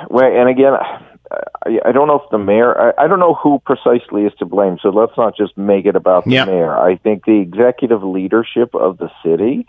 Well, 0.10 0.26
and 0.26 0.50
again, 0.50 0.74
I 1.66 1.80
I 1.86 1.92
don't 1.92 2.08
know 2.08 2.20
if 2.24 2.30
the 2.32 2.38
mayor, 2.38 2.94
I, 2.98 3.06
I 3.06 3.08
don't 3.08 3.20
know 3.20 3.34
who 3.36 3.60
precisely 3.60 4.24
is 4.24 4.34
to 4.40 4.46
blame. 4.46 4.78
So 4.82 4.90
let's 4.90 5.18
not 5.18 5.36
just 5.36 5.58
make 5.58 5.86
it 5.86 5.96
about 5.96 6.26
the 6.26 6.32
Yeah. 6.32 6.46
mayor. 6.46 6.78
I 6.78 6.96
think 6.98 7.26
the 7.26 7.40
executive 7.40 8.04
leadership 8.04 8.74
of 8.76 8.98
the 8.98 9.10
city 9.24 9.66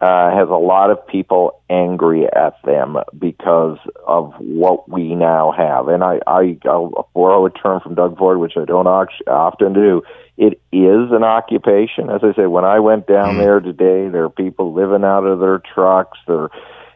uh, 0.00 0.30
has 0.34 0.48
a 0.48 0.52
lot 0.52 0.90
of 0.90 1.06
people 1.06 1.60
angry 1.68 2.26
at 2.26 2.54
them 2.64 2.96
because 3.18 3.78
of 4.06 4.32
what 4.38 4.88
we 4.88 5.14
now 5.14 5.52
have. 5.52 5.88
And 5.88 6.02
I, 6.02 6.20
I, 6.26 6.56
I'll 6.64 7.10
borrow 7.14 7.44
a 7.44 7.50
term 7.50 7.80
from 7.80 7.96
Doug 7.96 8.16
Ford, 8.16 8.38
which 8.38 8.54
I 8.56 8.64
don't 8.64 8.86
often 8.86 9.72
do. 9.74 10.02
It 10.38 10.54
is 10.72 11.12
an 11.12 11.22
occupation. 11.22 12.08
As 12.08 12.22
I 12.22 12.32
say, 12.34 12.46
when 12.46 12.64
I 12.64 12.78
went 12.78 13.06
down 13.06 13.36
there 13.36 13.60
today, 13.60 14.08
there 14.08 14.24
are 14.24 14.30
people 14.30 14.72
living 14.72 15.04
out 15.04 15.24
of 15.26 15.38
their 15.38 15.58
trucks. 15.58 16.18
They're 16.26 16.48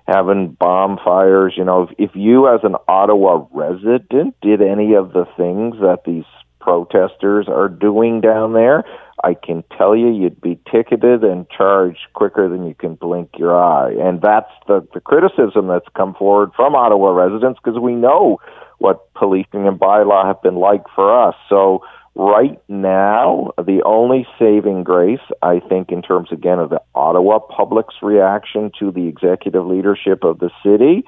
having 0.07 0.53
bomb 0.59 0.99
fires. 1.05 1.55
You 1.57 1.65
know, 1.65 1.85
if, 1.85 1.91
if 1.99 2.11
you 2.15 2.49
as 2.49 2.61
an 2.63 2.77
Ottawa 2.89 3.47
resident 3.53 4.37
did 4.41 4.61
any 4.61 4.95
of 4.95 5.13
the 5.13 5.27
things 5.37 5.77
that 5.81 6.03
these 6.07 6.25
protesters 6.61 7.47
are 7.49 7.69
doing 7.69 8.21
down 8.21 8.55
there, 8.55 8.85
I 9.23 9.35
can 9.35 9.65
tell 9.77 9.95
you 9.97 10.11
you'd 10.11 10.41
be 10.41 10.59
ticketed 10.71 11.25
and 11.25 11.49
charged 11.49 12.01
quicker 12.15 12.49
than 12.49 12.67
you 12.67 12.75
can 12.75 12.95
blink 12.95 13.31
your 13.39 13.57
eye. 13.57 13.93
And 13.93 14.21
that's 14.21 14.51
the, 14.67 14.87
the 14.93 15.01
criticism 15.01 15.69
that's 15.69 15.89
come 15.97 16.15
forward 16.15 16.51
from 16.55 16.75
Ottawa 16.75 17.11
residents 17.11 17.61
because 17.63 17.81
we 17.81 17.95
know 17.95 18.39
what 18.79 19.13
policing 19.15 19.67
and 19.67 19.79
bylaw 19.79 20.27
have 20.27 20.43
been 20.43 20.57
like 20.57 20.83
for 20.95 21.29
us. 21.29 21.35
So 21.49 21.83
right 22.15 22.61
now, 22.69 23.53
the 23.57 23.83
only 23.85 24.27
saving 24.39 24.85
grace, 24.85 25.21
I 25.43 25.61
think, 25.61 25.91
in 25.91 26.03
terms 26.03 26.29
again 26.33 26.59
of 26.59 26.71
the 26.71 26.81
Ottawa 26.95 27.41
public's 27.41 27.97
reaction 28.03 28.71
to 28.79 28.91
the 28.91 29.07
executive 29.09 29.67
leadership 29.67 30.25
of 30.25 30.39
the 30.39 30.51
city, 30.63 31.05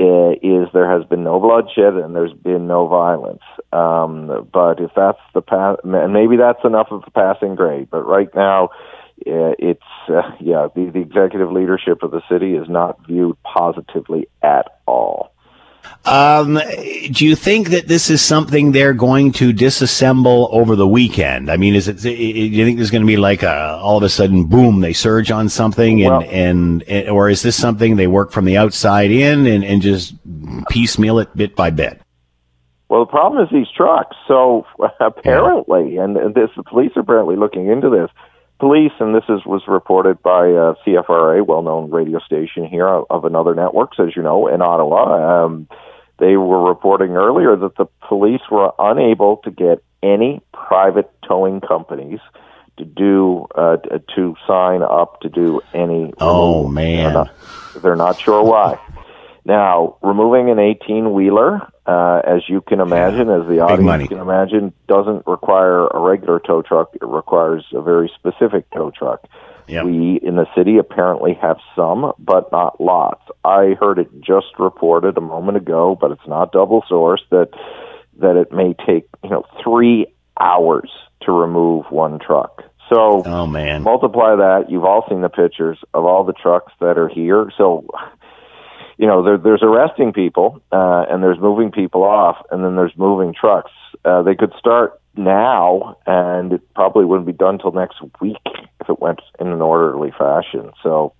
uh, 0.00 0.32
is 0.42 0.68
there 0.72 0.90
has 0.90 1.06
been 1.08 1.22
no 1.22 1.38
bloodshed 1.38 1.94
and 1.94 2.14
there's 2.14 2.32
been 2.32 2.66
no 2.66 2.86
violence. 2.88 3.42
Um, 3.72 4.48
but 4.52 4.80
if 4.80 4.90
that's 4.96 5.20
the 5.34 5.42
path, 5.42 5.76
and 5.84 6.12
maybe 6.12 6.36
that's 6.36 6.64
enough 6.64 6.88
of 6.90 7.04
a 7.06 7.10
passing 7.10 7.54
grade. 7.54 7.88
But 7.90 8.02
right 8.02 8.28
now, 8.34 8.70
uh, 9.26 9.54
it's 9.58 9.82
uh, 10.08 10.22
yeah, 10.40 10.68
the, 10.74 10.90
the 10.92 11.00
executive 11.00 11.52
leadership 11.52 12.02
of 12.02 12.10
the 12.10 12.22
city 12.28 12.54
is 12.54 12.68
not 12.68 13.06
viewed 13.06 13.36
positively 13.42 14.28
at 14.42 14.80
all. 14.86 15.31
Um, 16.04 16.58
do 17.12 17.24
you 17.24 17.36
think 17.36 17.68
that 17.70 17.86
this 17.86 18.10
is 18.10 18.20
something 18.20 18.72
they're 18.72 18.92
going 18.92 19.32
to 19.32 19.52
disassemble 19.52 20.48
over 20.52 20.74
the 20.74 20.86
weekend? 20.86 21.50
I 21.50 21.56
mean, 21.56 21.74
is 21.74 21.86
it? 21.86 22.00
Do 22.00 22.10
you 22.10 22.64
think 22.64 22.78
there's 22.78 22.90
going 22.90 23.02
to 23.02 23.06
be 23.06 23.16
like 23.16 23.42
a 23.42 23.78
all 23.80 23.98
of 23.98 24.02
a 24.02 24.08
sudden 24.08 24.44
boom 24.44 24.80
they 24.80 24.92
surge 24.92 25.30
on 25.30 25.48
something 25.48 26.02
and 26.02 26.10
Well- 26.10 26.28
and, 26.28 26.82
and 26.84 27.08
or 27.08 27.28
is 27.28 27.42
this 27.42 27.56
something 27.56 27.96
they 27.96 28.08
work 28.08 28.32
from 28.32 28.44
the 28.44 28.56
outside 28.56 29.10
in 29.10 29.46
and, 29.46 29.64
and 29.64 29.80
just 29.80 30.14
piecemeal 30.68 31.18
it 31.18 31.34
bit 31.36 31.54
by 31.54 31.70
bit? 31.70 32.00
Well, 32.88 33.04
the 33.04 33.10
problem 33.10 33.42
is 33.42 33.48
these 33.52 33.70
trucks. 33.74 34.16
So 34.26 34.66
apparently, 35.00 35.98
and 35.98 36.16
and 36.16 36.34
this 36.34 36.50
the 36.56 36.64
police 36.64 36.92
are 36.96 37.00
apparently 37.00 37.36
looking 37.36 37.68
into 37.68 37.88
this. 37.90 38.10
Police, 38.62 38.92
and 39.00 39.12
this 39.12 39.24
is 39.28 39.44
was 39.44 39.62
reported 39.66 40.22
by 40.22 40.52
uh, 40.52 40.74
CFRA, 40.86 41.44
well-known 41.44 41.90
radio 41.90 42.20
station 42.20 42.64
here 42.64 42.86
of, 42.86 43.06
of 43.10 43.24
another 43.24 43.56
networks, 43.56 43.98
as 43.98 44.14
you 44.14 44.22
know, 44.22 44.46
in 44.46 44.62
Ottawa. 44.62 45.46
Um, 45.46 45.66
they 46.20 46.36
were 46.36 46.68
reporting 46.68 47.16
earlier 47.16 47.56
that 47.56 47.74
the 47.74 47.86
police 48.06 48.42
were 48.52 48.70
unable 48.78 49.38
to 49.38 49.50
get 49.50 49.82
any 50.00 50.42
private 50.52 51.10
towing 51.26 51.60
companies 51.60 52.20
to 52.76 52.84
do 52.84 53.48
uh, 53.56 53.78
to 54.14 54.36
sign 54.46 54.84
up 54.84 55.20
to 55.22 55.28
do 55.28 55.60
any. 55.74 56.12
Oh 56.20 56.68
man, 56.68 57.02
They're 57.02 57.12
not, 57.12 57.30
they're 57.82 57.96
not 57.96 58.20
sure 58.20 58.44
why. 58.44 58.78
Now, 59.44 59.96
removing 60.02 60.50
an 60.50 60.58
18 60.58 61.12
wheeler, 61.12 61.60
uh, 61.84 62.20
as 62.24 62.42
you 62.48 62.60
can 62.60 62.80
imagine, 62.80 63.28
as 63.28 63.48
the 63.48 63.60
audience 63.60 64.08
can 64.08 64.18
imagine, 64.18 64.72
doesn't 64.86 65.26
require 65.26 65.86
a 65.88 65.98
regular 65.98 66.38
tow 66.38 66.62
truck. 66.62 66.94
It 66.94 67.04
requires 67.04 67.64
a 67.72 67.82
very 67.82 68.10
specific 68.16 68.70
tow 68.70 68.92
truck. 68.96 69.26
We 69.84 70.20
in 70.22 70.36
the 70.36 70.46
city 70.56 70.78
apparently 70.78 71.34
have 71.40 71.56
some, 71.74 72.12
but 72.18 72.52
not 72.52 72.80
lots. 72.80 73.22
I 73.44 73.74
heard 73.80 73.98
it 73.98 74.08
just 74.20 74.58
reported 74.58 75.16
a 75.16 75.20
moment 75.20 75.56
ago, 75.56 75.96
but 76.00 76.12
it's 76.12 76.26
not 76.26 76.52
double 76.52 76.82
sourced 76.90 77.26
that 77.30 77.48
that 78.18 78.36
it 78.36 78.52
may 78.52 78.74
take 78.86 79.08
you 79.24 79.30
know 79.30 79.44
three 79.62 80.06
hours 80.38 80.90
to 81.22 81.32
remove 81.32 81.86
one 81.90 82.18
truck. 82.18 82.62
So, 82.92 83.22
oh 83.24 83.46
man, 83.46 83.82
multiply 83.82 84.36
that. 84.36 84.66
You've 84.68 84.84
all 84.84 85.06
seen 85.08 85.22
the 85.22 85.28
pictures 85.28 85.78
of 85.94 86.04
all 86.04 86.24
the 86.24 86.32
trucks 86.32 86.72
that 86.80 86.98
are 86.98 87.08
here. 87.08 87.50
So, 87.56 87.86
you 88.98 89.06
know, 89.06 89.22
there, 89.22 89.38
there's 89.38 89.62
arresting 89.62 90.12
people 90.12 90.62
uh, 90.72 91.04
and 91.08 91.22
there's 91.22 91.38
moving 91.38 91.70
people 91.70 92.02
off, 92.02 92.36
and 92.50 92.64
then 92.64 92.76
there's 92.76 92.96
moving 92.96 93.34
trucks. 93.34 93.70
Uh, 94.04 94.22
they 94.22 94.34
could 94.34 94.52
start 94.58 95.00
now, 95.16 95.96
and 96.06 96.54
it 96.54 96.74
probably 96.74 97.04
wouldn't 97.04 97.26
be 97.26 97.32
done 97.32 97.58
till 97.58 97.72
next 97.72 97.96
week 98.20 98.36
if 98.80 98.88
it 98.88 99.00
went 99.00 99.20
in 99.38 99.48
an 99.48 99.60
orderly 99.60 100.10
fashion. 100.16 100.72
So, 100.82 101.14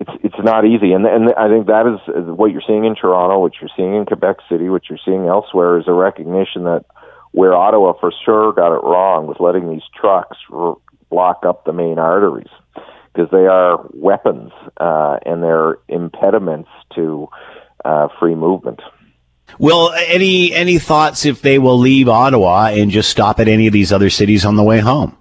it's 0.00 0.10
it's 0.24 0.44
not 0.44 0.64
easy, 0.64 0.92
and 0.92 1.06
and 1.06 1.32
I 1.34 1.48
think 1.48 1.66
that 1.66 1.86
is 1.86 2.26
what 2.26 2.50
you're 2.50 2.62
seeing 2.66 2.84
in 2.84 2.96
Toronto, 2.96 3.38
what 3.38 3.52
you're 3.60 3.70
seeing 3.76 3.94
in 3.94 4.04
Quebec 4.04 4.36
City, 4.48 4.68
what 4.68 4.88
you're 4.88 4.98
seeing 5.04 5.26
elsewhere 5.26 5.78
is 5.78 5.86
a 5.86 5.92
recognition 5.92 6.64
that 6.64 6.84
where 7.30 7.54
Ottawa 7.54 7.94
for 7.98 8.12
sure 8.24 8.52
got 8.52 8.76
it 8.76 8.82
wrong 8.82 9.26
was 9.26 9.36
letting 9.40 9.70
these 9.70 9.86
trucks 9.98 10.36
r- 10.52 10.76
block 11.08 11.44
up 11.46 11.64
the 11.64 11.72
main 11.72 11.98
arteries 11.98 12.50
because 13.12 13.30
they 13.30 13.46
are 13.46 13.86
weapons 13.92 14.52
uh, 14.78 15.18
and 15.26 15.42
they're 15.42 15.78
impediments 15.88 16.70
to 16.94 17.28
uh, 17.84 18.08
free 18.18 18.34
movement. 18.34 18.80
Well, 19.58 19.92
any 19.92 20.54
any 20.54 20.78
thoughts 20.78 21.26
if 21.26 21.42
they 21.42 21.58
will 21.58 21.78
leave 21.78 22.08
Ottawa 22.08 22.68
and 22.68 22.90
just 22.90 23.10
stop 23.10 23.38
at 23.38 23.48
any 23.48 23.66
of 23.66 23.72
these 23.72 23.92
other 23.92 24.08
cities 24.08 24.44
on 24.44 24.56
the 24.56 24.62
way 24.62 24.80
home? 24.80 25.16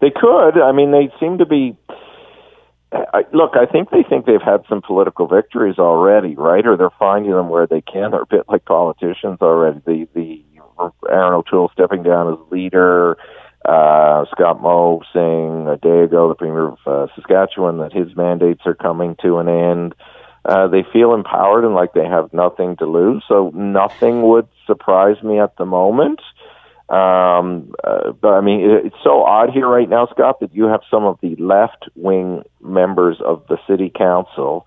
They 0.00 0.10
could. 0.10 0.60
I 0.60 0.72
mean, 0.72 0.92
they 0.92 1.10
seem 1.18 1.38
to 1.38 1.46
be. 1.46 1.76
I, 2.92 3.24
look, 3.32 3.52
I 3.54 3.66
think 3.66 3.90
they 3.90 4.02
think 4.02 4.24
they've 4.26 4.40
had 4.42 4.62
some 4.68 4.80
political 4.80 5.26
victories 5.26 5.78
already, 5.78 6.36
right? 6.36 6.66
Or 6.66 6.76
they're 6.76 6.90
finding 6.98 7.32
them 7.32 7.48
where 7.48 7.66
they 7.66 7.82
can. 7.82 8.12
They're 8.12 8.22
a 8.22 8.26
bit 8.26 8.44
like 8.48 8.64
politicians 8.64 9.38
already. 9.40 9.80
The 9.84 10.08
the 10.14 10.44
Erin 11.10 11.34
O'Toole 11.34 11.70
stepping 11.72 12.02
down 12.02 12.32
as 12.32 12.52
leader, 12.52 13.16
uh, 13.64 14.24
Scott 14.30 14.62
Moe 14.62 15.02
saying 15.12 15.68
a 15.68 15.76
day 15.76 16.04
ago, 16.04 16.28
the 16.28 16.34
premier 16.34 16.68
of 16.68 16.78
uh, 16.86 17.06
Saskatchewan, 17.14 17.78
that 17.78 17.92
his 17.92 18.14
mandates 18.16 18.62
are 18.66 18.74
coming 18.74 19.16
to 19.22 19.38
an 19.38 19.48
end. 19.48 19.94
Uh, 20.44 20.68
they 20.68 20.84
feel 20.92 21.14
empowered 21.14 21.64
and 21.64 21.74
like 21.74 21.92
they 21.92 22.06
have 22.06 22.32
nothing 22.32 22.76
to 22.76 22.86
lose. 22.86 23.22
So 23.28 23.50
nothing 23.54 24.22
would 24.22 24.48
surprise 24.66 25.22
me 25.22 25.40
at 25.40 25.56
the 25.56 25.66
moment. 25.66 26.20
Um, 26.88 27.74
uh, 27.84 28.12
but 28.12 28.32
I 28.32 28.40
mean, 28.40 28.60
it, 28.60 28.86
it's 28.86 28.96
so 29.04 29.22
odd 29.22 29.50
here 29.52 29.68
right 29.68 29.88
now, 29.88 30.06
Scott, 30.06 30.40
that 30.40 30.54
you 30.54 30.64
have 30.64 30.80
some 30.90 31.04
of 31.04 31.18
the 31.20 31.36
left 31.36 31.88
wing 31.94 32.44
members 32.62 33.18
of 33.24 33.44
the 33.48 33.58
city 33.68 33.92
council 33.94 34.66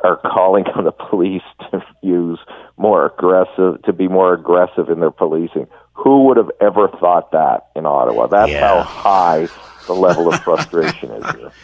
are 0.00 0.16
calling 0.16 0.64
on 0.74 0.84
the 0.84 0.92
police 1.10 1.42
to 1.70 1.82
use 2.02 2.38
more 2.78 3.06
aggressive, 3.06 3.82
to 3.82 3.92
be 3.92 4.08
more 4.08 4.34
aggressive 4.34 4.88
in 4.88 5.00
their 5.00 5.10
policing. 5.10 5.66
Who 5.94 6.26
would 6.26 6.36
have 6.36 6.50
ever 6.60 6.88
thought 6.88 7.32
that 7.32 7.68
in 7.74 7.86
Ottawa? 7.86 8.28
That's 8.28 8.52
how 8.52 8.82
high 8.82 9.48
the 9.86 9.94
level 9.94 10.32
of 10.32 10.40
frustration 10.42 11.10
is 11.10 11.30
here. 11.34 11.52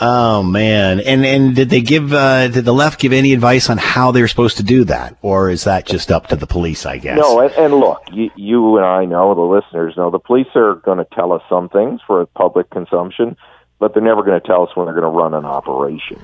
Oh 0.00 0.42
man! 0.42 1.00
And 1.00 1.24
and 1.24 1.54
did 1.54 1.68
they 1.68 1.82
give 1.82 2.14
uh, 2.14 2.48
did 2.48 2.64
the 2.64 2.72
left 2.72 2.98
give 2.98 3.12
any 3.12 3.34
advice 3.34 3.68
on 3.68 3.76
how 3.76 4.10
they're 4.10 4.26
supposed 4.26 4.56
to 4.56 4.62
do 4.62 4.84
that, 4.84 5.18
or 5.20 5.50
is 5.50 5.64
that 5.64 5.84
just 5.84 6.10
up 6.10 6.28
to 6.28 6.36
the 6.36 6.46
police? 6.46 6.86
I 6.86 6.96
guess. 6.96 7.18
No, 7.18 7.40
and, 7.40 7.52
and 7.52 7.74
look, 7.74 8.00
you, 8.10 8.30
you 8.34 8.76
and 8.78 8.86
I 8.86 9.04
know, 9.04 9.34
the 9.34 9.42
listeners 9.42 9.94
know, 9.94 10.10
the 10.10 10.18
police 10.18 10.46
are 10.54 10.76
going 10.76 10.96
to 10.96 11.06
tell 11.12 11.32
us 11.32 11.42
some 11.48 11.68
things 11.68 12.00
for 12.06 12.24
public 12.24 12.70
consumption, 12.70 13.36
but 13.82 13.92
they're 13.94 14.02
never 14.02 14.22
going 14.22 14.40
to 14.40 14.46
tell 14.46 14.62
us 14.62 14.68
when 14.76 14.86
they're 14.86 14.94
going 14.94 15.12
to 15.12 15.18
run 15.18 15.34
an 15.34 15.44
operation. 15.44 16.22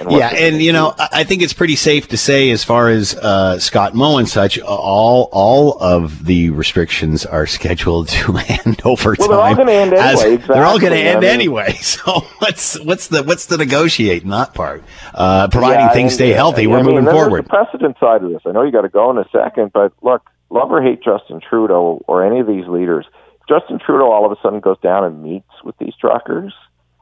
And 0.00 0.10
Yeah, 0.10 0.28
and 0.34 0.60
you 0.60 0.72
know, 0.72 0.92
I 0.98 1.22
think 1.22 1.40
it's 1.40 1.52
pretty 1.52 1.76
safe 1.76 2.08
to 2.08 2.16
say, 2.16 2.50
as 2.50 2.64
far 2.64 2.88
as 2.88 3.14
uh, 3.14 3.60
Scott 3.60 3.94
Moe 3.94 4.18
and 4.18 4.28
such, 4.28 4.58
all 4.58 5.28
all 5.30 5.78
of 5.80 6.24
the 6.24 6.50
restrictions 6.50 7.24
are 7.24 7.46
scheduled 7.46 8.08
to 8.08 8.36
end 8.66 8.82
over 8.84 9.14
Well, 9.16 9.28
time. 9.28 9.36
they're 9.36 9.40
all 9.46 9.54
gonna 9.54 9.70
end 9.70 9.94
as- 9.94 10.20
anyway, 10.20 10.36
They're 10.48 10.64
all 10.64 10.80
going 10.80 10.92
to 10.94 10.98
exactly. 10.98 11.28
I 11.28 11.30
mean- 11.32 11.40
anyway. 11.40 11.72
So 11.86 12.12
what's 12.40 12.78
what's 12.80 13.06
the 13.06 13.22
what's 13.22 13.46
the 13.46 13.56
negotiate 13.56 14.24
in 14.24 14.30
that 14.30 14.52
part? 14.52 14.82
Uh, 15.14 15.46
providing 15.48 15.86
Yeah, 15.86 15.92
things 15.92 16.12
and, 16.12 16.18
stay 16.18 16.30
healthy, 16.30 16.66
we're 16.66 16.82
moving 16.82 16.98
and 16.98 17.06
then 17.06 17.14
there's 17.14 17.24
forward. 17.26 17.44
The 17.44 17.48
precedent 17.50 17.96
side 18.00 18.24
of 18.24 18.30
this. 18.32 18.42
I 18.44 18.50
know 18.50 18.62
you 18.64 18.72
got 18.72 18.82
to 18.82 18.88
go 18.88 19.10
in 19.12 19.18
a 19.18 19.28
second, 19.30 19.72
but 19.72 19.92
look, 20.02 20.28
love 20.50 20.72
or 20.72 20.82
hate 20.82 21.02
Justin 21.04 21.40
Trudeau 21.40 22.02
or 22.08 22.26
any 22.26 22.40
of 22.40 22.48
these 22.48 22.66
leaders, 22.66 23.06
Justin 23.48 23.78
Trudeau 23.78 24.10
all 24.10 24.26
of 24.26 24.32
a 24.32 24.36
sudden 24.42 24.58
goes 24.58 24.78
down 24.82 25.04
and 25.04 25.22
meets 25.22 25.48
with 25.64 25.76
these 25.78 25.94
truckers. 26.00 26.52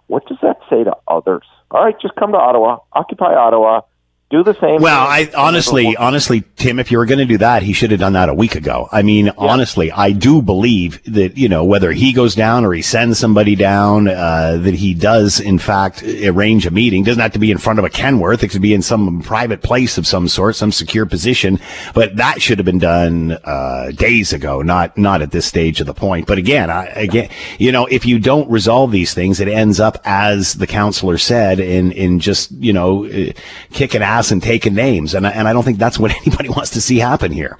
What 0.06 0.26
does 0.26 0.39
that 0.43 0.59
say 0.68 0.85
to 0.85 0.97
others? 1.09 1.44
All 1.70 1.85
right, 1.85 1.98
just 2.01 2.14
come 2.16 2.32
to 2.32 2.39
Ottawa, 2.39 2.78
occupy 2.93 3.35
Ottawa, 3.35 3.82
do 4.35 4.43
the 4.43 4.59
same. 4.61 4.82
Well. 4.82 5.05
I 5.05 5.31
honestly, 5.36 5.97
honestly, 5.97 6.44
Tim, 6.56 6.81
if 6.81 6.90
you 6.90 6.98
were 6.98 7.06
going 7.06 7.19
to 7.19 7.24
do 7.24 7.39
that, 7.39 7.62
he 7.62 7.73
should 7.73 7.90
have 7.90 8.01
done 8.01 8.15
that 8.15 8.28
a 8.28 8.35
week 8.35 8.56
ago. 8.56 8.89
I 8.90 9.02
mean, 9.02 9.31
honestly, 9.36 9.93
I 9.93 10.11
do 10.11 10.43
believe 10.43 11.02
that 11.05 11.36
you 11.36 11.48
know 11.48 11.65
whether 11.65 11.93
he 11.93 12.12
goes 12.12 12.35
down 12.35 12.65
or 12.65 12.73
he 12.73 12.82
sends 12.82 13.19
somebody 13.19 13.55
down, 13.55 14.09
uh, 14.09 14.56
that 14.62 14.74
he 14.74 14.94
does 14.94 15.40
in 15.40 15.59
fact 15.59 16.02
arrange 16.02 16.66
a 16.66 16.70
meeting. 16.70 17.05
Doesn't 17.05 17.20
have 17.20 17.32
to 17.32 17.39
be 17.39 17.51
in 17.51 17.59
front 17.59 17.78
of 17.78 17.85
a 17.85 17.90
Kenworth. 17.90 18.43
It 18.43 18.48
could 18.48 18.62
be 18.62 18.74
in 18.74 18.82
some 18.82 19.23
private 19.23 19.62
place 19.62 19.98
of 19.98 20.06
some 20.06 20.27
sort, 20.27 20.56
some 20.56 20.73
secure 20.73 21.06
position. 21.06 21.61
But 21.94 22.16
that 22.16 22.43
should 22.43 22.59
have 22.59 22.66
been 22.66 22.78
done 22.78 23.39
uh, 23.44 23.93
days 23.93 24.32
ago, 24.32 24.62
not 24.62 24.98
not 24.98 25.23
at 25.23 25.31
this 25.31 25.47
stage 25.47 25.81
of 25.81 25.86
the 25.86 25.94
point. 25.94 26.27
But 26.27 26.39
again, 26.39 26.70
I, 26.70 26.86
again, 26.86 27.31
you 27.59 27.70
know, 27.70 27.86
if 27.86 28.05
you 28.05 28.19
don't 28.19 28.51
resolve 28.51 28.90
these 28.90 29.15
things, 29.15 29.39
it 29.39 29.48
ends 29.48 29.78
up 29.78 30.01
as 30.05 30.55
the 30.55 30.66
counselor 30.66 31.19
said, 31.19 31.61
in 31.61 31.93
in 31.93 32.19
just 32.19 32.51
you 32.52 32.73
know 32.73 33.09
kicking 33.70 34.02
ass 34.02 34.24
and 34.31 34.43
taking 34.43 34.75
names, 34.75 35.15
and 35.15 35.27
I, 35.27 35.31
and 35.31 35.49
I 35.49 35.53
don't 35.53 35.63
think 35.63 35.79
that's 35.79 35.99
what 35.99 36.11
anybody 36.27 36.49
wants 36.49 36.71
to 36.71 36.81
see 36.81 36.99
happen 36.99 37.33
here. 37.33 37.59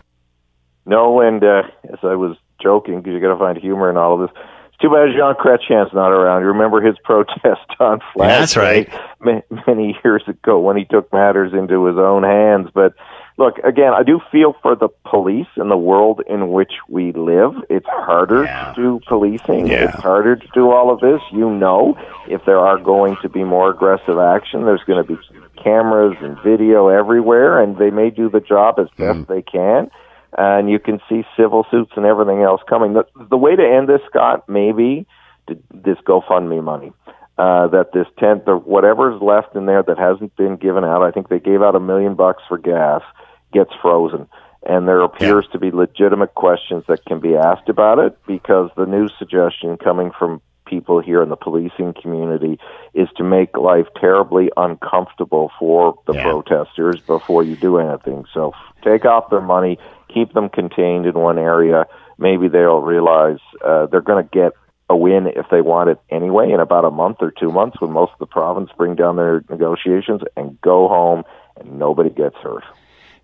No, 0.86 1.20
and 1.20 1.43
uh, 1.43 1.62
as 1.93 1.99
I 2.03 2.15
was 2.15 2.36
joking, 2.62 3.01
because 3.01 3.15
you 3.15 3.20
got 3.20 3.32
to 3.32 3.39
find 3.39 3.59
humor 3.59 3.91
in 3.91 3.97
all 3.97 4.15
of 4.15 4.28
this. 4.28 4.36
It's 4.69 4.78
too 4.78 4.91
bad 4.91 5.09
Jean 5.16 5.35
Chrétien's 5.35 5.95
not 5.95 6.11
around. 6.11 6.43
You 6.43 6.49
remember 6.49 6.81
his 6.81 6.97
protest 7.05 7.70
on 7.78 8.01
Flag 8.12 8.28
That's 8.28 8.57
right. 8.57 8.91
Day 8.91 8.99
ma- 9.20 9.62
many 9.66 9.99
years 10.05 10.23
ago 10.27 10.59
when 10.61 10.77
he 10.77 10.85
took 10.85 11.12
matters 11.12 11.53
into 11.53 11.85
his 11.86 11.97
own 11.97 12.23
hands. 12.23 12.69
But 12.74 12.95
look, 13.36 13.59
again, 13.59 13.93
I 13.93 14.02
do 14.02 14.20
feel 14.31 14.55
for 14.62 14.74
the 14.77 14.89
police 15.05 15.48
and 15.56 15.70
the 15.70 15.77
world 15.77 16.23
in 16.27 16.51
which 16.51 16.73
we 16.89 17.12
live. 17.12 17.52
It's 17.69 17.86
harder 17.89 18.47
to 18.47 18.73
do 18.74 19.01
policing. 19.06 19.69
It's 19.69 19.94
harder 19.94 20.36
to 20.36 20.47
do 20.55 20.70
all 20.70 20.93
of 20.93 21.01
this. 21.01 21.20
You 21.32 21.51
know, 21.51 21.97
if 22.28 22.44
there 22.44 22.59
are 22.59 22.78
going 22.78 23.16
to 23.23 23.28
be 23.28 23.44
more 23.44 23.70
aggressive 23.70 24.19
action, 24.19 24.65
there's 24.65 24.85
going 24.86 25.05
to 25.05 25.16
be 25.16 25.20
cameras 25.62 26.16
and 26.20 26.36
video 26.43 26.89
everywhere, 26.89 27.62
and 27.62 27.77
they 27.78 27.90
may 27.90 28.11
do 28.11 28.28
the 28.28 28.40
job 28.40 28.78
as 28.78 28.89
best 28.97 29.20
mm. 29.20 29.27
they 29.27 29.43
can. 29.43 29.90
and 30.36 30.70
you 30.70 30.78
can 30.78 31.01
see 31.09 31.23
civil 31.36 31.66
suits 31.70 31.93
and 31.97 32.05
everything 32.06 32.43
else 32.43 32.61
coming. 32.69 32.94
The, 32.94 33.05
the 33.31 33.36
way 33.36 33.55
to 33.55 33.62
end 33.62 33.89
this, 33.89 34.01
Scott, 34.09 34.48
maybe 34.48 35.06
to, 35.48 35.59
this 35.73 35.97
GoFundMe 36.06 36.62
money. 36.62 36.93
Uh, 37.36 37.66
that 37.66 37.93
this 37.93 38.06
tenth 38.16 38.44
or 38.47 38.56
whatever's 38.56 39.20
left 39.20 39.56
in 39.56 39.66
there 39.66 39.82
that 39.82 39.98
hasn't 39.98 40.36
been 40.36 40.55
given 40.56 40.85
out, 40.85 41.02
I 41.02 41.11
think 41.11 41.28
they 41.28 41.40
gave 41.40 41.62
out 41.62 41.74
a 41.74 41.81
million 41.81 42.15
bucks 42.15 42.44
for 42.48 42.59
gas, 42.59 43.02
gets 43.52 43.73
frozen. 43.82 44.28
And 44.66 44.86
there 44.86 45.01
appears 45.01 45.47
to 45.52 45.59
be 45.59 45.73
legitimate 45.73 46.35
questions 46.35 46.85
that 46.86 47.05
can 47.05 47.19
be 47.19 47.35
asked 47.35 47.69
about 47.69 47.98
it 47.98 48.16
because 48.27 48.70
the 48.77 48.86
new 48.86 49.09
suggestion 49.19 49.77
coming 49.77 50.12
from 50.16 50.40
people 50.65 51.01
here 51.01 51.23
in 51.23 51.28
the 51.28 51.36
policing 51.36 51.94
community 52.01 52.59
is 52.94 53.09
to 53.16 53.24
make 53.24 53.56
life 53.56 53.86
terribly 54.01 54.51
uncomfortable 54.56 55.51
for 55.59 55.98
the 56.06 56.15
protesters 56.23 57.01
before 57.02 57.43
you 57.43 57.56
do 57.56 57.78
anything. 57.78 58.24
So 58.32 58.51
f- 58.51 58.82
take 58.82 59.05
off 59.05 59.28
their 59.31 59.40
money, 59.40 59.78
keep 60.12 60.32
them 60.32 60.48
contained 60.48 61.06
in 61.06 61.15
one 61.15 61.39
area. 61.39 61.86
Maybe 62.16 62.48
they'll 62.48 62.81
realize 62.81 63.39
uh, 63.65 63.86
they're 63.86 64.01
going 64.01 64.24
to 64.24 64.31
get 64.31 64.52
a 64.90 64.97
win 64.97 65.27
if 65.27 65.47
they 65.51 65.61
want 65.61 65.90
it 65.90 65.98
anyway 66.11 66.51
in 66.52 66.61
about 66.61 66.85
a 66.85 66.90
month 66.90 67.19
or 67.20 67.31
two 67.31 67.51
months 67.51 67.81
when 67.81 67.90
most 67.90 68.12
of 68.12 68.19
the 68.19 68.27
province 68.27 68.70
bring 68.77 68.94
down 68.94 69.16
their 69.16 69.43
negotiations 69.48 70.20
and 70.36 70.61
go 70.61 70.89
home 70.89 71.24
and 71.56 71.78
nobody 71.78 72.11
gets 72.11 72.36
hurt. 72.36 72.65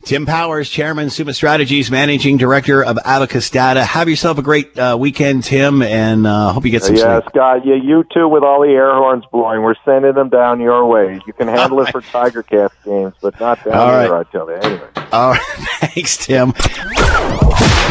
Tim 0.03 0.25
Powers, 0.25 0.71
Chairman, 0.71 1.11
Summa 1.11 1.35
Strategies, 1.35 1.91
Managing 1.91 2.39
Director 2.39 2.83
of 2.83 2.99
Abacus 3.05 3.51
Data. 3.51 3.85
Have 3.85 4.09
yourself 4.09 4.39
a 4.39 4.43
great 4.43 4.77
uh, 4.79 4.97
weekend, 4.99 5.45
Tim, 5.45 5.83
and 5.83 6.27
uh, 6.27 6.53
hope 6.53 6.65
you 6.65 6.71
get 6.71 6.83
some 6.83 6.97
yeah, 6.97 7.21
sleep. 7.21 7.31
Scott. 7.31 7.67
Yeah, 7.67 7.75
you 7.75 8.05
too 8.11 8.27
with 8.27 8.43
all 8.43 8.63
the 8.63 8.69
air 8.69 8.95
horns 8.95 9.25
blowing. 9.31 9.61
We're 9.63 9.75
sending 9.85 10.15
them 10.15 10.31
down 10.31 10.59
your 10.59 10.87
way. 10.87 11.21
You 11.27 11.33
can 11.35 11.49
handle 11.49 11.81
it 11.83 11.93
for 11.93 12.01
Tiger 12.01 12.43
Cats 12.43 12.75
games, 12.83 13.13
but 13.21 13.39
not 13.39 13.63
down 13.63 13.75
All 13.75 14.01
here, 14.01 14.11
right. 14.11 14.27
I 14.27 14.31
tell 14.33 14.49
you. 14.49 14.57
Anyway. 14.57 14.89
All 15.13 15.33
right, 15.33 15.41
thanks, 15.81 16.17
Tim. 16.17 16.55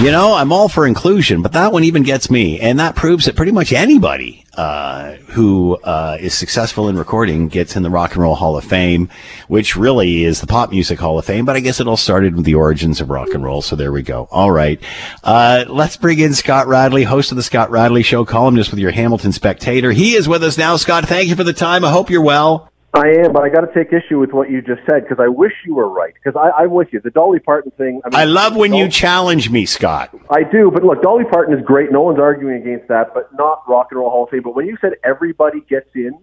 You 0.02 0.12
know, 0.12 0.34
I'm 0.34 0.54
all 0.54 0.70
for 0.70 0.88
inclusion, 0.88 1.42
but 1.42 1.52
that 1.52 1.74
one 1.74 1.84
even 1.84 2.04
gets 2.04 2.32
me, 2.32 2.58
and 2.62 2.80
that 2.80 2.96
proves 2.96 3.26
that 3.26 3.36
pretty 3.36 3.52
much 3.52 3.74
anybody 3.74 4.46
uh, 4.56 5.16
who 5.28 5.76
uh, 5.84 6.18
is 6.22 6.34
successful 6.34 6.88
in 6.88 6.98
recording 6.98 7.50
gets 7.50 7.76
in 7.76 7.84
the 7.84 7.90
Rock 7.90 8.14
and 8.14 8.22
Roll 8.22 8.36
Hall 8.36 8.56
of 8.56 8.64
Fame, 8.64 9.10
which 9.50 9.76
really 9.76 10.24
is 10.24 10.40
the 10.40 10.48
Pop 10.48 10.72
Music 10.72 10.98
Hall 10.98 11.20
of 11.20 11.26
Fame. 11.26 11.44
But 11.44 11.58
I 11.58 11.60
guess 11.60 11.82
it 11.82 11.88
all 11.88 11.98
started 11.98 12.38
with 12.38 12.46
the 12.46 12.56
origins 12.56 13.02
of 13.02 13.10
rock 13.10 13.34
and 13.34 13.44
roll. 13.44 13.62
So 13.62 13.76
there 13.76 13.92
we 13.92 14.02
go. 14.02 14.30
All 14.32 14.52
right, 14.52 14.82
uh, 15.26 15.66
let's 15.68 15.98
bring 15.98 16.20
in 16.20 16.34
Scott 16.34 16.68
Radley, 16.68 17.04
host 17.04 17.32
of 17.32 17.36
the 17.36 17.44
Scott 17.44 17.70
Radley 17.70 18.02
Show, 18.02 18.24
columnist 18.24 18.72
with 18.72 18.80
your 18.80 18.92
Hamilton 18.92 19.34
Spectator. 19.34 19.92
He 19.92 20.16
is 20.16 20.30
with 20.30 20.46
us 20.46 20.58
now. 20.58 20.78
Scott, 20.78 21.10
thank 21.10 21.28
you 21.28 21.36
for 21.36 21.44
the 21.44 21.52
time. 21.52 21.84
I 21.84 21.92
hope 21.92 22.10
you're 22.10 22.22
well. 22.22 22.72
I 22.94 23.08
am, 23.24 23.34
but 23.34 23.44
I 23.44 23.50
got 23.50 23.62
to 23.62 23.74
take 23.74 23.94
issue 23.94 24.18
with 24.20 24.32
what 24.32 24.50
you 24.50 24.62
just 24.62 24.82
said 24.90 25.04
because 25.04 25.20
I 25.20 25.28
wish 25.28 25.54
you 25.66 25.76
were 25.76 25.88
right. 25.88 26.14
Because 26.14 26.40
I'm 26.58 26.72
with 26.72 26.88
you. 26.92 27.00
The 27.00 27.12
Dolly 27.12 27.40
Parton 27.40 27.72
thing. 27.72 28.02
I, 28.04 28.10
mean, 28.10 28.20
I 28.20 28.24
love 28.24 28.56
when 28.56 28.74
you 28.74 28.90
challenge 28.90 29.50
me, 29.52 29.66
Scott. 29.66 30.16
I 30.30 30.44
do, 30.44 30.72
but 30.74 30.84
look, 30.84 31.02
Dolly 31.04 31.26
Parton 31.26 31.58
is 31.58 31.64
great. 31.64 31.92
No 31.92 32.02
one's 32.02 32.20
arguing 32.20 32.62
against 32.62 32.88
that, 32.88 33.14
but 33.14 33.30
not 33.34 33.64
Rock 33.68 33.90
and 33.92 34.00
Roll 34.00 34.10
Hall 34.10 34.24
of 34.24 34.30
Fame. 34.32 34.42
But 34.44 34.56
when 34.56 34.66
you 34.66 34.76
said 34.82 34.94
everybody 35.04 35.62
gets 35.70 35.90
in, 35.94 36.18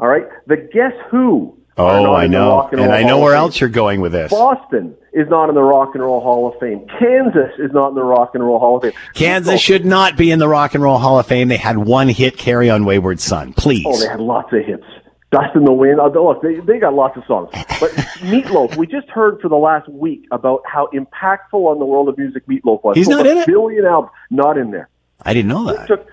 all 0.00 0.08
right, 0.08 0.26
the 0.46 0.56
Guess 0.56 0.94
Who. 1.10 1.54
Oh, 1.76 2.12
I 2.12 2.26
know, 2.26 2.68
and 2.72 2.80
Roll 2.80 2.90
I 2.90 3.02
know 3.02 3.16
Hall 3.16 3.22
where 3.22 3.34
else 3.34 3.60
you're 3.60 3.68
going 3.68 4.00
with 4.00 4.10
this. 4.10 4.30
Boston 4.32 4.96
is 5.12 5.28
not 5.28 5.48
in 5.48 5.54
the 5.54 5.62
Rock 5.62 5.90
and 5.94 6.02
Roll 6.02 6.20
Hall 6.20 6.48
of 6.48 6.58
Fame. 6.58 6.86
Kansas 6.98 7.52
is 7.58 7.70
not 7.72 7.90
in 7.90 7.94
the 7.94 8.02
Rock 8.02 8.30
and 8.34 8.44
Roll 8.44 8.58
Hall 8.58 8.76
of 8.76 8.82
Fame. 8.82 8.92
Kansas 9.14 9.60
should 9.60 9.84
not 9.84 10.16
be 10.16 10.32
in 10.32 10.40
the 10.40 10.48
Rock 10.48 10.74
and 10.74 10.82
Roll 10.82 10.98
Hall 10.98 11.20
of 11.20 11.26
Fame. 11.26 11.46
They 11.48 11.56
had 11.56 11.78
one 11.78 12.08
hit, 12.08 12.36
"Carry 12.36 12.68
On 12.68 12.84
Wayward 12.84 13.20
Son." 13.20 13.52
Please. 13.52 13.84
Oh, 13.86 13.96
they 14.00 14.08
had 14.08 14.20
lots 14.20 14.52
of 14.52 14.64
hits. 14.64 14.82
Dust 15.30 15.54
in 15.54 15.64
the 15.64 15.72
Wind. 15.72 15.98
Look, 15.98 16.42
they, 16.42 16.60
they 16.60 16.78
got 16.78 16.94
lots 16.94 17.16
of 17.16 17.24
songs. 17.26 17.50
But 17.52 17.90
Meatloaf, 18.22 18.76
we 18.76 18.86
just 18.86 19.08
heard 19.08 19.40
for 19.42 19.48
the 19.48 19.56
last 19.56 19.88
week 19.88 20.24
about 20.30 20.62
how 20.66 20.88
impactful 20.94 21.52
on 21.54 21.78
the 21.78 21.84
world 21.84 22.08
of 22.08 22.16
music 22.16 22.46
Meatloaf 22.46 22.82
was. 22.82 22.96
He's 22.96 23.06
Sold 23.06 23.18
not 23.18 23.26
a 23.26 23.30
in 23.32 23.38
it? 23.38 23.46
Billion 23.46 23.84
albums, 23.84 24.12
not 24.30 24.56
in 24.56 24.70
there. 24.70 24.88
I 25.24 25.34
didn't 25.34 25.48
know 25.48 25.68
It 25.68 25.76
that. 25.78 25.86
took, 25.88 26.06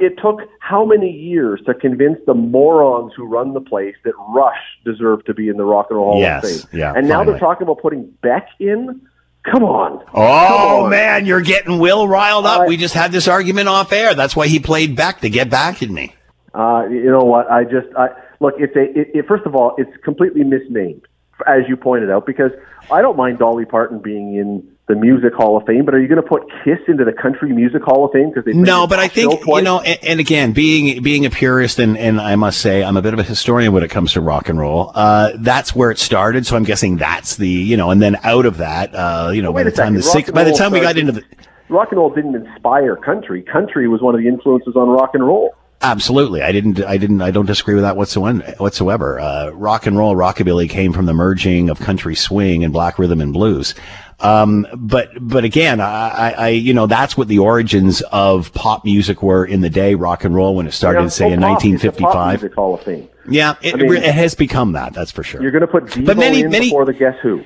it 0.00 0.18
took 0.20 0.40
how 0.60 0.84
many 0.84 1.10
years 1.10 1.60
to 1.66 1.74
convince 1.74 2.18
the 2.26 2.32
morons 2.34 3.12
who 3.14 3.26
run 3.26 3.52
the 3.52 3.60
place 3.60 3.94
that 4.04 4.14
Rush 4.30 4.56
deserved 4.84 5.26
to 5.26 5.34
be 5.34 5.48
in 5.48 5.56
the 5.58 5.64
Rock 5.64 5.88
and 5.90 5.98
Roll 5.98 6.12
Hall 6.12 6.20
Yes, 6.20 6.44
of 6.64 6.70
Fame? 6.70 6.80
yeah, 6.80 6.94
And 6.96 7.06
now 7.08 7.18
finally. 7.18 7.32
they're 7.32 7.40
talking 7.40 7.62
about 7.64 7.80
putting 7.82 8.06
Beck 8.22 8.48
in? 8.58 9.02
Come 9.44 9.64
on. 9.64 10.02
Oh 10.14 10.48
Come 10.48 10.84
on. 10.84 10.90
man, 10.90 11.26
you're 11.26 11.42
getting 11.42 11.78
Will 11.78 12.08
riled 12.08 12.44
up. 12.46 12.66
we 12.66 12.76
just 12.76 12.94
had 12.94 13.12
this 13.12 13.28
argument 13.28 13.68
off 13.68 13.92
air. 13.92 14.14
That's 14.14 14.34
why 14.34 14.46
he 14.48 14.58
played 14.58 14.96
back 14.96 15.20
to 15.20 15.30
get 15.30 15.48
back 15.50 15.82
at 15.82 15.90
me. 15.90 16.14
Uh, 16.54 16.86
you 16.90 17.10
know 17.10 17.24
what? 17.24 17.50
I 17.50 17.64
just 17.64 17.86
I 17.96 18.08
look. 18.40 18.54
It's 18.58 18.74
a. 18.76 18.82
It, 18.98 19.10
it, 19.14 19.26
first 19.26 19.46
of 19.46 19.54
all, 19.54 19.74
it's 19.78 19.90
completely 20.04 20.44
misnamed, 20.44 21.06
as 21.46 21.62
you 21.68 21.76
pointed 21.76 22.10
out, 22.10 22.26
because 22.26 22.52
I 22.90 23.02
don't 23.02 23.16
mind 23.16 23.38
Dolly 23.38 23.64
Parton 23.64 23.98
being 23.98 24.36
in 24.36 24.68
the 24.88 24.94
Music 24.94 25.34
Hall 25.34 25.56
of 25.56 25.66
Fame, 25.66 25.84
but 25.84 25.94
are 25.94 26.00
you 26.00 26.08
going 26.08 26.20
to 26.20 26.26
put 26.26 26.44
Kiss 26.64 26.78
into 26.88 27.04
the 27.04 27.12
Country 27.12 27.52
Music 27.52 27.82
Hall 27.82 28.06
of 28.06 28.12
Fame 28.12 28.30
because 28.30 28.46
they 28.46 28.52
No, 28.54 28.86
but 28.86 28.98
I 28.98 29.08
think 29.08 29.32
you 29.32 29.44
twice? 29.44 29.62
know, 29.62 29.80
and, 29.80 29.98
and 30.02 30.20
again, 30.20 30.52
being 30.52 31.02
being 31.02 31.26
a 31.26 31.30
purist, 31.30 31.78
and, 31.78 31.98
and 31.98 32.18
I 32.18 32.36
must 32.36 32.60
say, 32.60 32.82
I'm 32.82 32.96
a 32.96 33.02
bit 33.02 33.12
of 33.12 33.20
a 33.20 33.22
historian 33.22 33.72
when 33.72 33.82
it 33.82 33.90
comes 33.90 34.14
to 34.14 34.22
rock 34.22 34.48
and 34.48 34.58
roll. 34.58 34.90
Uh, 34.94 35.32
that's 35.36 35.74
where 35.74 35.90
it 35.90 35.98
started, 35.98 36.46
so 36.46 36.56
I'm 36.56 36.64
guessing 36.64 36.96
that's 36.96 37.36
the 37.36 37.48
you 37.48 37.76
know, 37.76 37.90
and 37.90 38.00
then 38.00 38.16
out 38.22 38.46
of 38.46 38.56
that, 38.56 38.94
uh, 38.94 39.30
you 39.32 39.42
know, 39.42 39.52
by 39.52 39.62
the 39.62 39.70
time 39.70 39.94
the 39.94 40.02
second, 40.02 40.26
six, 40.26 40.30
by 40.30 40.44
the 40.44 40.52
time 40.52 40.72
we 40.72 40.80
got 40.80 40.96
into 40.96 41.12
the 41.12 41.24
rock 41.68 41.88
and 41.90 41.98
roll 41.98 42.10
didn't 42.10 42.34
inspire 42.34 42.96
country. 42.96 43.42
Country 43.42 43.88
was 43.88 44.00
one 44.00 44.14
of 44.14 44.22
the 44.22 44.28
influences 44.28 44.74
on 44.74 44.88
rock 44.88 45.10
and 45.12 45.24
roll. 45.24 45.54
Absolutely, 45.80 46.42
I 46.42 46.50
didn't. 46.50 46.82
I 46.82 46.96
didn't. 46.96 47.22
I 47.22 47.30
don't 47.30 47.46
disagree 47.46 47.74
with 47.74 47.84
that 47.84 47.96
whatsoever. 47.96 48.40
Whatsoever. 48.58 49.20
Uh, 49.20 49.50
rock 49.50 49.86
and 49.86 49.96
roll, 49.96 50.16
rockabilly 50.16 50.68
came 50.68 50.92
from 50.92 51.06
the 51.06 51.14
merging 51.14 51.70
of 51.70 51.78
country 51.78 52.16
swing 52.16 52.64
and 52.64 52.72
black 52.72 52.98
rhythm 52.98 53.20
and 53.20 53.32
blues. 53.32 53.76
Um, 54.18 54.66
but 54.74 55.10
but 55.20 55.44
again, 55.44 55.80
I, 55.80 56.32
I, 56.36 56.48
you 56.48 56.74
know 56.74 56.88
that's 56.88 57.16
what 57.16 57.28
the 57.28 57.38
origins 57.38 58.00
of 58.10 58.52
pop 58.54 58.84
music 58.84 59.22
were 59.22 59.44
in 59.44 59.60
the 59.60 59.70
day. 59.70 59.94
Rock 59.94 60.24
and 60.24 60.34
roll 60.34 60.56
when 60.56 60.66
it 60.66 60.72
started, 60.72 61.02
know, 61.02 61.08
say 61.08 61.30
in 61.32 61.40
pop- 61.40 61.62
it's 61.62 61.82
the 61.82 61.90
Pop 61.92 62.14
1955. 62.14 62.40
Music 62.42 62.54
Hall 62.56 62.74
of 62.74 62.82
Fame. 62.82 63.08
Yeah, 63.30 63.54
it, 63.62 63.74
I 63.74 63.76
mean- 63.76 63.94
it 64.02 64.14
has 64.14 64.34
become 64.34 64.72
that. 64.72 64.94
That's 64.94 65.12
for 65.12 65.22
sure. 65.22 65.40
You're 65.40 65.52
going 65.52 65.60
to 65.60 65.68
put 65.68 65.84
Devo 65.84 66.06
But 66.06 66.16
many- 66.16 66.40
in 66.40 66.50
many- 66.50 66.66
before 66.70 66.86
the 66.86 66.92
Guess 66.94 67.18
Who. 67.22 67.44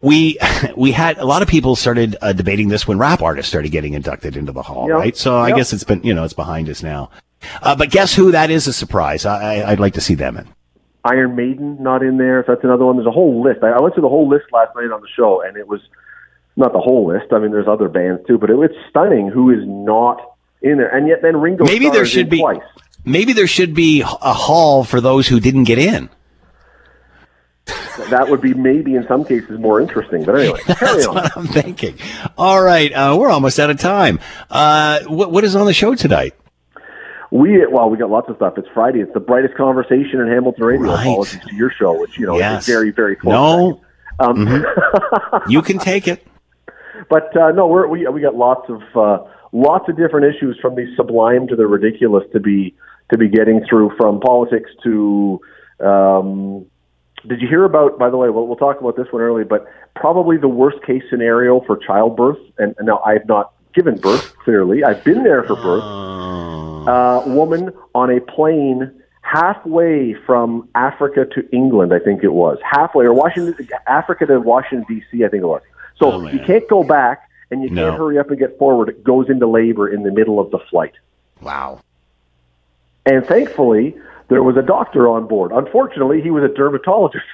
we 0.00 0.38
we 0.76 0.90
had 0.92 1.18
a 1.18 1.26
lot 1.26 1.42
of 1.42 1.48
people 1.48 1.76
started 1.76 2.16
uh, 2.22 2.32
debating 2.32 2.68
this 2.68 2.88
when 2.88 2.96
rap 2.96 3.20
artists 3.20 3.50
started 3.50 3.70
getting 3.72 3.92
inducted 3.92 4.38
into 4.38 4.52
the 4.52 4.62
hall, 4.62 4.88
Yeah. 4.88 4.94
right? 4.94 5.14
So 5.14 5.36
I 5.36 5.48
Yeah. 5.48 5.56
guess 5.56 5.74
it's 5.74 5.84
been 5.84 6.02
you 6.02 6.14
know 6.14 6.24
it's 6.24 6.32
behind 6.32 6.70
us 6.70 6.82
now. 6.82 7.10
Uh, 7.62 7.76
but 7.76 7.90
guess 7.90 8.14
who? 8.14 8.32
That 8.32 8.50
is 8.50 8.66
a 8.66 8.72
surprise. 8.72 9.24
I, 9.26 9.56
I, 9.56 9.70
I'd 9.72 9.80
like 9.80 9.94
to 9.94 10.00
see 10.00 10.14
them 10.14 10.36
in. 10.36 10.48
Iron 11.04 11.36
Maiden 11.36 11.76
not 11.82 12.02
in 12.02 12.16
there. 12.16 12.42
So 12.46 12.52
that's 12.54 12.64
another 12.64 12.84
one. 12.86 12.96
There's 12.96 13.06
a 13.06 13.10
whole 13.10 13.42
list. 13.42 13.62
I, 13.62 13.68
I 13.70 13.80
went 13.82 13.94
through 13.94 14.02
the 14.02 14.08
whole 14.08 14.28
list 14.28 14.46
last 14.52 14.74
night 14.74 14.90
on 14.90 15.00
the 15.00 15.08
show, 15.14 15.42
and 15.42 15.56
it 15.56 15.68
was 15.68 15.80
not 16.56 16.72
the 16.72 16.80
whole 16.80 17.06
list. 17.06 17.32
I 17.32 17.38
mean, 17.38 17.50
there's 17.50 17.68
other 17.68 17.88
bands 17.88 18.22
too, 18.26 18.38
but 18.38 18.48
it, 18.50 18.58
it's 18.58 18.74
stunning 18.88 19.28
who 19.28 19.50
is 19.50 19.66
not 19.66 20.36
in 20.62 20.78
there. 20.78 20.88
And 20.88 21.06
yet, 21.08 21.20
then 21.22 21.36
Ringo. 21.36 21.64
Maybe 21.64 21.90
there 21.90 22.06
should 22.06 22.30
be 22.30 22.38
twice. 22.38 22.62
maybe 23.04 23.32
there 23.34 23.46
should 23.46 23.74
be 23.74 24.00
a 24.02 24.32
hall 24.32 24.82
for 24.84 25.00
those 25.00 25.28
who 25.28 25.40
didn't 25.40 25.64
get 25.64 25.78
in. 25.78 26.08
That 28.10 28.28
would 28.28 28.40
be 28.40 28.54
maybe 28.54 28.94
in 28.94 29.06
some 29.06 29.24
cases 29.24 29.58
more 29.58 29.80
interesting. 29.80 30.24
But 30.24 30.36
anyway, 30.40 30.60
carry 30.66 30.78
That's 30.96 31.06
on. 31.06 31.14
what 31.14 31.36
I'm 31.36 31.46
thinking. 31.46 31.98
All 32.36 32.62
right, 32.62 32.92
uh, 32.92 33.16
we're 33.18 33.30
almost 33.30 33.58
out 33.60 33.70
of 33.70 33.78
time. 33.78 34.18
Uh, 34.50 35.00
what, 35.06 35.30
what 35.30 35.44
is 35.44 35.54
on 35.54 35.64
the 35.66 35.72
show 35.72 35.94
tonight? 35.94 36.34
We 37.34 37.66
well, 37.66 37.90
we 37.90 37.98
got 37.98 38.10
lots 38.10 38.28
of 38.30 38.36
stuff. 38.36 38.54
It's 38.58 38.68
Friday. 38.72 39.00
It's 39.00 39.12
the 39.12 39.18
brightest 39.18 39.56
conversation 39.56 40.20
in 40.20 40.28
Hamilton 40.28 40.62
radio. 40.64 40.92
Right. 40.92 41.00
Apologies 41.00 41.40
to 41.48 41.54
your 41.56 41.70
show, 41.70 41.98
which 42.00 42.16
you 42.16 42.26
know 42.26 42.38
Yes. 42.38 42.62
is 42.62 42.72
very 42.72 42.92
very 42.92 43.16
close. 43.16 43.32
No, 43.32 43.80
Um, 44.20 44.46
Mhm. 44.46 45.48
you 45.48 45.60
can 45.60 45.78
take 45.78 46.06
it. 46.06 46.24
But 47.10 47.36
uh, 47.36 47.50
no, 47.50 47.66
we're, 47.66 47.88
we 47.88 48.06
we 48.06 48.20
got 48.20 48.36
lots 48.36 48.70
of 48.70 48.80
uh, 48.96 49.24
lots 49.50 49.88
of 49.88 49.96
different 49.96 50.32
issues 50.32 50.56
from 50.62 50.76
the 50.76 50.86
sublime 50.94 51.48
to 51.48 51.56
the 51.56 51.66
ridiculous 51.66 52.22
to 52.34 52.38
be 52.38 52.76
to 53.10 53.18
be 53.18 53.28
getting 53.28 53.64
through 53.68 53.90
from 53.96 54.20
politics 54.20 54.70
to. 54.84 55.40
Um, 55.80 56.66
did 57.26 57.40
you 57.42 57.48
hear 57.48 57.64
about? 57.64 57.98
By 57.98 58.10
the 58.10 58.16
way, 58.16 58.30
we'll, 58.30 58.46
we'll 58.46 58.56
talk 58.56 58.80
about 58.80 58.96
this 58.96 59.08
one 59.10 59.22
early, 59.22 59.42
but 59.42 59.66
probably 59.96 60.36
the 60.36 60.46
worst 60.46 60.80
case 60.86 61.02
scenario 61.10 61.60
for 61.66 61.76
childbirth. 61.78 62.38
And, 62.58 62.76
and 62.78 62.86
now 62.86 63.00
I've 63.04 63.26
not 63.26 63.54
given 63.74 63.96
birth. 63.96 64.36
Clearly, 64.44 64.84
I've 64.84 65.02
been 65.02 65.24
there 65.24 65.42
for 65.42 65.56
birth. 65.56 65.82
Uh, 65.82 66.33
woman 67.26 67.70
on 67.94 68.10
a 68.10 68.20
plane 68.20 68.90
halfway 69.22 70.14
from 70.26 70.68
Africa 70.74 71.24
to 71.34 71.48
England, 71.50 71.92
I 71.94 71.98
think 71.98 72.22
it 72.22 72.32
was 72.32 72.58
halfway, 72.62 73.04
or 73.06 73.12
Washington, 73.14 73.68
Africa 73.86 74.26
to 74.26 74.38
Washington 74.40 74.84
D.C. 74.88 75.24
I 75.24 75.28
think 75.28 75.42
it 75.42 75.46
was. 75.46 75.62
So 75.98 76.12
oh, 76.12 76.28
you 76.28 76.40
can't 76.40 76.68
go 76.68 76.84
back, 76.84 77.28
and 77.50 77.62
you 77.62 77.70
No. 77.70 77.88
can't 77.88 77.98
hurry 77.98 78.18
up 78.18 78.30
and 78.30 78.38
get 78.38 78.58
forward. 78.58 78.88
It 78.88 79.02
goes 79.04 79.30
into 79.30 79.46
labor 79.46 79.88
in 79.88 80.02
the 80.02 80.10
middle 80.10 80.38
of 80.40 80.50
the 80.50 80.58
flight. 80.70 80.92
Wow. 81.40 81.80
And 83.06 83.24
thankfully, 83.26 83.94
there 84.28 84.42
was 84.42 84.56
a 84.56 84.62
doctor 84.62 85.08
on 85.08 85.26
board. 85.26 85.52
Unfortunately, 85.52 86.20
he 86.20 86.30
was 86.30 86.42
a 86.44 86.48
dermatologist. 86.54 87.24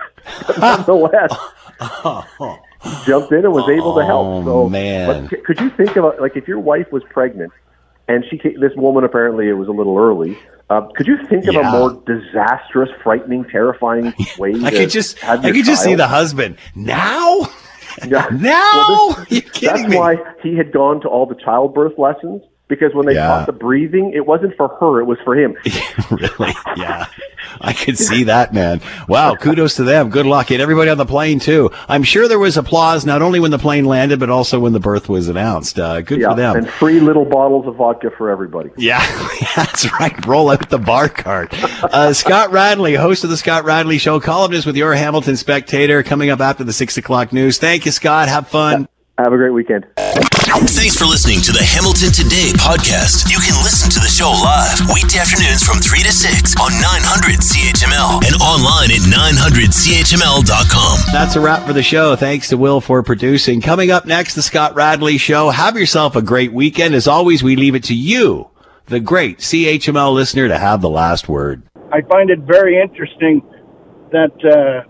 but 0.46 0.58
nonetheless, 0.58 1.32
he 1.80 2.90
jumped 3.06 3.32
in 3.32 3.44
and 3.44 3.52
was 3.52 3.68
able 3.68 3.94
to 3.96 4.04
help. 4.04 4.26
Oh, 4.26 4.44
so, 4.44 4.50
Oh, 4.62 4.68
man. 4.68 5.22
but 5.24 5.30
c- 5.30 5.42
could 5.42 5.60
you 5.60 5.70
think 5.70 5.96
about 5.96 6.20
like 6.20 6.36
if 6.36 6.46
your 6.48 6.58
wife 6.60 6.90
was 6.92 7.02
pregnant 7.10 7.52
and 8.10 8.24
she 8.28 8.38
this 8.60 8.72
woman 8.76 9.04
apparently 9.04 9.48
it 9.48 9.52
was 9.54 9.68
a 9.68 9.72
little 9.72 9.96
early. 9.98 10.36
Uh, 10.68 10.86
could 10.96 11.06
you 11.06 11.16
think 11.28 11.46
of 11.46 11.56
a 11.56 11.62
more 11.64 12.00
disastrous, 12.06 12.90
frightening, 13.02 13.44
terrifying 13.44 14.12
way? 14.38 14.54
I 14.62 14.70
could 14.70 14.90
just 14.90 15.22
I 15.24 15.36
could 15.52 15.64
just 15.64 15.82
see 15.82 15.94
the 15.94 16.06
husband 16.06 16.56
now. 16.74 17.48
Yeah. 18.06 18.28
No, 18.32 18.84
Well, 18.88 19.26
this- 19.28 19.42
that's 19.60 19.94
why 19.94 20.16
he 20.42 20.56
had 20.56 20.72
gone 20.72 21.00
to 21.00 21.08
all 21.08 21.26
the 21.26 21.34
childbirth 21.34 21.98
lessons 21.98 22.42
because 22.70 22.94
when 22.94 23.04
they 23.04 23.14
Yeah. 23.14 23.26
taught 23.26 23.46
the 23.46 23.52
breathing, 23.52 24.12
it 24.14 24.24
wasn't 24.26 24.56
for 24.56 24.68
her; 24.80 25.00
it 25.00 25.04
was 25.04 25.18
for 25.22 25.34
him. 25.36 25.54
really? 26.10 26.54
Yeah. 26.76 27.04
I 27.60 27.72
could 27.74 27.98
see 27.98 28.24
that, 28.24 28.54
man. 28.54 28.80
Wow. 29.08 29.34
Kudos 29.34 29.74
to 29.76 29.82
them. 29.82 30.08
Good 30.08 30.24
luck. 30.24 30.50
And 30.50 30.62
everybody 30.62 30.88
on 30.88 30.96
the 30.96 31.04
plane, 31.04 31.40
too. 31.40 31.70
I'm 31.88 32.02
sure 32.04 32.26
there 32.28 32.38
was 32.38 32.56
applause 32.56 33.04
not 33.04 33.20
only 33.22 33.40
when 33.40 33.50
the 33.50 33.58
plane 33.58 33.84
landed, 33.84 34.18
but 34.20 34.30
also 34.30 34.60
when 34.60 34.72
the 34.72 34.80
birth 34.80 35.08
was 35.10 35.28
announced. 35.28 35.78
Uh, 35.78 36.00
good 36.00 36.20
yeah, 36.20 36.30
for 36.30 36.36
them. 36.36 36.56
and 36.56 36.68
free 36.70 37.00
little 37.00 37.24
bottles 37.26 37.66
of 37.66 37.74
vodka 37.76 38.10
for 38.16 38.30
everybody. 38.30 38.70
Yeah, 38.76 39.00
that's 39.56 39.90
right. 40.00 40.14
Roll 40.26 40.48
out 40.48 40.70
the 40.70 40.78
bar 40.78 41.08
cart. 41.08 41.52
Uh, 41.82 42.12
Scott 42.14 42.50
Radley, 42.52 42.94
host 42.94 43.24
of 43.24 43.30
the 43.30 43.36
Scott 43.36 43.64
Radley 43.64 43.98
Show, 43.98 44.20
columnist 44.20 44.64
with 44.64 44.76
your 44.76 44.94
Hamilton 44.94 45.36
Spectator, 45.36 46.02
coming 46.02 46.30
up 46.30 46.40
after 46.40 46.64
the 46.64 46.72
six 46.72 46.96
o'clock 46.96 47.32
news. 47.32 47.58
Thank 47.58 47.84
you, 47.84 47.90
Scott. 47.92 48.28
Have 48.28 48.48
fun. 48.48 48.88
Have 49.18 49.32
a 49.32 49.36
great 49.36 49.50
weekend. 49.50 49.86
Thanks 50.50 50.98
for 50.98 51.04
listening 51.04 51.40
to 51.42 51.52
the 51.52 51.62
Hamilton 51.62 52.10
Today 52.10 52.50
podcast. 52.58 53.30
You 53.30 53.38
can 53.38 53.54
listen 53.62 53.88
to 53.88 54.00
the 54.00 54.08
show 54.10 54.30
live 54.34 54.82
weekday 54.92 55.20
afternoons 55.22 55.62
from 55.62 55.78
3 55.78 56.02
to 56.02 56.10
6 56.10 56.56
on 56.58 56.72
900 56.74 57.38
CHML 57.38 58.18
and 58.26 58.34
online 58.42 58.90
at 58.90 58.98
900CHML.com. 59.06 60.98
That's 61.12 61.36
a 61.36 61.40
wrap 61.40 61.68
for 61.68 61.72
the 61.72 61.84
show. 61.84 62.16
Thanks 62.16 62.48
to 62.48 62.56
Will 62.56 62.80
for 62.80 63.04
producing. 63.04 63.60
Coming 63.60 63.92
up 63.92 64.06
next, 64.06 64.34
the 64.34 64.42
Scott 64.42 64.74
Radley 64.74 65.18
Show. 65.18 65.50
Have 65.50 65.76
yourself 65.76 66.16
a 66.16 66.22
great 66.22 66.52
weekend. 66.52 66.96
As 66.96 67.06
always, 67.06 67.44
we 67.44 67.54
leave 67.54 67.76
it 67.76 67.84
to 67.84 67.94
you, 67.94 68.50
the 68.86 68.98
great 68.98 69.38
CHML 69.38 70.12
listener, 70.12 70.48
to 70.48 70.58
have 70.58 70.80
the 70.80 70.90
last 70.90 71.28
word. 71.28 71.62
I 71.92 72.00
find 72.02 72.28
it 72.28 72.40
very 72.40 72.82
interesting 72.82 73.40
that 74.10 74.32
uh, 74.42 74.82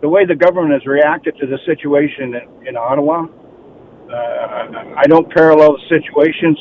the 0.00 0.08
way 0.08 0.24
the 0.24 0.36
government 0.36 0.72
has 0.72 0.86
reacted 0.86 1.36
to 1.36 1.46
the 1.46 1.58
situation 1.66 2.34
in, 2.34 2.68
in 2.68 2.76
Ottawa. 2.78 3.26
Uh, 4.12 4.94
I 4.96 5.04
don't 5.08 5.30
parallel 5.30 5.78
the 5.78 5.82
situations, 5.88 6.58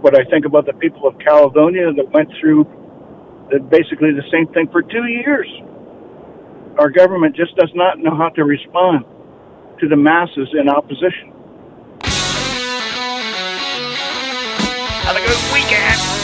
but 0.00 0.14
I 0.14 0.22
think 0.30 0.44
about 0.46 0.66
the 0.66 0.74
people 0.74 1.08
of 1.08 1.18
Caledonia 1.18 1.92
that 1.92 2.08
went 2.12 2.30
through 2.40 2.64
the, 3.50 3.58
basically 3.58 4.12
the 4.12 4.22
same 4.30 4.46
thing 4.54 4.68
for 4.70 4.82
two 4.82 5.06
years. 5.06 5.48
Our 6.78 6.90
government 6.90 7.34
just 7.34 7.56
does 7.56 7.70
not 7.74 7.98
know 7.98 8.16
how 8.16 8.28
to 8.30 8.44
respond 8.44 9.04
to 9.80 9.88
the 9.88 9.96
masses 9.96 10.48
in 10.58 10.68
opposition. 10.68 11.32
Have 15.02 15.16
a 15.16 15.26
good 15.26 15.52
weekend. 15.52 16.23